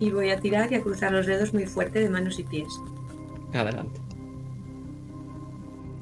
y 0.00 0.10
voy 0.10 0.30
a 0.30 0.38
tirar 0.40 0.70
y 0.72 0.76
a 0.76 0.82
cruzar 0.82 1.12
los 1.12 1.26
dedos 1.26 1.52
muy 1.52 1.66
fuerte 1.66 2.00
de 2.00 2.08
manos 2.08 2.38
y 2.38 2.44
pies. 2.44 2.68
Adelante. 3.52 4.00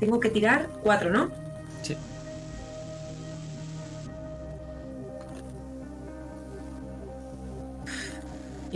Tengo 0.01 0.20
que 0.20 0.28
tirar 0.28 0.68
cuatro, 0.82 1.10
¿no? 1.10 1.31
Sí. 1.82 1.97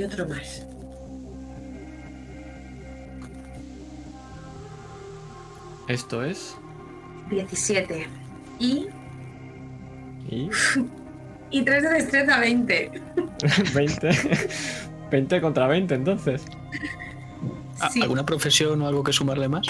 Y 0.00 0.04
otro 0.04 0.26
más. 0.26 0.62
Esto 5.88 6.24
es. 6.24 6.56
17. 7.28 8.06
Y, 8.58 8.86
Y. 10.30 10.48
y 11.50 11.62
3 11.62 11.82
de 11.82 11.88
destreza, 11.90 12.38
20. 12.38 12.90
20. 13.74 14.10
20 15.10 15.40
contra 15.40 15.66
20, 15.66 15.94
entonces. 15.94 16.44
¿A- 17.80 17.90
Sí, 17.90 18.00
¿Alguna 18.02 18.24
profesión 18.24 18.80
o 18.82 18.86
algo 18.88 19.02
que 19.04 19.12
sumarle 19.12 19.48
más? 19.48 19.66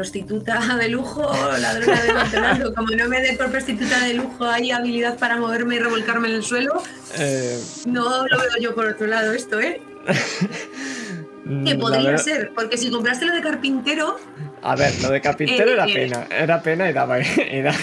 Prostituta 0.00 0.76
de 0.76 0.88
lujo, 0.90 1.22
ladrona 1.58 2.02
de 2.02 2.12
Montelando. 2.12 2.74
Como 2.74 2.88
no 2.90 3.08
me 3.08 3.18
dé 3.22 3.32
por 3.32 3.50
prostituta 3.50 3.98
de 4.04 4.12
lujo 4.12 4.44
hay 4.44 4.70
habilidad 4.70 5.18
para 5.18 5.38
moverme 5.38 5.76
y 5.76 5.78
revolcarme 5.78 6.28
en 6.28 6.34
el 6.34 6.42
suelo, 6.42 6.82
Eh, 7.18 7.58
no 7.86 8.26
lo 8.28 8.38
veo 8.38 8.50
yo 8.60 8.74
por 8.74 8.84
otro 8.86 9.06
lado 9.06 9.32
esto, 9.32 9.58
¿eh? 9.58 9.80
Que 11.64 11.76
podría 11.76 12.10
verdad- 12.10 12.22
ser, 12.24 12.52
porque 12.54 12.76
si 12.76 12.90
compraste 12.90 13.24
lo 13.24 13.34
de 13.34 13.40
carpintero, 13.40 14.18
A 14.62 14.76
ver, 14.76 14.92
lo 15.00 15.08
de 15.10 15.20
carpintero 15.22 15.70
Eh, 15.70 15.74
era 15.74 15.86
eh. 15.88 15.94
pena. 15.94 16.26
Era 16.30 16.60
pena 16.60 16.90
y 16.90 16.92
daba. 16.92 17.18
y 17.20 17.62
daba- 17.62 17.78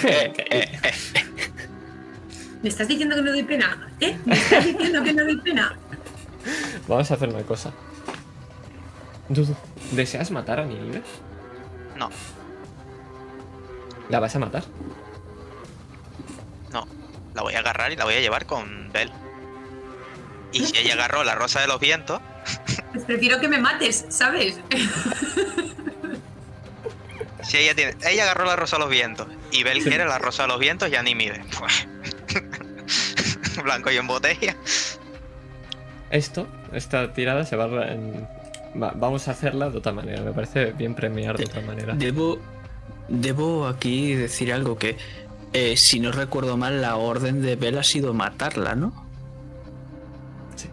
¿me 2.61 2.69
estás 2.69 2.88
diciendo 2.88 3.15
que 3.15 3.22
no 3.23 3.31
doy 3.31 3.44
pena? 3.44 3.90
¿Eh? 4.02 4.15
¿Me 4.26 4.35
estás 4.35 4.65
diciendo 4.65 5.02
que 5.03 5.14
no 5.14 5.23
doy 5.23 5.38
pena? 5.38 5.76
Vamos 6.88 7.10
a 7.10 7.14
hacer 7.15 7.30
una 7.30 7.41
cosa. 7.41 7.72
¿deseas 9.94 10.30
matar 10.30 10.60
a 10.60 10.65
Ninive? 10.65 11.02
No, 11.97 12.09
¿La 14.09 14.19
vas 14.19 14.35
a 14.35 14.39
matar? 14.39 14.63
no. 16.71 16.85
La 17.33 17.41
voy 17.41 17.55
a 17.55 17.59
agarrar 17.59 17.91
y 17.91 17.95
la 17.95 18.03
voy 18.05 18.15
a 18.15 18.19
llevar 18.19 18.45
con 18.45 18.91
Bel. 18.91 19.11
Y 20.51 20.65
si 20.65 20.77
ella 20.77 20.93
agarró 20.93 21.23
la 21.23 21.33
rosa 21.35 21.61
de 21.61 21.67
los 21.67 21.79
vientos, 21.79 22.19
Pues 22.93 23.05
prefiero 23.05 23.39
que 23.39 23.47
me 23.47 23.57
mates, 23.57 24.05
¿sabes? 24.09 24.59
si 27.43 27.57
ella 27.57 27.75
tiene. 27.75 27.95
Ella 28.07 28.23
agarró 28.23 28.45
la 28.45 28.55
rosa 28.55 28.77
de 28.77 28.81
los 28.81 28.89
vientos. 28.91 29.27
Y 29.51 29.63
Bel 29.63 29.81
quiere 29.83 30.05
la 30.05 30.17
rosa 30.19 30.43
de 30.43 30.49
los 30.49 30.59
vientos 30.59 30.89
y 30.89 30.95
a 30.95 31.03
ni 31.03 31.15
mide. 31.15 31.43
Blanco 33.63 33.91
y 33.91 33.97
en 33.97 34.07
botella. 34.07 34.55
Esto, 36.09 36.47
esta 36.73 37.13
tirada 37.13 37.45
se 37.45 37.55
va 37.55 37.65
a. 37.65 37.91
en- 37.91 38.27
va- 38.81 38.93
vamos 38.95 39.27
a 39.27 39.31
hacerla 39.31 39.69
de 39.69 39.77
otra 39.77 39.91
manera. 39.91 40.21
Me 40.21 40.31
parece 40.31 40.71
bien 40.73 40.95
premiar 40.95 41.37
de 41.37 41.45
otra 41.45 41.61
manera. 41.61 41.93
Debo, 41.95 42.39
debo 43.07 43.67
aquí 43.67 44.13
decir 44.15 44.51
algo 44.53 44.77
que, 44.77 44.97
eh, 45.53 45.77
si 45.77 45.99
no 45.99 46.11
recuerdo 46.11 46.57
mal, 46.57 46.81
la 46.81 46.95
orden 46.95 47.41
de 47.41 47.55
Bell 47.55 47.77
ha 47.77 47.83
sido 47.83 48.13
matarla, 48.13 48.75
¿no? 48.75 48.93
Sí. 50.55 50.69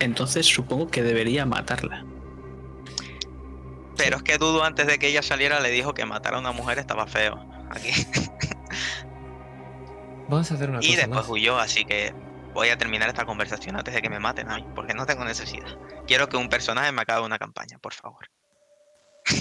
entonces 0.00 0.46
supongo 0.46 0.88
que 0.88 1.02
debería 1.02 1.46
matarla. 1.46 2.04
Pero 3.96 4.16
es 4.16 4.22
que 4.24 4.38
Dudu 4.38 4.62
antes 4.62 4.86
de 4.88 4.98
que 4.98 5.06
ella 5.08 5.22
saliera 5.22 5.60
le 5.60 5.70
dijo 5.70 5.94
que 5.94 6.04
matar 6.04 6.34
a 6.34 6.38
una 6.40 6.50
mujer 6.52 6.78
estaba 6.78 7.06
feo. 7.06 7.38
Aquí. 7.70 7.90
Vamos 10.28 10.50
a 10.50 10.54
hacer 10.54 10.70
una 10.70 10.80
y 10.82 10.86
cosa 10.88 10.96
después 10.98 11.20
más. 11.20 11.28
huyó, 11.28 11.58
así 11.58 11.84
que 11.84 12.12
voy 12.54 12.70
a 12.70 12.78
terminar 12.78 13.08
esta 13.08 13.24
conversación 13.26 13.76
antes 13.76 13.92
de 13.92 14.00
que 14.00 14.08
me 14.08 14.18
maten 14.20 14.50
a 14.50 14.56
mí, 14.56 14.66
porque 14.74 14.94
no 14.94 15.04
tengo 15.04 15.24
necesidad. 15.24 15.66
Quiero 16.06 16.28
que 16.28 16.36
un 16.36 16.48
personaje 16.48 16.90
me 16.92 17.02
acabe 17.02 17.24
una 17.26 17.38
campaña, 17.38 17.78
por 17.78 17.92
favor. 17.92 18.26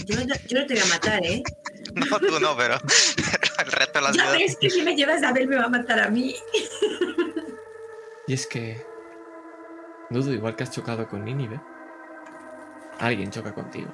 Yo, 0.06 0.16
no- 0.16 0.36
yo 0.48 0.60
no 0.60 0.66
te 0.66 0.74
voy 0.76 0.84
a 0.84 0.86
matar, 0.88 1.26
¿eh? 1.26 1.44
No, 1.94 2.20
tú 2.20 2.40
no, 2.40 2.56
pero, 2.58 2.78
pero 3.16 3.54
el 3.66 3.72
resto 3.72 4.00
de 4.00 4.02
la 4.02 4.08
Ya 4.12 4.14
ciudad. 4.14 4.32
ves 4.34 4.58
que 4.60 4.70
si 4.70 4.82
me 4.82 4.96
llevas 4.96 5.22
a 5.24 5.32
ver 5.32 5.48
me 5.48 5.58
va 5.58 5.66
a 5.66 5.70
matar 5.70 6.00
a 6.02 6.10
mí. 6.10 6.36
Y 8.28 8.34
es 8.34 8.48
que. 8.48 8.84
Dudo, 10.10 10.32
igual 10.34 10.56
que 10.56 10.64
has 10.64 10.72
chocado 10.72 11.08
con 11.08 11.24
Nínive, 11.26 11.60
alguien 13.00 13.30
choca 13.32 13.54
contigo. 13.54 13.94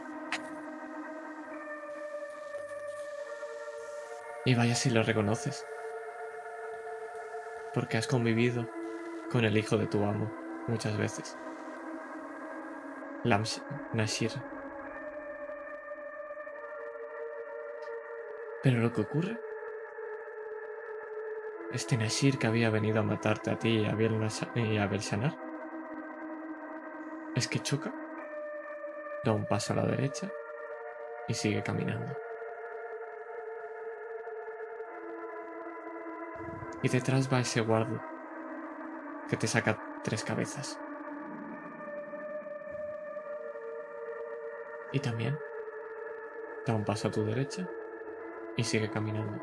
Y 4.45 4.55
vaya 4.55 4.75
si 4.75 4.89
lo 4.89 5.03
reconoces. 5.03 5.65
Porque 7.73 7.97
has 7.97 8.07
convivido 8.07 8.69
con 9.31 9.45
el 9.45 9.57
hijo 9.57 9.77
de 9.77 9.87
tu 9.87 10.03
amo 10.03 10.31
muchas 10.67 10.97
veces. 10.97 11.37
Lams 13.23 13.61
Nashir. 13.93 14.31
Pero 18.63 18.79
lo 18.79 18.91
que 18.91 19.01
ocurre 19.01 19.39
este 21.71 21.97
Nashir 21.97 22.39
que 22.39 22.47
había 22.47 22.69
venido 22.69 22.99
a 22.99 23.03
matarte 23.03 23.51
a 23.51 23.59
ti 23.59 23.69
y 23.69 23.85
a 23.85 23.93
Biel. 23.93 24.19
Es 27.35 27.47
que 27.47 27.59
choca, 27.59 27.93
da 29.23 29.31
un 29.31 29.45
paso 29.45 29.73
a 29.73 29.77
la 29.77 29.85
derecha 29.85 30.31
y 31.27 31.33
sigue 31.33 31.61
caminando. 31.61 32.15
Y 36.81 36.89
detrás 36.89 37.31
va 37.31 37.41
ese 37.41 37.61
guardo 37.61 38.08
que 39.29 39.37
te 39.37 39.47
saca 39.47 40.01
tres 40.03 40.23
cabezas. 40.23 40.79
Y 44.91 44.99
también 44.99 45.37
da 46.65 46.73
un 46.73 46.83
paso 46.83 47.07
a 47.07 47.11
tu 47.11 47.23
derecha 47.23 47.69
y 48.57 48.63
sigue 48.63 48.89
caminando. 48.89 49.41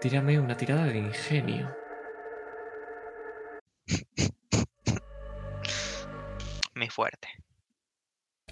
Tírame 0.00 0.38
una 0.38 0.56
tirada 0.56 0.84
de 0.84 0.98
ingenio. 0.98 1.74
Mi 6.74 6.90
fuerte. 6.90 7.28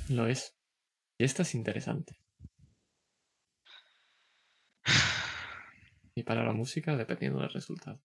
Lo 0.09 0.27
es. 0.27 0.55
Y 1.19 1.25
esta 1.25 1.43
es 1.43 1.55
interesante. 1.55 2.22
Y 6.23 6.25
para 6.25 6.45
la 6.45 6.53
música, 6.53 6.95
dependiendo 6.95 7.41
del 7.41 7.51
resultado. 7.51 8.01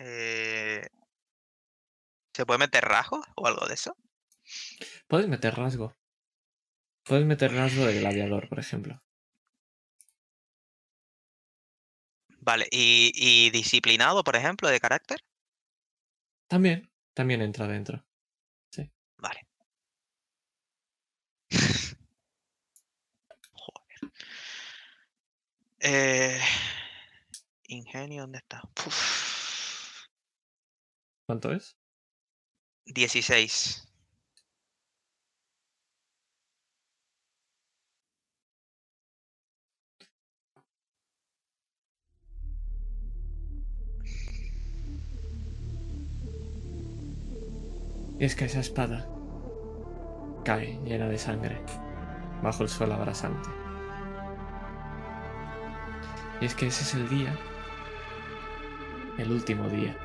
Eh, 0.00 0.84
¿Se 2.34 2.44
puede 2.44 2.58
meter 2.58 2.84
rasgos 2.84 3.24
o 3.36 3.46
algo 3.46 3.64
de 3.68 3.74
eso? 3.74 3.96
Puedes 5.06 5.28
meter 5.28 5.54
rasgo. 5.54 5.94
Puedes 7.04 7.24
meter 7.24 7.52
rasgo 7.52 7.86
de 7.86 8.00
gladiador, 8.00 8.48
por 8.48 8.58
ejemplo. 8.58 9.00
Vale, 12.40 12.66
¿y, 12.72 13.12
y 13.14 13.50
disciplinado, 13.50 14.24
por 14.24 14.34
ejemplo, 14.34 14.68
de 14.68 14.80
carácter? 14.80 15.20
También, 16.48 16.90
también 17.14 17.40
entra 17.40 17.68
dentro. 17.68 18.04
Vale. 19.18 19.45
Eh, 25.88 26.40
ingenio, 27.68 28.22
¿dónde 28.22 28.38
está? 28.38 28.60
Uf, 28.84 30.06
¿Cuánto 31.26 31.52
es? 31.52 31.76
16. 32.86 33.86
Y 48.18 48.24
es 48.24 48.34
que 48.34 48.46
esa 48.46 48.58
espada 48.58 49.06
cae 50.44 50.80
llena 50.84 51.06
de 51.08 51.18
sangre 51.18 51.60
bajo 52.42 52.64
el 52.64 52.68
sol 52.68 52.90
abrasante. 52.90 53.65
Y 56.40 56.44
es 56.44 56.54
que 56.54 56.66
ese 56.66 56.82
es 56.82 56.94
el 56.94 57.08
día, 57.08 57.34
el 59.16 59.32
último 59.32 59.68
día, 59.68 59.96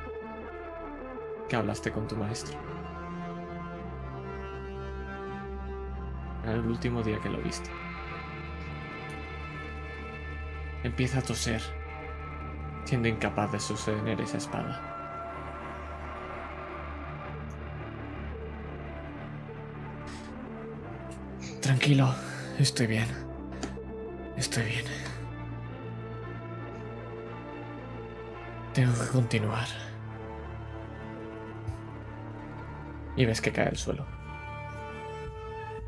que 1.50 1.56
hablaste 1.58 1.92
con 1.92 2.08
tu 2.08 2.16
maestro. 2.16 2.58
El 6.46 6.66
último 6.66 7.04
día 7.04 7.20
que 7.20 7.30
lo 7.30 7.40
viste. 7.40 7.70
Empieza 10.84 11.20
a 11.20 11.22
toser, 11.22 11.62
siendo 12.86 13.08
incapaz 13.08 13.52
de 13.52 13.60
sostener 13.60 14.20
esa 14.22 14.38
espada. 14.38 14.88
Tranquilo, 21.62 22.16
estoy 22.58 22.88
bien. 22.88 23.08
Estoy 24.36 24.64
bien. 24.64 25.11
Tengo 28.74 28.94
que 28.94 29.08
continuar. 29.08 29.68
Y 33.18 33.26
ves 33.26 33.42
que 33.42 33.52
cae 33.52 33.68
al 33.68 33.76
suelo. 33.76 34.06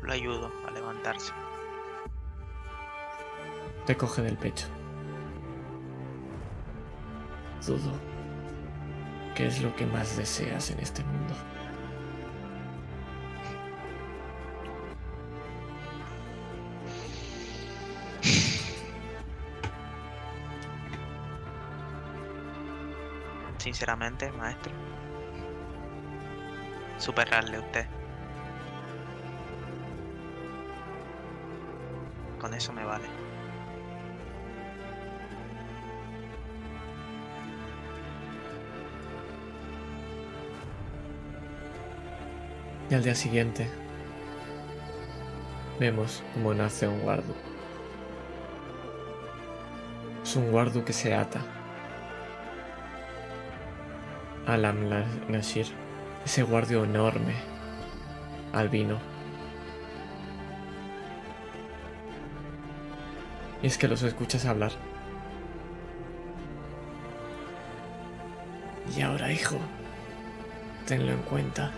Lo 0.02 0.12
ayudo 0.12 0.52
a 0.68 0.70
levantarse. 0.70 1.32
Te 3.86 3.96
coge 3.96 4.20
del 4.20 4.36
pecho. 4.36 4.66
Dudo. 7.66 7.92
¿Qué 9.34 9.46
es 9.46 9.62
lo 9.62 9.74
que 9.74 9.86
más 9.86 10.18
deseas 10.18 10.70
en 10.70 10.80
este 10.80 11.02
mundo? 11.04 11.34
Sinceramente, 23.74 24.30
maestro. 24.30 24.72
Superarle 26.96 27.56
a 27.56 27.60
usted. 27.60 27.86
Con 32.40 32.54
eso 32.54 32.72
me 32.72 32.84
vale. 32.84 33.04
Y 42.88 42.94
al 42.94 43.02
día 43.02 43.16
siguiente 43.16 43.68
vemos 45.80 46.22
cómo 46.32 46.54
nace 46.54 46.86
un 46.86 47.00
guardo. 47.00 47.34
Es 50.22 50.36
un 50.36 50.52
guardo 50.52 50.84
que 50.84 50.92
se 50.92 51.12
ata 51.12 51.63
al 54.46 54.64
Amla 54.64 55.04
Nashir, 55.28 55.66
ese 56.24 56.42
guardio 56.42 56.84
enorme, 56.84 57.34
albino. 58.52 58.98
Y 63.62 63.66
es 63.66 63.78
que 63.78 63.88
los 63.88 64.02
escuchas 64.02 64.44
hablar. 64.44 64.72
Y 68.94 69.00
ahora, 69.00 69.32
hijo, 69.32 69.56
tenlo 70.86 71.12
en 71.12 71.22
cuenta. 71.22 71.72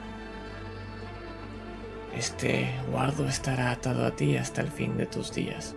Este 2.14 2.74
guardo 2.90 3.28
estará 3.28 3.70
atado 3.70 4.04
a 4.04 4.10
ti 4.10 4.36
hasta 4.36 4.62
el 4.62 4.68
fin 4.68 4.96
de 4.96 5.06
tus 5.06 5.32
días. 5.32 5.76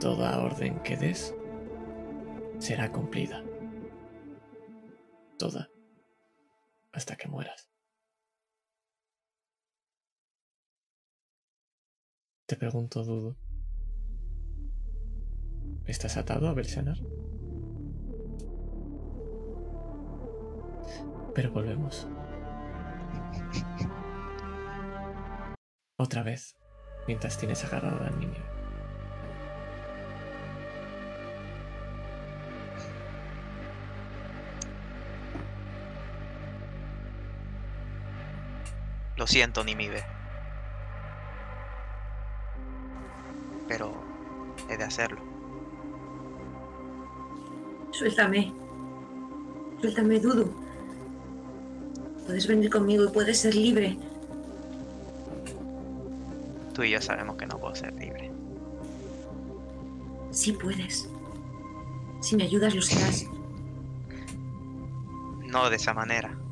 Toda 0.00 0.38
orden 0.38 0.80
que 0.80 0.96
des 0.96 1.34
será 2.58 2.90
cumplida. 2.90 3.42
Toda. 5.38 5.73
Hasta 6.94 7.16
que 7.16 7.26
mueras. 7.26 7.68
Te 12.46 12.56
pregunto, 12.56 13.02
Dudo. 13.02 13.36
¿Estás 15.86 16.16
atado 16.16 16.48
a 16.48 16.54
Belsanar? 16.54 16.98
Pero 21.34 21.50
volvemos. 21.50 22.06
Otra 25.98 26.22
vez, 26.22 26.56
mientras 27.08 27.36
tienes 27.38 27.64
agarrado 27.64 28.04
al 28.04 28.20
niño. 28.20 28.53
Lo 39.24 39.28
siento, 39.28 39.64
Nimibe. 39.64 40.04
Pero 43.66 43.94
he 44.68 44.76
de 44.76 44.84
hacerlo. 44.84 45.18
Suéltame. 47.90 48.52
Suéltame, 49.80 50.20
Dudu. 50.20 50.52
Puedes 52.26 52.46
venir 52.46 52.68
conmigo 52.68 53.04
y 53.04 53.08
puedes 53.08 53.40
ser 53.40 53.54
libre. 53.54 53.96
Tú 56.74 56.82
y 56.82 56.90
yo 56.90 57.00
sabemos 57.00 57.36
que 57.36 57.46
no 57.46 57.56
puedo 57.56 57.74
ser 57.74 57.94
libre. 57.94 58.30
Sí 60.32 60.52
puedes. 60.52 61.08
Si 62.20 62.36
me 62.36 62.44
ayudas, 62.44 62.74
lo 62.74 62.82
serás. 62.82 63.26
No 65.46 65.70
de 65.70 65.76
esa 65.76 65.94
manera. 65.94 66.43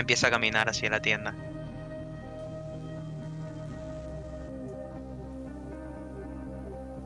Empieza 0.00 0.28
a 0.28 0.30
caminar 0.30 0.68
hacia 0.68 0.88
la 0.88 1.00
tienda. 1.00 1.34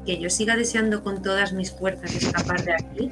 Que 0.07 0.21
yo 0.21 0.31
siga 0.31 0.57
deseando 0.57 1.03
con 1.03 1.23
todas 1.23 1.53
mis 1.53 1.73
fuerzas 1.73 2.15
escapar 2.15 2.62
de 2.62 2.73
aquí 2.75 3.11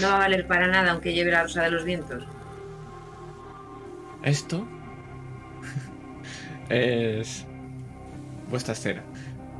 no 0.00 0.08
va 0.08 0.16
a 0.16 0.18
valer 0.18 0.46
para 0.46 0.66
nada 0.66 0.92
aunque 0.92 1.14
lleve 1.14 1.30
la 1.30 1.44
rosa 1.44 1.62
de 1.62 1.70
los 1.70 1.84
vientos. 1.84 2.24
Esto 4.22 4.66
es 6.68 7.46
vuestra 8.50 8.74
escena. 8.74 9.02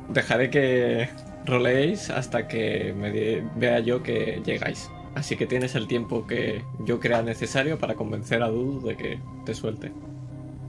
Dejaré 0.09 0.49
que 0.49 1.09
roleéis 1.45 2.09
hasta 2.09 2.47
que 2.47 2.93
me 2.95 3.41
vea 3.55 3.79
yo 3.79 4.03
que 4.03 4.41
llegáis. 4.45 4.89
Así 5.17 5.35
que 5.35 5.47
tienes 5.47 5.73
el 5.73 5.87
tiempo 5.87 6.27
que 6.27 6.63
yo 6.77 6.99
crea 6.99 7.23
necesario 7.23 7.79
para 7.79 7.95
convencer 7.95 8.43
a 8.43 8.49
Dudu 8.49 8.85
de 8.85 8.95
que 8.95 9.19
te 9.45 9.55
suelte. 9.55 9.91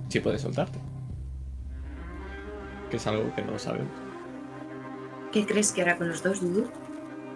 Si 0.08 0.20
puede 0.20 0.38
soltarte. 0.38 0.78
Que 2.90 2.96
es 2.96 3.06
algo 3.06 3.34
que 3.34 3.42
no 3.42 3.58
sabemos. 3.58 3.92
¿Qué 5.32 5.44
crees 5.44 5.70
que 5.70 5.82
hará 5.82 5.98
con 5.98 6.08
los 6.08 6.22
dos, 6.22 6.40
Dudu? 6.40 6.66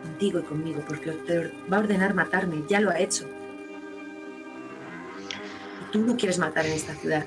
Contigo 0.02 0.39
y 0.39 0.43
conmigo, 0.44 0.82
porque 0.89 1.10
te 1.10 1.52
va 1.70 1.76
a 1.76 1.80
ordenar 1.80 2.14
matarme, 2.14 2.62
ya 2.66 2.80
lo 2.80 2.89
ha 2.89 2.98
hecho. 2.98 3.28
Y 5.82 5.93
tú 5.93 6.01
no 6.01 6.16
quieres 6.16 6.39
matar 6.39 6.64
en 6.64 6.72
esta 6.72 6.94
ciudad. 6.94 7.26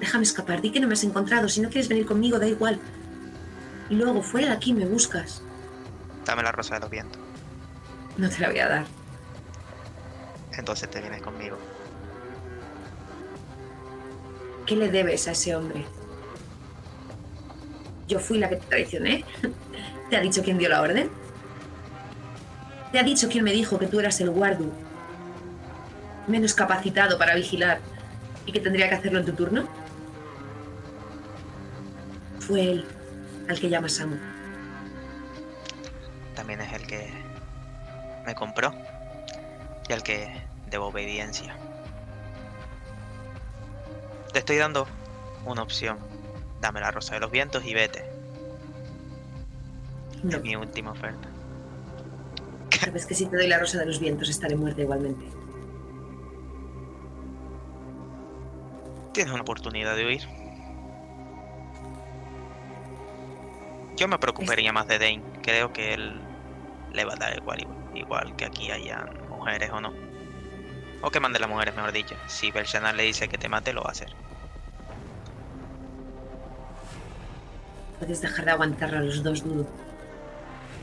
Déjame 0.00 0.24
escapar, 0.24 0.62
di 0.62 0.70
que 0.70 0.80
no 0.80 0.86
me 0.86 0.94
has 0.94 1.04
encontrado, 1.04 1.46
si 1.50 1.60
no 1.60 1.68
quieres 1.68 1.90
venir 1.90 2.06
conmigo, 2.06 2.38
da 2.38 2.48
igual. 2.48 2.80
Y 3.90 3.96
luego, 3.96 4.22
fuera 4.22 4.48
de 4.48 4.54
aquí, 4.54 4.72
me 4.72 4.86
buscas. 4.86 5.42
Dame 6.24 6.42
la 6.42 6.52
rosa 6.52 6.76
de 6.76 6.80
los 6.80 6.90
vientos. 6.90 7.23
No 8.16 8.28
te 8.28 8.38
la 8.40 8.48
voy 8.48 8.58
a 8.60 8.68
dar. 8.68 8.84
Entonces 10.56 10.88
te 10.90 11.00
vienes 11.00 11.20
conmigo. 11.22 11.58
¿Qué 14.66 14.76
le 14.76 14.88
debes 14.88 15.28
a 15.28 15.32
ese 15.32 15.54
hombre? 15.56 15.84
Yo 18.06 18.18
fui 18.18 18.38
la 18.38 18.48
que 18.48 18.56
te 18.56 18.66
traicioné. 18.66 19.24
¿Te 20.10 20.16
ha 20.16 20.20
dicho 20.20 20.42
quién 20.42 20.58
dio 20.58 20.68
la 20.68 20.80
orden? 20.80 21.10
¿Te 22.92 22.98
ha 22.98 23.02
dicho 23.02 23.28
quién 23.28 23.44
me 23.44 23.52
dijo 23.52 23.78
que 23.78 23.86
tú 23.86 23.98
eras 23.98 24.20
el 24.20 24.30
guardu? 24.30 24.70
Menos 26.28 26.54
capacitado 26.54 27.18
para 27.18 27.34
vigilar 27.34 27.80
y 28.46 28.52
que 28.52 28.60
tendría 28.60 28.88
que 28.88 28.94
hacerlo 28.94 29.18
en 29.18 29.26
tu 29.26 29.32
turno. 29.32 29.68
Fue 32.38 32.62
él 32.62 32.86
al 33.48 33.58
que 33.58 33.68
llamas 33.68 34.00
amo. 34.00 34.16
También 36.34 36.60
es 36.60 36.72
el 36.72 36.86
que 36.86 37.23
me 38.24 38.34
compró 38.34 38.72
y 39.88 39.92
al 39.92 40.02
que 40.02 40.28
debo 40.70 40.86
obediencia. 40.86 41.56
Te 44.32 44.38
estoy 44.38 44.56
dando 44.56 44.86
una 45.44 45.62
opción. 45.62 45.98
Dame 46.60 46.80
la 46.80 46.90
rosa 46.90 47.14
de 47.14 47.20
los 47.20 47.30
vientos 47.30 47.64
y 47.64 47.74
vete. 47.74 48.04
No, 50.22 50.38
Es 50.38 50.42
mi 50.42 50.56
última 50.56 50.92
oferta. 50.92 51.28
sabes 52.80 53.06
que 53.06 53.14
si 53.14 53.26
te 53.26 53.36
doy 53.36 53.46
la 53.46 53.58
rosa 53.58 53.78
de 53.78 53.86
los 53.86 54.00
vientos 54.00 54.28
estaré 54.28 54.56
muerta 54.56 54.80
igualmente. 54.80 55.24
Tienes 59.12 59.32
una 59.32 59.42
oportunidad 59.42 59.94
de 59.96 60.06
huir. 60.06 60.22
Yo 63.96 64.08
me 64.08 64.18
preocuparía 64.18 64.72
más 64.72 64.88
de 64.88 64.98
Dane. 64.98 65.22
Creo 65.42 65.72
que 65.72 65.94
él 65.94 66.20
le 66.92 67.04
va 67.04 67.12
a 67.12 67.16
dar 67.16 67.36
igual, 67.36 67.60
igual 67.60 67.83
que 68.36 68.44
aquí 68.44 68.70
hayan 68.70 69.08
mujeres 69.28 69.70
o 69.70 69.80
no. 69.80 69.92
O 71.02 71.10
que 71.10 71.20
mande 71.20 71.38
las 71.38 71.48
mujeres, 71.48 71.74
mejor 71.76 71.92
dicho. 71.92 72.16
Si 72.26 72.50
Belshazzar 72.50 72.94
le 72.94 73.04
dice 73.04 73.28
que 73.28 73.38
te 73.38 73.48
mate, 73.48 73.72
lo 73.72 73.82
va 73.82 73.88
a 73.90 73.92
hacer. 73.92 74.08
Puedes 77.98 78.20
dejar 78.20 78.44
de 78.44 78.50
aguantar 78.50 78.94
a 78.94 79.00
los 79.00 79.22
dos, 79.22 79.44
Dudu. 79.44 79.66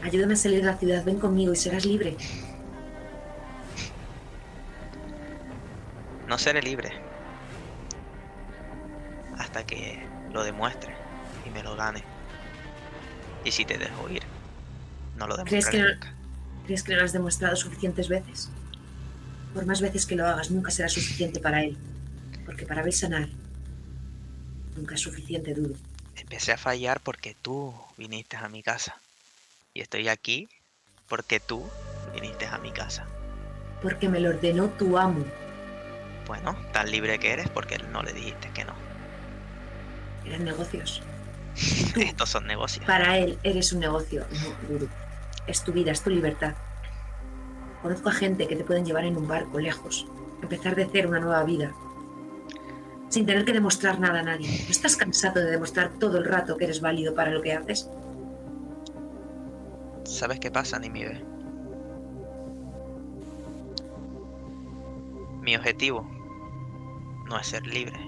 Ayúdame 0.04 0.34
a 0.34 0.38
salir 0.38 0.60
de 0.62 0.66
la 0.68 0.78
ciudad, 0.78 1.04
ven 1.04 1.20
conmigo 1.20 1.54
y 1.54 1.56
serás 1.56 1.86
libre. 1.86 2.16
No 6.28 6.38
seré 6.38 6.62
libre. 6.62 6.92
Hasta 9.38 9.66
que 9.66 10.02
lo 10.32 10.44
demuestre 10.44 10.94
y 11.46 11.50
me 11.50 11.62
lo 11.62 11.76
gane. 11.76 12.04
Y 13.44 13.52
si 13.52 13.66
te 13.66 13.78
dejo 13.78 14.08
ir, 14.10 14.24
no 15.18 15.28
lo 15.28 15.36
¿Crees 15.44 15.66
demostraré 15.66 15.78
que 15.78 15.84
no- 15.84 15.90
nunca. 15.94 16.21
¿Crees 16.72 16.84
que 16.84 16.96
lo 16.96 17.04
has 17.04 17.12
demostrado 17.12 17.54
suficientes 17.58 18.08
veces? 18.08 18.50
Por 19.54 19.66
más 19.66 19.82
veces 19.82 20.06
que 20.06 20.16
lo 20.16 20.26
hagas, 20.26 20.52
nunca 20.52 20.72
será 20.72 20.88
suficiente 20.88 21.42
para 21.42 21.62
él. 21.66 21.78
Porque 22.46 22.66
para 22.66 22.82
Belsanar, 22.82 23.28
nunca 24.78 24.96
es 24.96 25.02
suficiente, 25.02 25.54
Dudu. 25.54 25.76
Empecé 26.16 26.54
a 26.54 26.58
fallar 26.58 27.02
porque 27.02 27.36
tú 27.42 27.74
viniste 27.98 28.38
a 28.38 28.48
mi 28.48 28.64
casa. 28.64 28.96
Y 29.74 29.82
estoy 29.82 30.08
aquí 30.08 30.48
porque 31.10 31.42
tú 31.42 31.62
viniste 32.14 32.46
a 32.46 32.58
mi 32.60 32.72
casa. 32.72 33.06
Porque 33.82 34.08
me 34.08 34.22
lo 34.22 34.30
ordenó 34.30 34.70
tu 34.70 34.98
amo. 34.98 35.26
Bueno, 36.26 36.56
tan 36.72 36.90
libre 36.90 37.20
que 37.20 37.34
eres 37.34 37.50
porque 37.50 37.80
no 37.80 38.02
le 38.02 38.14
dijiste 38.14 38.50
que 38.54 38.64
no. 38.64 38.76
Eran 40.26 40.46
negocios. 40.46 41.02
Estos 41.98 42.30
son 42.30 42.48
negocios. 42.48 42.86
Para 42.86 43.18
él 43.18 43.38
eres 43.44 43.74
un 43.74 43.82
negocio, 43.82 44.26
no, 44.32 44.70
Dudu. 44.70 44.90
Es 45.52 45.66
tu 45.66 45.74
vida, 45.74 45.92
es 45.92 46.02
tu 46.02 46.10
libertad. 46.10 46.56
Conozco 47.82 48.08
a 48.08 48.14
gente 48.14 48.48
que 48.48 48.56
te 48.56 48.64
pueden 48.64 48.86
llevar 48.86 49.04
en 49.04 49.18
un 49.18 49.28
barco 49.28 49.60
lejos, 49.60 50.08
empezar 50.42 50.78
de 50.78 50.88
cero 50.90 51.10
una 51.10 51.20
nueva 51.20 51.44
vida, 51.44 51.74
sin 53.10 53.26
tener 53.26 53.44
que 53.44 53.52
demostrar 53.52 54.00
nada 54.00 54.22
a 54.22 54.24
nadie. 54.24 54.48
¿No 54.48 54.70
estás 54.70 54.96
cansado 54.96 55.42
de 55.42 55.52
demostrar 55.52 55.90
todo 56.00 56.20
el 56.20 56.24
rato 56.24 56.56
que 56.56 56.64
eres 56.64 56.80
válido 56.80 57.14
para 57.14 57.32
lo 57.32 57.42
que 57.42 57.52
haces? 57.52 57.90
¿Sabes 60.06 60.40
qué 60.40 60.50
pasa, 60.50 60.80
Nimibe? 60.80 61.22
Mi 65.42 65.58
objetivo 65.58 66.10
no 67.28 67.38
es 67.38 67.48
ser 67.48 67.68
libre, 67.68 68.00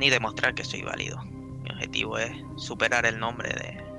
ni 0.00 0.10
demostrar 0.10 0.52
que 0.52 0.64
soy 0.64 0.82
válido. 0.82 1.22
Mi 1.62 1.70
objetivo 1.70 2.18
es 2.18 2.32
superar 2.56 3.06
el 3.06 3.20
nombre 3.20 3.50
de 3.50 3.93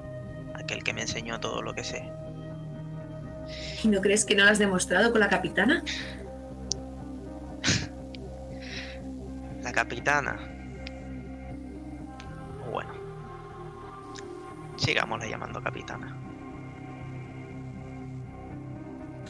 aquel 0.55 0.83
que 0.83 0.93
me 0.93 1.01
enseñó 1.01 1.39
todo 1.39 1.61
lo 1.61 1.73
que 1.73 1.83
sé. 1.83 2.11
¿Y 3.83 3.87
no 3.87 4.01
crees 4.01 4.25
que 4.25 4.35
no 4.35 4.43
lo 4.45 4.51
has 4.51 4.59
demostrado 4.59 5.11
con 5.11 5.19
la 5.19 5.29
capitana? 5.29 5.83
La 9.61 9.71
capitana. 9.71 10.37
Bueno. 12.71 12.93
Sigámosla 14.77 15.27
llamando 15.27 15.61
capitana. 15.61 16.15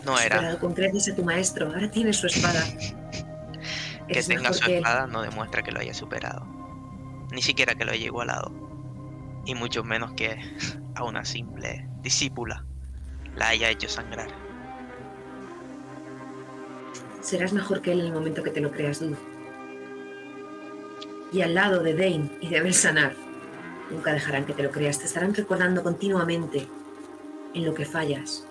No 0.06 0.19
era. 0.19 0.57
Con 0.60 0.73
creces 0.73 1.14
a 1.14 1.15
tu 1.15 1.23
maestro, 1.23 1.68
ahora 1.68 1.89
tienes 1.89 2.18
su 2.18 2.27
espada. 2.27 2.61
Que 4.07 4.22
tenga 4.22 4.53
su 4.53 4.64
que 4.64 4.77
espada 4.77 5.07
no 5.07 5.23
demuestra 5.23 5.64
que 5.64 5.72
lo 5.72 5.80
haya 5.80 5.93
superado. 5.93 6.45
Ni 7.31 7.41
siquiera 7.41 7.73
que 7.73 7.85
lo 7.85 7.91
haya 7.91 8.06
igualado. 8.06 8.52
Y 9.45 9.55
mucho 9.55 9.84
menos 9.84 10.13
que 10.13 10.38
a 10.95 11.03
una 11.03 11.23
simple 11.26 11.88
discípula 12.01 12.65
la 13.35 13.49
haya 13.49 13.69
hecho 13.69 13.89
sangrar. 13.89 14.30
Serás 17.22 17.53
mejor 17.53 17.81
que 17.81 17.91
él 17.91 18.01
en 18.01 18.07
el 18.07 18.13
momento 18.13 18.43
que 18.43 18.51
te 18.51 18.61
lo 18.61 18.72
creas, 18.72 18.99
Dudu. 18.99 19.17
Y 21.34 21.41
al 21.41 21.55
lado 21.55 21.81
de 21.81 21.95
Dane 21.95 22.30
y 22.39 22.49
de 22.49 22.61
Belsanar, 22.61 23.15
Nunca 23.89 24.13
dejarán 24.13 24.45
que 24.45 24.53
te 24.53 24.63
lo 24.63 24.72
creas. 24.72 24.99
Te 24.99 25.05
estarán 25.05 25.34
recordando 25.34 25.84
continuamente 25.84 26.67
en 27.53 27.65
lo 27.65 27.73
que 27.73 27.85
fallas, 27.85 28.45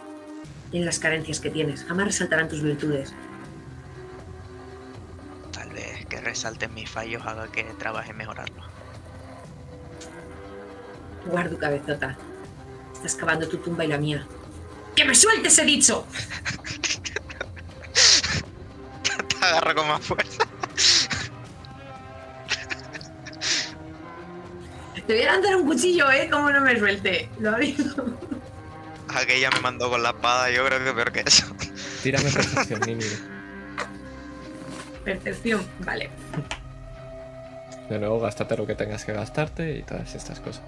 en 0.73 0.85
las 0.85 0.99
carencias 0.99 1.41
que 1.41 1.51
tienes. 1.51 1.85
Jamás 1.85 2.07
resaltarán 2.07 2.49
tus 2.49 2.63
virtudes. 2.63 3.13
Tal 5.53 5.71
vez 5.71 6.07
que 6.07 6.21
resalten 6.21 6.73
mis 6.75 6.89
fallos 6.89 7.27
haga 7.27 7.51
que 7.51 7.65
trabaje 7.79 8.13
en 8.13 8.19
tu 11.25 11.59
cabezota. 11.59 12.17
Estás 12.95 13.15
cavando 13.17 13.49
tu 13.49 13.59
tumba 13.59 13.85
y 13.85 13.89
la 13.89 13.99
mía. 13.99 14.27
¡Que 14.95 15.05
me 15.05 15.15
sueltes, 15.15 15.59
he 15.59 15.65
dicho! 15.65 16.07
Te 19.41 19.47
agarro 19.47 19.75
con 19.75 19.89
más 19.89 20.01
fuerza. 20.01 20.45
Te 25.07 25.13
voy 25.13 25.23
a 25.23 25.33
lanzar 25.33 25.57
un 25.57 25.67
cuchillo, 25.67 26.11
¿eh? 26.11 26.31
Como 26.31 26.51
no 26.51 26.61
me 26.63 26.79
suelte. 26.79 27.29
Lo 27.39 27.51
aviso. 27.51 28.07
Aquella 29.09 29.51
me 29.51 29.61
mandó 29.61 29.91
con 29.91 30.03
la 30.03 30.11
espada, 30.11 30.51
yo 30.51 30.65
creo 30.65 30.83
que 30.83 30.93
peor 30.93 31.13
que 31.13 31.21
eso. 31.27 31.47
Tírame 32.03 32.31
percepción, 32.31 32.81
Nini. 32.87 33.05
Percepción. 35.05 35.67
Vale. 35.81 36.11
De 37.91 37.99
nuevo, 37.99 38.19
gástate 38.19 38.57
lo 38.57 38.67
que 38.67 38.75
tengas 38.75 39.05
que 39.05 39.13
gastarte 39.13 39.77
y 39.77 39.83
todas 39.83 40.15
estas 40.15 40.41
cosas. 40.41 40.65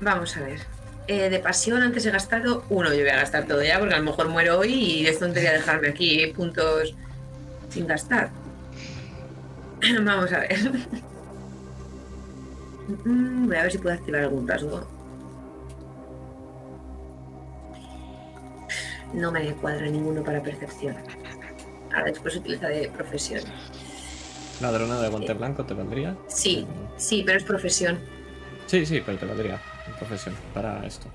Vamos 0.00 0.36
a 0.36 0.40
ver. 0.40 0.60
Eh, 1.06 1.28
de 1.28 1.38
pasión 1.40 1.82
antes 1.82 2.06
he 2.06 2.10
gastado 2.10 2.64
uno. 2.70 2.90
Yo 2.94 3.00
voy 3.00 3.08
a 3.10 3.16
gastar 3.16 3.46
todo 3.46 3.62
ya 3.62 3.78
porque 3.78 3.94
a 3.94 3.98
lo 3.98 4.04
mejor 4.04 4.28
muero 4.28 4.58
hoy 4.58 4.72
y 4.72 5.06
es 5.06 5.18
tontería 5.18 5.52
dejarme 5.52 5.88
aquí 5.88 6.26
puntos 6.28 6.94
sin 7.68 7.86
gastar. 7.86 8.30
Vamos 10.04 10.32
a 10.32 10.40
ver. 10.40 10.58
Mm, 13.04 13.46
Voy 13.46 13.56
a 13.56 13.62
ver 13.62 13.70
si 13.70 13.78
puedo 13.78 13.94
activar 13.94 14.22
algún 14.22 14.48
rasgo. 14.48 14.84
No 19.12 19.30
me 19.30 19.52
cuadra 19.54 19.86
ninguno 19.86 20.24
para 20.24 20.42
percepción. 20.42 20.96
Ahora 21.92 22.06
después 22.06 22.34
utilizaré 22.34 22.90
profesión. 22.90 23.42
Ladrona 24.60 25.00
de 25.00 25.08
guante 25.08 25.32
blanco 25.34 25.64
te 25.64 25.74
vendría. 25.74 26.16
Sí, 26.26 26.66
sí, 26.96 27.22
pero 27.24 27.38
es 27.38 27.44
profesión. 27.44 28.00
Sí, 28.66 28.84
sí, 28.84 29.00
pero 29.06 29.18
te 29.18 29.26
vendría 29.26 29.54
en 29.54 29.60
profesión 30.00 30.34
para 30.52 30.84
esto. 30.86 31.06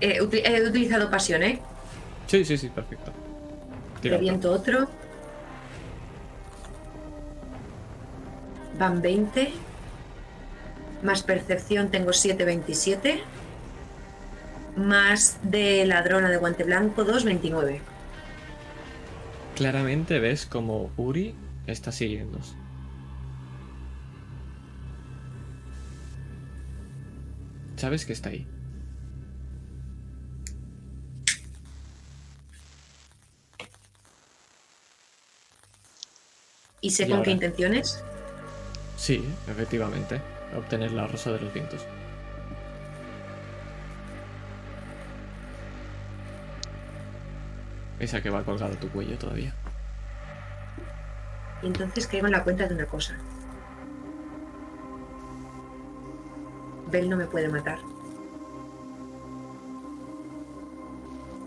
Eh, 0.00 0.18
he 0.44 0.62
utilizado 0.62 1.10
pasión, 1.10 1.42
¿eh? 1.42 1.60
Sí, 2.26 2.44
sí, 2.44 2.56
sí, 2.56 2.68
perfecto. 2.68 3.12
Reviento 4.02 4.50
otro. 4.52 4.88
Van 8.78 9.00
20. 9.00 9.52
Más 11.02 11.22
percepción 11.22 11.90
tengo 11.90 12.10
7,27. 12.10 13.20
Más 14.76 15.38
de 15.42 15.86
ladrona 15.86 16.28
de 16.28 16.36
guante 16.36 16.64
blanco 16.64 17.06
2,29. 17.06 17.80
Claramente 19.54 20.18
ves 20.18 20.44
como 20.44 20.90
Uri 20.96 21.34
está 21.66 21.90
siguiendo. 21.92 22.38
Sabes 27.76 28.06
que 28.06 28.12
está 28.12 28.30
ahí. 28.30 28.46
¿Y 36.80 36.90
sé 36.90 37.06
Y 37.06 37.10
con 37.10 37.22
qué 37.22 37.32
intenciones? 37.32 38.02
Sí, 38.96 39.24
efectivamente. 39.48 40.20
Obtener 40.56 40.92
la 40.92 41.06
rosa 41.06 41.32
de 41.32 41.40
los 41.40 41.52
vientos. 41.52 41.84
Esa 47.98 48.22
que 48.22 48.30
va 48.30 48.44
colgada 48.44 48.74
a 48.74 48.80
tu 48.80 48.88
cuello 48.90 49.18
todavía. 49.18 49.54
Y 51.62 51.66
entonces 51.66 52.06
caigo 52.06 52.26
en 52.26 52.32
la 52.32 52.44
cuenta 52.44 52.68
de 52.68 52.74
una 52.74 52.86
cosa. 52.86 53.18
Bell 56.90 57.08
no 57.10 57.16
me 57.16 57.26
puede 57.26 57.48
matar. 57.48 57.78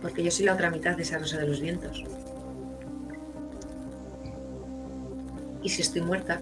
Porque 0.02 0.24
yo 0.24 0.32
soy 0.32 0.45
la 0.45 0.53
otra 0.53 0.70
mitad 0.70 0.95
de 0.95 1.03
esa 1.03 1.18
rosa 1.18 1.38
de 1.38 1.48
los 1.48 1.60
vientos. 1.60 2.03
Y 5.61 5.70
si 5.70 5.82
estoy 5.82 6.02
muerta, 6.02 6.40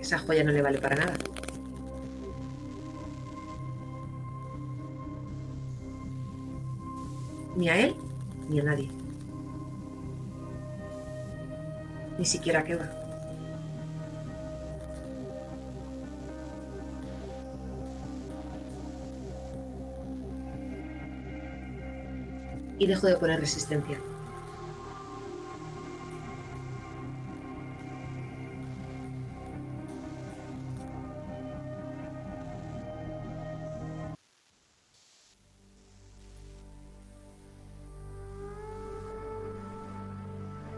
esa 0.00 0.18
joya 0.18 0.42
no 0.42 0.52
le 0.52 0.62
vale 0.62 0.78
para 0.78 0.96
nada. 0.96 1.14
Ni 7.56 7.68
a 7.68 7.80
él, 7.80 7.96
ni 8.48 8.60
a 8.60 8.64
nadie. 8.64 8.90
Ni 12.18 12.24
siquiera 12.24 12.60
a 12.60 12.64
Keba. 12.64 12.95
Y 22.78 22.86
dejo 22.86 23.06
de 23.06 23.16
poner 23.16 23.40
resistencia. 23.40 23.98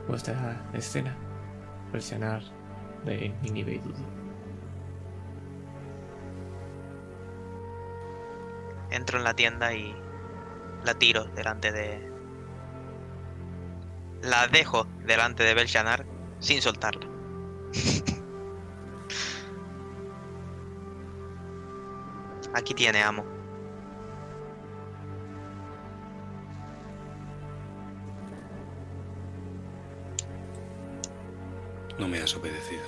Vuestra 0.07 0.65
escena. 0.73 1.15
Presionar 1.93 2.43
de 3.05 3.35
Ninive. 3.43 3.81
Entro 8.91 9.19
en 9.19 9.25
la 9.25 9.35
tienda 9.35 9.75
y 9.75 9.95
la 10.85 10.95
tiro 10.95 11.25
delante 11.25 11.73
de. 11.73 12.13
La 14.23 14.49
dejo 14.49 14.87
delante 15.05 15.43
de 15.45 15.55
Belchanar 15.55 16.07
sin 16.41 16.61
soltarla. 16.63 17.07
Aquí 22.55 22.75
tiene, 22.75 23.03
amo. 23.03 23.25
No 31.99 32.09
me 32.09 32.21
has 32.21 32.35
obedecido. 32.37 32.85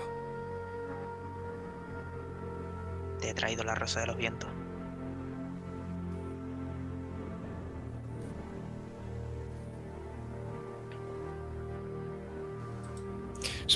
Te 3.21 3.31
he 3.31 3.35
traído 3.35 3.65
la 3.65 3.75
rosa 3.75 4.01
de 4.01 4.07
los 4.07 4.17
vientos. 4.17 4.49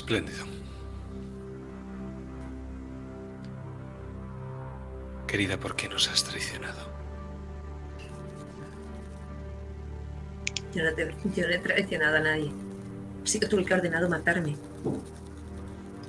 Espléndido. 0.05 0.45
Querida, 5.25 5.57
¿por 5.59 5.75
qué 5.75 5.89
nos 5.89 6.07
has 6.11 6.23
traicionado? 6.23 6.77
Yo 10.75 10.83
no, 10.83 10.93
te- 10.93 11.15
yo 11.35 11.47
no 11.47 11.53
he 11.55 11.57
traicionado 11.57 12.17
a 12.17 12.19
nadie. 12.19 12.51
Ha 13.23 13.27
sido 13.27 13.49
tú 13.49 13.57
el 13.57 13.65
que 13.65 13.73
ha 13.73 13.77
ordenado 13.77 14.07
matarme. 14.07 14.55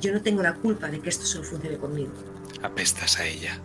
Yo 0.02 0.12
no 0.12 0.20
tengo 0.20 0.42
la 0.42 0.52
culpa 0.52 0.88
de 0.88 1.00
que 1.00 1.08
esto 1.08 1.24
solo 1.24 1.44
funcione 1.44 1.78
conmigo. 1.78 2.12
Apestas 2.62 3.18
a 3.18 3.24
ella. 3.24 3.58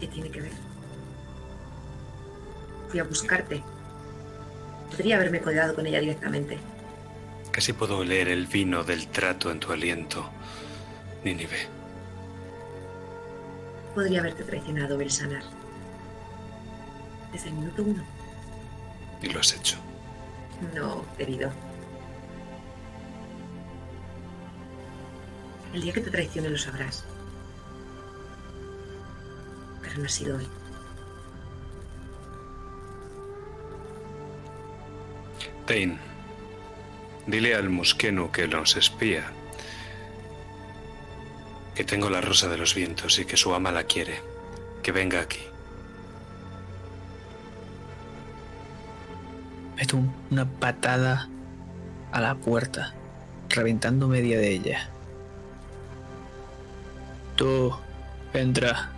¿Qué 0.00 0.06
tiene 0.08 0.30
que 0.30 0.40
ver? 0.42 0.52
Fui 2.88 3.00
a 3.00 3.04
buscarte. 3.04 3.62
Podría 4.90 5.16
haberme 5.16 5.40
cuidado 5.40 5.74
con 5.74 5.86
ella 5.86 6.00
directamente. 6.00 6.58
Casi 7.50 7.72
puedo 7.72 7.98
oler 7.98 8.28
el 8.28 8.46
vino 8.46 8.84
del 8.84 9.08
trato 9.08 9.50
en 9.50 9.60
tu 9.60 9.72
aliento, 9.72 10.28
Nínive. 11.24 11.68
Podría 13.94 14.20
haberte 14.20 14.44
traicionado, 14.44 14.98
Belsanar. 14.98 15.42
Desde 17.32 17.48
el 17.48 17.54
minuto 17.54 17.82
uno. 17.82 18.04
Y 19.22 19.28
lo 19.28 19.40
has 19.40 19.54
hecho. 19.54 19.76
No, 20.74 21.04
querido. 21.16 21.50
El 25.72 25.82
día 25.82 25.92
que 25.92 26.00
te 26.00 26.10
traicione 26.10 26.48
lo 26.48 26.58
sabrás. 26.58 27.04
Pero 29.82 29.98
no 29.98 30.04
ha 30.04 30.08
sido 30.08 30.36
hoy. 30.36 30.46
Tain, 35.66 35.98
Dile 37.26 37.54
al 37.56 37.68
Musquenu 37.68 38.30
que 38.30 38.46
nos 38.46 38.76
espía 38.76 39.24
que 41.74 41.82
tengo 41.84 42.08
la 42.08 42.20
rosa 42.20 42.48
de 42.48 42.56
los 42.56 42.74
vientos 42.74 43.18
y 43.18 43.24
que 43.24 43.36
su 43.36 43.52
ama 43.52 43.70
la 43.72 43.82
quiere. 43.84 44.20
Que 44.82 44.92
venga 44.92 45.20
aquí. 45.20 45.40
Meto 49.76 49.96
un- 49.98 50.14
una 50.30 50.46
patada 50.48 51.28
a 52.12 52.20
la 52.20 52.34
puerta, 52.36 52.94
reventando 53.50 54.08
media 54.08 54.38
de 54.38 54.50
ella. 54.52 54.88
Tú, 57.36 57.76
entra. 58.32 58.92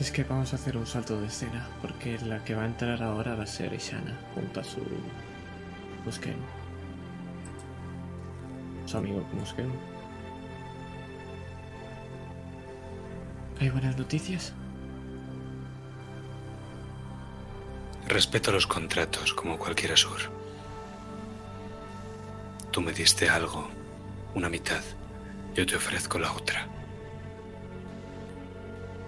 Es 0.00 0.10
que 0.10 0.24
vamos 0.24 0.54
a 0.54 0.56
hacer 0.56 0.78
un 0.78 0.86
salto 0.86 1.20
de 1.20 1.26
escena, 1.26 1.68
porque 1.82 2.18
la 2.20 2.42
que 2.42 2.54
va 2.54 2.62
a 2.62 2.66
entrar 2.66 3.02
ahora 3.02 3.34
va 3.34 3.42
a 3.42 3.46
ser 3.46 3.74
Ishana, 3.74 4.18
junto 4.34 4.60
a 4.60 4.64
su 4.64 4.80
Muskenu. 6.06 6.42
Su 8.86 8.96
amigo 8.96 9.22
Muskenu. 9.34 9.74
¿Hay 13.60 13.68
buenas 13.68 13.98
noticias? 13.98 14.54
Respeto 18.08 18.52
los 18.52 18.66
contratos 18.66 19.34
como 19.34 19.58
cualquier 19.58 19.92
Asur. 19.92 20.18
Tú 22.70 22.80
me 22.80 22.92
diste 22.92 23.28
algo, 23.28 23.68
una 24.34 24.48
mitad. 24.48 24.82
Yo 25.54 25.66
te 25.66 25.76
ofrezco 25.76 26.18
la 26.18 26.32
otra. 26.32 26.66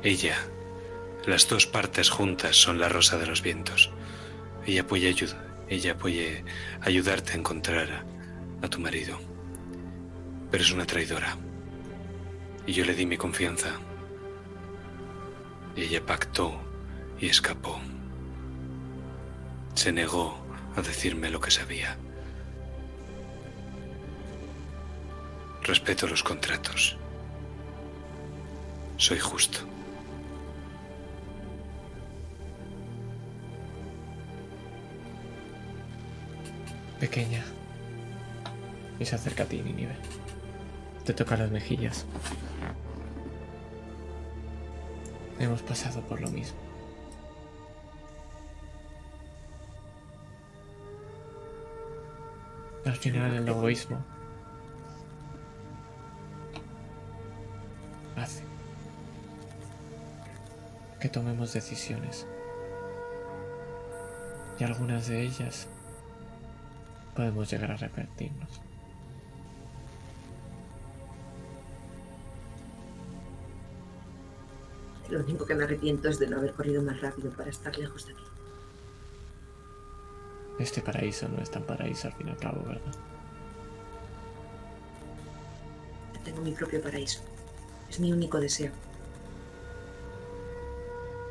Ella, 0.02 0.36
las 1.26 1.48
dos 1.48 1.66
partes 1.66 2.10
juntas 2.10 2.56
son 2.56 2.80
la 2.80 2.88
rosa 2.88 3.16
de 3.18 3.26
los 3.26 3.42
vientos. 3.42 3.90
Ella 4.66 4.86
puede, 4.86 5.14
ella 5.68 5.96
puede 5.96 6.44
ayudarte 6.80 7.32
a 7.32 7.36
encontrar 7.36 7.90
a, 7.92 8.66
a 8.66 8.68
tu 8.68 8.80
marido. 8.80 9.18
Pero 10.50 10.62
es 10.62 10.72
una 10.72 10.84
traidora. 10.84 11.36
Y 12.66 12.72
yo 12.72 12.84
le 12.84 12.94
di 12.94 13.06
mi 13.06 13.16
confianza. 13.16 13.70
Ella 15.76 16.04
pactó 16.04 16.60
y 17.18 17.26
escapó. 17.26 17.80
Se 19.74 19.92
negó 19.92 20.44
a 20.76 20.82
decirme 20.82 21.30
lo 21.30 21.40
que 21.40 21.50
sabía. 21.50 21.96
Respeto 25.62 26.08
los 26.08 26.22
contratos. 26.22 26.96
Soy 28.96 29.18
justo. 29.18 29.71
Pequeña. 37.02 37.42
Y 39.00 39.04
se 39.04 39.16
acerca 39.16 39.42
a 39.42 39.46
ti, 39.46 39.60
Nínive. 39.60 39.96
Te 41.04 41.12
toca 41.12 41.36
las 41.36 41.50
mejillas. 41.50 42.06
Hemos 45.40 45.62
pasado 45.62 46.00
por 46.02 46.20
lo 46.20 46.30
mismo. 46.30 46.56
Al 52.86 52.94
final 52.94 53.34
el 53.34 53.48
egoísmo 53.48 54.04
hace 58.14 58.44
que 61.00 61.08
tomemos 61.08 61.52
decisiones. 61.52 62.28
Y 64.60 64.62
algunas 64.62 65.08
de 65.08 65.22
ellas 65.22 65.66
podemos 67.14 67.50
llegar 67.50 67.70
a 67.70 67.74
arrepentirnos. 67.74 68.60
Lo 75.10 75.20
único 75.20 75.44
que 75.44 75.54
me 75.54 75.64
arrepiento 75.64 76.08
es 76.08 76.18
de 76.18 76.26
no 76.26 76.38
haber 76.38 76.54
corrido 76.54 76.82
más 76.82 77.00
rápido 77.00 77.30
para 77.32 77.50
estar 77.50 77.76
lejos 77.76 78.06
de 78.06 78.14
aquí. 78.14 78.22
Este 80.58 80.80
paraíso 80.80 81.28
no 81.28 81.42
es 81.42 81.50
tan 81.50 81.64
paraíso 81.64 82.08
al 82.08 82.14
fin 82.14 82.28
y 82.28 82.30
al 82.30 82.36
cabo, 82.38 82.62
¿verdad? 82.64 82.94
Tengo 86.24 86.40
mi 86.40 86.52
propio 86.52 86.80
paraíso. 86.80 87.20
Es 87.90 88.00
mi 88.00 88.12
único 88.12 88.40
deseo. 88.40 88.72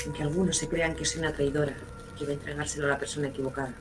Aunque 0.05 0.21
algunos 0.21 0.57
se 0.57 0.67
crean 0.67 0.95
que 0.95 1.05
soy 1.05 1.21
una 1.21 1.33
traidora 1.33 1.75
y 2.13 2.19
que 2.19 2.25
voy 2.25 2.33
a 2.33 2.37
entregárselo 2.37 2.85
a 2.87 2.89
la 2.89 2.99
persona 2.99 3.29
equivocada. 3.29 3.73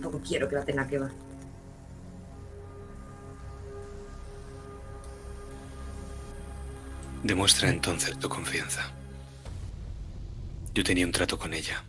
Tampoco 0.00 0.22
quiero 0.24 0.48
que 0.48 0.54
la 0.54 0.64
tenga 0.64 0.86
que 0.86 0.96
va. 0.96 1.10
Demuestra 7.24 7.68
entonces 7.68 8.16
tu 8.16 8.28
confianza. 8.28 8.92
Yo 10.72 10.84
tenía 10.84 11.04
un 11.04 11.10
trato 11.10 11.36
con 11.36 11.52
ella. 11.52 11.82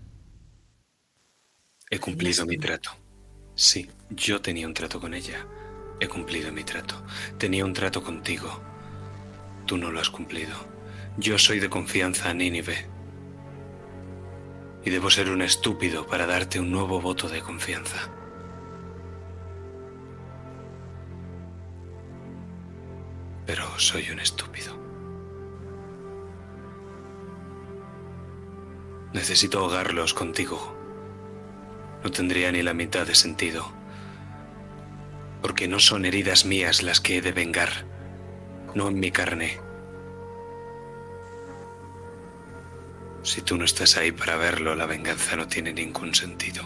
He 1.92 2.00
cumplido 2.00 2.48
mi 2.48 2.58
trato. 2.58 2.90
Sí, 3.54 3.88
yo 4.10 4.42
tenía 4.42 4.66
un 4.66 4.74
trato 4.74 5.00
con 5.00 5.14
ella. 5.14 5.46
He 6.00 6.08
cumplido 6.08 6.52
mi 6.52 6.64
trato. 6.64 7.04
Tenía 7.38 7.64
un 7.64 7.74
trato 7.74 8.04
contigo. 8.04 8.60
Tú 9.68 9.78
no 9.78 9.92
lo 9.92 10.00
has 10.00 10.10
cumplido. 10.10 10.56
Yo 11.18 11.38
soy 11.38 11.60
de 11.60 11.70
confianza 11.70 12.32
a 12.32 12.34
Nínive. 12.34 12.88
Y 14.84 14.90
debo 14.90 15.10
ser 15.10 15.30
un 15.30 15.42
estúpido 15.42 16.08
para 16.08 16.26
darte 16.26 16.60
un 16.60 16.72
nuevo 16.72 17.02
voto 17.02 17.28
de 17.28 17.42
confianza. 17.42 18.10
Pero 23.46 23.80
soy 23.80 24.10
un 24.12 24.20
estúpido. 24.20 24.78
Necesito 29.14 29.60
ahogarlos 29.60 30.14
contigo. 30.14 30.76
No 32.04 32.12
tendría 32.12 32.52
ni 32.52 32.62
la 32.62 32.74
mitad 32.74 33.08
de 33.08 33.16
sentido. 33.16 33.66
Porque 35.42 35.68
no 35.68 35.80
son 35.80 36.06
heridas 36.06 36.46
mías 36.46 36.84
las 36.84 37.02
que 37.02 37.18
he 37.18 37.22
de 37.22 37.32
vengar, 37.32 37.86
no 38.76 38.88
en 38.88 39.00
mi 39.00 39.12
carne. 39.12 39.69
Si 43.24 43.42
tú 43.42 43.58
no 43.58 43.66
estás 43.66 43.98
ahí 43.98 44.12
para 44.12 44.38
verlo, 44.38 44.76
la 44.76 44.86
venganza 44.86 45.36
no 45.36 45.48
tiene 45.48 45.74
ningún 45.74 46.16
sentido. 46.16 46.64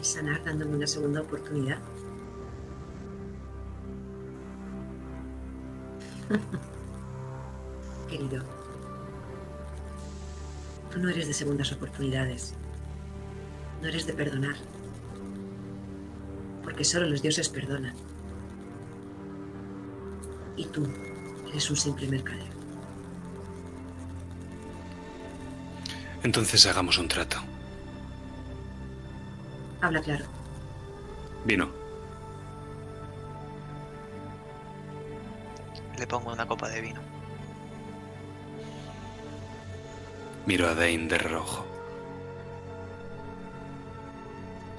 ¿Y 0.00 0.04
sanar 0.04 0.44
dándome 0.44 0.76
una 0.76 0.86
segunda 0.86 1.20
oportunidad? 1.20 1.78
Querido, 8.08 8.44
tú 10.92 11.00
no 11.00 11.08
eres 11.08 11.26
de 11.26 11.34
segundas 11.34 11.72
oportunidades. 11.72 12.54
No 13.82 13.88
eres 13.88 14.06
de 14.06 14.12
perdonar. 14.12 14.54
Porque 16.62 16.84
solo 16.84 17.06
los 17.06 17.22
dioses 17.22 17.48
perdonan. 17.48 17.94
Y 20.56 20.66
tú 20.66 20.86
eres 21.50 21.70
un 21.70 21.76
simple 21.76 22.06
mercader. 22.06 22.48
Entonces 26.22 26.66
hagamos 26.66 26.98
un 26.98 27.08
trato. 27.08 27.38
Habla 29.80 30.00
claro. 30.00 30.24
Vino. 31.44 31.70
Le 35.98 36.06
pongo 36.06 36.32
una 36.32 36.46
copa 36.46 36.68
de 36.68 36.80
vino. 36.80 37.00
Miro 40.46 40.68
a 40.68 40.74
Dane 40.74 41.08
de 41.08 41.18
reojo. 41.18 41.66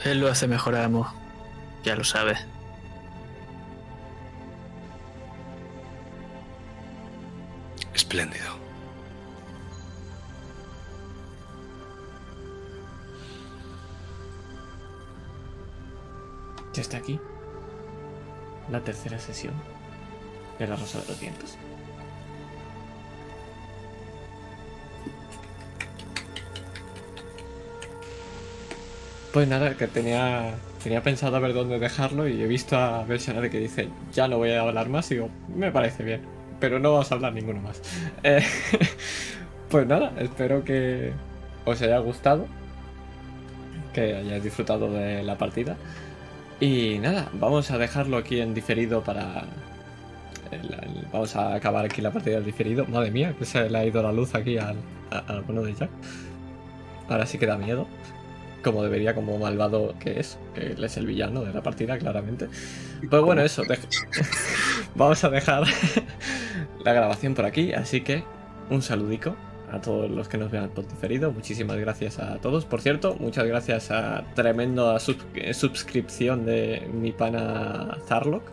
Él 0.03 0.19
lo 0.19 0.29
hace 0.29 0.47
mejor, 0.47 0.75
amo. 0.75 1.13
Ya 1.83 1.95
lo 1.95 2.03
sabe. 2.03 2.37
Espléndido. 8.09 8.47
Ya 16.73 16.81
está 16.81 16.97
aquí. 16.97 17.19
La 18.71 18.83
tercera 18.83 19.19
sesión 19.19 19.53
de 20.57 20.65
la 20.65 20.75
Rosa 20.75 20.99
de 21.01 21.07
los 21.07 21.19
Vientos. 21.19 21.55
Pues 29.31 29.47
nada, 29.47 29.75
que 29.75 29.85
tenía, 29.85 30.55
tenía 30.81 31.03
pensado 31.03 31.35
a 31.35 31.39
ver 31.39 31.53
dónde 31.53 31.77
dejarlo 31.77 32.27
y 32.27 32.41
he 32.41 32.47
visto 32.47 32.75
a 32.75 33.03
Bersanare 33.03 33.51
que 33.51 33.59
dice, 33.59 33.89
ya 34.11 34.27
no 34.27 34.39
voy 34.39 34.53
a 34.53 34.61
hablar 34.61 34.89
más 34.89 35.11
y 35.11 35.13
digo, 35.13 35.29
me 35.55 35.71
parece 35.71 36.01
bien. 36.01 36.38
Pero 36.59 36.79
no 36.79 36.91
vamos 36.93 37.11
a 37.11 37.15
hablar 37.15 37.33
ninguno 37.33 37.61
más. 37.61 37.81
Eh, 38.23 38.43
pues 39.69 39.87
nada, 39.87 40.11
espero 40.19 40.63
que 40.63 41.11
os 41.65 41.81
haya 41.81 41.99
gustado, 41.99 42.47
que 43.93 44.15
hayáis 44.15 44.43
disfrutado 44.43 44.91
de 44.91 45.23
la 45.23 45.37
partida. 45.37 45.75
Y 46.59 46.97
nada, 46.99 47.29
vamos 47.33 47.71
a 47.71 47.77
dejarlo 47.77 48.17
aquí 48.17 48.39
en 48.41 48.53
diferido 48.53 49.01
para... 49.01 49.43
el- 50.51 50.73
el- 50.73 51.07
vamos 51.11 51.35
a 51.35 51.53
acabar 51.55 51.85
aquí 51.85 52.01
la 52.01 52.11
partida 52.11 52.37
en 52.37 52.45
diferido. 52.45 52.85
Madre 52.85 53.11
mía, 53.11 53.33
que 53.37 53.45
se 53.45 53.69
le 53.69 53.77
ha 53.77 53.85
ido 53.85 54.03
la 54.03 54.11
luz 54.11 54.35
aquí 54.35 54.57
al, 54.57 54.75
a- 55.11 55.19
al 55.19 55.41
bueno 55.43 55.61
de 55.63 55.73
Jack. 55.73 55.89
Ahora 57.07 57.25
sí 57.25 57.37
que 57.37 57.45
da 57.45 57.57
miedo. 57.57 57.87
Como 58.63 58.83
debería, 58.83 59.15
como 59.15 59.37
malvado 59.37 59.95
que 59.99 60.19
es. 60.19 60.37
Que 60.53 60.73
él 60.73 60.83
es 60.83 60.97
el 60.97 61.05
villano 61.07 61.41
de 61.43 61.53
la 61.53 61.63
partida, 61.63 61.97
claramente. 61.97 62.49
Pues 63.09 63.21
bueno, 63.21 63.41
eso. 63.41 63.63
vamos 64.95 65.23
a 65.23 65.29
dejar 65.29 65.63
la 66.83 66.93
grabación 66.93 67.33
por 67.35 67.45
aquí. 67.45 67.73
Así 67.73 68.01
que 68.01 68.23
un 68.69 68.81
saludico 68.81 69.35
a 69.71 69.79
todos 69.81 70.09
los 70.09 70.27
que 70.27 70.37
nos 70.37 70.49
vean 70.51 70.69
por 70.69 70.87
diferido. 70.87 71.31
Muchísimas 71.31 71.77
gracias 71.77 72.19
a 72.19 72.37
todos. 72.37 72.65
Por 72.65 72.81
cierto, 72.81 73.15
muchas 73.19 73.45
gracias 73.45 73.91
a 73.91 74.23
tremenda 74.35 74.99
sub- 74.99 75.21
suscripción 75.53 76.45
de 76.45 76.89
mi 76.93 77.11
pana 77.11 77.97
Zarlock, 78.07 78.43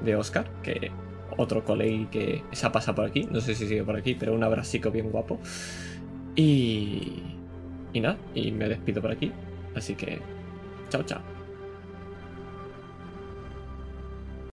de 0.00 0.16
Oscar, 0.16 0.46
que 0.62 0.90
otro 1.36 1.64
colega 1.64 2.10
que 2.10 2.42
se 2.52 2.66
ha 2.66 2.72
pasado 2.72 2.96
por 2.96 3.04
aquí. 3.06 3.28
No 3.30 3.40
sé 3.40 3.54
si 3.54 3.68
sigue 3.68 3.84
por 3.84 3.96
aquí, 3.96 4.14
pero 4.14 4.34
un 4.34 4.42
abracico 4.42 4.90
bien 4.90 5.10
guapo. 5.10 5.38
Y. 6.36 7.22
Y 7.92 8.00
nada, 8.00 8.18
y 8.34 8.52
me 8.52 8.68
despido 8.68 9.00
por 9.02 9.10
aquí. 9.10 9.32
Así 9.74 9.94
que. 9.94 10.20
Chao, 10.90 11.02
chao. 11.04 11.39